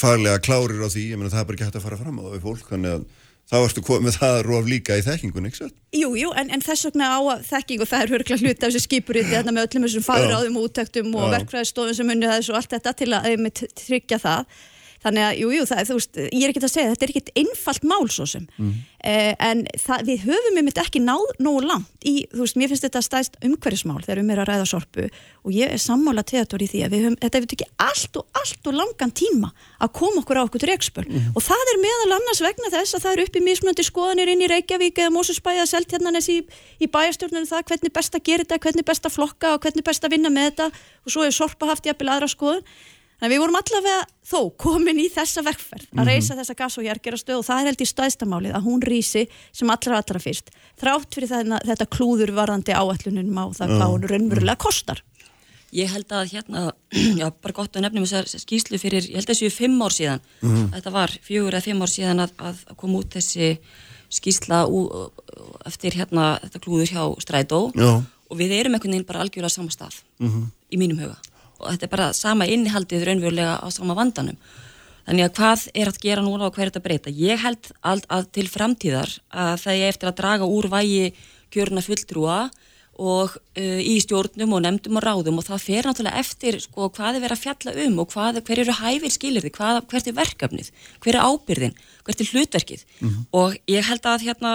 faglega 0.00 0.40
klárir 0.44 0.82
á 0.84 0.88
því, 0.88 1.04
ég 1.12 1.20
meina 1.20 1.32
það 1.32 1.42
er 1.42 1.48
bara 1.48 1.58
ekki 1.58 1.68
hægt 1.68 1.78
að 1.80 1.86
fara 1.86 2.00
fram 2.00 2.18
á 2.18 2.22
það 2.24 2.34
við 2.36 2.44
fólk, 2.48 2.66
þannig 2.72 2.96
að 2.96 3.06
þá 3.44 3.56
ertu 3.60 3.82
komið 3.84 4.18
það 4.18 4.36
rof 4.46 4.68
líka 4.68 4.96
í 4.96 5.04
þekkingun, 5.04 5.48
ekki 5.48 5.60
svo? 5.60 5.70
Jú, 5.94 6.10
jú, 6.16 6.30
en, 6.40 6.52
en 6.54 6.64
þess 6.64 6.88
vegna 6.88 7.10
á 7.12 7.20
að 7.20 7.42
þekking 7.50 7.84
og 7.84 7.90
það 7.90 8.04
er 8.04 8.12
hörglega 8.14 8.40
hluti 8.40 8.54
af 8.54 8.70
þessu 8.70 8.84
skipuriti 8.86 9.34
þarna 9.34 9.56
með 9.56 9.66
öllum 9.68 9.86
þessum 9.86 10.06
fagráðum 10.06 10.56
og 10.60 10.68
úttektum 10.70 11.10
og 11.12 11.26
Já. 11.26 11.32
verkfræðistofum 11.36 11.98
sem 11.98 12.12
unni 12.14 12.30
þessu 12.30 12.54
og 12.54 12.60
allt 12.60 12.72
þetta 12.72 12.94
til 13.02 13.10
að 13.12 13.28
einmitt 13.32 13.64
tryggja 13.84 14.20
það. 14.22 14.62
Þannig 15.04 15.24
að, 15.26 15.38
jú, 15.42 15.50
jú, 15.52 15.64
ég 16.32 16.46
er 16.46 16.52
ekki 16.52 16.62
að 16.64 16.72
segja, 16.72 16.92
þetta 16.94 17.04
er 17.04 17.12
ekkit 17.12 17.32
einfalt 17.42 17.84
mál 17.84 18.06
svo 18.08 18.24
sem, 18.28 18.46
eh, 19.04 19.34
en 19.38 19.66
það, 19.76 20.06
við 20.08 20.24
höfum 20.30 20.56
einmitt 20.60 20.80
ekki 20.80 21.02
náð 21.04 21.26
nógu 21.44 21.60
langt 21.68 22.06
í, 22.08 22.26
þú 22.32 22.40
veist, 22.40 22.56
mér 22.56 22.70
finnst 22.72 22.86
þetta 22.86 23.02
stæðst 23.04 23.36
umhverfismál 23.44 24.00
þegar 24.00 24.22
um 24.22 24.30
er 24.30 24.40
að 24.40 24.48
ræða 24.48 24.66
sorpu 24.70 25.08
og 25.44 25.52
ég 25.52 25.68
er 25.74 25.82
sammála 25.82 26.24
teator 26.24 26.62
í 26.64 26.68
því 26.70 26.80
að 26.86 26.94
við 26.94 27.04
höfum, 27.04 27.18
þetta 27.20 27.38
hefur 27.38 27.56
ekki 27.58 27.68
allt 27.84 28.16
og 28.16 28.40
allt 28.40 28.70
og 28.70 28.78
langan 28.80 29.12
tíma 29.12 29.52
að 29.84 29.92
koma 30.00 30.22
okkur 30.24 30.40
á 30.40 30.42
okkur 30.46 30.66
rekspöl. 30.72 31.04
Og 31.36 31.42
það 31.44 31.72
er 31.74 31.82
meðal 31.84 32.16
annars 32.16 32.40
vegna 32.40 32.72
þess 32.72 32.96
að 32.96 33.04
það 33.04 33.12
er 33.12 33.22
upp 33.24 33.36
í 33.36 33.44
mismunandi 33.44 33.84
skoðanir 33.84 34.32
inn 34.32 34.44
í 34.44 34.48
Reykjavík 34.48 34.98
eða 35.04 35.12
Mósusbæði 35.12 35.60
að 35.60 35.70
Seltjarnanes 35.74 36.30
í, 36.32 36.38
í 36.80 36.88
bæjastjórnunum 36.88 37.50
það 37.50 37.68
hvernig 37.68 37.92
best 37.92 38.16
að 38.16 38.24
gera 38.24 38.46
þetta, 38.46 38.60
hvernig 38.64 38.88
best 38.88 39.04
að 39.04 39.16
flokka 39.18 39.54
og 39.54 39.60
hvernig 39.64 39.84
best 39.84 40.04
að 40.04 40.16
vinna 40.16 40.32
með 40.32 40.50
þetta. 40.50 40.70
Og 41.04 41.12
svo 41.12 41.24
er 41.26 41.36
sorpa 41.36 41.68
haft 41.68 41.84
jafnvel 41.84 42.12
aðra 42.14 42.30
skoðun 42.32 42.64
Þannig 43.20 43.30
að 43.30 43.32
við 43.34 43.40
vorum 43.44 43.56
allavega 43.60 44.06
þó 44.26 44.40
komin 44.58 44.98
í 45.00 45.06
þessa 45.14 45.42
vekkferð 45.46 45.86
að 45.94 46.00
Mhm. 46.02 46.08
reysa 46.08 46.34
þessa 46.36 46.54
gas- 46.58 46.78
og 46.78 46.84
jargerastöð 46.84 47.38
og 47.38 47.44
það 47.46 47.60
er 47.60 47.66
held 47.70 47.80
í 47.84 47.86
staðstamálið 47.92 48.52
að 48.54 48.64
hún 48.66 48.82
rýsi 48.82 49.28
sem 49.52 49.70
allra 49.70 49.96
allra 50.02 50.18
fyrst 50.20 50.50
þrátt 50.80 51.14
fyrir 51.14 51.28
þennan, 51.30 51.60
þetta 51.64 51.86
klúður 51.86 52.32
varðandi 52.34 52.74
áætlunum 52.74 53.38
á 53.38 53.44
það 53.54 53.68
hvað 53.78 53.92
hún 53.94 54.08
raunverulega 54.10 54.58
kostar. 54.58 55.02
Ég 55.74 55.88
held 55.90 56.06
að 56.08 56.30
hérna, 56.30 56.72
já, 57.20 57.30
bara 57.42 57.52
gott 57.54 57.72
að 57.76 57.82
nefnum 57.82 58.04
þessar 58.04 58.26
skýslu 58.38 58.78
fyrir, 58.78 59.02
ég 59.10 59.14
held 59.14 59.26
að 59.26 59.34
þessu 59.34 59.50
fimm 59.52 59.80
ár 59.82 59.90
síðan, 59.94 60.20
Mhm. 60.42 60.70
þetta 60.74 60.92
var 60.92 61.08
fjögur 61.22 61.52
eða 61.54 61.62
fimm 61.62 61.82
ár 61.82 61.90
síðan 61.90 62.20
að, 62.22 62.30
að 62.38 62.76
koma 62.76 62.98
út 62.98 63.10
þessi 63.10 63.58
skýsla 64.10 64.66
ú, 64.68 65.10
eftir 65.66 65.92
hérna 65.98 66.38
þetta 66.42 66.60
klúður 66.60 66.90
hjá 66.90 67.02
Strætó 67.22 67.72
Já. 67.74 68.02
og 68.30 68.36
við 68.38 68.50
erum 68.60 68.74
einhvern 68.74 68.92
veginn 68.94 69.06
bara 69.06 69.20
algjörlega 69.24 69.50
á 69.50 69.56
sama 69.58 69.68
stað 69.70 70.02
Mhm. 70.20 70.50
í 70.72 70.76
mínum 70.78 70.98
huga 71.00 71.16
og 71.64 71.72
þetta 71.72 71.88
er 71.88 71.94
bara 71.96 72.12
sama 72.16 72.46
innihaldið 72.46 73.08
raunverulega 73.08 73.56
á 73.64 73.66
sama 73.74 73.96
vandanum. 73.98 74.36
Þannig 75.04 75.26
að 75.26 75.34
hvað 75.36 75.64
er 75.76 75.90
að 75.90 76.00
gera 76.00 76.24
núna 76.24 76.46
og 76.48 76.54
hvað 76.54 76.64
er 76.64 76.70
þetta 76.72 76.84
breyta? 76.84 77.12
Ég 77.12 77.42
held 77.42 77.72
að, 77.84 78.04
að 78.08 78.28
til 78.36 78.46
framtíðar 78.48 79.10
að 79.28 79.56
það 79.64 79.80
er 79.80 79.90
eftir 79.92 80.10
að 80.10 80.20
draga 80.20 80.48
úr 80.48 80.70
vægi 80.72 81.10
kjörna 81.52 81.84
fulltrúa 81.84 82.38
og 82.94 83.34
uh, 83.34 83.80
í 83.82 83.96
stjórnum 84.02 84.54
og 84.54 84.62
nefndum 84.62 84.98
og 85.00 85.04
ráðum 85.04 85.40
og 85.40 85.46
það 85.48 85.64
fer 85.64 85.88
náttúrulega 85.88 86.20
eftir 86.22 86.60
sko, 86.62 86.88
hvað 86.94 87.18
er 87.18 87.24
verið 87.24 87.36
að 87.36 87.42
fjalla 87.42 87.74
um 87.84 88.00
og 88.02 88.12
hvað, 88.12 88.40
hver 88.46 88.62
eru 88.62 88.76
hæfir 88.78 89.14
skilirði, 89.14 89.50
hvert 89.58 90.10
er 90.10 90.16
verkefnið, 90.16 90.70
hver 91.02 91.18
er 91.18 91.26
ábyrðin, 91.26 91.76
hvert 92.06 92.22
er 92.22 92.30
hlutverkið 92.30 92.84
og 93.34 93.56
ég 93.70 93.88
held 93.88 94.06
að 94.06 94.28
hérna, 94.28 94.52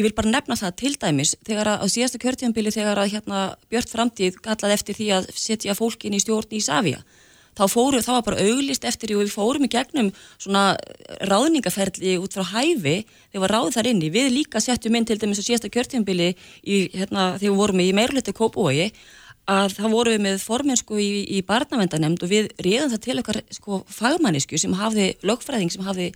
ég 0.00 0.06
vil 0.08 0.16
bara 0.16 0.32
nefna 0.32 0.56
það 0.58 0.76
til 0.80 0.94
dæmis 0.96 1.34
þegar 1.46 1.74
að 1.74 1.82
á 1.84 1.86
síðasta 1.92 2.20
kjörtíðanbili 2.22 2.72
þegar 2.74 3.02
að 3.02 3.10
hérna 3.14 3.40
Björn 3.70 3.90
Framtíð 3.90 4.38
gallaði 4.44 4.76
eftir 4.78 4.96
því 4.96 5.10
að 5.18 5.32
setja 5.36 5.76
fólkin 5.76 6.16
í 6.16 6.22
stjórn 6.22 6.56
í 6.56 6.62
Savia 6.64 7.02
þá 7.58 7.64
fóru, 7.68 8.00
þá 8.00 8.10
var 8.14 8.26
bara 8.28 8.44
auglist 8.46 8.86
eftir 8.88 9.12
og 9.16 9.24
við 9.24 9.32
fórum 9.34 9.66
í 9.66 9.70
gegnum 9.70 10.10
svona 10.40 10.64
ráðningaferli 11.28 12.16
út 12.22 12.36
frá 12.36 12.46
hæfi 12.54 13.00
þegar 13.04 13.44
var 13.44 13.54
ráð 13.56 13.72
þar 13.76 13.90
inni, 13.90 14.12
við 14.14 14.30
líka 14.38 14.62
settum 14.62 14.96
inn 14.96 15.08
til 15.08 15.18
dæmis 15.20 15.42
á 15.42 15.44
síðasta 15.44 15.72
kjörtíðanbili 15.72 16.30
í, 16.30 16.76
hérna, 16.94 17.34
þegar 17.36 17.50
við 17.50 17.58
vorum 17.60 17.82
í 17.82 17.90
meiruliti 17.96 18.36
Kópói 18.36 18.90
að 19.48 19.72
það 19.78 19.90
voru 19.90 20.10
við 20.14 20.20
með 20.22 20.42
formensku 20.44 20.98
í, 21.00 21.06
í 21.36 21.40
barnavendanemnd 21.46 22.22
og 22.22 22.28
við 22.30 22.50
réðum 22.62 22.90
það 22.92 23.00
til 23.06 23.18
okkar 23.22 23.38
sko, 23.50 23.78
fagmannisku 23.90 24.58
sem 24.60 24.72
hafði 24.78 25.06
lögfræðing 25.26 25.72
sem 25.72 25.82
hafði 25.82 26.12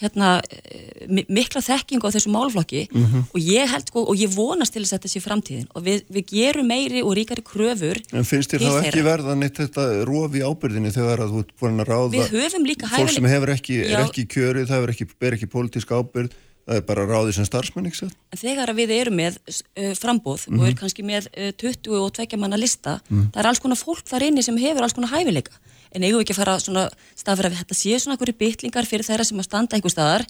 hérna, 0.00 0.40
eh, 0.48 1.06
mi- 1.10 1.26
mikla 1.28 1.60
þekkingu 1.60 2.06
á 2.08 2.14
þessu 2.14 2.30
málflokki 2.32 2.86
Mhm. 2.94 3.24
og 3.34 3.40
ég 3.40 3.66
held 3.68 3.86
sko, 3.88 4.04
og 4.08 4.16
ég 4.16 4.30
vonast 4.32 4.72
til 4.72 4.82
þess 4.82 4.94
að 4.94 4.98
þetta 5.00 5.12
sé 5.12 5.20
framtíðin 5.26 5.66
og 5.74 5.82
við, 5.84 6.04
við 6.08 6.24
gerum 6.32 6.66
meiri 6.70 7.02
og 7.02 7.16
ríkari 7.18 7.42
kröfur 7.42 7.98
En 8.14 8.24
finnst 8.24 8.50
þér 8.54 8.60
þá 8.62 8.80
ekki 8.80 9.02
þeirra. 9.02 9.04
verða 9.10 9.36
neitt 9.36 9.54
þetta 9.58 10.04
rof 10.06 10.32
í 10.32 10.40
ábyrðinni 10.40 10.92
þegar 10.94 11.18
að 11.26 11.32
þú 11.34 11.38
ert 11.44 11.52
búin 11.60 11.80
að 11.82 11.88
ráða 11.92 12.10
Við 12.14 12.30
höfum 12.30 12.64
líka 12.66 12.86
fólk 12.88 13.10
sem 13.10 13.24
hefur 13.24 13.48
ekki, 13.52 13.84
er 13.84 13.90
Já. 13.98 14.06
ekki 14.06 14.26
kjörið, 14.26 14.66
það 14.70 14.76
hefur 14.78 14.94
ekki, 14.94 15.06
ber 15.18 15.32
ekki 15.36 15.46
pólitísk 15.50 15.88
ábyrð, 15.92 16.30
það 16.68 16.76
er 16.76 16.84
bara 16.88 17.06
ráðið 17.08 17.34
sem 17.38 17.46
starfsmenn, 17.48 17.86
ekki? 17.88 18.08
En 18.32 18.38
þegar 18.42 18.72
við 18.76 18.90
erum 18.98 19.16
með 19.16 19.38
uh, 19.48 19.94
frambóð 19.96 20.44
og 20.50 20.58
Mhm. 20.58 20.66
er 20.68 20.74
kannski 20.76 21.04
með 21.06 21.28
uh, 21.32 21.50
20 21.56 21.96
og 21.96 22.12
2 22.18 22.36
manna 22.36 22.56
lista, 22.60 23.00
Mhm. 23.08 23.30
það 23.32 23.40
er 23.40 23.46
alls 23.48 23.58
konar 23.64 23.80
fólk 23.80 24.04
þar 24.04 24.26
inni 24.28 24.42
sem 24.44 24.56
hefur 24.56 24.82
alls 24.84 24.92
konar 24.92 25.10
hæfileika. 25.16 25.56
En 25.92 26.02
eigum 26.04 26.20
við 26.20 26.26
ekki 26.28 26.34
að 26.36 26.42
fara 26.44 26.58
svona 26.60 26.90
stafra 27.16 27.48
við 27.50 27.62
þetta 27.64 27.74
séu 27.80 27.96
svona 27.98 28.16
einhverju 28.18 28.36
bytlingar 28.36 28.84
fyrir 28.86 29.06
þeirra 29.08 29.24
sem 29.24 29.38
að 29.40 29.44
standa 29.48 29.76
einhver 29.76 29.90
staðar 29.94 30.26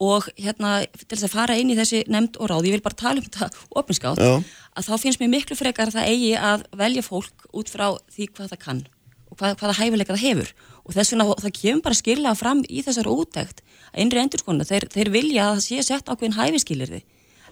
og 0.00 0.26
hérna 0.36 0.84
til 1.08 1.16
þess 1.16 1.24
að 1.24 1.30
fara 1.32 1.54
inn 1.56 1.70
í 1.70 1.76
þessi 1.78 2.02
nefnd 2.10 2.36
og 2.42 2.50
ráð, 2.50 2.66
ég 2.66 2.74
vil 2.76 2.82
bara 2.84 2.94
tala 2.98 3.16
um 3.22 3.24
þetta 3.24 3.48
opinskátt, 3.76 4.18
Já. 4.18 4.42
að 4.76 4.84
þá 4.90 4.94
finnst 5.00 5.20
mér 5.22 5.30
miklu 5.32 5.56
frekar 5.56 5.88
að 5.88 5.94
það 5.96 6.08
eigi 6.10 6.32
að 6.36 6.64
velja 6.76 7.02
fólk 7.06 7.46
út 7.54 7.70
frá 7.70 7.96
því 8.12 8.28
hvað 8.34 8.50
það 8.52 8.58
kann 8.66 8.82
og 9.30 9.38
hvað, 9.38 9.56
hvaða 9.56 9.78
hæfileika 9.78 10.12
það 10.16 10.26
hefur 10.26 10.50
og 10.84 10.94
þess 10.94 11.12
vegna 11.14 11.24
það 11.40 11.52
kemur 11.62 11.82
bara 11.86 11.94
skillega 12.02 12.36
fram 12.36 12.60
í 12.68 12.82
þessari 12.84 13.14
útækt 13.16 13.62
að 13.96 14.04
innri 14.04 14.22
endurskona, 14.22 14.68
þeir, 14.68 14.88
þeir 14.92 15.12
vilja 15.14 15.48
að 15.48 15.54
það 15.56 15.66
sé 15.66 15.86
sett 15.88 16.12
ákveðin 16.12 16.36
hæfiskilirði 16.36 17.02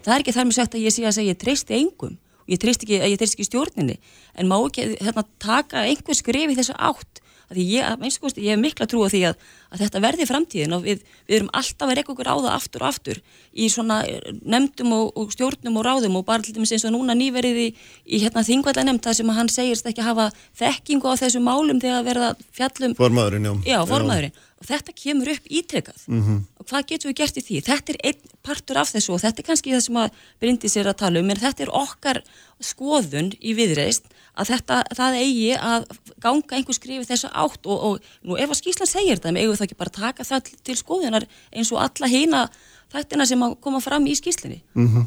það 0.05 0.15
er 0.15 0.25
ekki 0.25 0.37
þar 0.37 0.49
með 0.49 0.59
sagt 0.59 0.77
að 0.77 0.85
ég 0.85 0.95
sé 0.95 1.05
að 1.05 1.17
segja 1.17 1.33
ég 1.33 1.41
treysti 1.41 1.77
engum. 1.79 2.17
Ég 2.51 2.61
treysti 2.61 2.85
ekki, 2.85 2.99
ekki 3.25 3.47
stjórninni. 3.49 3.95
En 4.37 4.51
má 4.51 4.59
ekki 4.59 4.91
hérna, 4.99 5.25
taka 5.41 5.85
einhver 5.89 6.19
skrif 6.19 6.53
í 6.53 6.57
þessu 6.59 6.77
átt? 6.77 7.21
að 7.21 7.24
því 7.57 7.65
ég, 7.71 7.89
að, 7.89 8.19
kosti, 8.23 8.45
ég 8.47 8.55
hef 8.55 8.63
mikla 8.63 8.89
trú 8.91 9.03
á 9.05 9.09
því 9.13 9.23
að, 9.31 9.43
að 9.71 9.83
þetta 9.85 10.03
verði 10.05 10.29
framtíðin 10.31 10.77
og 10.77 10.87
við, 10.87 11.05
við 11.29 11.37
erum 11.39 11.51
alltaf 11.61 11.89
að 11.89 11.99
reyka 11.99 12.15
okkur 12.15 12.31
á 12.31 12.37
það 12.37 12.51
aftur 12.55 12.85
og 12.85 12.89
aftur 12.91 13.21
í 13.55 13.69
svona 13.73 14.01
eh, 14.09 14.33
nefndum 14.43 14.95
og, 14.97 15.13
og 15.19 15.35
stjórnum 15.35 15.79
og 15.81 15.87
ráðum 15.87 16.19
og 16.21 16.27
bara 16.29 16.45
til 16.45 16.55
dæmis 16.57 16.75
eins 16.75 16.87
og 16.89 16.95
núna 16.95 17.17
nýverið 17.19 17.61
í, 17.65 17.69
í 18.05 18.23
hérna 18.25 18.45
þingvæðla 18.47 18.87
nefnd 18.89 19.07
það 19.09 19.19
sem 19.21 19.33
að 19.33 19.39
hann 19.41 19.53
segist 19.53 19.91
ekki 19.91 20.07
hafa 20.07 20.31
þekkingu 20.61 21.11
á 21.11 21.15
þessu 21.23 21.43
málum 21.45 21.83
þegar 21.83 22.01
að 22.01 22.11
verða 22.11 22.33
fjallum 22.55 22.99
Formaðurinn, 22.99 23.49
já. 23.49 23.75
Já, 23.75 23.79
formaðurinn. 23.89 24.43
Og 24.63 24.69
þetta 24.69 24.95
kemur 24.97 25.31
upp 25.35 25.49
ítrekað. 25.51 26.05
Mhm. 26.09 26.37
Og 26.61 26.69
hvað 26.71 26.87
getum 26.89 27.11
við 27.11 27.19
gert 27.21 27.37
í 27.37 27.45
því? 27.45 27.61
Þetta 27.67 27.93
er 27.93 27.99
einn 28.09 28.35
partur 28.45 28.79
af 28.81 28.93
þessu 28.95 29.13
og 29.13 29.21
þetta 29.21 29.43
er 29.43 29.49
kannski 29.49 29.75
það 29.75 29.83
sem 29.85 29.99
að 30.01 30.23
Bryndi 30.41 30.71
sér 30.73 30.89
að 30.89 31.01
tala 31.03 31.21
um, 31.21 31.31
en 31.31 31.43
þetta 31.43 31.67
er 31.67 31.73
okkar 31.75 32.23
skoðun 32.65 33.33
í 33.41 33.53
viðreist 33.59 34.09
að 34.35 34.51
þetta, 34.53 34.79
það 34.99 35.17
eigi 35.21 35.51
að 35.57 35.85
ganga 36.25 36.57
einhver 36.59 36.75
skrifi 36.77 37.07
þessu 37.09 37.31
átt 37.33 37.67
og, 37.67 37.85
og 37.89 37.99
nú 38.27 38.39
ef 38.41 38.51
að 38.51 38.61
skýslan 38.61 38.91
segir 38.91 39.19
þetta, 39.21 39.35
eigum 39.35 39.53
við 39.55 39.61
það 39.61 39.67
ekki 39.69 39.81
bara 39.83 39.91
taka 39.95 40.25
það 40.25 40.47
til, 40.49 40.57
til 40.71 40.79
skoðunar 40.81 41.27
eins 41.55 41.73
og 41.75 41.83
alla 41.85 42.11
hýna 42.11 42.49
þættina 42.95 43.27
sem 43.27 43.45
að 43.47 43.59
koma 43.61 43.81
fram 43.85 44.07
í 44.07 44.17
skýslinni. 44.19 44.63
Mhm. 44.75 45.07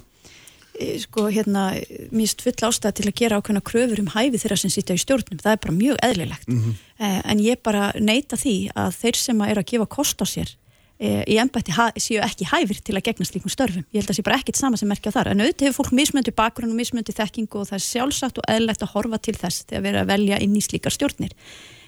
Eh, 0.77 0.99
sko 1.01 1.23
hérna, 1.33 1.71
mér 2.13 2.27
finnst 2.27 2.43
full 2.45 2.53
ástæða 2.67 2.93
til 2.93 3.07
að 3.09 3.15
gera 3.17 3.37
ákveðna 3.41 3.63
kröfur 3.65 3.99
um 4.03 4.11
hæfi 4.13 4.37
þeirra 4.37 4.57
sem 4.61 4.69
sitja 4.69 4.93
í 4.93 5.01
stjórnum, 5.01 5.39
það 5.41 5.55
er 5.55 5.61
bara 5.63 5.73
mjög 5.73 5.97
eðlilegt 6.05 6.47
Mhm. 6.47 6.75
eh, 6.99 7.21
en 7.25 7.39
ég 7.39 7.63
bara 7.63 7.91
neita 7.97 8.37
því 8.37 8.71
að 8.75 8.91
þeir 9.01 9.15
sem 9.15 9.39
að 9.41 9.49
eru 9.49 9.61
að 9.63 9.71
gefa 9.71 9.87
kost 9.89 10.21
á 10.21 10.25
sér 10.29 10.53
í 10.97 11.37
ennbætti 11.37 11.75
séu 12.01 12.21
ekki 12.25 12.47
hæfir 12.49 12.81
til 12.81 12.95
að 12.97 13.05
gegna 13.05 13.27
slíkum 13.27 13.53
störfum, 13.53 13.85
ég 13.93 14.01
held 14.01 14.07
að 14.07 14.13
það 14.13 14.17
sé 14.17 14.25
bara 14.25 14.39
ekkit 14.41 14.57
sama 14.57 14.79
sem 14.79 14.89
merkja 14.89 15.13
þar, 15.13 15.31
en 15.31 15.43
auðvitað 15.43 15.69
hefur 15.69 15.83
fólk 15.83 15.97
mismöndi 15.99 16.33
bakgrunn 16.33 16.73
og 16.73 16.79
mismöndi 16.79 17.13
þekkingu 17.13 17.61
og 17.61 17.69
það 17.69 17.77
er 17.77 17.85
sjálfsagt 17.85 18.41
og 18.41 18.47
eðlilegt 18.49 18.85
að 18.85 18.93
horfa 18.95 19.19
til 19.21 19.35
þess 19.37 19.67
þegar 19.69 19.83
við 19.83 19.91
erum 19.91 20.05
að 20.07 20.13
velja 20.15 20.39
inn 20.41 20.57
í 20.57 20.63
slíkar 20.65 20.95
stjórnir 20.95 21.35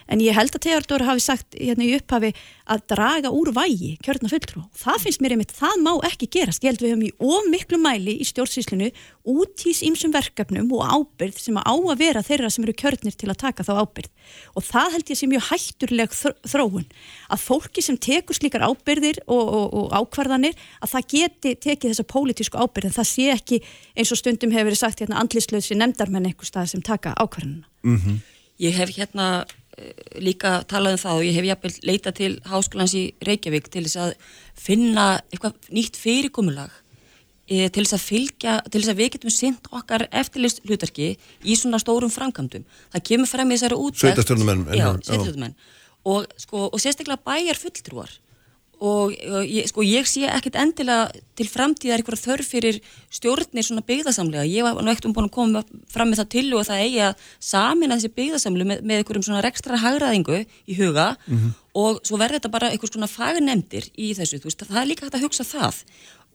en 0.10 0.24
ég 0.24 0.36
held 0.38 0.56
að 0.58 0.66
Theodor 0.66 1.06
hafi 1.08 1.24
sagt 1.24 1.58
hérna 1.58 1.86
í 1.86 1.94
upphafi 1.98 2.32
að 2.70 2.84
draga 2.92 3.32
úr 3.34 3.52
vægi 3.56 3.96
kjörna 4.06 4.30
fulltrú. 4.32 4.64
Það 4.78 5.04
finnst 5.06 5.22
mér 5.24 5.36
einmitt, 5.36 5.54
það 5.56 5.84
má 5.86 5.92
ekki 6.10 6.30
gerast. 6.34 6.64
Ég 6.64 6.74
held 6.74 6.84
við 6.84 6.94
höfum 6.94 7.06
í 7.08 7.12
of 7.30 7.50
miklu 7.50 7.80
mæli 7.82 8.16
í 8.20 8.28
stjórnsýslinu 8.30 8.90
útís 9.30 9.82
ímsum 9.86 10.14
verkefnum 10.14 10.70
og 10.74 10.86
ábyrð 10.86 11.40
sem 11.42 11.58
á 11.58 11.74
að 11.74 12.00
vera 12.02 12.24
þeirra 12.26 12.50
sem 12.54 12.66
eru 12.66 12.76
kjörnir 12.78 13.18
til 13.18 13.30
að 13.30 13.42
taka 13.44 13.66
þá 13.66 13.74
ábyrð. 13.84 14.10
Og 14.58 14.66
það 14.66 14.96
held 14.96 15.14
ég 15.14 15.20
sé 15.20 15.30
mjög 15.30 15.46
hætturleg 15.50 16.18
þróun 16.50 16.88
að 17.30 17.44
fólki 17.46 17.86
sem 17.86 17.98
tekur 17.98 18.38
slíkar 18.38 18.66
ábyrðir 18.66 19.22
og, 19.28 19.46
og, 19.46 19.68
og 19.82 19.94
ákvarðanir 19.94 20.58
að 20.82 20.96
það 20.96 21.08
geti 21.14 21.56
tekið 21.68 21.94
þessa 21.94 22.10
pólitísku 22.10 22.58
ábyrð 22.58 22.90
en 22.90 22.98
það 22.98 23.10
sé 23.12 23.30
ekki 23.36 23.62
eins 23.96 24.14
og 24.14 24.22
stundum 24.22 24.54
hefur 24.56 24.72
verið 24.72 24.82
sagt 24.82 25.04
hérna 25.04 25.22
andlislöðsi 25.22 25.78
nefndarmenn 25.78 26.30
einhver 26.30 26.50
stað 26.50 26.74
sem 26.74 26.86
taka 26.86 27.16
ákvarðanina. 27.18 27.70
Mm 27.84 27.98
-hmm. 27.98 28.20
Ég 28.60 28.76
hef 28.76 28.92
hérna 28.98 29.46
líka 30.20 30.60
talað 30.70 30.98
um 30.98 31.02
það 31.04 31.18
og 31.20 31.26
ég 31.28 31.38
hef 31.38 31.48
jafnvel 31.50 31.74
leitað 31.90 32.18
til 32.20 32.30
háskólans 32.50 32.96
í 32.98 33.04
Reykjavík 33.26 33.72
til 33.72 33.84
þess 33.86 34.00
að 34.04 34.14
finna 34.60 35.08
eitthvað 35.32 35.72
nýtt 35.76 36.00
fyrirkomulag 36.00 36.72
e, 37.50 37.68
til 37.70 37.84
þess 37.84 37.98
að 37.98 38.06
fylgja, 38.06 38.56
til 38.68 38.82
þess 38.82 38.94
að 38.94 39.02
við 39.02 39.12
getum 39.16 39.36
sint 39.36 39.70
okkar 39.72 40.08
eftirlist 40.10 40.64
hlutarki 40.68 41.12
í 41.18 41.60
svona 41.60 41.82
stórum 41.82 42.14
framkvæmdum. 42.14 42.66
Það 42.94 43.06
kemur 43.12 43.32
frem 43.32 43.52
í 43.52 43.58
þessari 43.58 43.80
útvægt. 43.80 44.06
Sveitastjórnumenn. 44.06 44.66
Já, 44.74 44.88
sveitastjórnumenn. 44.96 45.56
Og, 46.10 46.28
sko, 46.40 46.68
og 46.70 46.82
sérstaklega 46.82 47.22
bæjar 47.26 47.60
fulltrúar 47.60 48.14
og, 48.80 49.12
og 49.12 49.44
ég, 49.44 49.68
sko, 49.68 49.84
ég 49.84 50.08
sé 50.08 50.24
ekkert 50.32 50.58
endilega 50.60 51.10
til 51.38 51.48
framtíðar 51.52 52.00
eitthvað 52.00 52.22
þörf 52.22 52.52
fyrir 52.54 52.78
stjórnir 53.14 53.66
svona 53.68 53.84
byggðasamlega. 53.88 54.46
Ég 54.48 54.64
var 54.64 54.80
nú 54.80 54.92
ekkert 54.92 55.10
um 55.10 55.16
búin 55.18 55.28
að 55.28 55.36
koma 55.36 55.64
fram 55.92 56.12
með 56.12 56.22
það 56.22 56.30
til 56.36 56.46
og 56.56 56.68
það 56.70 56.84
eigi 56.86 57.02
að 57.10 57.26
samina 57.50 57.98
þessi 57.98 58.14
byggðasamlu 58.20 58.70
með, 58.72 58.84
með 58.84 59.02
einhverjum 59.02 59.28
svona 59.28 59.44
rekstra 59.44 59.82
hagraðingu 59.84 60.40
í 60.40 60.80
huga 60.80 61.10
mm 61.26 61.36
-hmm. 61.36 61.52
og 61.84 62.00
svo 62.08 62.22
verður 62.22 62.40
þetta 62.40 62.56
bara 62.56 62.72
einhvers 62.72 62.96
svona 62.96 63.12
fagnemndir 63.12 63.92
í 63.98 64.14
þessu, 64.16 64.40
veist, 64.44 64.64
það 64.64 64.82
er 64.82 64.90
líka 64.92 65.06
hægt 65.06 65.20
að 65.20 65.26
hugsa 65.28 65.44
það. 65.44 65.84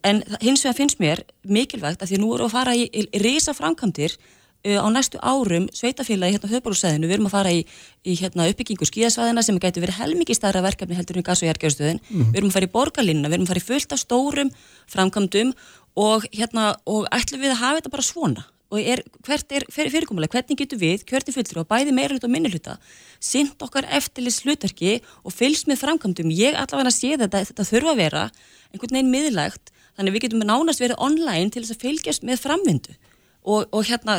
En 0.04 0.22
hins 0.40 0.64
vegar 0.64 0.76
finnst 0.76 1.00
mér 1.00 1.24
mikilvægt 1.48 2.02
að 2.02 2.12
því 2.12 2.18
nú 2.20 2.34
erum 2.34 2.44
við 2.44 2.50
að 2.52 2.56
fara 2.58 2.74
í, 2.76 2.84
í, 2.92 3.08
í 3.08 3.18
risa 3.24 3.54
framkvæmdir 3.56 4.18
á 4.64 4.88
næstu 4.88 5.20
árum 5.20 5.66
sveitafélagi 5.76 6.38
hérna 6.38 6.48
höfbúrúsæðinu, 6.48 7.04
við 7.04 7.18
erum 7.18 7.28
að 7.28 7.34
fara 7.36 7.52
í, 7.52 7.60
í 8.00 8.14
hérna, 8.16 8.46
uppbyggingu 8.48 8.88
skíðasvæðina 8.88 9.44
sem 9.44 9.58
getur 9.60 9.84
verið 9.84 9.98
helmikið 10.00 10.38
stærra 10.38 10.64
verkefni 10.64 10.96
heldur 10.96 11.20
um 11.20 11.26
gas- 11.26 11.42
og 11.44 11.50
jærgjörðstöðin 11.50 12.00
mm. 12.00 12.32
við 12.32 12.40
erum 12.40 12.48
að 12.48 12.56
fara 12.56 12.68
í 12.68 12.72
borgarlinna, 12.72 13.28
við 13.28 13.36
erum 13.36 13.44
að 13.44 13.52
fara 13.52 13.60
í 13.60 13.68
fullt 13.68 13.92
af 13.92 14.00
stórum 14.00 14.52
framkvæmdum 14.94 15.52
og 16.00 16.26
hérna, 16.32 16.72
og 16.88 17.04
ætlum 17.12 17.44
við 17.44 17.52
að 17.52 17.60
hafa 17.60 17.80
þetta 17.82 17.92
bara 17.92 18.08
svona. 18.08 18.48
Og 18.72 18.80
er, 18.80 19.04
hvert 19.22 19.52
er 19.54 19.68
fyrirkomulega, 19.70 20.32
hvernig 20.32 20.58
getur 20.58 20.80
við 20.80 21.04
kjörti 21.06 21.34
fullur 21.36 21.60
og 21.62 21.68
bæði 21.68 21.92
meira 21.94 22.16
hluta 22.16 22.26
og 22.26 22.32
minni 22.32 22.50
hluta 22.50 22.78
sint 23.22 23.60
okkar 23.62 23.86
eftirlis 23.92 24.40
hlutverki 24.42 24.96
og 25.22 25.34
fylgst 25.36 25.68
með 25.70 25.84
framkvæmdum, 25.84 26.32
ég 26.34 26.56
allavega 26.58 26.90
sé 26.90 27.12
þetta 27.20 27.44
þetta 27.44 27.68
þurfa 27.68 27.92
að 27.92 28.00
vera 28.00 28.24
einhvern 28.72 28.96
veginn 28.96 29.12
miðlægt, 29.12 29.70
þannig 29.94 30.16
við 30.16 30.24
getum 30.26 30.42
nánast 30.48 30.82
verið 30.82 30.98
online 31.06 31.52
til 31.52 31.62
þess 31.62 31.76
að 31.76 31.84
fylgjast 31.84 32.26
með 32.26 32.42
framvindu 32.42 32.96
og, 33.44 33.66
og 33.76 33.84
hérna, 33.88 34.18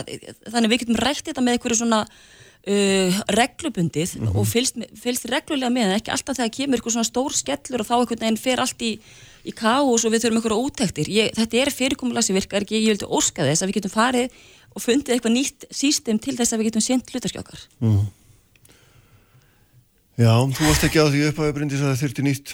þannig 0.53 0.71
við 0.75 0.81
getum 0.85 0.99
rætt 1.01 1.25
þetta 1.29 1.41
með 1.43 1.57
einhverju 1.57 1.77
svona 1.81 1.99
uh, 2.05 3.21
reglubundið 3.35 4.15
og 4.31 4.43
fylgst, 4.49 4.77
með- 4.81 4.91
fylgst 5.01 5.29
reglulega 5.33 5.71
með 5.73 5.87
en 5.89 5.95
ekki 5.99 6.13
alltaf 6.13 6.37
þegar 6.39 6.53
kemur 6.59 6.77
eitthvað 6.79 6.95
svona 6.97 7.09
stór 7.09 7.37
skellur 7.37 7.81
og 7.83 7.89
þá 7.89 7.95
einhvern 7.99 8.23
veginn 8.25 8.41
fer 8.45 8.61
allt 8.63 8.85
í, 8.85 8.91
í 9.45 9.53
káus 9.57 10.05
og 10.05 10.13
við 10.13 10.25
þurfum 10.27 10.41
einhverja 10.41 10.67
úttektir. 10.69 11.09
Ég, 11.13 11.31
þetta 11.37 11.63
er 11.63 11.73
fyrirkomulag 11.73 12.25
sem 12.27 12.37
virkar 12.37 12.65
ekki, 12.65 12.79
ég 12.85 12.93
vildi 12.95 13.09
óska 13.09 13.45
þess 13.49 13.65
að 13.65 13.71
við 13.73 13.79
getum 13.81 13.95
farið 13.95 14.37
og 14.75 14.83
fundið 14.83 15.15
eitthvað 15.15 15.35
nýtt 15.37 15.65
sístem 15.71 16.17
til 16.19 16.35
þess 16.37 16.53
að 16.53 16.61
við 16.63 16.69
getum 16.71 16.83
sent 16.85 17.11
hlutarskjókar 17.15 17.65
Já, 20.15 20.31
þú 20.47 20.63
varst 20.69 20.85
ekki 20.87 21.01
á 21.03 21.07
því 21.11 21.21
Bryndís 21.35 21.81
að 21.83 21.89
það 21.91 22.01
þurfti 22.05 22.23
nýtt 22.23 22.53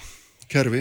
kerfi. 0.49 0.79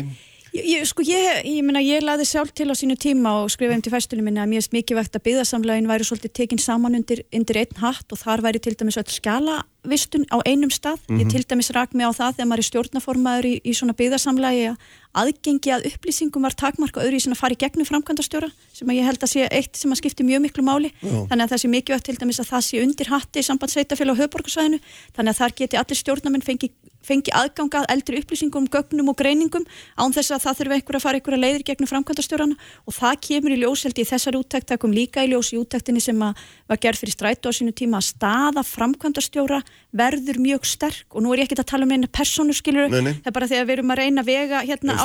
Ég, 0.51 0.83
sko, 0.89 1.05
ég, 1.07 1.45
ég, 1.47 1.61
meina, 1.63 1.79
ég 1.85 2.03
laði 2.03 2.25
sjálf 2.27 2.51
til 2.59 2.67
á 2.67 2.75
sínu 2.75 2.97
tíma 2.99 3.37
og 3.45 3.53
skrifaði 3.55 3.79
um 3.79 3.85
til 3.87 3.93
fæstunum 3.95 4.27
minni 4.27 4.43
að 4.43 4.51
mér 4.51 4.65
er 4.65 4.73
mikilvægt 4.75 5.15
að 5.15 5.23
byggðasamlegin 5.29 5.91
væri 5.91 6.07
svolítið 6.09 6.33
tekin 6.41 6.63
saman 6.63 6.99
undir, 6.99 7.23
undir 7.31 7.61
einn 7.63 7.79
hatt 7.79 8.11
og 8.11 8.19
þar 8.19 8.43
væri 8.49 8.63
til 8.65 8.75
dæmis 8.75 8.99
öll 8.99 9.07
skjalavistun 9.81 10.27
á 10.31 10.39
einum 10.45 10.71
stað. 10.71 11.01
Ég 11.09 11.29
til 11.31 11.45
dæmis 11.45 11.71
rak 11.73 11.95
mig 11.95 12.05
á 12.05 12.13
það 12.13 12.37
þegar 12.37 12.49
maður 12.49 12.61
er 12.61 12.69
stjórnaformaður 12.69 13.47
í, 13.49 13.61
í 13.65 13.73
svona 13.73 13.95
byggðasamlegi 13.97 14.67
að 14.71 14.77
aðgengi 15.11 15.73
að 15.75 15.87
upplýsingum 15.91 16.43
var 16.43 16.55
takmarka 16.55 17.03
öðru 17.03 17.17
í 17.19 17.23
svona 17.25 17.39
fari 17.39 17.57
gegnum 17.59 17.87
framkvæmdastjóra 17.89 18.51
sem 18.73 18.89
að 18.89 19.01
ég 19.01 19.09
held 19.09 19.25
að 19.25 19.33
sé 19.33 19.49
eitt 19.51 19.77
sem 19.77 19.91
að 19.91 20.01
skipti 20.03 20.27
mjög 20.27 20.45
miklu 20.45 20.63
máli. 20.63 20.93
Þannig 21.03 21.45
að 21.45 21.51
það 21.51 21.63
sé 21.63 21.73
mikilvægt 21.73 22.07
til 22.07 22.19
dæmis 22.21 22.41
að 22.41 22.53
það 22.53 22.67
sé 22.69 22.85
undir 22.85 23.11
hatti 23.11 23.43
sambandsveitafélag 23.43 24.15
á 24.15 24.21
höfborgarsvæðinu 24.23 24.81
þannig 25.17 25.33
að 25.33 25.41
þar 25.41 25.57
geti 25.59 25.81
allir 25.81 26.01
stjórnamenn 26.01 26.47
fengi 26.47 26.71
fengi 27.01 27.33
aðganga 27.33 27.81
að 27.81 27.93
eldri 27.95 28.21
upplýsingum, 28.21 28.67
gögnum 28.73 29.09
og 29.13 29.17
greiningum 29.19 29.65
án 29.97 30.13
þess 30.13 30.35
að 30.35 30.45
það 30.45 30.59
þurfi 30.59 30.77
einhver 30.77 30.99
að 30.99 31.05
fara 31.05 31.21
einhverja 31.21 31.41
leiðir 31.41 31.65
gegnum 31.71 31.89
framkvæmdastjórana. 31.91 32.59
Og 32.85 32.97
það 32.97 33.21
kemur 33.27 33.55
í 33.55 33.61
ljós 33.63 33.85
held 33.87 34.01
í 34.01 34.07
þessar 34.11 34.37
úttækt, 34.37 34.69
það 34.69 34.83
kom 34.85 34.95
líka 34.95 35.25
í 35.25 35.31
ljós 35.33 35.53
í 35.55 35.61
úttæktinni 35.61 36.03
sem 36.05 36.21
að 36.27 36.43
var 36.69 36.83
gerð 36.85 37.03
fyrir 37.03 37.17
strætu 37.17 37.53
á 37.53 37.57
sínu 37.57 37.73
tíma 37.77 38.01
að 38.01 38.11
staða 38.11 38.65
framkvæmdastjóra 38.69 39.63
verður 39.97 40.39
mjög 40.43 40.67
sterk 40.71 41.17
og 41.17 41.25
nú 41.25 41.33
er 41.35 41.43
ég 41.43 41.49
ekki 41.49 41.59
að 41.61 41.71
tala 41.73 41.87
um 41.89 41.95
eina 41.97 42.11
persónu 42.15 42.55
skilur, 42.55 42.91
Nei, 42.93 43.01
nei. 43.09 43.15
það 43.25 43.31
er 43.33 43.37
bara 43.39 43.51
þegar 43.51 43.67
við 43.71 43.77
erum 43.79 43.95
að 43.97 44.01
reyna 44.05 44.23
að 44.25 44.31
vega 44.31 44.61
hérna 44.69 44.99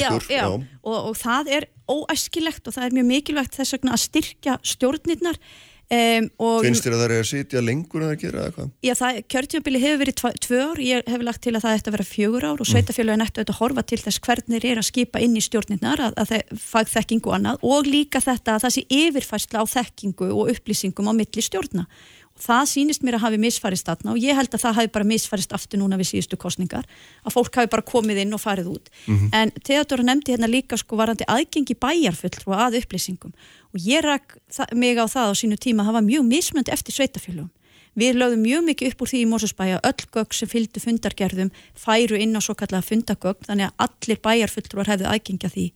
já, 0.00 0.08
já. 0.32 0.46
Og, 0.82 0.96
og 1.10 1.18
það 1.20 1.52
er 1.58 1.68
óæskilegt 1.92 2.66
og 2.70 2.74
það 2.78 2.86
er 2.88 2.96
mjög 3.00 3.10
mikilvægt 3.12 3.58
þess 3.60 3.76
vegna 3.76 3.92
að 3.96 4.02
styrkja 4.06 4.56
stjórnirnar 4.72 5.36
um, 5.92 6.28
og 6.40 6.62
Finnst 6.64 6.86
þér 6.86 6.94
að 6.96 7.00
það 7.02 7.10
er 7.10 7.14
að 7.18 7.28
sitja 7.28 7.60
lengur 7.60 8.04
en 8.06 8.12
að 8.14 8.22
gera 8.22 8.44
eða 8.46 8.54
hvað? 8.56 8.70
Já, 8.86 8.92
það, 8.96 9.18
kjörtjöfabili 9.34 9.80
hefur 9.82 10.00
verið 10.02 10.16
tva- 10.22 10.32
tvö 10.46 10.60
ár, 10.70 10.80
ég 10.80 11.10
hef 11.12 11.20
lagt 11.26 11.42
til 11.44 11.52
að 11.58 11.64
það 11.66 11.76
ætti 11.76 11.90
að 11.92 11.96
vera 11.98 12.06
fjögur 12.08 12.46
ár 12.48 12.62
og 12.64 12.70
sveitafélagin 12.70 13.24
ætti 13.26 13.44
að 13.44 13.52
horfa 13.58 13.84
til 13.92 14.00
þess 14.00 14.22
hvernig 14.24 14.64
er 14.64 14.80
að 14.80 14.88
skipa 14.88 15.20
inn 15.20 15.36
í 15.36 15.42
stjórnirnar 15.44 16.00
að, 16.06 16.16
að 16.22 16.32
það 16.32 16.56
fag 16.62 16.86
þekkingu 16.94 17.28
og 17.28 17.36
annað 17.36 17.56
og 17.74 17.90
líka 17.92 18.22
þetta 18.24 18.56
að 18.56 18.64
það 18.64 18.74
sé 18.78 18.86
yfirfærsla 19.02 19.60
á 19.60 19.64
þekkingu 19.76 20.30
og 20.32 20.54
upplýsingum 20.54 21.10
á 21.10 21.14
milli 21.20 21.42
stjórna 21.44 21.84
og 21.84 22.21
það 22.42 22.64
sýnist 22.72 23.06
mér 23.06 23.18
að 23.18 23.24
hafi 23.26 23.40
misfarist 23.42 23.88
þarna 23.88 24.14
og 24.14 24.20
ég 24.22 24.36
held 24.38 24.52
að 24.52 24.64
það 24.64 24.76
hafi 24.80 24.92
bara 24.96 25.08
misfarist 25.08 25.54
aftur 25.56 25.80
núna 25.82 25.98
við 26.00 26.10
síðustu 26.12 26.38
kostningar 26.40 26.86
að 27.22 27.36
fólk 27.36 27.60
hafi 27.60 27.72
bara 27.72 27.86
komið 27.86 28.22
inn 28.24 28.36
og 28.36 28.42
farið 28.42 28.72
út. 28.74 28.92
En 29.32 29.54
Theodora 29.62 30.02
nefndi 30.02 30.34
hérna 30.34 30.50
líka 30.50 30.76
sko 30.80 30.98
varandi 31.00 31.28
aðgengi 31.28 31.78
bæjarfull 31.78 32.42
að 32.66 32.80
upplýsingum. 32.82 33.32
Og 33.72 33.80
ég 33.80 34.04
það, 34.50 34.74
mig 34.76 34.98
á 34.98 35.06
það 35.06 35.32
á 35.32 35.34
sínu 35.38 35.56
tíma 35.56 35.86
að 35.86 35.92
var 36.00 36.08
mjög 36.10 36.24
mismöndi 36.28 36.74
eftir 36.74 36.98
sveitafélagum 36.98 37.50
Við 37.92 38.16
lögðum 38.16 38.40
mjög 38.40 38.62
mikið 38.64 38.88
upp 38.88 39.02
úr 39.04 39.10
því 39.10 39.18
í 39.20 39.26
Mósusbæja 39.28 39.80
öll 39.84 40.04
gögg 40.16 40.32
sem 40.32 40.48
fylgdu 40.48 40.80
fundargerðum 40.80 41.50
færu 41.76 42.16
inn 42.16 42.32
á 42.32 42.40
svo 42.40 42.54
kallega 42.56 42.86
fundagögg 42.86 43.44
þannig 43.44 43.68
að 43.68 43.84
allir 43.84 44.20
bæjarfulltrúar 44.24 44.88
hefðu 44.88 45.10
aðgengja 45.10 45.50
því. 45.52 45.66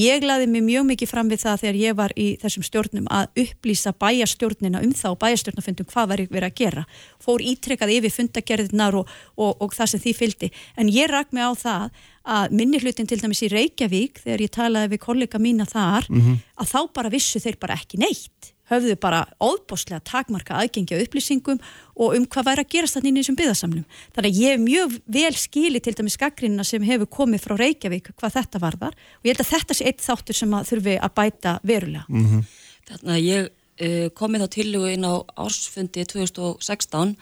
Ég 0.00 0.24
laði 0.24 0.48
mig 0.48 0.64
mjög 0.64 0.88
mikið 0.88 1.12
fram 1.12 1.28
við 1.28 1.42
það 1.44 1.60
þegar 1.64 1.78
ég 1.82 1.98
var 1.98 2.16
í 2.16 2.26
þessum 2.40 2.64
stjórnum 2.64 3.12
að 3.12 3.42
upplýsa 3.44 3.92
bæjarstjórnina 3.92 4.82
um 4.86 4.96
það 4.96 5.18
og 5.18 5.20
bæjarstjórnafundum 5.26 5.90
hvað 5.92 6.10
væri 6.14 6.28
verið 6.32 6.48
að 6.48 6.58
gera. 6.62 6.86
Fór 7.20 7.44
ítrekkað 7.44 7.94
yfir 7.98 8.16
fundagerðinar 8.16 9.00
og, 9.02 9.14
og, 9.36 9.52
og 9.60 9.76
það 9.76 9.92
sem 9.92 10.04
því 10.06 10.16
fylgdi. 10.22 10.52
En 10.80 10.88
ég 10.88 11.12
rak 11.12 11.36
mig 11.36 11.44
á 11.44 11.52
það 11.60 12.02
að 12.26 12.58
minni 12.58 12.80
hlutin 12.80 13.06
til 13.06 13.20
dæmis 13.20 13.44
í 13.44 13.52
Reykjavík 13.52 14.24
þegar 14.24 14.48
ég 14.48 14.56
talaði 14.56 14.94
við 14.96 15.04
kollega 15.04 15.38
mína 15.38 15.68
þar 15.68 16.08
að 16.56 16.72
þá 16.72 16.80
bara 16.96 17.12
vissu 17.12 17.38
þeir 17.38 17.60
bara 17.60 17.76
ekki 17.76 18.00
neitt 18.00 18.55
höfðu 18.70 18.96
bara 19.00 19.24
óbáslega 19.40 20.00
takmarka 20.06 20.56
aðgengi 20.60 20.98
á 20.98 21.02
upplýsingum 21.04 21.60
og 21.96 22.16
um 22.16 22.26
hvað 22.26 22.48
væri 22.50 22.64
að 22.64 22.72
gerast 22.74 22.98
þannig 22.98 23.12
inn 23.12 23.18
í 23.18 23.22
þessum 23.22 23.38
byggðasamlum. 23.40 23.86
Þannig 24.16 24.30
að 24.30 24.40
ég 24.42 24.54
hef 24.54 24.62
mjög 24.64 24.96
vel 25.16 25.34
skili 25.40 25.82
til 25.82 25.94
dæmis 25.96 26.18
gaggrinna 26.20 26.66
sem 26.66 26.86
hefur 26.86 27.10
komið 27.18 27.46
frá 27.46 27.56
Reykjavík 27.62 28.12
hvað 28.14 28.38
þetta 28.40 28.62
varðar 28.62 28.96
og 28.98 29.28
ég 29.28 29.34
held 29.34 29.44
að 29.46 29.52
þetta 29.54 29.78
sé 29.78 29.88
eitt 29.88 30.04
þáttur 30.04 30.40
sem 30.40 30.56
að 30.58 30.70
þurfi 30.72 30.98
að 30.98 31.16
bæta 31.20 31.58
verulega. 31.62 32.04
Þannig 32.90 33.16
að 33.16 33.26
ég 33.26 33.50
uh, 33.50 34.06
komið 34.14 34.46
á 34.46 34.48
tillögu 34.58 34.92
inn 34.94 35.06
á 35.06 35.14
ársfundi 35.36 36.06
2016 36.06 37.16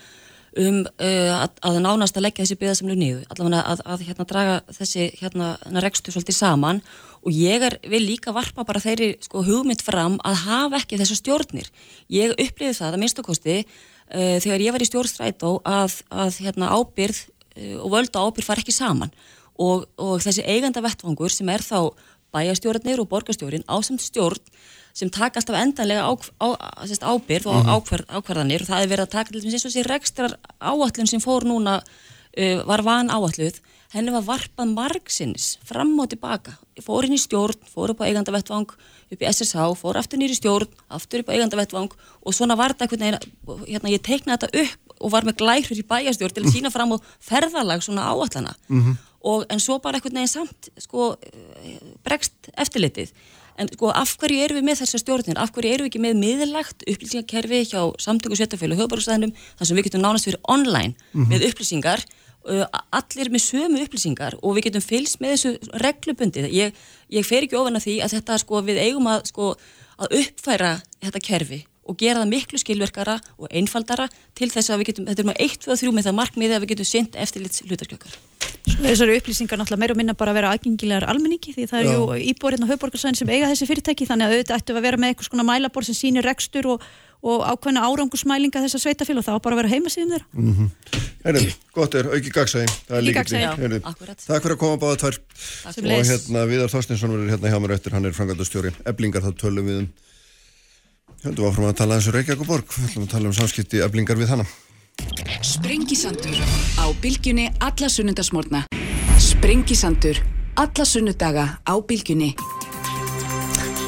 um 0.54 0.84
uh, 0.86 1.32
að, 1.42 1.56
að 1.66 1.78
nánast 1.82 2.16
að 2.18 2.28
leggja 2.28 2.44
þessi 2.44 2.58
byggðasamlu 2.60 2.94
niður, 2.98 3.24
allavega 3.32 3.62
að, 3.72 3.80
að 3.90 4.04
hérna 4.08 4.26
draga 4.30 4.58
þessi 4.70 5.06
hérna, 5.18 5.48
hérna 5.64 5.82
rekstur 5.82 6.14
svolítið 6.14 6.36
saman 6.38 6.82
og 7.13 7.13
ég 7.32 7.62
er, 7.64 7.78
vil 7.88 8.02
líka 8.04 8.34
varpa 8.36 8.64
bara 8.66 8.82
þeirri 8.82 9.14
sko, 9.24 9.44
hugmynd 9.46 9.84
fram 9.84 10.18
að 10.26 10.40
hafa 10.44 10.80
ekki 10.82 10.98
þessu 11.00 11.18
stjórnir. 11.20 11.70
Ég 12.12 12.34
upplifið 12.34 12.80
það 12.80 12.96
að 12.96 13.02
minnstakosti 13.02 13.56
uh, 13.64 14.36
þegar 14.44 14.66
ég 14.66 14.76
var 14.76 14.84
í 14.84 14.88
stjórnstrætó 14.90 15.54
að, 15.64 16.00
að 16.12 16.40
hérna, 16.44 16.72
ábyrð 16.74 17.22
uh, 17.24 17.76
og 17.84 17.94
völda 17.96 18.24
ábyrð 18.24 18.50
far 18.50 18.62
ekki 18.62 18.76
saman. 18.76 19.14
Og, 19.54 19.86
og 20.02 20.18
þessi 20.24 20.44
eiganda 20.50 20.82
vettvangur 20.82 21.32
sem 21.32 21.48
er 21.54 21.62
þá 21.62 21.94
bæjarstjórnir 22.34 23.02
og 23.02 23.10
borgarstjórn 23.12 23.66
ásamt 23.70 24.02
stjórn 24.02 24.42
sem 24.94 25.10
taka 25.10 25.40
alltaf 25.40 25.58
endanlega 25.58 26.06
á, 26.06 26.12
á, 26.42 26.48
ábyrð 26.86 27.48
og 27.50 27.70
ákverð, 27.70 28.08
ákverðanir 28.14 28.62
og 28.62 28.70
það 28.70 28.82
er 28.82 28.90
verið 28.90 29.06
að 29.06 29.14
taka 29.14 29.34
til 29.34 29.42
þess 29.42 29.66
og 29.66 29.72
þessi 29.72 29.86
rekstrar 29.88 30.36
áallun 30.62 31.10
sem 31.10 31.22
fór 31.22 31.46
núna 31.48 31.80
uh, 31.82 32.60
var 32.66 32.84
van 32.86 33.10
áalluð 33.10 33.58
henni 33.94 34.14
var 34.14 34.24
varpað 34.26 34.72
margsinnis 34.74 35.54
fram 35.66 35.92
og 36.02 36.10
tilbaka, 36.12 36.56
fór 36.82 37.06
inn 37.06 37.16
í 37.16 37.20
stjórn 37.20 37.60
fór 37.70 37.94
upp 37.94 38.02
á 38.02 38.08
eigandavettvang, 38.08 38.74
upp 39.14 39.22
í 39.22 39.28
SSH 39.30 39.68
fór 39.78 39.98
aftur 40.00 40.20
nýri 40.20 40.36
stjórn, 40.38 40.70
aftur 40.90 41.22
upp 41.22 41.30
á 41.30 41.34
eigandavettvang 41.36 41.94
og 41.94 42.34
svona 42.34 42.58
var 42.58 42.74
þetta 42.74 42.90
veginn 42.90 43.18
hérna, 43.68 43.92
ég 43.92 44.02
teiknaði 44.02 44.48
þetta 44.48 44.64
upp 44.64 44.98
og 45.04 45.14
var 45.14 45.26
með 45.26 45.38
glærur 45.42 45.78
í 45.78 45.86
bæjastjórn 45.86 46.34
til 46.34 46.44
að 46.44 46.54
sína 46.54 46.72
fram 46.74 46.94
á 46.94 46.98
ferðalag 47.22 47.84
svona 47.84 48.08
áallana 48.10 48.54
og 49.24 49.46
en 49.48 49.60
svo 49.62 49.78
bara 49.80 49.98
einhvern 49.98 50.18
veginn 50.20 50.28
samt 50.28 50.68
sko, 50.78 51.14
bregst 52.04 52.50
eftirlitið. 52.60 53.14
En 53.56 53.70
sko 53.70 53.92
af 53.94 54.16
hverju 54.18 54.42
erum 54.42 54.58
við 54.58 54.66
með 54.66 54.80
þessar 54.82 55.00
stjórnir? 55.00 55.38
Af 55.38 55.52
hverju 55.54 55.70
erum 55.70 55.86
við 55.86 55.92
ekki 55.92 56.02
með 56.02 56.18
miðlægt 56.18 56.84
upplýsingakerfi 56.90 57.60
hjá 57.70 57.80
samtöku 58.02 58.36
sveitafélag 58.36 58.80
og 58.80 58.84
höfbárstæðinum 58.84 59.32
þar 59.38 59.68
sem 59.68 59.78
við 59.78 59.86
getum 59.88 60.02
nánast 60.02 60.26
fyrir 60.26 60.40
online 60.50 60.94
með 61.14 61.46
upplýsingar 61.48 62.02
allir 62.44 63.30
með 63.32 63.44
sömu 63.46 63.84
upplýsingar 63.84 64.38
og 64.42 64.56
við 64.56 64.68
getum 64.68 64.84
fylgst 64.84 65.20
með 65.22 65.34
þessu 65.34 65.78
reglubundið 65.80 66.50
ég, 66.52 66.74
ég 67.08 67.26
fer 67.26 67.46
ekki 67.46 67.56
ofan 67.56 67.78
að 67.78 67.86
því 67.86 67.94
að 68.04 68.16
þetta 68.18 68.40
sko 68.42 68.60
við 68.66 68.80
eigum 68.82 69.08
að 69.08 69.30
sko 69.30 69.54
að 69.96 70.18
uppfæra 70.20 70.74
þetta 71.00 71.24
kerfi 71.24 71.60
og 71.84 71.98
gera 72.00 72.22
það 72.22 72.32
miklu 72.32 72.60
skilverkara 72.60 73.18
og 73.38 73.48
einfaldara 73.52 74.08
til 74.36 74.50
þess 74.52 74.72
að 74.72 74.82
við 74.82 74.90
getum, 74.92 75.08
þetta 75.10 75.24
er 75.24 75.28
maður 75.30 75.46
1, 75.46 75.58
2, 75.66 75.80
3 75.84 75.96
með 75.96 76.08
það 76.08 76.18
markmiði 76.20 76.56
að 76.56 76.64
við 76.64 76.72
getum 76.74 76.90
sendt 76.90 77.18
eftirlits 77.20 77.64
hlutarkjökar. 77.68 78.16
Þessari 78.74 79.16
upplýsingar 79.18 79.58
náttúrulega 79.60 79.82
meira 79.82 79.94
og 79.94 79.98
minna 80.00 80.14
bara 80.18 80.30
að 80.32 80.38
vera 80.40 80.50
aðgengilegar 80.54 81.04
almenningi 81.10 81.50
því 81.54 81.64
það 81.70 81.78
er 81.80 81.86
ju 81.92 82.00
íbúrinn 82.32 82.64
á 82.66 82.70
höfborgarsæðin 82.72 83.18
sem 83.20 83.30
eiga 83.30 83.50
þessi 83.52 83.68
fyrirtæki 83.70 84.04
þannig 84.08 84.26
að 84.26 84.32
auðvitað 84.34 84.58
ættu 84.58 84.70
að 84.74 84.86
vera 84.88 84.98
með 85.00 85.08
eitthvað 85.12 85.28
svona 85.28 85.46
mælabor 85.48 85.84
sem 85.86 85.96
sýnir 85.98 86.24
rekstur 86.26 86.64
og, 86.74 86.78
og 87.24 87.38
ákveðna 87.48 87.80
árangusmælinga 87.86 88.64
þessa 88.66 88.80
sveitafél 88.82 89.18
og 89.20 89.26
var 89.28 89.40
bara 89.44 89.54
að 89.54 89.60
vera 89.62 89.72
heimasíðum 89.74 90.10
þeirra. 90.14 90.26
Herru, 91.24 91.40
gott 91.72 91.94
er, 91.96 92.04
auki 92.12 92.30
gagsæði. 92.34 92.68
Það 92.88 92.96
er 92.98 93.02
líka 93.06 93.20
akkurat. 93.88 94.18
Takk 94.26 94.42
fyrir 94.44 94.56
að 94.58 94.60
koma 94.60 94.76
báða 94.82 94.96
tvær. 95.00 95.16
Og 95.24 95.72
Sömuleiðis. 95.72 96.10
hérna, 96.12 96.40
Viðar 96.50 96.68
Þorstinsson 96.74 97.14
verður 97.14 97.32
hérna 97.32 97.48
hjá 97.54 97.58
mér 97.64 97.72
eftir, 97.78 97.96
hann 97.96 98.04
er 98.04 98.12
frangandastjóri. 98.12 98.72
Sprengisandur 105.44 106.38
á 106.80 106.84
bylgjunni 107.02 107.52
alla 107.60 107.88
sunnundasmórna. 107.88 108.64
Sprengisandur 109.20 110.16
alla 110.56 110.84
sunnudaga 110.84 111.60
á 111.68 111.74
bylgjunni. 111.84 112.34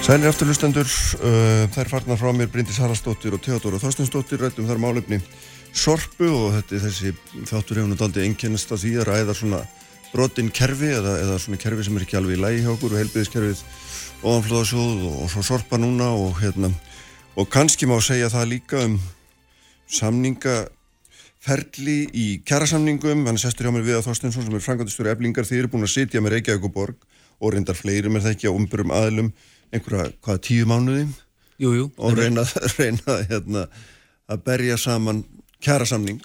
Sælir 0.04 0.28
afturlustendur, 0.28 0.84
uh, 0.84 1.64
þær 1.74 1.88
farnar 1.90 2.20
frá 2.20 2.30
mér 2.36 2.50
Bryndis 2.52 2.78
Haraldsdóttir 2.78 3.34
og 3.34 3.42
Theodóra 3.42 3.80
Þorstinsdóttir 3.82 4.38
rættum 4.38 4.68
þar 4.68 4.78
málefni 4.78 5.18
sorpu 5.72 6.28
og 6.28 6.54
þetta 6.58 6.76
er 6.76 6.84
þessi 6.84 7.12
þáttur 7.48 7.82
nú 7.88 7.96
daldi 7.98 8.22
einkennist 8.22 8.70
að 8.70 8.84
því 8.84 8.92
að 9.00 9.08
ræða 9.10 9.34
svona 9.34 9.64
brotin 10.12 10.52
kerfi 10.54 10.92
eða, 10.94 11.16
eða 11.24 11.40
svona 11.42 11.58
kerfi 11.58 11.88
sem 11.88 11.96
er 11.96 12.06
ekki 12.06 12.20
alveg 12.20 12.36
í 12.38 12.42
lægi 12.44 12.62
hjá 12.62 12.72
okkur 12.76 12.94
og 12.94 13.00
heilbyðiskerfið 13.02 13.64
ofanflóðasjóð 14.22 15.04
og, 15.08 15.18
og 15.24 15.32
svo 15.32 15.42
sorpa 15.44 15.80
núna 15.80 16.12
og 16.14 16.38
hérna 16.44 16.70
og 17.36 17.50
kannski 17.50 17.88
má 17.88 17.98
segja 18.04 18.30
það 18.32 18.50
líka 18.54 18.84
um 18.86 19.00
samningaferli 21.47 22.10
í 22.12 22.43
kjærasamningum, 22.44 23.27
hann 23.27 23.36
er 23.36 23.40
sestur 23.40 23.66
hjá 23.66 23.73
mér 23.74 23.85
við 23.86 23.97
að 23.98 24.06
Þorstinsson 24.09 24.47
sem 24.47 24.55
er 24.55 24.62
frangandistur 24.64 25.06
eblingar, 25.06 25.47
þið 25.47 25.59
eru 25.60 25.68
búin 25.70 25.86
að 25.86 25.93
sitja 25.93 26.20
með 26.20 26.32
Reykjavík 26.36 26.64
og 26.66 26.73
Borg 26.74 26.97
og 27.39 27.52
reyndar 27.52 27.77
fleiri 27.77 28.10
með 28.10 28.27
á 28.43 28.51
umburum 28.51 28.90
aðlum 28.90 29.32
einhverja, 29.73 30.12
hvað, 30.23 30.40
tíu 30.43 30.66
mánuði 30.66 31.06
Jú, 31.59 31.73
jú. 31.73 31.90
og 31.97 32.16
reyna, 32.18 32.43
reyna 32.78 33.18
hérna, 33.31 33.66
að 34.28 34.43
berja 34.43 34.77
saman 34.77 35.24
kjara 35.62 35.86
samning 35.86 36.20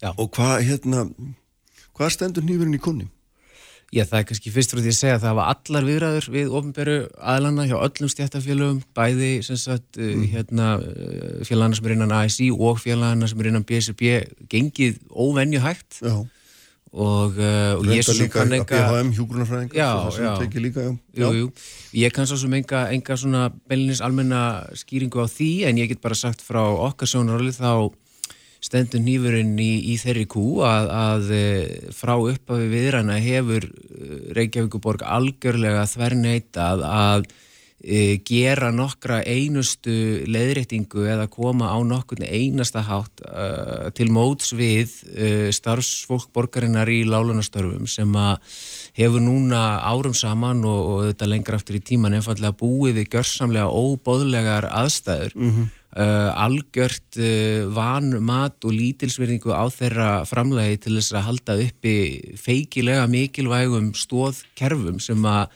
Já. 0.00 0.14
og 0.16 0.32
hvað 0.32 0.64
hérna 0.70 1.04
hvað 1.94 2.14
stendur 2.16 2.44
nýfurinn 2.44 2.78
í 2.78 2.80
kunni? 2.80 3.08
Já, 3.94 4.02
það 4.10 4.18
er 4.18 4.26
kannski 4.28 4.50
fyrst 4.50 4.72
frá 4.74 4.80
því 4.80 4.90
að 4.90 4.96
segja 4.98 5.16
að 5.16 5.22
það 5.22 5.30
hafa 5.30 5.44
allar 5.52 5.84
viðræður 5.86 6.28
við 6.34 6.54
ofnbæru 6.58 6.94
aðlana 7.32 7.66
hjá 7.70 7.74
öllum 7.78 8.10
stjættafélögum, 8.10 8.80
bæði 8.96 9.32
sagt, 9.46 9.98
mm. 10.00 10.24
hérna, 10.32 10.70
félagana 11.46 11.78
sem 11.78 11.86
er 11.86 11.94
innan 11.94 12.14
ASI 12.16 12.48
og 12.54 12.80
félagana 12.82 13.28
sem 13.30 13.44
er 13.44 13.50
innan 13.52 13.66
BSB 13.68 14.10
gengið 14.50 14.98
óvenju 15.14 15.62
hægt 15.62 16.00
Já. 16.02 16.16
og, 16.18 17.38
uh, 17.38 17.78
og 17.78 17.86
ég 17.86 18.00
Reynda 18.00 18.06
svo 18.08 18.16
sem 18.18 18.26
líka 18.26 18.40
kann 18.40 18.50
að 18.50 18.58
enga 18.58 18.82
BHM 18.82 19.14
hjúgrunafræðingar 19.18 19.78
Já, 19.78 19.90
það 19.92 20.12
sem 20.18 20.26
já. 20.26 20.34
tekið 20.42 20.66
líka, 20.66 20.86
já. 20.88 20.92
Jú, 21.22 21.32
jú, 21.38 21.50
ég 22.02 22.16
kann 22.18 22.30
svo 22.30 22.40
sem 22.42 22.58
enga, 22.58 22.86
enga 22.96 23.20
svona 23.22 23.44
beinlinis 23.70 24.02
almenna 24.02 24.44
skýringu 24.82 25.22
á 25.22 25.30
því 25.30 25.52
en 25.70 25.84
ég 25.84 25.94
get 25.94 26.02
bara 26.02 26.18
sagt 26.18 26.42
frá 26.42 26.64
okkar 26.66 27.14
sjónarólið 27.14 27.62
þá 27.62 27.70
stendur 28.64 29.02
nýfurinn 29.04 29.54
í, 29.60 29.72
í 29.92 29.96
þeirri 30.00 30.26
kú 30.30 30.46
að, 30.64 30.90
að 30.96 31.32
eh, 31.36 31.88
frá 31.92 32.16
upphafi 32.16 32.68
viðræna 32.72 33.20
hefur 33.20 33.68
eh, 33.68 34.20
Reykjavíkuborg 34.38 35.04
algjörlega 35.04 35.84
þverneitað 35.90 36.84
að 36.88 37.26
e, 37.84 38.16
gera 38.24 38.70
nokkra 38.72 39.20
einustu 39.28 40.24
leiðréttingu 40.30 41.04
eða 41.12 41.28
koma 41.28 41.68
á 41.68 41.78
nokkurn 41.84 42.24
einasta 42.24 42.80
hátt 42.86 43.20
uh, 43.28 43.90
til 43.96 44.08
móts 44.14 44.54
við 44.56 44.94
uh, 45.12 45.50
starfsfólk 45.52 46.30
borgarinnar 46.32 46.88
í 46.88 47.02
lálunastörfum 47.04 47.84
sem 47.90 48.16
að 48.16 48.40
hefur 48.96 49.20
núna 49.20 49.62
árum 49.84 50.16
saman 50.16 50.64
og, 50.64 50.80
og 50.94 51.06
þetta 51.10 51.28
lengra 51.28 51.60
aftur 51.60 51.76
í 51.76 51.84
tíman 51.84 52.16
einfallega 52.16 52.56
búið 52.56 53.02
við 53.02 53.10
gjörsamlega 53.18 53.68
óbóðlegar 53.68 54.70
aðstæður 54.72 55.36
Mhm. 55.36 55.72
Uh, 55.96 56.30
algjört 56.44 57.18
uh, 57.18 57.66
van, 57.74 58.10
mat 58.24 58.66
og 58.66 58.74
lítilsverðingu 58.74 59.54
á 59.54 59.64
þeirra 59.72 60.08
framlegi 60.28 60.80
til 60.86 60.96
þess 60.98 61.14
að 61.14 61.28
halda 61.28 61.58
uppi 61.66 61.94
feikilega 62.40 63.06
mikilvægum 63.10 63.92
stóðkerfum 63.98 65.00
sem 65.02 65.22
að 65.28 65.54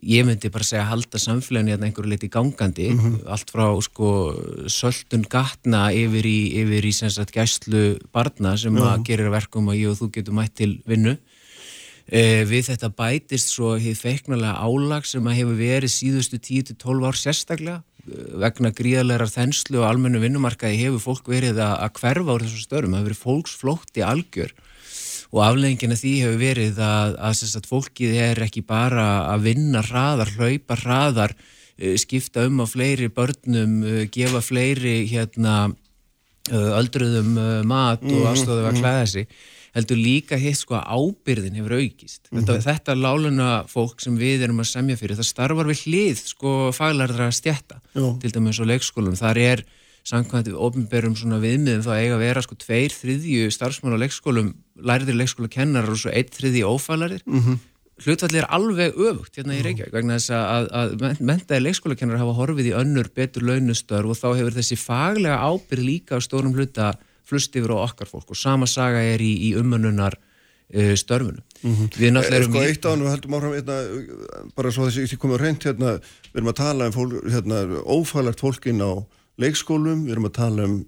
ég 0.00 0.24
myndi 0.24 0.48
bara 0.52 0.64
segja 0.64 0.84
að 0.84 0.92
halda 0.94 1.20
samfélaginu 1.20 1.74
hérna 1.74 1.88
einhverju 1.88 2.12
leiti 2.12 2.30
gangandi. 2.32 2.86
Allt 3.28 3.50
frá 3.52 3.66
sko 3.84 4.12
söldun 4.70 5.26
gatna 5.28 5.90
yfir 5.92 6.28
í, 6.28 6.38
yfir 6.62 6.86
í 6.88 6.92
sem 6.96 7.12
sagt 7.12 7.34
gæslu 7.34 7.98
barna 8.14 8.54
sem 8.60 8.76
að 8.80 9.04
gerir 9.10 9.28
að 9.28 9.36
verkum 9.36 9.68
að 9.68 9.82
ég 9.82 9.92
og 9.92 10.00
þú 10.00 10.10
getum 10.14 10.40
mætt 10.40 10.56
til 10.62 10.72
vinnu. 10.88 11.18
Eh, 12.10 12.42
við 12.48 12.72
þetta 12.72 12.88
bætist 12.96 13.52
svo 13.52 13.76
hefur 13.78 14.08
feiknulega 14.08 14.56
álag 14.58 15.04
sem 15.06 15.26
að 15.30 15.36
hefur 15.42 15.60
verið 15.60 15.92
síðustu 15.94 16.40
10-12 16.42 17.06
ár 17.06 17.18
sérstaklega 17.18 17.76
vegna 18.40 18.72
gríðalegar 18.74 19.30
þenslu 19.30 19.82
og 19.82 19.86
almennu 19.88 20.22
vinnumarkaði 20.22 20.80
hefur 20.80 21.02
fólk 21.04 21.30
verið 21.32 21.60
að, 21.62 21.76
að 21.84 21.94
hverfa 22.00 22.34
úr 22.34 22.44
þessum 22.46 22.64
störum, 22.64 22.94
það 22.94 23.00
hefur 23.00 23.10
verið 23.10 23.22
fólksflótti 23.24 24.04
algjör. 24.06 24.54
Og 25.30 25.42
afleggingina 25.46 25.98
því 25.98 26.14
hefur 26.24 26.40
verið 26.40 26.80
að, 26.82 27.14
að, 27.28 27.44
að, 27.60 27.68
fólkið 27.70 28.16
er 28.24 28.42
ekki 28.46 28.64
bara 28.66 29.06
að 29.30 29.46
vinna 29.46 29.84
hraðar, 29.86 30.32
hlaupa 30.38 30.78
hraðar, 30.80 31.36
eh, 31.78 31.94
skipta 32.00 32.48
um 32.48 32.64
á 32.64 32.66
fleiri 32.66 33.10
börnum, 33.14 33.78
eh, 33.86 34.02
gefa 34.10 34.42
fleiri 34.42 35.04
hérna 35.10 35.54
uh, 35.70 36.70
öldruðum 36.80 37.38
mat 37.68 38.02
og 38.02 38.28
aðstofðu 38.32 38.68
að 38.72 38.82
klæða 38.82 39.08
sig 39.14 39.40
heldur 39.76 40.00
líka 40.00 40.38
hitt 40.40 40.58
sko 40.60 40.78
að 40.78 40.88
ábyrðin 40.96 41.58
hefur 41.60 41.76
aukist. 41.78 42.30
Þetta, 42.30 42.56
þetta 42.64 42.96
láluna 42.98 43.50
fólk 43.70 44.02
sem 44.02 44.16
við 44.18 44.46
erum 44.46 44.62
að 44.64 44.70
semja 44.72 44.98
fyrir, 45.00 45.18
það 45.20 45.30
starfar 45.30 45.70
við 45.70 45.84
hlið 45.84 46.24
sko 46.32 46.54
faglarðra 46.76 47.30
stjætta 47.34 47.80
Já. 47.94 48.08
til 48.22 48.32
dæmis 48.34 48.60
á 48.62 48.64
leikskólum. 48.66 49.18
Þar 49.20 49.42
er 49.44 49.64
samkvæmt 50.10 50.50
við 50.50 50.60
ofnberum 50.66 51.16
svona 51.18 51.38
viðmiðum 51.42 51.84
þá 51.84 51.90
eiga 51.94 52.14
að 52.16 52.22
vera 52.24 52.42
sko 52.44 52.56
tveir 52.58 52.94
þriðju 52.96 53.50
starfsmann 53.54 53.94
á 53.94 54.02
leikskólum, 54.02 54.54
læriðir 54.80 55.18
leikskóla 55.20 55.50
kennarar 55.52 55.92
og 55.92 56.00
svo 56.00 56.14
einn 56.14 56.32
þriðji 56.34 56.64
ófaglarir. 56.66 57.26
Mm 57.28 57.60
Hlutfalli 58.00 58.40
er 58.40 58.48
alveg 58.48 58.96
öfugt 58.96 59.36
hérna 59.36 59.58
í 59.58 59.62
Reykjavík 59.64 59.92
vegna 59.92 60.16
þess 60.16 60.32
að, 60.32 60.68
að, 60.72 60.92
að 61.04 61.18
mentaði 61.28 61.64
leikskólakennar 61.66 62.20
hafa 62.20 62.36
horfið 62.38 62.70
í 62.70 62.76
önnur 62.80 63.10
betur 63.16 63.44
launustörf 63.44 64.14
og 64.14 64.16
þá 64.16 64.28
hefur 64.38 64.56
þessi 64.56 64.78
faglega 64.80 65.40
ábyrð 65.44 65.84
líka 65.84 66.16
á 66.16 66.24
stórum 66.24 66.54
hluta 66.56 66.94
flust 67.30 67.56
yfir 67.56 67.72
á 67.74 67.78
okkar 67.86 68.10
fólk 68.10 68.34
og 68.34 68.38
sama 68.38 68.68
saga 68.70 69.02
er 69.14 69.22
í, 69.22 69.30
í 69.48 69.52
umönnunar 69.58 70.16
uh, 70.18 70.94
störfunum. 70.98 71.44
Við 71.62 72.14
náttúrulega 72.16 72.30
Er 72.30 72.38
erum 72.40 72.54
sko 72.54 72.64
eitt 72.66 72.88
án 72.88 73.04
við 73.04 73.12
heldum 73.14 73.36
áfram 73.38 73.56
hérna, 73.56 73.78
bara 74.58 74.74
svo 74.74 74.88
þessi 74.88 75.08
því 75.10 75.20
komið 75.22 75.38
á 75.38 75.42
reynd 75.44 75.68
hérna, 75.68 75.94
við 76.30 76.40
erum 76.42 76.52
að 76.52 76.60
tala 76.62 76.90
um 76.90 76.96
fólk, 76.96 77.16
hérna, 77.36 77.60
ófælægt 77.84 78.44
fólkin 78.44 78.84
á 78.84 78.92
leikskólum, 79.40 80.06
við 80.06 80.16
erum 80.16 80.30
að 80.30 80.36
tala 80.40 80.68
um 80.68 80.80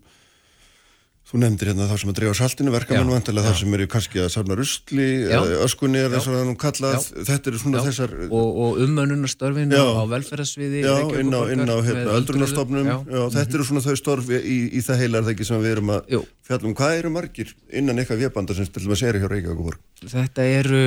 þú 1.33 1.41
nefndir 1.41 1.71
hérna 1.73 1.89
þá 1.89 1.95
sem 2.03 2.13
að 2.13 2.19
dreifa 2.19 2.35
saltinu 2.37 2.73
verkamenn 2.75 3.09
Já, 3.09 3.15
vantilega 3.17 3.53
þá 3.53 3.61
sem 3.63 3.77
eru 3.79 3.87
kannski 3.95 4.21
að 4.21 4.31
safna 4.35 4.57
rusli 4.59 5.07
eða 5.25 5.61
öskunni 5.65 6.03
þess 6.13 6.29
að 6.29 6.43
nú 6.51 6.57
kallað. 6.61 6.97
Já. 6.99 7.25
þetta 7.31 7.53
eru 7.53 7.61
svona 7.63 7.81
Já, 7.81 7.87
þessar 7.89 8.13
og, 8.29 8.59
og 8.67 8.83
umönnunarstörfin 8.85 9.73
Já. 9.73 9.83
á 9.83 10.05
velferðarsviði 10.13 10.83
já, 10.85 10.95
inn 11.23 11.33
á, 11.33 11.41
inn 11.57 11.65
á 11.65 11.77
hérna, 11.81 12.19
öldrunarstofnum 12.19 12.91
Já. 12.93 12.97
já, 13.09 13.23
þetta 13.39 13.59
eru 13.59 13.69
svona 13.71 13.85
þau 13.87 13.97
störf 14.03 14.29
í, 14.37 14.59
í 14.77 14.85
það 14.85 15.03
heila 15.07 15.23
er 15.23 15.27
það 15.29 15.35
ekki 15.37 15.49
sem 15.49 15.65
við 15.65 15.75
erum 15.79 15.95
að 15.97 16.13
Jú. 16.13 16.23
fjallum 16.51 16.77
hvað 16.77 16.99
eru 17.01 17.15
margir 17.17 17.57
innan 17.73 18.03
eitthvað 18.03 18.27
vébanda 18.27 18.59
sem 18.59 18.69
til 18.69 18.85
dæmis 18.85 19.07
eru 19.09 19.25
hjá 19.25 19.33
Reykjavík 19.33 19.81
Þetta 20.03 20.45
eru 20.59 20.81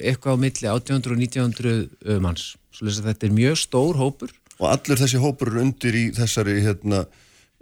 eitthvað 0.00 0.38
á 0.38 0.42
milli 0.42 0.68
1800 0.70 1.12
og 1.12 1.18
1900 1.20 1.72
uh, 2.08 2.20
manns. 2.24 2.52
Svo 2.72 2.88
að 2.88 3.10
þetta 3.10 3.28
er 3.28 3.34
mjög 3.36 3.58
stór 3.60 3.98
hópur. 4.00 4.32
Og 4.62 4.68
allur 4.70 5.00
þessi 5.00 5.20
hópur 5.20 5.50
eru 5.52 5.64
undir 5.66 5.98
í 5.98 6.04
þessari 6.16 6.60
hérna, 6.64 7.04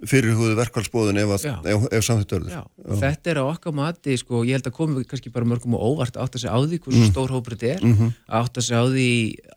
fyrirhúðu 0.08 0.54
verkvælsbóðin 0.56 1.18
ef, 1.20 1.28
að- 1.34 1.44
Já. 1.44 1.54
ef, 1.74 1.82
ef 1.92 2.04
samþýtt 2.06 2.30
verður. 2.32 2.50
Já, 2.54 2.62
og 2.88 3.00
þetta 3.02 3.30
er 3.30 3.36
á 3.36 3.44
okkar 3.52 3.74
mati, 3.76 4.16
sko, 4.16 4.44
ég 4.48 4.52
held 4.56 4.64
að 4.70 4.72
komi 4.78 5.04
kannski 5.04 5.32
bara 5.32 5.44
mörgum 5.44 5.74
og 5.76 5.82
óvart 5.98 6.16
að 6.16 6.24
átta 6.24 6.38
sig 6.40 6.50
á 6.50 6.56
því 6.56 6.78
hversu 6.80 7.02
Mm. 7.04 7.10
stór 7.12 7.28
hópur 7.34 7.56
þetta 7.56 7.74
er, 7.76 7.80
Mhm. 7.84 8.14
að 8.30 8.44
átta 8.44 8.62
sig 8.62 8.76
á 8.76 8.84
því 8.88 9.08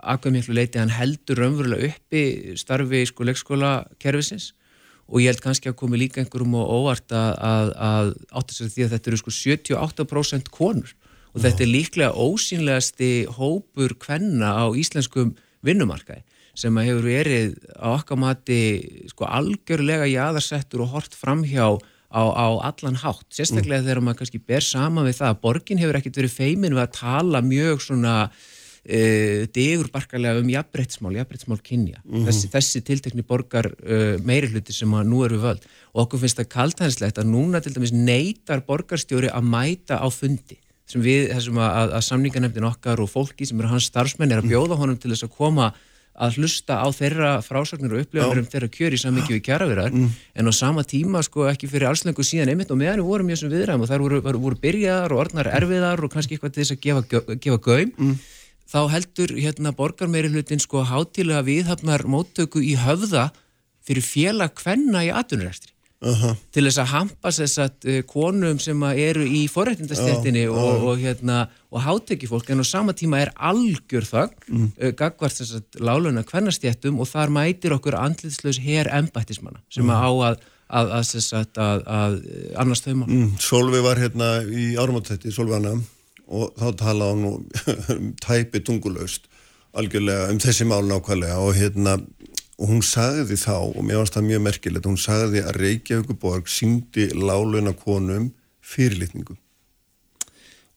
að 0.04 0.20
hvað 0.20 0.32
miklu 0.36 0.54
leiti 0.58 0.80
hann 0.80 0.90
heldur 0.90 1.36
raunverulega 1.40 1.94
uppi 1.94 2.58
starfi 2.58 3.06
sko 3.08 3.24
leikskóla 3.24 3.88
kerfisins 4.00 4.52
og 5.08 5.20
ég 5.22 5.26
held 5.32 5.42
kannski 5.42 5.70
að 5.72 5.76
komi 5.76 5.98
líka 5.98 6.20
einhverjum 6.24 6.56
og 6.56 6.68
óvart 6.68 7.08
að, 7.08 7.40
að, 7.40 7.74
að 7.78 8.16
átta 8.34 8.54
sig 8.54 8.68
á 8.68 8.72
því 8.76 8.84
að 8.84 8.92
þetta 8.98 9.08
eru 9.08 9.18
sko 9.18 9.32
78% 9.32 10.50
konur. 10.52 10.94
Og 11.36 11.42
þetta 11.42 11.62
er 11.62 11.72
líklega 11.72 12.14
ósýnlegasti 12.14 13.26
hópur 13.28 13.96
kvenna 13.98 14.54
á 14.54 14.66
íslenskum 14.76 15.36
vinnumarkaði 15.64 16.22
sem 16.58 16.78
hefur 16.84 17.08
verið 17.08 17.56
á 17.82 17.98
okkar 17.98 18.20
mati 18.22 18.62
sko 19.10 19.26
algjörlega 19.26 20.10
jaðarsettur 20.12 20.86
og 20.86 20.94
hort 20.94 21.16
framhjá 21.18 21.72
á, 22.14 22.24
á 22.30 22.48
allan 22.70 23.00
hátt, 23.02 23.26
sérstaklega 23.34 23.86
þegar 23.86 24.04
maður 24.06 24.22
kannski 24.22 24.42
ber 24.42 24.66
saman 24.66 25.08
við 25.08 25.22
það 25.22 25.32
að 25.32 25.40
borgin 25.46 25.82
hefur 25.82 25.98
ekkert 25.98 26.20
verið 26.22 26.36
feimin 26.36 26.76
við 26.76 26.84
að 26.86 26.92
tala 27.00 27.42
mjög 27.46 27.82
svona 27.88 28.16
uh, 28.30 29.40
digurbarkalega 29.56 30.44
um 30.44 30.52
jafnbrettsmál, 30.54 31.16
jafnbrettsmál 31.18 31.62
kynja. 31.66 32.04
Þessi, 32.28 32.52
þessi 32.54 32.84
tiltekni 32.86 33.26
borgar 33.26 33.72
uh, 33.74 34.20
meiri 34.22 34.52
hluti 34.54 34.76
sem 34.76 34.94
nú 35.10 35.24
eru 35.26 35.42
völd. 35.42 35.66
Og 35.94 36.06
okkur 36.06 36.22
finnst 36.22 36.42
það 36.42 36.52
kaltænslegt 36.54 37.22
að 37.22 37.32
núna 37.32 37.64
til 37.64 37.74
dæmis 37.74 37.96
neytar 37.96 38.62
borgarstjóri 38.68 39.34
að 39.34 39.50
mæta 39.50 39.98
á 39.98 40.08
fundi 40.14 40.60
sem 40.90 41.02
við, 41.02 41.32
þessum 41.32 41.58
að, 41.64 41.96
að, 41.96 42.06
samninganefndin 42.06 42.68
okkar 42.68 43.02
og 43.02 43.10
fólki 43.10 43.48
sem 43.48 43.58
eru 43.58 43.72
hans 43.72 43.88
starfsmenn 43.90 44.34
er 44.36 44.44
að 44.44 44.52
bjóða 44.52 44.78
honum 44.78 45.00
til 45.00 45.14
þess 45.14 45.26
að 45.26 45.38
koma 45.38 45.70
að 46.14 46.38
hlusta 46.38 46.78
á 46.78 46.88
þeirra 46.94 47.30
frásagnir 47.42 47.94
og 47.96 48.04
upplifanir 48.04 48.44
um 48.44 48.46
þeirra 48.46 48.70
kjör 48.70 48.94
í 48.94 49.00
samvikið 49.02 49.36
við 49.38 49.44
kjaravirar 49.48 49.94
en 49.94 50.46
á 50.46 50.54
sama 50.54 50.84
tíma 50.86 51.24
sko 51.26 51.48
ekki 51.50 51.68
fyrir 51.72 51.90
allslengu 51.90 52.22
síðan 52.22 52.54
einmitt 52.54 52.70
og 52.70 52.78
meðan 52.78 53.02
við 53.02 53.10
vorum 53.10 53.30
í 53.30 53.34
þessum 53.34 53.50
viðræðum 53.50 53.82
og 53.82 53.90
þær 53.90 54.04
voru, 54.06 54.22
voru, 54.22 54.40
voru 54.46 54.60
byrjaðar 54.62 55.12
og 55.12 55.24
orðnar 55.24 55.50
erfiðar 55.50 56.04
og 56.06 56.14
kannski 56.14 56.38
eitthvað 56.38 56.54
til 56.54 56.64
þess 56.64 56.76
að 56.76 56.84
gefa, 56.86 57.36
gefa 57.42 57.58
gaum 57.66 58.18
þá 58.70 58.80
heldur 58.94 59.34
hérna 59.38 59.74
borgarmeiri 59.74 60.30
hlutin 60.30 60.62
sko 60.62 60.86
hátilega 60.86 61.42
viðhafnar 61.50 62.06
móttöku 62.06 62.62
í 62.62 62.76
höfða 62.78 63.32
fyrir 63.82 64.06
félag 64.06 64.54
kvenna 64.62 65.02
í 65.04 65.10
atvinnurekstri 66.04 66.30
-huh. 66.30 66.36
til 66.52 66.64
þess 66.68 66.80
að 66.84 66.92
hampa 66.92 67.32
þess 67.32 67.58
að 67.64 67.88
uh, 67.88 68.02
konum 68.08 68.60
sem 68.60 68.84
eru 68.84 69.26
í 69.26 69.48
forrættindastéttinni 69.48 70.48
og, 70.50 70.84
og, 70.84 70.98
hérna, 71.00 71.48
og 71.72 71.82
hátekki 71.82 72.28
fólk 72.28 72.50
en 72.50 72.60
á 72.62 72.66
sama 72.66 72.94
tíma 72.94 73.22
er 73.22 73.32
algjör 73.36 74.06
þögn 74.06 74.36
mm. 74.48 74.72
uh, 74.84 74.92
gagvart 74.92 75.38
þess 75.40 75.60
að 75.60 75.80
láluna 75.80 76.24
kvennastéttum 76.24 77.00
og 77.00 77.08
þar 77.08 77.30
mætir 77.30 77.74
okkur 77.74 77.96
andlitslaus 77.96 78.60
her 78.60 78.90
embættismanna 78.92 79.60
sem 79.70 79.90
að 79.90 80.04
á 80.04 80.12
að 80.30 80.38
að, 80.74 80.92
að, 80.92 81.06
að, 81.16 81.34
að, 81.34 81.58
að, 81.58 81.82
að 81.86 82.14
annars 82.58 82.82
þau 82.82 82.94
mál. 82.96 83.10
mm, 83.10 83.34
Solveig 83.40 83.84
var 83.84 84.00
hérna 84.00 84.30
í 84.48 84.74
áramáttetti 84.80 85.32
Solveigana 85.32 85.76
og 86.34 86.56
þá 86.58 86.68
talaði 86.80 87.28
hún 87.28 88.16
tæpi 88.26 88.64
tungulaust 88.64 89.28
algjörlega 89.78 90.32
um 90.32 90.40
þessi 90.42 90.66
mál 90.70 90.84
nákvæmlega 90.88 91.38
og 91.42 91.56
hérna 91.58 91.98
og 92.60 92.70
hún 92.70 92.84
sagði 92.86 93.38
þá, 93.40 93.56
og 93.74 93.82
mér 93.86 94.02
varst 94.04 94.18
það 94.18 94.28
mjög 94.30 94.44
merkilegt 94.48 94.90
hún 94.90 95.00
sagði 95.02 95.42
að 95.44 95.58
Reykjavíkuborg 95.62 96.52
síndi 96.52 97.08
láluna 97.18 97.74
konum 97.78 98.30
fyrirlitningu 98.64 99.36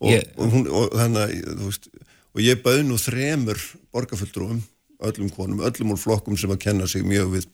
og, 0.00 0.08
Ég- 0.12 0.32
og, 0.36 0.48
hún, 0.52 0.66
og 0.68 0.96
þannig 0.96 1.36
veist, 1.66 1.90
og 2.36 2.40
ég 2.44 2.62
bauð 2.64 2.82
nú 2.88 2.98
þremur 3.00 3.60
borgarfulltrúum 3.92 4.64
öllum 5.04 5.30
konum, 5.32 5.60
öllum 5.60 5.92
úr 5.92 6.00
flokkum 6.00 6.36
sem 6.40 6.52
að 6.52 6.62
kenna 6.64 6.88
sig 6.88 7.04
mjög 7.04 7.32
við 7.36 7.46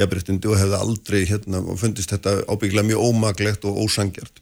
jafnbryttindi 0.00 0.48
og 0.48 0.58
hefði 0.60 0.78
aldrei 0.78 1.20
hérna 1.28 1.60
og 1.64 1.78
fundist 1.80 2.12
þetta 2.12 2.42
ábygglega 2.48 2.88
mjög 2.88 3.04
ómaglegt 3.08 3.64
og 3.68 3.80
ósangjart. 3.84 4.40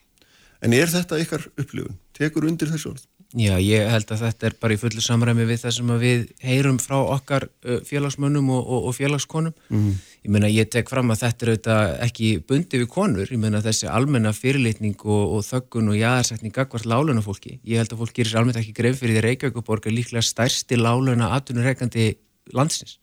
En 0.63 0.75
er 0.77 0.91
þetta 0.91 1.19
ykkar 1.23 1.47
upplifun? 1.59 1.97
Tekur 2.15 2.47
undir 2.51 2.71
þessu 2.71 2.93
orð? 2.93 3.07
Já, 3.39 3.53
ég 3.63 3.87
held 3.87 4.09
að 4.11 4.23
þetta 4.25 4.47
er 4.49 4.55
bara 4.59 4.75
í 4.75 4.79
fullu 4.81 5.03
samræmi 5.05 5.45
við 5.47 5.61
það 5.63 5.75
sem 5.77 5.91
við 6.03 6.23
heyrum 6.43 6.81
frá 6.83 6.97
okkar 6.99 7.45
félagsmönnum 7.87 8.49
og, 8.51 8.63
og, 8.65 8.89
og 8.91 8.97
félagskonum. 8.97 9.55
Mhm. 9.71 9.93
Ég 10.21 10.33
meina, 10.35 10.49
ég 10.53 10.67
tek 10.69 10.91
fram 10.91 11.13
að 11.15 11.23
þetta 11.23 11.47
er 11.47 11.51
auðvitað 11.53 11.93
ekki 12.05 12.31
bundi 12.45 12.81
við 12.83 12.89
konur. 12.93 13.31
Ég 13.31 13.41
meina, 13.41 13.63
þessi 13.65 13.87
almenna 13.89 14.35
fyrirlitning 14.37 14.99
og, 15.07 15.37
og 15.37 15.45
þöggun 15.47 15.93
og 15.95 15.97
jáðarsetning 15.97 16.53
gagvart 16.53 16.89
láluna 16.91 17.23
fólki. 17.25 17.55
Ég 17.65 17.81
held 17.81 17.95
að 17.95 18.03
fólk 18.03 18.19
gerir 18.19 18.41
almennt 18.41 18.59
ekki 18.61 18.75
greið 18.77 18.99
fyrir 18.99 19.17
því 19.17 19.23
Reykjavíkuborg 19.29 19.87
er 19.87 19.97
líklega 19.97 20.27
stærsti 20.27 20.77
láluna 20.77 21.31
atvinnureikandi 21.39 22.11
landsins. 22.53 22.99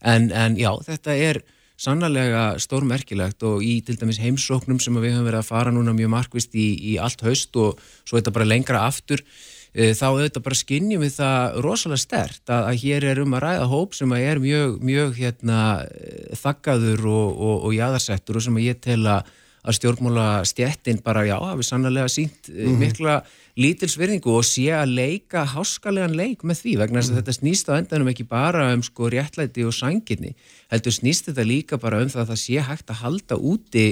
En, 0.00 0.30
en 0.30 0.56
já, 0.56 0.70
þetta 0.86 1.18
er 1.26 1.42
sannlega 1.82 2.44
stórmerkilegt 2.62 3.42
og 3.46 3.62
í 3.66 3.80
til 3.84 3.98
dæmis 3.98 4.20
heimsóknum 4.22 4.78
sem 4.80 4.94
við 5.02 5.16
höfum 5.16 5.26
verið 5.26 5.40
að 5.42 5.48
fara 5.50 5.72
núna 5.74 5.94
mjög 5.96 6.12
markvist 6.14 6.54
í, 6.54 6.68
í 6.92 6.98
allt 7.02 7.24
haust 7.26 7.56
og 7.58 7.80
svo 8.04 8.18
þetta 8.18 8.34
bara 8.36 8.48
lengra 8.48 8.84
aftur 8.86 9.24
þá 9.72 10.04
auðvitað 10.10 10.42
bara 10.44 10.58
skinnjum 10.58 11.04
við 11.06 11.14
það 11.16 11.60
rosalega 11.64 12.02
stert 12.02 12.50
að, 12.52 12.66
að 12.68 12.80
hér 12.82 13.06
er 13.12 13.20
um 13.22 13.36
að 13.38 13.44
ræða 13.46 13.68
hóp 13.70 13.94
sem 13.96 14.12
að 14.12 14.26
er 14.30 14.42
mjög, 14.42 14.74
mjög 14.84 15.14
hérna, 15.16 15.60
eh, 15.88 16.34
þakkaður 16.36 17.06
og, 17.08 17.30
og, 17.32 17.56
og 17.68 17.78
jáðarsettur 17.78 18.36
og 18.36 18.44
sem 18.44 18.58
að 18.60 18.68
ég 18.68 18.82
tel 18.84 19.00
að 19.06 19.30
að 19.62 19.76
stjórnmála 19.78 20.42
stjettin 20.42 20.98
bara 21.06 21.20
já, 21.22 21.36
hafi 21.38 21.62
sannlega 21.62 22.08
sínt 22.10 22.48
mm 22.50 22.64
Mhm. 22.66 22.78
mikla 22.80 23.22
lítilsverðingu 23.54 24.32
og 24.34 24.42
sé 24.42 24.72
að 24.74 24.94
leika 24.96 25.44
háskalegan 25.46 26.16
leik 26.16 26.42
með 26.42 26.62
því 26.64 26.72
vegna 26.80 26.98
þess 26.98 27.12
að 27.12 27.18
þetta 27.20 27.34
snýst 27.36 27.68
á 27.70 27.78
endanum 27.78 28.08
ekki 28.10 28.26
bara 28.26 28.72
um 28.74 28.82
sko 28.82 29.10
réttlæti 29.12 29.62
og 29.62 29.70
sangirni 29.76 30.34
heldur 30.72 30.92
snýst 30.96 31.28
þetta 31.30 31.44
líka 31.46 31.78
bara 31.78 32.00
um 32.02 32.08
það 32.10 32.24
að 32.24 32.30
það 32.32 32.40
sé 32.42 32.58
hægt 32.58 32.90
að 32.90 33.02
halda 33.04 33.36
úti 33.38 33.86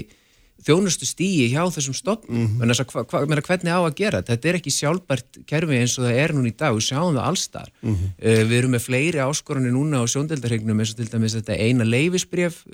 þjónustu 0.67 1.07
stíi 1.09 1.47
hjá 1.53 1.63
þessum 1.73 1.95
stofnum 1.97 2.37
mm 2.37 2.61
-hmm. 2.61 2.85
hva, 2.93 3.05
hva, 3.09 3.21
meina, 3.27 3.41
hvernig 3.43 3.73
á 3.73 3.81
að 3.81 3.95
gera 3.97 4.23
þetta 4.23 4.49
er 4.49 4.59
ekki 4.61 4.71
sjálfbært 4.71 5.39
kerfi 5.47 5.79
eins 5.81 5.99
og 5.99 6.05
það 6.05 6.19
er 6.25 6.33
núna 6.37 6.49
í 6.51 6.57
dag 6.57 6.75
við 6.77 6.85
sjáum 6.91 7.15
það 7.17 7.27
allstar 7.31 7.69
Mhm. 7.83 8.05
uh, 8.21 8.43
við 8.51 8.57
erum 8.59 8.73
með 8.77 8.83
fleiri 8.85 9.19
áskorunni 9.25 9.71
núna 9.73 10.03
á 10.03 10.05
sjóndeldarhegnum 10.07 10.81
eins 10.81 10.91
og 10.93 10.97
til 11.01 11.09
dæmis 11.09 11.35
þetta 11.35 11.57
eina 11.59 11.85
leifisbref 11.85 12.65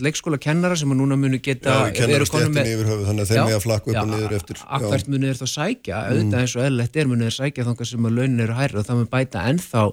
leikskóla 0.00 0.38
kennara 0.38 0.76
sem 0.76 0.90
að 0.92 1.00
núna 1.00 1.16
munu 1.16 1.38
geta 1.42 1.90
Já, 1.92 2.08
eru 2.08 2.26
konum 2.26 2.52
stéttinni 2.52 2.74
yfir 2.76 2.86
höfuð, 2.92 3.06
þannig 3.08 3.24
að 3.24 3.30
þeim 3.32 3.48
er 3.48 3.56
að 3.56 3.64
flakka 3.64 3.90
upp 3.90 3.96
og 4.02 4.08
niður 4.08 4.32
eftir. 4.36 4.56
Já. 4.56 4.66
Akkvært 4.78 5.08
munu 5.08 5.26
þeir 5.26 5.40
þá 5.40 5.48
sækja, 5.54 5.96
Mm. 5.96 6.10
auðvitað 6.12 6.40
eins 6.44 6.56
og 6.56 6.62
eðlilegt 6.64 6.96
er 6.96 7.06
munu 7.06 7.24
þeir 7.24 7.36
sækja 7.40 7.64
þangar 7.64 7.86
sem 7.86 8.04
að 8.06 8.14
launin 8.18 8.40
eru 8.40 8.54
hærri 8.54 8.76
og 8.78 8.86
það 8.86 8.96
mun 9.00 9.06
bæta 9.12 9.38
ennþá 9.48 9.92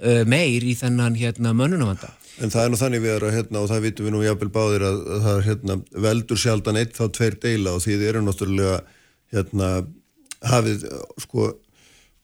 uh, 0.00 0.22
meir 0.28 0.64
í 0.64 0.76
þennan 0.78 1.18
hérna 1.18 1.54
mönnunavanda. 1.56 2.12
En 2.42 2.52
það 2.52 2.66
er 2.66 2.72
nú 2.72 2.80
þannig 2.80 3.04
við 3.04 3.14
erum 3.14 3.32
hérna 3.32 3.62
og 3.62 3.70
það 3.70 3.84
vitum 3.86 4.06
við 4.06 4.14
nú 4.14 4.24
jafnvel 4.26 4.50
báðir 4.52 4.84
að, 4.84 4.96
að 5.08 5.22
það 5.26 5.36
er 5.36 5.46
hérna 5.46 5.76
veldur 6.06 6.40
sjaldan 6.40 6.80
eitt 6.80 6.98
þá 6.98 7.04
tveir 7.16 7.38
deila 7.40 7.76
og 7.76 7.84
því 7.84 7.94
þið 7.96 8.08
eru 8.10 8.24
náttúrulega 8.26 8.80
hérna 9.32 9.70
hafið 10.46 10.84
sko 11.22 11.52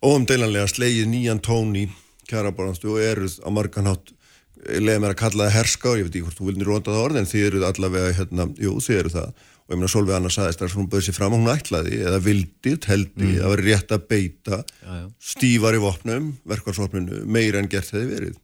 óumdeilanlega 0.02 0.68
slegið 0.68 1.08
nýjan 1.08 1.40
tón 1.44 1.72
í 1.78 1.86
kjarabaranstu 2.28 2.92
og 2.92 3.00
eruð 3.02 3.38
á 3.40 3.48
marganhátt 3.54 4.12
leið 4.62 5.00
mér 5.02 5.14
að 5.14 5.20
kalla 5.22 5.48
það 5.48 5.56
herska 5.56 5.90
og 5.90 5.98
ég 5.98 6.06
veit 6.06 6.16
ekki 6.16 6.26
hvort 6.26 6.38
þú 6.38 6.48
vilni 6.50 6.66
róta 6.66 6.92
það 6.92 7.06
orð 7.06 7.20
en 7.20 7.30
þið 7.32 7.46
eruð 7.48 7.64
allavega 7.68 8.12
hérna, 8.18 8.46
jú 8.62 8.76
þið 8.84 8.98
eru 9.00 9.12
það 9.16 9.48
og 9.72 9.78
ég 9.78 9.80
meina 9.80 9.88
Solveig 9.88 10.18
Anna 10.18 10.28
saðist 10.32 10.60
að 10.62 10.76
hún 10.76 10.88
bauð 10.92 11.06
sér 11.08 11.16
fram 11.16 11.32
og 11.32 11.40
hún 11.40 11.52
ætlaði 11.56 12.02
eða 12.04 12.20
vildi, 12.20 12.76
teldi, 12.76 13.24
Mm. 13.32 13.40
að 13.40 13.52
vera 13.56 13.66
rétt 13.70 13.92
að 13.96 14.06
beita 14.12 14.58
Já, 14.84 14.92
já. 15.00 15.06
stífar 15.32 15.74
í 15.74 15.80
vopnum, 15.80 16.32
verkvarsvopnunu 16.46 17.24
meira 17.26 17.58
en 17.62 17.68
gert 17.72 17.88
hefði 17.90 18.10
verið 18.12 18.40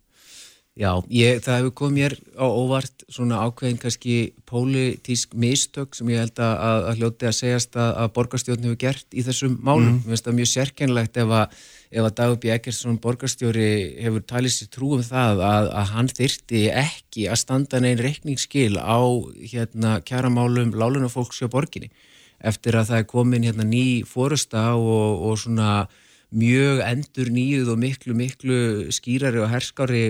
Já, 0.78 0.92
ég, 1.10 1.40
það 1.42 1.56
hefur 1.58 1.72
komið 1.74 1.96
mér 1.98 2.12
á 2.38 2.46
óvart 2.46 3.02
svona 3.10 3.40
ákveðin 3.42 3.80
kannski 3.82 4.32
pólitísk 4.46 5.32
mistök 5.34 5.96
sem 5.98 6.06
ég 6.12 6.20
held 6.22 6.38
að, 6.38 6.52
að, 6.68 6.86
hljóti 7.00 7.26
að 7.26 7.34
segjast 7.34 7.74
að, 7.74 7.90
að 8.04 8.12
borgarstjórn 8.14 8.62
hefur 8.68 8.78
gert 8.84 9.06
í 9.18 9.24
þessum 9.26 9.56
málum. 9.58 9.96
Mhm. 9.98 10.04
Mér 10.06 10.14
finnst 10.14 10.28
það 10.28 10.36
mjög 10.38 10.50
sérkennlegt 10.52 11.18
ef 11.18 11.34
að, 11.34 11.56
ef 11.88 12.04
að 12.04 12.14
Dagur 12.18 12.38
B. 12.42 12.50
Eggertsson 12.52 12.98
borgarstjóri 13.00 13.68
hefur 14.02 14.24
talið 14.28 14.54
sér 14.54 14.70
trú 14.74 14.90
um 14.98 15.04
það 15.04 15.40
að, 15.46 15.70
að 15.80 15.92
hann 15.94 16.10
þyrti 16.12 16.62
ekki 16.82 17.28
að 17.32 17.40
standa 17.42 17.80
neinn 17.80 18.02
reikningsskil 18.04 18.76
á 18.76 19.00
hérna 19.40 19.98
kjaramálum 20.04 20.74
lálunafólks 20.76 21.40
hjá 21.40 21.48
borginni 21.52 21.88
eftir 22.38 22.76
að 22.78 22.92
það 22.92 23.00
er 23.00 23.08
komin 23.10 23.48
hérna 23.48 23.66
ný 23.66 24.04
fórusta 24.06 24.70
og, 24.76 25.24
og 25.26 25.40
svona 25.40 25.88
mjög 26.28 26.82
endur 26.84 27.30
nýjuð 27.32 27.72
og 27.72 27.78
miklu, 27.80 28.14
miklu 28.14 28.58
skýrari 28.92 29.40
og 29.40 29.48
herskári 29.50 30.02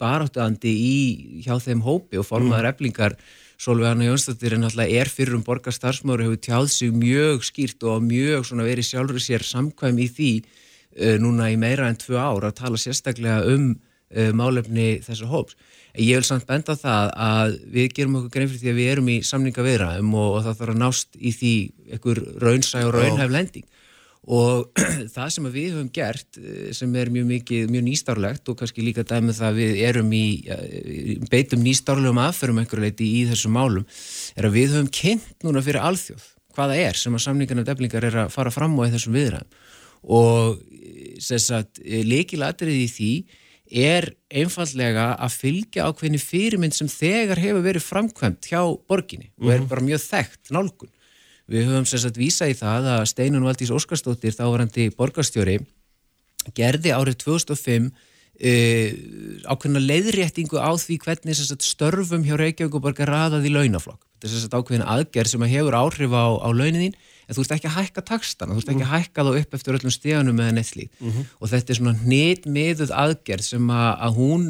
baráttuandi 0.00 0.70
í 0.70 0.98
hjá 1.44 1.58
þeim 1.62 1.82
hópi 1.84 2.20
og 2.20 2.28
formaður 2.28 2.70
eflingar 2.72 3.18
Solveig 3.58 3.92
Anna 3.92 4.08
Jónsdóttir 4.08 4.54
er 4.54 4.60
náttúrulega 4.60 5.02
er 5.02 5.10
fyrir 5.10 5.36
um 5.36 5.44
borgarstarfsmári 5.46 6.26
hefur 6.26 6.40
tjáð 6.42 6.68
sig 6.74 6.94
mjög 6.94 7.44
skýrt 7.46 7.86
og 7.86 8.02
mjög 8.02 8.48
svona 8.48 8.66
verið 8.66 8.88
sjálfur 8.88 9.22
sér 9.22 9.46
samkvæm 9.46 10.00
í 10.02 10.08
því 10.10 10.30
núna 11.18 11.48
í 11.50 11.58
meira 11.58 11.88
en 11.90 11.98
tvö 11.98 12.20
ár 12.20 12.46
að 12.46 12.58
tala 12.60 12.78
sérstaklega 12.78 13.40
um 13.50 13.72
uh, 14.14 14.30
málefni 14.36 14.98
þessu 15.04 15.28
hóps. 15.30 15.56
Ég 15.94 16.18
vil 16.18 16.26
samt 16.26 16.48
benda 16.48 16.74
það 16.74 17.12
að 17.22 17.52
við 17.70 17.92
gerum 17.94 18.18
okkur 18.18 18.32
grein 18.34 18.50
fyrir 18.50 18.62
því 18.64 18.72
að 18.72 18.80
við 18.80 18.90
erum 18.96 19.10
í 19.12 19.20
samninga 19.26 19.62
viðræðum 19.62 20.16
og, 20.18 20.30
og 20.32 20.42
það 20.42 20.58
þarf 20.60 20.74
að 20.74 20.80
nást 20.82 21.18
í 21.20 21.32
því 21.34 21.54
einhver 21.94 22.20
raunsæ 22.42 22.82
og 22.82 22.94
raunhæf 22.96 23.30
lending. 23.30 23.66
Og 24.24 24.80
það 25.14 25.30
sem 25.36 25.46
við 25.52 25.68
höfum 25.76 25.90
gert 25.94 26.40
eh, 26.40 26.72
sem 26.74 26.98
er 26.98 27.12
mjög 27.14 27.28
mikið, 27.28 27.70
mjög 27.70 27.86
nýstárlegt 27.86 28.50
og 28.50 28.58
kannski 28.58 28.82
líka 28.82 29.04
dæmið 29.06 29.38
það 29.38 29.50
að 29.50 29.60
við 29.60 29.80
erum 29.86 30.12
í 30.16 30.24
eh, 30.50 31.14
beitum 31.30 31.62
nýstárlegum 31.62 32.22
aðferðum 32.24 32.62
einhverju 32.64 32.86
leiti 32.88 33.10
í 33.20 33.24
þessum 33.30 33.54
málum 33.54 33.86
er 34.34 34.48
að 34.48 34.56
við 34.56 34.74
höfum 34.74 34.90
kynnt 34.98 35.46
núna 35.46 35.62
fyrir 35.62 35.84
alþjóð 35.84 36.30
hvaða 36.56 36.80
er 36.88 36.98
sem 36.98 37.14
að 37.14 37.26
samningarna 37.28 37.66
deflingar 37.68 38.08
er 38.08 38.18
að 38.24 38.34
fara 38.34 38.50
fram 38.54 38.74
á 38.82 38.90
þessum 38.96 39.14
viðræðum. 39.14 39.62
Og 40.04 40.58
þess 41.20 41.50
að 41.54 41.80
leikilatrið 42.08 42.78
í 42.82 42.88
því 42.96 43.12
er 43.74 44.10
einfallega 44.30 45.06
að 45.18 45.36
fylgja 45.40 45.86
ákveðni 45.88 46.20
fyrirmynd 46.20 46.74
sem 46.76 46.88
þegar 46.90 47.40
hefur 47.40 47.64
verið 47.64 47.86
framkvæmt 47.86 48.50
hjá 48.50 48.60
borginni 48.88 49.30
og 49.40 49.50
er 49.50 49.60
Mhm. 49.60 49.68
bara 49.68 49.80
mjög 49.80 50.02
þekkt 50.10 50.50
nálgun 50.50 50.92
Við 51.44 51.66
höfum 51.68 51.84
sem 51.86 51.98
sagt 52.00 52.16
vísa 52.16 52.46
í 52.48 52.54
það 52.56 52.86
að 52.88 53.02
Steinun 53.10 53.44
Valdís 53.44 53.68
Óskarsdóttir, 53.68 54.32
þávarandi 54.32 54.86
borgarstjóri, 54.96 55.58
gerði 56.56 56.88
árið 56.96 57.18
2005 57.20 57.90
uh, 58.40 58.88
ákveðna 59.52 59.82
leiðréttingu 59.84 60.56
á 60.56 60.72
því 60.80 60.96
hvernig 61.04 61.36
sagt, 61.36 61.62
störfum 61.66 62.24
hjá 62.24 62.36
Reykjavíkuborg 62.40 63.00
er 63.04 63.12
raðað 63.12 63.44
í 63.48 63.52
launaflokk. 63.52 64.00
Þetta 64.22 64.32
er 64.32 64.40
sagt 64.40 64.56
ákveðina 64.56 64.88
aðgerð 64.88 65.32
sem 65.34 65.44
að 65.44 65.52
hefur 65.52 65.76
áhrif 65.78 66.16
á, 66.16 66.24
á 66.40 66.48
launin 66.48 66.96
en 67.28 67.34
þú 67.36 67.40
ert 67.44 67.54
ekki 67.56 67.68
að 67.70 67.76
hækka 67.78 68.02
takstana, 68.10 68.54
þú 68.54 68.62
ert 68.64 68.72
ekki 68.74 68.84
að 68.86 68.94
hækka 68.94 69.24
þá 69.26 69.30
upp 69.40 69.54
eftir 69.58 69.78
öllum 69.78 69.94
stíðanum 69.94 70.40
eða 70.44 70.54
neitt 70.58 70.70
slíkt 70.72 71.00
Mhm. 71.00 71.22
og 71.40 71.48
þetta 71.52 71.70
er 71.70 71.78
svona 71.80 71.94
hnit 72.04 72.44
miðuð 72.46 72.90
aðgerð 73.04 73.42
sem 73.48 73.70
að, 73.70 73.90
að 74.06 74.18
hún, 74.18 74.42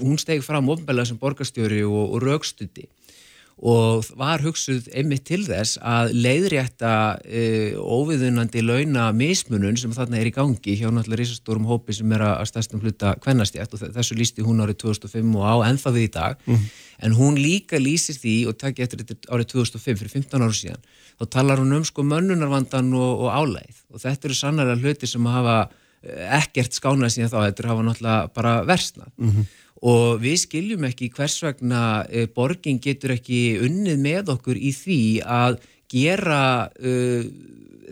hún 0.00 0.18
stegi 0.18 0.42
fram 0.42 0.68
ofnbælega 0.68 1.06
sem 1.12 1.18
borgarstjóri 1.20 1.82
og, 1.84 2.14
og 2.14 2.22
raukstundi 2.22 2.86
og 3.58 4.04
var 4.18 4.38
hugsuð 4.44 4.86
einmitt 4.94 5.24
til 5.26 5.40
þess 5.48 5.80
að 5.82 6.12
leiðrétta 6.14 6.90
uh, 7.18 7.78
óviðunandi 7.82 8.62
launa 8.62 9.08
mismunun 9.16 9.76
sem 9.80 9.90
þarna 9.96 10.20
er 10.20 10.28
í 10.30 10.34
gangi 10.36 10.76
hjá 10.78 10.86
náttúrulega 10.94 11.22
risastórum 11.24 11.66
hópi 11.66 11.96
sem 11.96 12.12
er 12.14 12.22
að 12.22 12.44
stærstum 12.52 12.82
hluta 12.84 13.16
kvennastjætt 13.24 13.74
og 13.74 13.82
þe- 13.82 13.90
þessu 13.96 14.18
lísti 14.20 14.46
hún 14.46 14.62
árið 14.62 14.78
2005 14.84 15.34
og 15.40 15.42
á 15.42 15.54
ennþá 15.72 15.94
við 15.96 16.06
í 16.06 16.12
dag. 16.14 16.36
Mhm. 16.46 16.68
en 17.00 17.12
hún 17.14 17.36
líka 17.38 17.78
lýsir 17.78 18.16
því 18.18 18.36
og 18.50 18.56
takk 18.58 18.80
eftir 18.82 18.98
þetta 19.06 19.28
árið 19.30 19.50
2005 19.52 19.98
fyrir 20.00 20.10
15 20.10 20.42
ára 20.42 20.54
síðan 20.54 20.80
þá 21.20 21.28
talar 21.30 21.58
hún 21.62 21.76
um 21.76 21.84
sko 21.86 22.02
mönnunarvandan 22.02 22.88
og, 22.94 23.20
og 23.22 23.28
álæð 23.30 23.84
og 23.94 24.00
þetta 24.02 24.26
eru 24.26 24.34
sannlega 24.34 24.74
hluti 24.82 25.06
sem 25.06 25.24
hafa 25.30 25.68
eh, 26.02 26.26
ekkert 26.40 26.74
skánað 26.74 27.14
síðan 27.14 27.30
þá, 27.30 27.38
þetta 27.52 27.68
hafa 27.70 27.86
náttúrulega 27.86 28.34
bara 28.34 28.56
versnað 28.66 29.12
og 29.82 30.18
við 30.22 30.40
skiljum 30.42 30.86
ekki 30.88 31.10
hvers 31.14 31.38
vegna 31.44 32.04
e, 32.10 32.26
borgin 32.26 32.80
getur 32.82 33.14
ekki 33.14 33.58
unnið 33.62 34.00
með 34.02 34.32
okkur 34.34 34.58
í 34.58 34.72
því 34.74 35.02
að 35.22 35.60
gera 35.88 36.68
uh, 36.68 37.22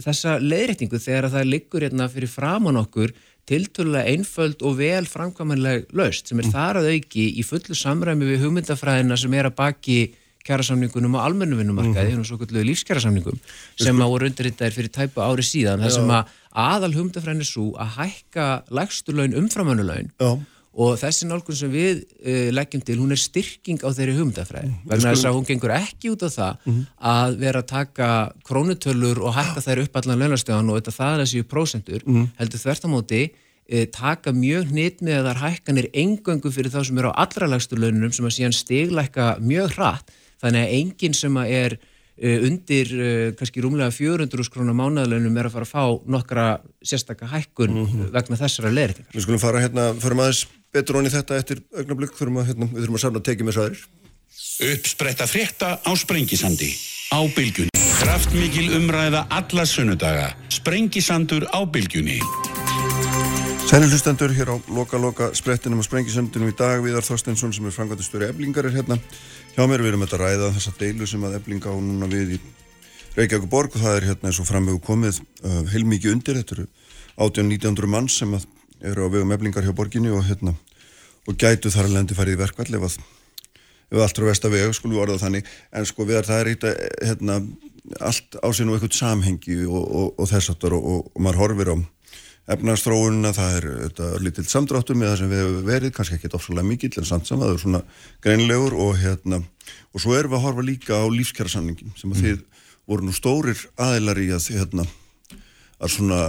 þessa 0.05 0.37
leiðréttingu 0.43 1.01
þegar 1.01 1.29
að 1.29 1.39
það 1.39 1.49
liggur 1.49 1.87
hérna 1.87 2.09
fyrir 2.13 2.29
framann 2.29 2.77
okkur 2.83 3.15
tiltölulega 3.47 4.11
einföld 4.11 4.63
og 4.67 4.79
vel 4.81 5.07
framkvæmanleg 5.09 5.87
laust 5.97 6.29
sem 6.29 6.43
er 6.43 6.51
þar 6.53 6.83
að 6.83 6.91
auki 6.97 7.27
í 7.39 7.45
fullu 7.47 7.77
samræmi 7.79 8.29
við 8.29 8.43
hugmyndafræðina 8.45 9.19
sem 9.21 9.37
er 9.39 9.49
að 9.49 9.59
baki 9.61 9.99
kjærasamningunum 10.47 11.17
og 11.19 11.25
almennu 11.25 11.57
vinnumarkaði, 11.59 12.13
mm 12.13 12.21
-hmm. 12.21 12.27
svo 12.27 12.39
kallu 12.39 12.63
lífskjærasamningum 12.69 13.39
sem 13.75 14.03
að 14.03 14.13
voru 14.13 14.29
undirritaðir 14.31 14.77
fyrir 14.77 14.93
tæpu 14.95 15.23
ári 15.23 15.43
síðan, 15.43 15.83
þar 15.83 15.95
sem 15.95 16.11
að 16.11 16.35
aðal 16.53 16.93
hugmyndafræðin 16.95 17.43
er 17.43 17.51
svo 17.51 17.67
að 17.75 17.89
hækka 17.97 18.47
lægstu 18.71 19.13
laun 19.13 19.35
umframönnulaun 19.35 20.13
Já. 20.21 20.31
Og 20.77 20.99
þessi 21.01 21.25
nálgun 21.31 21.57
sem 21.57 21.71
við 21.73 22.03
uh, 22.05 22.51
leggjum 22.53 22.83
til, 22.85 22.99
hún 23.01 23.15
er 23.15 23.21
styrking 23.23 23.81
á 23.81 23.89
þeirri 23.97 24.17
hugmyndafræði. 24.19 24.73
Vegna 24.91 25.15
þess 25.15 25.25
að 25.31 25.37
hún 25.39 25.47
gengur 25.49 25.73
ekki 25.73 26.11
út 26.13 26.25
á 26.27 26.31
það 26.35 26.69
að 27.13 27.39
vera 27.41 27.63
að 27.63 27.71
taka 27.71 28.09
krónutölur 28.45 29.23
og 29.25 29.35
hækka 29.39 29.65
þær 29.65 29.83
upp 29.87 29.97
allan 30.03 30.21
launastöðan 30.21 30.71
og 30.75 30.79
þetta 30.81 30.97
það 30.99 31.15
er 31.17 31.25
þessi 31.25 31.43
prósentur 31.49 32.03
Mhm. 32.07 32.27
heldur 32.39 32.61
þvert 32.61 32.85
á 32.85 32.89
móti 32.93 33.23
e, 33.69 33.87
taka 33.87 34.31
mjög 34.37 34.69
hnit 34.71 35.01
með 35.03 35.25
þar 35.27 35.41
hækkanir 35.43 35.89
engöngu 35.93 36.53
fyrir 36.55 36.71
þá 36.71 36.85
sem 36.87 36.99
eru 36.99 37.11
á 37.11 37.19
allra 37.25 37.49
lagstu 37.51 37.75
laununum 37.81 38.13
sem 38.15 38.25
að 38.29 38.37
síðan 38.37 38.55
stiglækka 38.55 39.39
mjög 39.41 39.73
hratt. 39.75 40.13
Þannig 40.43 40.61
að 40.67 40.75
enginn 40.77 41.15
sem 41.17 41.35
að 41.41 41.51
er 41.51 41.79
e, 42.21 42.37
undir 42.47 42.93
kannski 43.37 43.61
rúmlega 43.65 43.91
400 43.91 44.45
skrónar 44.47 44.77
mánaðlaunum 44.77 45.37
er 45.41 45.49
að 45.49 45.57
fara 45.57 45.67
að 45.67 45.73
fá 45.73 45.85
nokkra 46.07 46.45
sérstakka 46.85 47.27
hækkun 47.33 47.75
vegna 48.15 48.37
þessara 48.39 48.71
leirtingar. 48.73 49.11
Betur 50.77 50.99
onni 51.01 51.09
þetta 51.09 51.39
eftir 51.41 51.63
augnablík, 51.73 52.13
förum 52.19 52.43
að, 52.43 52.51
hérna, 52.51 52.67
við 52.69 52.83
þurfum 52.83 52.99
að 52.99 53.03
samna 53.07 53.21
tekið 53.25 53.47
með 53.49 53.55
sæðir. 53.57 53.85
Uppspretta 54.67 55.27
frétta 55.31 55.69
á 55.81 55.91
Sprengisandi 55.97 56.69
á 57.17 57.21
bylgjunni. 57.33 57.73
Kraftmikil 57.97 58.67
umræða 58.77 59.23
alla 59.33 59.65
sunnudaga. 59.65 60.27
Sprengisandur 60.53 61.47
á 61.49 61.65
bylgjunni. 61.65 62.19
Sænir 63.67 63.89
hlustendur 63.89 64.35
hér 64.37 64.53
á 64.53 64.57
loka-loka 64.69 65.31
sprettinum 65.35 65.81
og 65.81 65.87
sprengisöndunum 65.89 66.53
í 66.53 66.57
dag 66.59 66.85
Viðar 66.85 67.07
Þorsteinsson 67.09 67.55
sem 67.57 67.65
er 67.67 67.75
framkvæmtastöru 67.75 68.29
eblingar 68.29 68.69
er 68.69 68.77
hérna 68.77 68.99
hjá 69.57 69.65
mér, 69.65 69.83
við 69.83 69.95
erum 69.95 70.05
þetta 70.05 70.19
að 70.21 70.23
ræða 70.23 70.51
þessa 70.59 70.75
deilu 70.79 71.09
sem 71.09 71.25
að 71.27 71.39
eblinga 71.41 71.73
á 71.73 71.77
núna 71.81 72.07
við 72.13 72.37
í 72.37 72.41
Reykjavík 73.17 73.49
borg 73.51 73.75
og 73.75 73.83
það 73.83 73.97
er 73.97 74.09
hérna 74.13 74.31
eins 74.31 74.39
og 74.45 74.47
framvegu 74.47 74.79
komið 74.85 75.19
uh, 75.43 75.65
heilmikið 75.73 76.13
undir, 76.13 76.39
þetta 76.39 76.61
eru 76.61 76.69
18-1900 77.17 77.91
manns 77.97 78.21
sem 78.21 78.37
að 78.37 78.47
eru 78.87 79.09
á 79.09 79.13
vegum 79.17 79.35
eblingar 79.35 79.65
hjá 79.67 79.75
borginni 79.75 80.15
og 80.15 80.23
hérna 80.29 80.55
og 81.27 81.39
gætu 81.41 81.73
þar 81.75 81.89
að 81.89 81.97
lendi 81.99 82.17
farið 82.19 82.37
í 82.37 82.43
verkvall 82.45 82.75
ef 82.79 82.89
að 82.91 82.99
ef 83.87 84.03
allt 84.03 84.19
eru 84.19 84.31
vest 84.31 84.47
að 84.47 84.57
vega, 84.57 84.75
skulum 84.75 84.97
við 84.97 85.03
orða 85.05 85.23
þannig 85.23 85.51
en 85.79 85.87
sko 85.87 86.07
við 86.07 86.25
það 86.27 86.41
er 86.41 86.49
eitthvað 86.53 86.79
hérna, 87.07 87.37
allt 88.03 88.39
á 88.43 88.49
sig 88.51 88.67
nú 88.67 88.75
eitthvað 88.75 88.97
samhengi 88.99 89.61
og, 89.67 89.85
og, 89.85 90.09
og 90.19 90.31
þess 90.31 90.51
aftur 90.53 90.75
og, 90.79 90.89
og 91.13 91.23
maður 91.23 91.43
horfir 91.45 91.71
á 91.71 91.77
efnarstróunina, 92.57 93.33
það 93.35 93.57
er 93.59 93.65
þetta 93.81 94.09
lítill 94.23 94.47
samdráttur 94.47 94.99
með 94.99 95.09
það 95.11 95.17
sem 95.21 95.31
við 95.33 95.41
hefur 95.43 95.65
verið, 95.67 95.93
kannski 95.97 96.19
ekki 96.19 96.31
ofsalega 96.39 96.69
mikill 96.69 96.93
en 97.01 97.09
samt 97.09 97.27
saman, 97.27 97.49
það 97.49 97.57
er 97.57 97.63
svona 97.65 97.81
greinlegur 98.23 98.77
og 98.85 98.93
hérna, 99.01 99.41
og 99.91 100.03
svo 100.03 100.15
erum 100.15 100.35
við 100.35 100.39
að 100.39 100.47
horfa 100.47 100.67
líka 100.67 101.01
á 101.03 101.05
lífskjærasamningin 101.11 101.97
sem 101.99 102.15
að 102.15 102.21
mm. 102.21 102.23
þið 102.23 102.65
voru 102.87 103.09
nú 103.09 103.15
stórir 103.17 103.65
aðeilar 103.83 104.23
í 104.23 104.29
að 104.35 104.51
hérna, 104.55 104.87
að 105.83 105.95
svona 105.97 106.21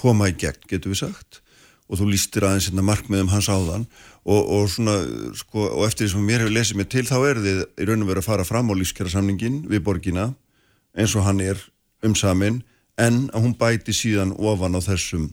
koma 0.00 0.30
í 0.32 0.36
gegn, 0.40 0.64
getur 0.70 0.94
við 0.94 1.02
sagt 1.04 1.43
og 1.84 2.00
þú 2.00 2.08
lístir 2.10 2.46
aðeins 2.46 2.70
hérna 2.70 2.84
markmiðum 2.86 3.30
hans 3.32 3.48
áðan 3.52 3.84
og, 4.24 4.40
og 4.40 4.68
svona, 4.72 4.96
sko, 5.36 5.66
og 5.68 5.84
eftir 5.86 6.06
því 6.06 6.12
sem 6.14 6.26
mér 6.28 6.44
hefur 6.44 6.54
lesið 6.56 6.80
mig 6.80 6.88
til, 6.92 7.04
þá 7.04 7.16
er 7.28 7.40
þið 7.44 7.60
í 7.64 7.88
raun 7.88 8.04
og 8.04 8.10
verið 8.10 8.22
að 8.22 8.28
fara 8.30 8.46
fram 8.48 8.72
á 8.72 8.74
lífskjærasamningin 8.80 9.58
við 9.68 9.84
borgina, 9.84 10.30
eins 10.96 11.16
og 11.18 11.26
hann 11.26 11.42
er 11.44 11.60
um 12.04 12.16
samin 12.16 12.62
en 13.00 13.26
að 13.34 13.44
hún 13.44 13.56
bæti 13.60 13.92
síðan 13.96 14.32
ofan 14.38 14.78
á 14.78 14.80
þessum 14.84 15.28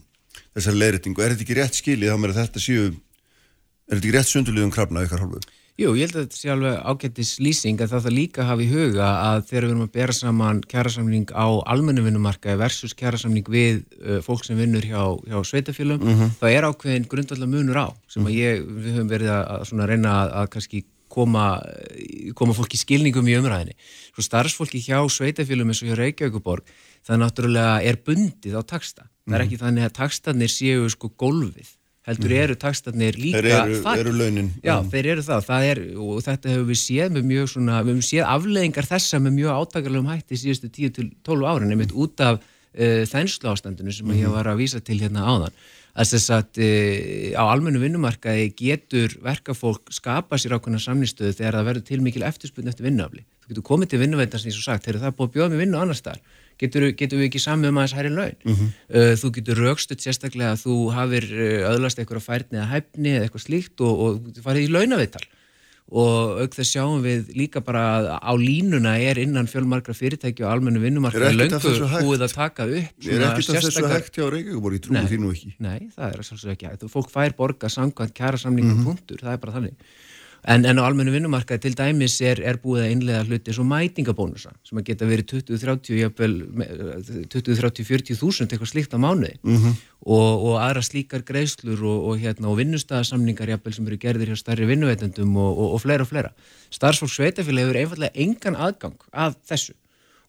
þessari 0.52 0.80
leiðrættingu. 0.80 1.22
Er 1.22 1.32
þetta 1.32 1.46
ekki 1.46 1.58
rétt 1.58 1.78
skilið 1.78 2.12
þá 2.12 2.20
með 2.20 2.38
þetta 2.40 2.62
séu, 2.62 2.86
er 2.92 3.96
þetta 3.96 4.02
ekki 4.02 4.14
rétt 4.16 4.32
sundulíðum 4.32 4.74
krafna 4.74 5.04
ykkar 5.06 5.24
hálfu? 5.24 5.40
Jú, 5.80 5.94
ég 5.96 6.04
held 6.04 6.16
að 6.18 6.24
þetta 6.26 6.36
sé 6.36 6.50
alveg 6.52 6.74
ágættis 6.84 7.30
lýsing 7.40 7.80
að 7.80 7.94
það 7.94 8.06
það 8.06 8.14
líka 8.18 8.44
hafi 8.44 8.66
í 8.66 8.72
huga 8.72 9.06
að 9.24 9.38
þegar 9.48 9.64
við 9.64 9.70
erum 9.70 9.84
að 9.86 9.92
bera 9.94 10.16
saman 10.16 10.60
kjærasamling 10.68 11.32
á 11.32 11.46
almennu 11.72 12.04
vinnumarkaði 12.04 12.60
versus 12.60 12.92
kjærasamling 12.98 13.48
við 13.48 13.80
uh, 14.02 14.18
fólk 14.20 14.44
sem 14.44 14.60
vinnur 14.60 14.84
hjá, 14.84 15.00
hjá 15.24 15.38
sveitafélum, 15.48 16.02
mm 16.02 16.18
-hmm. 16.18 16.34
þá 16.42 16.46
er 16.50 16.68
ákveðin 16.68 17.08
grundvallar 17.08 17.48
munur 17.48 17.80
á 17.80 17.88
sem 18.04 18.26
að 18.26 18.36
ég, 18.36 18.66
við 18.68 18.98
höfum 18.98 19.12
verið 19.14 19.32
að, 19.32 19.72
að 19.72 19.86
reyna 19.88 20.12
að, 20.20 20.34
að 20.42 20.50
kannski 20.56 20.84
koma, 21.12 21.46
koma 22.38 22.56
fólki 22.56 22.80
skilningum 22.80 23.28
í 23.28 23.36
umræðinni. 23.40 23.76
Svo 24.12 24.24
starfsfólki 24.24 24.80
hjá 24.84 25.00
sveitafélum 25.12 25.72
eins 25.72 25.82
og 25.84 25.92
hjá 25.92 25.98
Reykjavíkuborg 26.00 26.68
það 27.06 27.22
náttúrulega 27.22 27.76
er 27.88 28.00
bundið 28.06 28.56
á 28.56 28.62
taksta. 28.62 29.08
Það 29.26 29.34
er 29.34 29.38
mhm. 29.38 29.46
ekki 29.46 29.62
þannig 29.62 29.88
að 29.88 29.96
takstanir 29.98 30.52
séu 30.52 30.88
sko 30.92 31.12
gólfið. 31.20 31.70
Heldur 32.02 32.32
mhm. 32.32 32.38
eru 32.42 32.54
takstanir 32.58 33.14
líka 33.14 33.38
þeir 33.38 33.52
eru, 33.60 33.76
eru 33.94 34.12
launin. 34.18 34.48
Já, 34.58 34.72
mm. 34.74 34.88
þeir 34.90 35.08
eru 35.12 35.22
það. 35.22 35.44
það 35.46 35.66
er, 35.68 35.80
og 36.02 36.16
þetta 36.24 36.50
hefur 36.50 36.64
við 36.72 36.80
séð 36.80 37.12
með 37.14 37.28
mjög 37.28 37.52
svona, 37.52 37.76
við 37.84 37.92
hefum 37.92 38.08
séð 38.08 38.24
afleðingar 38.32 38.88
þessa 38.88 39.20
með 39.22 39.36
mjög 39.36 39.60
átakarlegum 39.60 40.10
hætti 40.10 40.38
síðustu 40.40 40.72
10-12 40.80 41.46
árin, 41.52 41.70
nefnitt 41.70 41.94
út 41.94 42.24
af 42.26 42.40
uh, 42.42 43.04
þænslu 43.12 43.52
ástandinu 43.52 43.94
sem 43.94 44.08
mm. 44.08 44.18
ég 44.18 44.26
mhm. 44.26 44.34
var 44.34 44.50
að 44.50 44.64
vísa 44.64 44.82
til 44.82 44.98
hérna 44.98 45.28
áðan 45.30 45.62
að 45.92 46.12
þess 46.14 46.30
að 46.32 46.60
e, 46.64 46.68
á 47.36 47.44
almennu 47.44 47.82
vinnumarkaði 47.82 48.46
getur 48.56 49.12
verkafólk 49.24 49.92
skapa 49.92 50.38
sér 50.40 50.56
ákveðna 50.56 50.80
samnýstöðu 50.80 51.34
þegar 51.36 51.58
það 51.58 51.68
verður 51.68 51.86
til 51.88 51.98
mikil 52.04 52.24
eftirspunni 52.28 52.72
eftir 52.72 52.88
vinnuafli. 52.88 53.24
Getur 53.52 53.66
komið 53.68 53.92
til 53.92 54.00
vinnuveitans 54.02 54.46
eins 54.48 54.56
og 54.58 54.64
sagt, 54.64 54.86
þegar 54.86 55.02
það 55.02 55.10
er 55.12 55.18
búið 55.18 55.28
að 55.28 55.36
bjóða 55.36 55.52
með 55.52 55.62
vinnu 55.62 55.82
annar 55.82 55.98
staðar. 55.98 56.40
Getur, 56.62 56.88
getur 56.96 57.20
við 57.20 57.28
ekki 57.28 57.42
sami 57.42 57.68
um 57.68 57.78
aðeins 57.80 57.94
hærri 57.98 58.10
laun? 58.12 58.34
Mm 58.44 58.56
-hmm. 58.56 58.72
uh, 58.96 59.12
þú 59.20 59.30
getur 59.36 59.62
raukstuð 59.66 60.02
sérstaklega 60.02 60.56
að 60.56 60.64
þú 60.64 60.74
hafir 60.96 61.28
uh, 61.28 61.70
öðlast 61.72 62.00
eitthvað 62.00 62.26
færni 62.26 62.58
eða 62.58 62.72
hæfni 62.72 63.14
eða 63.16 63.28
eitthvað 63.28 63.46
slíkt 63.46 63.84
og, 63.84 64.02
og 64.04 64.42
farið 64.44 64.68
í 64.68 64.72
launavittal 64.72 65.24
og 65.92 66.38
auk 66.40 66.54
þess 66.56 66.72
sjáum 66.72 67.02
við 67.04 67.32
líka 67.36 67.60
bara 67.64 67.82
að 67.98 68.06
á 68.16 68.32
línuna 68.40 68.94
er 69.02 69.18
innan 69.20 69.48
fjölmarkra 69.50 69.94
fyrirtæki 69.96 70.44
og 70.46 70.52
almennu 70.54 70.80
vinnumarka 70.80 71.32
löngu 71.34 71.58
búið 71.60 72.24
að 72.24 72.36
taka 72.38 72.64
upp 72.64 73.08
Er 73.08 73.24
ekkert 73.26 73.50
af 73.50 73.66
þessu 73.66 73.90
hægt 73.90 74.16
hjá 74.16 74.24
Reykjavík? 74.32 74.78
Í 74.78 74.82
trúinu 74.86 75.10
þínu 75.10 75.32
ekki? 75.34 75.52
Nei, 75.60 75.90
það 75.92 76.06
er 76.06 76.24
svolítið 76.28 76.54
ekki 76.54 76.92
fólk 76.94 77.12
fær 77.12 77.36
borga 77.36 77.68
samkvæmt 77.72 78.14
kæra 78.16 78.40
samningum 78.40 78.72
mm 78.72 78.80
-hmm. 78.80 78.88
punktur, 78.88 79.20
það 79.20 79.36
er 79.36 79.42
bara 79.44 79.56
þannig 79.58 79.74
En, 80.42 80.64
en 80.66 80.74
á 80.74 80.82
almennu 80.82 81.12
vinnumarkaði 81.14 81.62
til 81.62 81.76
dæmis 81.78 82.16
er, 82.26 82.40
er 82.42 82.58
búið 82.58 82.82
að 82.82 82.92
innlega 82.96 83.22
hluti 83.28 83.52
svo 83.54 83.62
mætingabónusa 83.62 84.50
sem 84.66 84.74
að 84.80 84.88
geta 84.88 85.06
verið 85.06 85.46
20-30-40 85.54 88.18
þúsund 88.18 88.50
eitthvað 88.50 88.72
slíkt 88.72 88.90
á 88.98 88.98
mánuði 88.98 89.38
mm 89.38 89.54
-hmm. 89.54 89.78
og, 90.02 90.30
og 90.48 90.58
aðra 90.64 90.82
slíkar 90.82 91.22
greiðslur 91.28 91.78
og, 91.86 91.98
og, 92.08 92.14
hérna, 92.18 92.50
og 92.50 92.58
vinnustæðasamningar 92.58 93.54
jafnvel, 93.54 93.74
sem 93.76 93.86
eru 93.86 93.98
gerðir 94.02 94.30
hjá 94.32 94.38
starri 94.40 94.66
vinnuveitendum 94.66 95.30
og 95.36 95.78
fleira 95.80 96.02
og 96.02 96.10
fleira. 96.10 96.30
Starfsfólk 96.74 97.12
sveitafélag 97.14 97.62
hefur 97.62 97.78
einfallega 97.78 98.18
engan 98.18 98.58
aðgang 98.58 98.98
að 99.14 99.38
þessu 99.46 99.78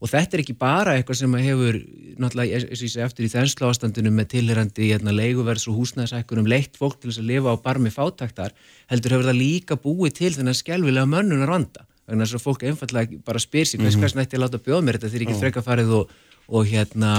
og 0.03 0.11
þetta 0.11 0.35
er 0.35 0.43
ekki 0.43 0.55
bara 0.59 0.97
eitthvað 0.97 1.19
sem 1.21 1.37
hefur 1.39 1.79
náttúrulega, 2.19 2.59
eins 2.59 2.81
og 2.81 2.85
ég 2.85 2.91
segi 2.91 3.05
eftir 3.05 3.27
í 3.27 3.31
þenslu 3.31 3.69
ástandunum 3.69 4.17
með 4.19 4.33
tilherandi 4.35 4.89
hérna, 4.91 5.15
leiguverðs 5.15 5.69
og 5.71 5.79
húsnæðsækkunum 5.79 6.49
leitt 6.51 6.75
fólk 6.79 6.99
til 6.99 7.09
þess 7.09 7.23
að 7.23 7.31
lifa 7.31 7.55
á 7.55 7.63
barmi 7.63 7.93
fátaktar 7.93 8.51
heldur 8.91 9.15
hefur 9.15 9.29
það 9.31 9.39
líka 9.39 9.79
búið 9.79 10.19
til 10.19 10.33
þennan 10.35 10.59
skjálfilega 10.59 11.07
mönnunar 11.07 11.55
vanda 11.55 11.87
þannig 12.03 12.35
að 12.35 12.43
fólk 12.43 12.67
einfallega 12.67 13.23
bara 13.23 13.39
spyr 13.39 13.65
sér 13.65 13.79
mm 13.79 13.87
-hmm. 13.87 14.03
hvers 14.03 14.15
nætti 14.19 14.37
að 14.37 14.43
láta 14.43 14.59
bjóða 14.59 14.83
mér 14.83 14.99
þetta 14.99 15.13
þegar 15.13 15.25
ekki 15.27 15.39
freka 15.39 15.61
farið 15.63 15.95
og, 15.99 16.11
og 16.47 16.67
hérna 16.67 17.13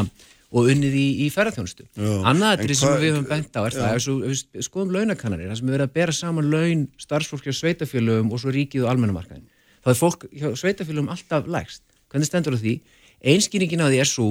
og 0.54 0.68
unnið 0.70 0.94
í, 0.94 1.06
í 1.24 1.30
ferðarþjónustu. 1.34 1.86
Annaðrið 2.30 2.78
sem 2.78 2.92
við 3.00 3.16
höfum 3.16 3.26
bent 3.26 3.56
á 3.58 3.60
er 3.64 3.74
já. 3.74 3.80
það, 3.80 3.94
ef 3.96 4.44
við 4.54 4.66
skoðum 4.68 4.92
launakannanir, 4.94 5.48
það 5.50 5.58
sem 5.58 5.66
við 5.66 5.74
verðum 5.74 5.90
að 5.90 5.96
bera 5.98 6.12
saman 6.12 6.50
laun 6.52 6.84
starfsfólk 7.02 7.48
hjá 7.48 7.54
sveitafélögum 7.58 8.30
og 8.30 8.42
svo 8.42 8.54
ríkið 8.54 8.84
og 8.84 8.92
almennumarkaðin. 8.92 9.48
Það 9.82 9.92
er 9.94 9.98
fólk 9.98 10.28
hjá 10.30 10.48
sveitafélögum 10.54 11.10
alltaf 11.10 11.50
lægst. 11.50 11.82
Hvernig 12.14 12.30
stendur 12.30 12.54
það 12.54 12.66
því? 12.68 12.74
Einskýringin 13.34 13.82
á 13.82 13.90
því 13.90 14.02
er 14.04 14.08
svo 14.08 14.28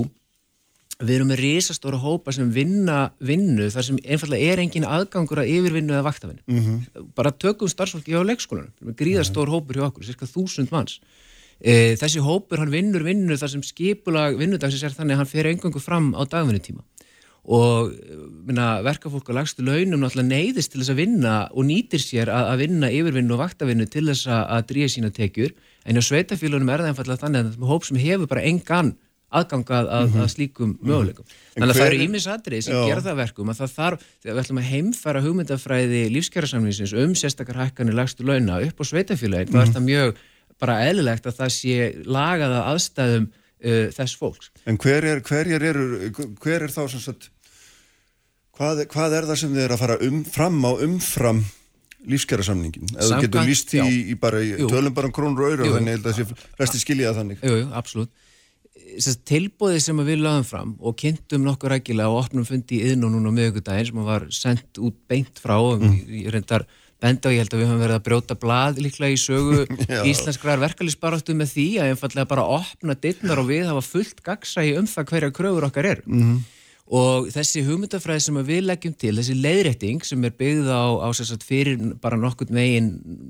við 1.02 1.18
erum 1.18 1.32
með 1.34 1.42
risastóra 1.42 2.00
hópa 2.00 2.32
sem 2.36 2.52
vinna 2.54 3.10
vinnu 3.24 3.68
þar 3.74 3.88
sem 3.88 4.00
einfallega 4.06 4.54
er 4.54 4.62
engin 4.64 4.88
aðgangur 4.88 5.42
að 5.42 5.52
yfirvinnu 5.58 5.96
eða 5.96 6.06
vaktavinnu. 6.06 6.44
Mm 6.48 6.62
-hmm. 6.64 7.10
Bara 7.18 7.34
tökum 7.34 7.68
starfsfólki 7.68 8.16
á 8.16 8.22
leikskólanum, 8.24 8.72
gríðastór 8.96 9.52
hópur 9.52 9.76
hjá 9.76 9.88
okkur, 9.90 10.06
cirka 10.06 10.30
þúsund 10.30 10.72
manns. 10.72 11.02
E, 11.60 11.96
þessi 12.00 12.24
hópur, 12.24 12.60
hann 12.60 12.72
vinnur 12.72 13.04
vinnu 13.04 13.36
þar 13.38 13.50
sem 13.50 13.64
skipulag 13.64 14.38
vinnudagsins 14.38 14.84
er 14.84 14.96
þannig 14.96 15.14
að 15.14 15.22
hann 15.22 15.34
fer 15.34 15.46
engangu 15.46 15.80
fram 15.80 16.14
á 16.16 16.22
dagvinnutíma 16.24 16.84
og 17.44 17.92
minna, 18.48 18.80
verkafólk 18.84 19.28
á 19.28 19.36
lagstu 19.36 19.64
launum 19.68 20.00
náttúrulega 20.00 20.32
neyðist 20.32 20.72
til 20.72 20.80
þess 20.80 20.94
að 20.94 21.02
vinna 21.02 21.34
og 21.52 21.66
nýtir 21.68 22.00
sér 22.00 22.32
að, 22.32 22.46
að 22.54 22.62
vinna 22.64 22.88
yfirvinnu 22.88 23.36
og 23.36 23.42
vaktavinnu 23.44 23.88
til 23.92 24.08
þess 24.08 24.28
að 24.32 24.68
dríja 24.70 24.88
sína 24.88 25.12
tekjur 25.12 25.52
en 25.86 26.00
á 26.00 26.02
sveitafílunum 26.04 26.70
er 26.70 26.84
það 26.84 26.92
einfallega 26.92 27.24
þannig 27.24 27.40
að 27.40 27.50
þetta 27.50 27.66
er 27.66 27.74
hóp 27.74 27.88
sem 27.88 28.00
hefur 28.04 28.32
bara 28.32 28.46
engan 28.50 28.94
aðgangað 29.34 29.88
að, 29.90 30.04
mm 30.04 30.12
-hmm. 30.14 30.24
að 30.24 30.32
slíkum 30.34 30.74
möguleikum. 30.82 31.26
Mm 31.26 31.32
-hmm. 31.34 31.54
Þannig 31.56 31.74
að 31.74 31.80
það 31.80 31.88
eru 31.88 32.04
ímisadrið 32.06 32.62
sem 32.62 32.76
ger 32.88 33.02
það 33.02 33.22
verkum 33.24 33.50
að 33.50 33.60
það 33.62 33.72
þarf, 33.78 34.04
þegar 34.22 34.36
við 34.36 34.44
ætlum 34.44 34.62
að 34.62 34.70
heimfæra 34.74 35.24
hugmyndafræði 35.26 36.02
lífskjærasamlýsins 36.14 36.94
um 37.04 37.16
sérstakar 37.16 37.62
hækkanir 37.62 37.98
lagstu 37.98 38.24
launa 38.24 38.62
upp 38.62 38.78
á 38.78 38.84
sveitafílagin, 38.86 39.50
-hmm. 39.50 39.56
þá 39.56 39.62
er 39.62 39.68
mhm. 39.68 39.76
það 39.76 39.84
mjög 39.90 40.16
bara 40.60 40.82
eðlilegt 40.86 41.26
að 41.26 41.38
það 41.40 41.50
sé 41.50 41.78
lagaða 42.06 42.60
aðstæðum 42.72 43.26
uh, 43.28 43.88
þess 43.98 44.16
fólks. 44.20 44.52
En 44.66 44.78
hver 44.78 45.04
er, 45.04 45.22
hver 45.22 45.48
er, 45.48 45.78
hver 46.40 46.62
er 46.68 46.72
þá 46.72 46.84
sem 46.92 47.00
sagt, 47.00 47.32
hvað, 48.54 48.86
hvað 48.94 49.18
er 49.18 49.28
það 49.30 49.42
sem 49.42 49.54
þið 49.56 49.66
er 49.66 49.76
að 49.76 49.84
fara 49.84 49.98
um, 50.00 50.24
fram 50.24 50.62
á 50.62 50.72
umfram 50.78 51.44
lífskjærasamningin 52.10 52.92
eða 52.96 53.08
þú 53.08 53.22
getur 53.26 53.48
líst 53.48 53.74
í, 53.78 53.86
í 54.12 54.18
bara 54.20 54.42
í, 54.44 54.54
tölum 54.70 54.96
bara 54.96 55.10
um 55.10 55.16
krónur 55.16 55.46
og 55.46 55.56
öru 55.56 55.72
þannig 55.78 56.00
að 56.00 56.06
það 56.10 56.20
sé 56.20 56.46
flesti 56.58 56.84
skiljaða 56.84 57.18
þannig. 57.22 57.42
Jú, 57.44 57.58
jú, 57.62 57.72
absolutt. 57.80 58.14
Tilbóðið 59.30 59.82
sem 59.86 60.00
við 60.06 60.22
laðum 60.22 60.46
fram 60.46 60.72
og 60.84 60.98
kynntum 61.00 61.46
nokkur 61.48 61.74
rækilega 61.74 62.12
og 62.12 62.26
opnum 62.26 62.46
fundi 62.48 62.80
í 62.82 62.92
yðn 62.92 63.08
og 63.08 63.14
núna 63.16 63.34
miðugudaginn 63.34 63.90
sem 63.90 64.06
var 64.06 64.26
sendt 64.34 64.82
út 64.82 64.98
beint 65.10 65.42
frá 65.42 65.56
og 65.58 65.82
mm. 65.82 66.00
ég 66.20 66.34
reyndar 66.34 66.68
benda 67.04 67.30
og 67.30 67.36
ég 67.36 67.44
held 67.44 67.54
að 67.54 67.62
við 67.62 67.70
höfum 67.70 67.84
verið 67.84 67.98
að 67.98 68.06
brjóta 68.08 68.38
blað 68.40 68.82
líklega 68.84 69.16
í 69.16 69.20
sögu 69.20 69.64
íslenskrar 70.12 70.62
verkefliðsbaráttu 70.62 71.36
með 71.38 71.56
því 71.56 71.68
að 71.82 71.94
einfallega 71.94 72.30
bara 72.32 72.46
opna 72.60 72.96
dittnar 72.96 73.42
og 73.42 73.50
við 73.50 73.68
hafa 73.70 73.84
fullt 73.86 74.24
gagsægi 74.26 74.76
um 74.80 74.88
það 74.90 75.10
hverja 75.12 75.34
kröfur 75.36 75.68
okkar 75.68 75.90
er 75.90 76.04
mm. 76.06 76.38
Og 76.92 77.30
þessi 77.32 77.64
hugmyndafræði 77.64 78.26
sem 78.26 78.40
við 78.44 78.66
leggjum 78.68 78.96
til, 79.00 79.14
þessi 79.16 79.36
leiðrétting 79.40 80.04
sem 80.04 80.26
er 80.28 80.34
byggð 80.36 80.68
á, 80.68 80.84
á 81.00 81.08
sagt, 81.16 81.46
fyrir 81.48 81.80
bara 82.04 82.20
nokkurt 82.20 82.52
megin 82.52 82.90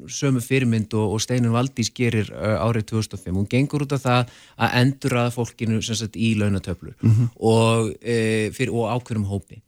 sömu 0.09 0.41
fyrirmynd 0.41 0.93
og, 0.97 1.13
og 1.13 1.21
Steinun 1.21 1.53
Valdís 1.53 1.91
gerir 1.93 2.31
uh, 2.33 2.57
árið 2.65 2.89
2005, 2.95 3.35
hún 3.37 3.49
gengur 3.51 3.85
út 3.85 3.93
af 3.93 4.01
það 4.07 4.33
að 4.57 4.79
endur 4.81 5.17
að 5.21 5.35
fólkinu 5.37 5.83
sagt, 5.85 6.17
í 6.17 6.33
launatöflur 6.39 6.97
mm 6.97 7.11
-hmm. 7.11 7.29
og, 7.37 7.93
e, 8.01 8.49
fyrir, 8.57 8.73
og 8.73 8.89
ákveðum 8.89 9.29
hópi 9.29 9.61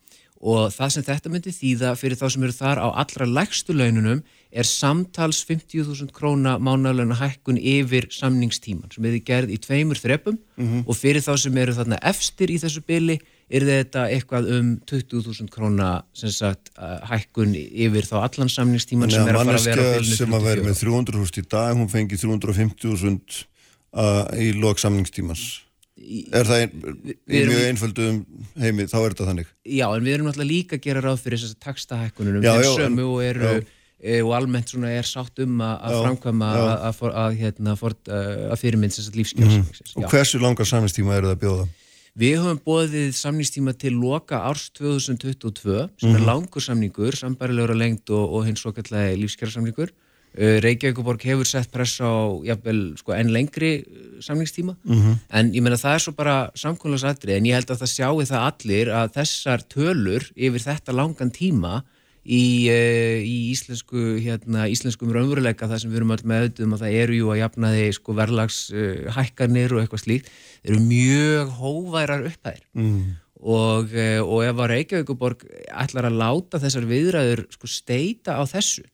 og 0.46 0.74
það 0.74 0.92
sem 0.94 1.06
þetta 1.08 1.32
myndi 1.32 1.52
þýða 1.56 1.92
fyrir 1.98 2.20
þá 2.20 2.26
sem 2.30 2.44
eru 2.44 2.56
þar 2.56 2.82
á 2.84 2.88
allra 3.02 3.26
lægstu 3.26 3.74
laununum 3.74 4.22
er 4.52 4.68
samtals 4.68 5.42
50.000 5.48 6.12
króna 6.16 6.58
mánalögna 6.62 7.18
hækkun 7.18 7.58
yfir 7.58 8.10
samningstíman 8.14 8.92
sem 8.94 9.08
hefur 9.08 9.24
gerð 9.26 9.56
í 9.56 9.58
tveimur 9.62 10.00
þrepum 10.00 10.38
mm 10.38 10.66
-hmm. 10.66 10.84
og 10.86 10.96
fyrir 10.96 11.24
þá 11.24 11.34
sem 11.38 11.58
eru 11.58 11.74
þarna 11.74 12.00
efstir 12.02 12.52
í 12.52 12.60
þessu 12.62 12.84
byli 12.86 13.20
er 13.46 13.66
þetta 13.68 14.06
eitthvað 14.10 14.48
um 14.56 14.72
20.000 14.90 15.52
króna 15.54 15.90
sagt, 16.18 16.72
hækkun 17.10 17.54
yfir 17.56 18.08
þá 18.08 18.16
allan 18.24 18.50
samningstíman 18.50 19.14
sem 19.14 19.28
er 19.30 19.38
að 19.38 19.52
fara 19.52 19.60
að 19.60 19.68
vera 19.70 19.92
bylnu 20.00 20.18
sem 20.18 20.34
að 20.34 20.48
vera 20.50 20.66
með 20.66 20.80
300.000 20.82 21.44
í 21.44 21.46
dag 21.54 21.76
hún 21.78 21.92
fengi 21.92 22.18
350.000 22.22 23.46
uh, 23.94 24.26
í 24.42 24.50
lok 24.58 24.82
samningstímans. 24.82 25.46
Er 25.96 26.44
það 26.44 26.66
ein, 26.66 26.74
í 27.08 27.46
mjög 27.48 27.62
einföldum 27.70 28.18
heimi, 28.60 28.90
þá 28.92 28.98
er 29.00 29.14
þetta 29.14 29.30
þannig. 29.30 29.54
Já, 29.64 29.86
en 29.88 30.04
við 30.04 30.18
erum 30.18 30.28
náttúrulega 30.28 30.52
líka 30.52 30.76
að 30.80 30.84
gera 30.90 31.06
ráð 31.06 31.22
fyrir 31.24 31.40
þess 31.40 31.56
að 31.56 31.64
takstahækkunum 31.70 32.42
en 32.42 32.66
sömu 32.68 33.08
og 33.14 33.24
eru 33.24 33.54
e, 33.56 34.18
og 34.20 34.34
almennt 34.36 34.74
svona 34.74 34.92
er 34.92 35.08
sátt 35.08 35.40
um 35.46 35.64
að 35.64 35.96
framkvæma 36.02 36.52
að 36.92 37.40
hérna, 37.40 37.78
fyrirmynd 38.60 39.00
lífskjörn 39.16 39.62
mm. 39.62 39.72
Og 40.02 40.12
hversu 40.12 40.42
langar 40.44 40.68
samningstíma 40.68 41.16
eru 41.16 41.32
það 41.32 41.38
að 41.38 41.44
bjóða? 41.46 41.68
Við 42.16 42.38
höfum 42.40 42.62
bóðið 42.64 43.10
samningstíma 43.18 43.74
til 43.76 43.98
loka 44.00 44.40
árs 44.48 44.70
2022 44.78 45.90
sem 46.00 46.14
er 46.14 46.22
mhm. 46.22 46.28
langur 46.30 46.64
samningur, 46.64 47.18
sambarilegur 47.20 47.74
að 47.76 47.82
lengt 47.82 48.12
og, 48.16 48.38
og 48.38 48.46
hins 48.48 48.64
og 48.64 48.78
kallega 48.78 49.18
lífskjærasamningur. 49.20 49.92
Uh, 50.36 50.58
Reykjavíkuborg 50.64 51.24
hefur 51.28 51.48
sett 51.48 51.70
press 51.72 52.00
á 52.04 52.12
jafnvel, 52.44 52.80
sko, 53.00 53.14
enn 53.16 53.32
lengri 53.32 53.70
uh, 53.84 54.08
samningstíma 54.24 54.74
mm 54.76 54.96
-hmm. 54.96 55.20
en 55.32 55.52
ég 55.56 55.64
menna 55.64 55.80
það 55.80 55.96
er 55.96 56.02
svo 56.04 56.12
bara 56.12 56.52
samkvæmlega 56.56 57.36
en 57.38 57.46
ég 57.46 57.56
held 57.56 57.72
að 57.72 57.80
það 57.80 57.94
sjáu 57.96 58.26
það 58.26 58.48
allir 58.50 58.88
að 58.92 59.14
þessar 59.16 59.64
tölur 59.72 60.24
yfir 60.36 60.60
þetta 60.60 60.92
langan 60.92 61.32
tíma 61.32 61.84
í, 62.26 62.46
uh, 62.74 63.20
í 63.22 63.36
íslensku, 63.54 64.16
hérna, 64.24 64.66
íslenskum 64.72 65.14
raunveruleika 65.14 65.70
það 65.70 65.84
sem 65.84 65.94
við 65.94 66.02
erum 66.02 66.16
öll 66.16 66.24
með 66.26 66.42
auðvitað 66.42 66.66
um 66.66 66.78
að 66.78 66.86
það 66.86 66.98
eru 67.02 67.20
jú 67.20 67.30
að 67.34 67.42
jafna 67.42 67.74
þeir 67.76 68.00
sko 68.00 68.18
verðlagshækkanir 68.22 69.70
uh, 69.70 69.76
og 69.76 69.84
eitthvað 69.84 70.04
slíkt, 70.06 70.34
þeir 70.64 70.74
eru 70.74 70.82
mjög 70.90 71.54
hóværar 71.60 72.26
upphæðir 72.32 72.66
mm. 72.74 73.06
og, 73.44 73.94
uh, 73.94 74.20
og 74.26 74.44
ef 74.48 74.66
að 74.66 74.74
Reykjavíkuborg 74.74 75.48
ætlar 75.86 76.10
að 76.10 76.20
láta 76.24 76.62
þessar 76.64 76.90
viðræður 76.90 77.46
sko 77.54 77.72
steita 77.72 78.40
á 78.42 78.44
þessu 78.50 78.86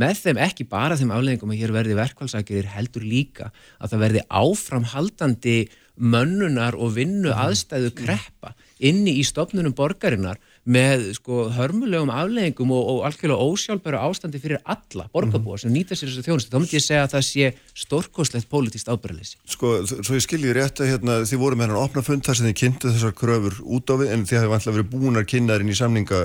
með 0.00 0.22
þeim 0.24 0.40
ekki 0.46 0.66
bara 0.70 0.96
þeim 0.96 1.12
afleggingum 1.12 1.52
að 1.52 1.60
hér 1.60 1.74
verði 1.74 1.96
verkvælsakir 1.98 2.68
heldur 2.72 3.04
líka 3.04 3.50
að 3.78 3.92
það 3.92 4.02
verði 4.04 4.22
áframhaldandi 4.40 5.56
mönnunar 6.00 6.78
og 6.78 6.94
vinnu 6.96 7.32
aðstæðu 7.34 7.92
kreppa 7.98 8.54
inni 8.78 9.18
í 9.20 9.24
stopnunum 9.26 9.74
borgarinnar 9.76 10.40
með 10.68 11.06
sko 11.16 11.46
hörmulegum 11.56 12.10
afleggingum 12.12 12.72
og, 12.76 12.88
og 12.92 12.98
algjörlega 13.08 13.46
ósjálfbæru 13.48 14.00
ástandi 14.00 14.40
fyrir 14.42 14.60
alla 14.64 15.06
borgarbúar 15.14 15.56
mm. 15.56 15.62
sem 15.64 15.72
nýta 15.72 15.96
sér 15.96 16.10
þessu 16.10 16.26
þjónustu, 16.26 16.52
þá 16.52 16.58
myndi 16.60 16.76
ég 16.76 16.84
segja 16.84 17.06
að 17.06 17.14
það 17.14 17.24
sé 17.30 17.48
stórkoslegt 17.84 18.50
pólitíst 18.52 18.90
ábyrðalessi. 18.92 19.40
Sko, 19.48 19.72
svo 19.88 20.18
ég 20.18 20.26
skilji 20.26 20.52
rétt 20.56 20.84
að 20.84 20.92
hérna, 20.92 21.18
þið 21.24 21.42
voru 21.42 21.60
með 21.60 21.72
hann 21.72 21.82
opna 21.86 22.04
fund 22.04 22.26
þar 22.26 22.40
sem 22.40 22.50
þið 22.50 22.58
kynntu 22.60 22.92
þessar 22.92 23.16
kröfur 23.16 23.58
út 23.64 23.88
á 23.88 23.94
við 24.02 24.14
en 24.14 24.26
þið 24.28 24.40
hafði 24.40 24.52
vantilega 24.54 24.78
verið 24.78 24.92
búinar 24.92 25.28
kynnaðurinn 25.32 25.72
í 25.72 25.80
samninga 25.80 26.22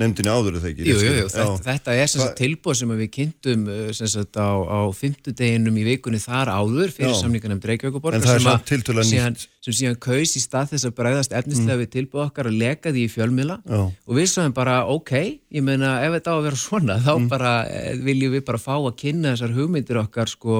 nefndinni 0.00 0.32
áður 0.32 0.56
eða 0.58 0.70
ekki? 0.70 0.86
Jú, 0.86 0.96
jú, 0.96 1.12
jú, 1.18 1.26
þetta, 1.32 1.56
þetta 1.66 1.96
er 2.00 2.08
sem 2.10 2.22
sagt 2.22 2.38
tilbúið 2.40 2.78
sem 2.80 2.92
við 2.96 3.10
kynntum 3.16 3.64
uh, 3.68 3.80
sem 3.96 4.08
sagt 4.12 4.38
á, 4.40 4.50
á 4.56 4.80
fymtudeginum 4.96 5.76
í 5.80 5.84
vikunni 5.86 6.20
þar 6.22 6.48
áður 6.52 6.92
fyrir 6.94 7.14
samningarnefnd 7.18 7.66
Reykjavíkuborgar 7.70 8.24
sem, 8.24 8.84
síðan, 9.10 9.36
sem 9.64 9.76
síðan 9.82 9.98
kaus 10.02 10.32
í 10.38 10.42
stað 10.42 10.72
þess 10.72 10.88
að 10.88 10.96
bregðast 11.00 11.36
efnislega 11.36 11.76
mm. 11.76 11.82
við 11.82 11.90
tilbúið 11.96 12.24
okkar 12.24 12.50
að 12.50 12.58
leka 12.62 12.88
því 12.94 13.02
í 13.04 13.12
fjölmila 13.12 13.56
Já. 13.60 13.82
og 13.82 14.12
við 14.18 14.28
sáum 14.32 14.54
bara 14.56 14.76
ok, 14.92 15.12
ég 15.52 15.66
meina 15.66 15.90
ef 16.06 16.16
þetta 16.16 16.30
á 16.32 16.36
að 16.38 16.46
vera 16.48 16.62
svona 16.62 16.96
þá 17.02 17.12
mm. 17.14 17.28
bara 17.32 17.52
eh, 17.68 17.92
viljum 18.00 18.32
við 18.36 18.46
bara 18.48 18.62
fá 18.62 18.74
að 18.78 18.96
kynna 19.02 19.34
þessar 19.34 19.56
hugmyndir 19.58 20.00
okkar 20.02 20.28
sko 20.32 20.54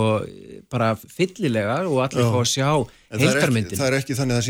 bara 0.73 0.93
fyllilega 0.97 1.81
og 1.89 2.03
allir 2.05 2.29
fá 2.29 2.41
að 2.43 2.51
sjá 2.53 2.69
heildarmyndin. 3.13 3.77
Það 3.77 3.89
er 3.91 3.97
ekki 3.99 4.15
þannig 4.17 4.35
að 4.37 4.41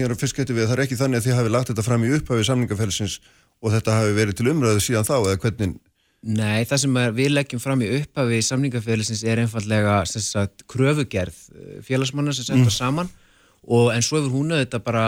það 3.03 3.42
að 3.63 3.71
er 3.71 3.77
að 3.77 3.87
og 3.87 3.87
þetta 3.87 3.97
hafi 3.99 4.13
verið 4.19 4.39
til 4.39 4.51
umröðu 4.53 4.81
síðan 4.83 5.07
þá 5.09 5.17
eða 5.21 5.41
hvernig? 5.43 5.75
Nei, 6.23 6.63
það 6.71 6.79
sem 6.79 6.99
við 7.17 7.33
leggjum 7.33 7.63
fram 7.63 7.81
í 7.83 7.89
upphafi 7.99 8.37
í 8.39 8.45
samningafélagsins 8.47 9.25
er 9.27 9.41
einfallega 9.43 10.05
sagt, 10.07 10.63
kröfugerð 10.71 11.35
eh, 11.35 11.81
félagsmannar 11.83 12.35
sem 12.35 12.45
setja 12.47 12.63
mm. 12.63 12.71
saman 12.71 13.11
og 13.63 13.91
en 13.95 14.03
svo 14.03 14.21
hefur 14.21 14.37
hún 14.37 14.55
auðvitað 14.55 14.85
bara 14.87 15.07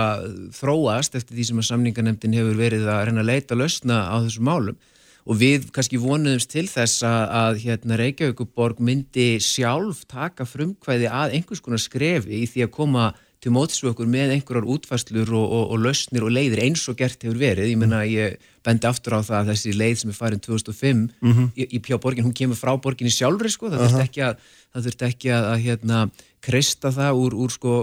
þróast 0.54 1.14
eftir 1.14 1.36
því 1.36 1.44
sem 1.44 1.62
að 1.62 1.68
samninganemdin 1.70 2.34
hefur 2.34 2.58
verið 2.58 2.88
að 2.90 3.04
reyna 3.06 3.22
að 3.22 3.30
leita 3.30 3.54
lausna 3.54 4.00
á 4.10 4.16
þessum 4.26 4.50
málum 4.50 4.78
og 5.24 5.38
við 5.40 5.70
kannski 5.74 5.98
vonuðumst 6.02 6.50
til 6.50 6.66
þess 6.68 7.02
að, 7.06 7.22
að 7.38 7.60
hérna, 7.62 7.98
Reykjavíkuborg 7.98 8.82
myndi 8.82 9.38
sjálf 9.42 10.02
taka 10.10 10.46
frumkvæði 10.46 11.08
að 11.08 11.38
einhvers 11.38 11.62
konar 11.64 11.82
skrefi 11.82 12.42
í 12.42 12.50
því 12.50 12.66
að 12.66 12.74
koma 12.74 13.12
til 13.44 13.52
mótsvökkur 13.52 14.08
með 14.08 14.34
einhverjar 14.38 14.66
útfæslur 14.74 15.30
og, 15.36 15.44
og, 15.44 15.64
og 15.74 15.82
lausnir 15.84 16.24
og 16.24 16.32
leiðir 16.32 16.62
eins 16.64 16.84
og 16.88 16.96
gert 16.98 17.22
hefur 17.24 17.36
verið. 17.40 17.70
Ég 17.74 17.80
menna, 17.80 18.02
ég 18.08 18.38
bendi 18.64 18.88
aftur 18.88 19.18
á 19.18 19.20
það 19.20 19.40
að 19.40 19.50
þessi 19.52 19.74
leið 19.76 19.96
sem 20.00 20.12
er 20.12 20.16
farin 20.16 20.40
2005 20.40 21.02
mm 21.20 21.32
-hmm. 21.32 21.50
í, 21.52 21.66
í 21.76 21.80
Pjá 21.84 21.98
borgin, 22.00 22.24
hún 22.24 22.36
kemur 22.36 22.56
frá 22.56 22.72
borginni 22.80 23.12
sjálfri, 23.12 23.52
sko, 23.52 23.68
það 23.68 23.84
þurft 23.84 24.04
ekki 24.06 24.22
að, 24.24 24.38
það 24.72 24.86
þurft 24.88 25.04
ekki 25.10 25.34
að, 25.36 25.50
að 25.52 25.58
hérna, 25.66 25.98
kreista 26.44 26.92
það 26.92 27.20
úr, 27.20 27.36
úr 27.44 27.52
sko, 27.52 27.74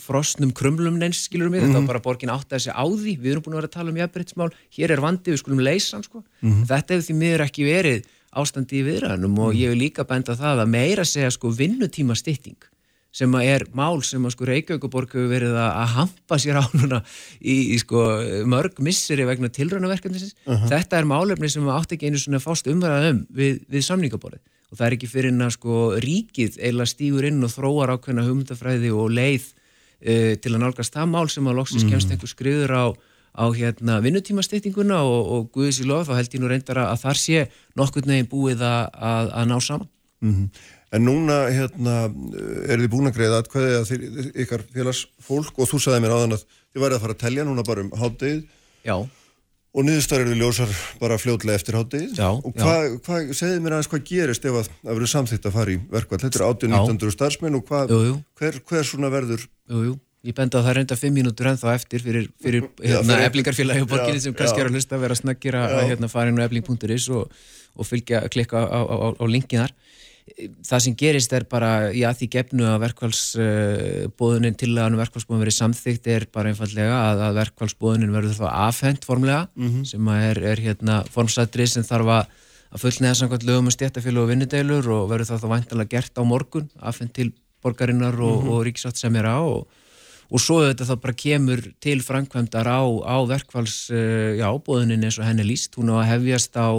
frostnum 0.00 0.52
krumlum 0.52 0.96
neins, 1.00 1.24
skilur 1.28 1.52
við, 1.52 1.60
mm 1.60 1.68
-hmm. 1.68 1.68
þetta 1.68 1.80
var 1.80 1.92
bara 1.92 2.06
borgin 2.08 2.32
átt 2.32 2.48
að 2.48 2.56
þessi 2.58 2.72
á 2.72 2.84
því, 2.84 3.12
við 3.20 3.30
erum 3.32 3.44
búin 3.44 3.54
að 3.54 3.60
vera 3.60 3.70
að 3.70 3.76
tala 3.76 3.90
um 3.90 4.00
jafnbryttsmál, 4.00 4.50
hér 4.76 4.90
er 4.90 5.00
vandi, 5.00 5.30
við 5.30 5.40
skulum 5.40 5.60
leysa 5.60 5.96
hann, 5.96 6.04
sko. 6.04 6.24
Mm 6.40 6.50
-hmm. 6.50 6.66
Þetta 6.68 6.94
hefur 6.94 7.06
því 7.08 7.14
miður 7.20 7.44
ekki 7.46 7.64
verið 7.64 8.02
ástandi 8.32 8.80
í 8.80 8.84
viðræðanum 8.86 9.38
og 9.38 9.50
mhm. 9.52 9.60
ég 9.60 9.72
vil 9.72 9.82
líka 9.84 10.04
benda 10.08 10.36
það 10.36 10.64
að 10.64 10.72
meira 10.72 11.04
segja 11.04 11.30
sko 11.30 11.52
vinnutíma 11.52 12.16
stytting 12.16 12.56
sem 13.12 13.34
er 13.42 13.66
mál 13.76 14.00
sem 14.04 14.24
að 14.24 14.32
sko 14.34 14.48
Reykjavíkuborg 14.48 15.12
hefur 15.12 15.28
verið 15.28 15.56
að 15.60 15.90
hampa 15.98 16.38
sér 16.40 16.62
á 16.62 16.64
núna 16.72 17.02
í, 17.38 17.74
í 17.74 17.78
sko 17.82 18.06
mörg 18.48 18.80
misseri 18.80 19.26
vegna 19.28 19.52
tilrönaverkefnisins. 19.52 20.34
Uh 20.46 20.56
-huh. 20.56 20.68
Þetta 20.72 20.98
er 20.98 21.08
málefni 21.08 21.50
sem 21.52 21.68
átt 21.68 21.92
ekki 21.92 22.08
einu 22.08 22.18
svona 22.18 22.40
fást 22.40 22.70
umverðað 22.72 23.10
um 23.10 23.26
við, 23.28 23.60
við 23.68 23.84
samningaborðið 23.84 24.40
og 24.72 24.78
það 24.78 24.86
er 24.86 24.96
ekki 24.96 25.12
fyrir 25.12 25.32
en 25.34 25.44
að 25.44 25.56
sko 25.58 25.78
ríkið 26.00 26.56
eila 26.64 26.88
stígur 26.88 27.28
inn 27.28 27.44
og 27.44 27.52
þróar 27.52 27.92
ákveðna 27.92 28.24
hugmyndafræði 28.24 28.92
og 28.96 29.12
leið 29.12 29.44
uh, 29.52 30.32
til 30.40 30.54
að 30.54 30.62
nálgast 30.64 30.96
það 30.96 31.10
mál 31.12 31.28
sem 31.28 31.46
að 31.46 31.58
loksist 31.60 31.88
kemst 31.88 32.06
uh 32.06 32.08
-huh. 32.08 32.16
einhver 32.16 32.32
skriður 32.32 32.72
á, 32.72 32.84
á 33.36 33.44
hérna 33.52 34.00
vinnutímasteytinguna 34.00 35.02
og, 35.04 35.22
og 35.32 35.50
Guðis 35.52 35.84
í 35.84 35.84
lof 35.84 36.08
þá 36.08 36.16
held 36.16 36.34
ég 36.34 36.40
nú 36.40 36.48
reyndar 36.48 36.78
að 36.80 37.02
þar 37.04 37.18
sé 37.20 37.48
nokkur 37.76 38.06
neginn 38.08 38.32
búið 38.32 38.64
að, 38.64 38.88
að, 38.96 39.26
að 39.36 39.44
ná 39.52 39.60
saman. 39.60 39.88
-huh. 40.32 40.48
En 40.92 41.06
núna 41.06 41.38
hérna, 41.48 41.96
er 42.68 42.82
þið 42.82 42.90
búin 42.92 43.08
að 43.08 43.16
greiða 43.16 43.40
aðkvæði 43.40 43.76
að 43.78 43.88
þið, 43.88 44.26
ykkar 44.44 44.64
félagsfólk 44.74 45.60
og 45.62 45.70
þú 45.70 45.80
sagði 45.80 46.04
mér 46.04 46.14
áðan 46.18 46.36
að 46.36 46.44
þið 46.44 46.84
værið 46.84 46.96
að 46.98 47.04
fara 47.06 47.16
að 47.16 47.22
telja 47.22 47.46
núna 47.48 47.64
bara 47.64 47.84
um 47.86 47.92
hátdegið. 47.96 48.42
Já. 48.84 48.96
Og 49.72 49.86
niðurstar 49.88 50.20
eru 50.20 50.36
ljósar 50.36 50.72
bara 51.00 51.16
fljóðlega 51.16 51.56
eftir 51.56 51.78
hátdegið. 51.78 52.12
Já. 52.20 52.28
Og 52.28 52.52
hvað, 52.58 52.98
hva, 53.06 53.20
segið 53.32 53.64
mér 53.64 53.78
aðeins 53.78 53.88
hvað 53.88 54.02
gerist 54.10 54.44
ef 54.44 54.58
að 54.60 54.68
það 54.68 54.90
verður 54.90 55.12
samþýtt 55.14 55.48
að 55.48 55.56
fara 55.56 55.72
í 55.72 55.78
verkvall. 55.94 56.20
Þetta 56.26 56.40
er 56.42 56.44
18-19 56.50 57.14
starfsmenn 57.16 57.56
og 57.56 57.64
hvað, 57.70 57.94
jú, 57.94 58.00
jú. 58.10 58.18
Hver, 58.42 58.58
hver 58.68 58.88
svona 58.90 59.12
verður? 59.14 59.46
Jú, 59.72 59.84
jú. 59.88 59.94
Ég 60.22 60.36
benda 60.38 60.60
að 60.60 60.68
það 60.68 60.76
reynda 60.76 60.98
5 61.00 61.16
mínútur 61.16 61.48
ennþá 61.50 61.72
eftir 61.74 62.04
fyrir, 62.04 62.28
fyrir 62.44 62.68
hérna, 62.84 63.16
eblingarfélagi 63.24 63.82
og 63.82 63.88
borginni 63.90 64.20
sem 64.22 64.36
kannski 64.36 64.60
er 64.60 64.68
að 64.68 64.76
hlusta 64.76 65.00
að 65.00 65.08
vera 65.08 65.64
að 65.64 65.88
hérna, 65.88 66.12
fara 66.12 66.30
inn 66.30 66.38
á 66.38 66.44
ebling.is 66.44 67.08
og, 67.16 67.32
og 67.74 67.88
fylgja, 67.88 68.20
klikka 68.30 68.60
á, 68.60 68.76
á, 68.76 68.80
á, 68.92 69.08
á 69.18 69.24
linkinar 69.26 69.72
það 70.62 70.82
sem 70.84 70.94
gerist 70.98 71.32
er 71.34 71.44
bara 71.50 71.90
í 71.94 72.04
að 72.06 72.20
því 72.20 72.28
gefnu 72.36 72.66
að 72.70 72.78
verkvælsbóðunin 72.84 74.56
til 74.58 74.70
að 74.78 74.96
verkvælsbóðun 75.00 75.42
verið 75.42 75.56
samþygt 75.56 76.08
er 76.14 76.26
bara 76.32 76.52
einfallega 76.52 76.94
að, 77.10 77.24
að 77.26 77.38
verkvælsbóðunin 77.40 78.14
verður 78.14 78.38
þá 78.38 78.46
afhengt 78.68 79.06
formlega 79.08 79.48
mm 79.54 79.68
-hmm. 79.68 79.84
sem 79.90 80.08
er, 80.14 80.42
er 80.54 80.62
hérna 80.62 81.02
formsætri 81.10 81.66
sem 81.66 81.86
þarf 81.86 82.14
að, 82.18 82.32
fullnega 82.80 83.18
samkvæmt 83.18 83.44
lögum 83.44 83.68
og 83.68 83.74
stjættafélag 83.74 84.22
og 84.22 84.30
vinnudeilur 84.32 84.88
og 84.88 85.10
verður 85.10 85.28
það 85.28 85.42
þá 85.42 85.48
vantanlega 85.54 85.92
gert 85.96 86.18
á 86.18 86.22
morgun 86.24 86.70
afhengt 86.80 87.12
til 87.12 87.32
borgarinnar 87.62 88.14
og, 88.14 88.42
mm 88.42 88.48
-hmm. 88.48 88.52
og 88.52 88.66
ríksátt 88.66 88.96
sem 88.96 89.16
er 89.16 89.26
á 89.26 89.38
og, 89.42 89.68
og 90.30 90.40
svo 90.40 90.62
þetta 90.62 90.88
þá 90.88 90.96
bara 91.00 91.12
kemur 91.12 91.60
til 91.80 92.00
framkvæmdar 92.00 92.66
á, 92.66 92.80
á 93.04 93.16
verkvælsbóðunin 93.26 95.04
eins 95.04 95.18
og 95.18 95.26
henni 95.26 95.44
líst 95.44 95.76
hún 95.76 95.90
á 95.90 96.00
að 96.00 96.10
hefjast 96.12 96.56
á 96.56 96.70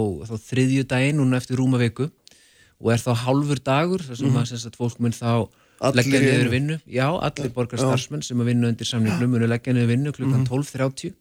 þriðju 0.50 0.82
daginn 0.82 1.20
hún 1.20 1.36
eftir 1.36 1.56
rúma 1.56 1.78
viku 1.78 2.10
og 2.84 2.92
er 2.92 3.00
þá 3.00 3.12
hálfur 3.24 3.60
dagur 3.64 4.04
þar 4.04 4.18
sem 4.20 4.28
mm. 4.28 4.40
að, 4.42 4.66
að 4.68 4.78
fólk 4.80 5.00
mun 5.00 5.16
þá 5.16 5.28
allir 5.84 6.00
leggja 6.02 6.22
niður 6.22 6.50
vinnu. 6.52 6.78
já, 6.86 7.06
allir 7.08 7.52
borgar 7.54 7.80
starfsmenn 7.80 8.24
sem 8.24 8.40
að 8.40 8.50
vinna 8.52 8.70
undir 8.70 8.88
samningnum 8.88 9.32
munu 9.34 9.48
leggja 9.48 9.74
niður 9.74 9.90
vinnu 9.94 10.12
klukkan 10.14 10.44
mm. 10.44 10.50
12.30 10.52 11.14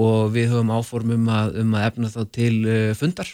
og 0.00 0.34
við 0.34 0.50
höfum 0.52 0.74
áformum 0.74 1.30
að, 1.32 1.56
um 1.62 1.78
að 1.78 1.86
efna 1.88 2.10
þá 2.12 2.20
til 2.34 2.54
uh, 2.66 2.90
fundar 2.98 3.30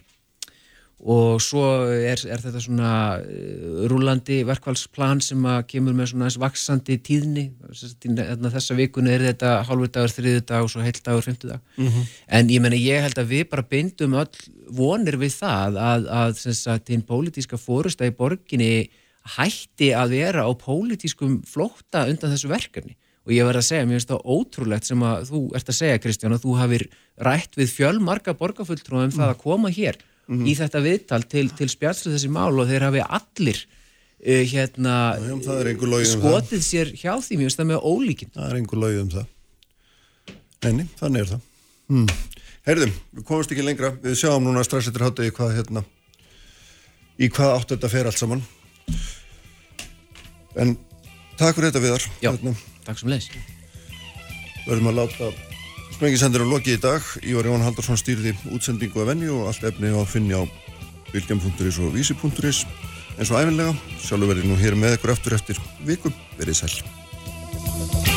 og 0.96 1.42
svo 1.44 1.62
er, 1.92 2.22
er 2.24 2.40
þetta 2.40 2.60
svona 2.64 2.90
uh, 3.20 3.82
rúlandi 3.90 4.38
verkvælsplan 4.48 5.20
sem 5.20 5.42
að 5.44 5.66
kemur 5.74 5.96
með 5.96 6.12
svona 6.12 6.30
eins 6.30 6.38
vaksandi 6.40 6.96
tíðni 7.04 7.44
þessa 7.68 8.76
vikuna 8.78 9.12
er 9.12 9.26
þetta 9.28 9.58
hálfur 9.68 9.92
dagur, 9.92 10.14
þriðu 10.16 10.44
dag 10.48 10.64
og 10.64 10.72
svo 10.72 10.84
heilt 10.84 11.02
dagur, 11.04 11.24
fymtu 11.26 11.50
dag 11.52 11.60
mm 11.76 11.88
-hmm. 11.88 12.06
en 12.38 12.48
ég 12.48 12.62
menna 12.64 12.80
ég 12.80 13.04
held 13.04 13.18
að 13.20 13.32
við 13.34 13.48
bara 13.50 13.62
beindum 13.62 14.16
öll 14.16 14.40
vonir 14.72 15.20
við 15.20 15.36
það 15.36 15.76
að, 15.76 16.08
að, 16.08 16.46
að 16.72 16.80
þinn 16.88 17.04
pólitíska 17.04 17.60
fórusta 17.60 18.08
í 18.08 18.16
borginni 18.16 18.88
hætti 19.36 19.92
að 19.92 20.16
vera 20.16 20.48
á 20.48 20.50
pólitískum 20.56 21.42
flótta 21.44 22.06
undan 22.08 22.32
þessu 22.32 22.48
verkefni 22.48 22.96
og 23.26 23.32
ég 23.34 23.44
verði 23.44 23.58
að 23.58 23.68
segja, 23.68 23.86
mér 23.86 23.98
finnst 23.98 24.12
það 24.12 24.26
ótrúlegt 24.32 24.86
sem 24.86 25.00
að 25.02 25.24
þú 25.30 25.40
ert 25.58 25.68
að 25.68 25.80
segja 25.80 26.02
Kristján 26.02 26.36
að 26.36 26.44
þú 26.46 26.58
hafið 26.60 26.84
rætt 27.26 27.56
við 27.58 27.72
fjölmarka 27.74 28.36
borgarfulltrúum 28.38 29.02
um 29.02 29.10
mm. 29.10 29.16
það 29.18 29.32
að 29.32 29.40
koma 29.42 29.72
hér 29.74 29.98
mm 30.26 30.38
-hmm. 30.38 30.48
í 30.50 30.54
þetta 30.58 30.82
viðtal 30.84 31.22
til, 31.24 31.48
til 31.56 31.68
spjálslu 31.70 32.12
þessi 32.12 32.30
mál 32.32 32.52
og 32.54 32.68
þeir 32.68 32.86
hafi 32.88 33.02
allir 33.06 33.58
uh, 34.26 34.42
hérna 34.52 34.94
um 35.32 35.42
skotið 35.42 36.62
sér 36.62 36.92
hjá 36.94 37.14
því 37.20 37.42
mjög 37.42 37.52
stað 37.54 37.70
með 37.72 37.82
ólíkinn. 37.82 38.32
Það 38.34 38.50
er 38.50 38.56
einhver 38.60 38.82
lög 38.82 39.00
um 39.02 39.10
það. 39.10 39.26
Neini, 40.64 40.88
þannig 40.98 41.20
er 41.20 41.30
það. 41.34 41.40
Hmm. 41.86 42.06
Herðum, 42.66 42.94
við 43.14 43.26
komumst 43.28 43.52
ekki 43.54 43.62
lengra. 43.62 43.92
Við 44.02 44.16
sjáum 44.18 44.42
núna 44.42 44.64
strax 44.66 44.88
eftir 44.90 45.04
hátu 45.06 45.22
í 45.22 45.30
hvað 45.30 45.52
hérna, 45.60 45.84
í 47.18 47.28
hvað 47.30 47.52
áttu 47.60 47.76
þetta 47.76 47.92
fer 47.92 48.08
allt 48.10 48.18
saman. 48.18 48.42
En 50.56 50.74
takk 51.36 51.54
fyrir 51.54 51.70
þetta 51.70 51.84
viðar. 51.84 52.08
Já, 52.24 52.32
hérna. 52.32 52.56
takk 52.86 52.98
sem 52.98 53.12
leys. 53.12 53.28
Verðum 54.66 54.90
að 54.90 54.98
láta 54.98 55.55
Sprengisendur 55.96 56.44
á 56.44 56.52
loki 56.52 56.74
í 56.76 56.80
dag, 56.80 57.00
Ívar 57.24 57.46
Jón 57.48 57.62
Haldarsson 57.64 57.96
stýrði 57.96 58.34
útsendingu 58.52 59.00
af 59.00 59.08
venju 59.08 59.38
og 59.38 59.46
allt 59.48 59.64
efni 59.64 59.88
á 59.88 59.96
að 59.96 60.10
finna 60.12 60.42
á 60.42 60.48
vilgjum.is 61.14 61.78
og 61.80 61.96
vísi.is 61.96 62.66
eins 63.16 63.32
og 63.32 63.40
æfinlega, 63.40 63.72
sjálfur 64.04 64.34
verði 64.34 64.44
nú 64.44 64.60
hér 64.60 64.76
með 64.76 64.98
ykkur 64.98 65.14
aftur 65.16 65.38
eftir 65.38 65.64
vikum, 65.88 66.12
verið 66.36 66.60
sæl. 66.60 68.15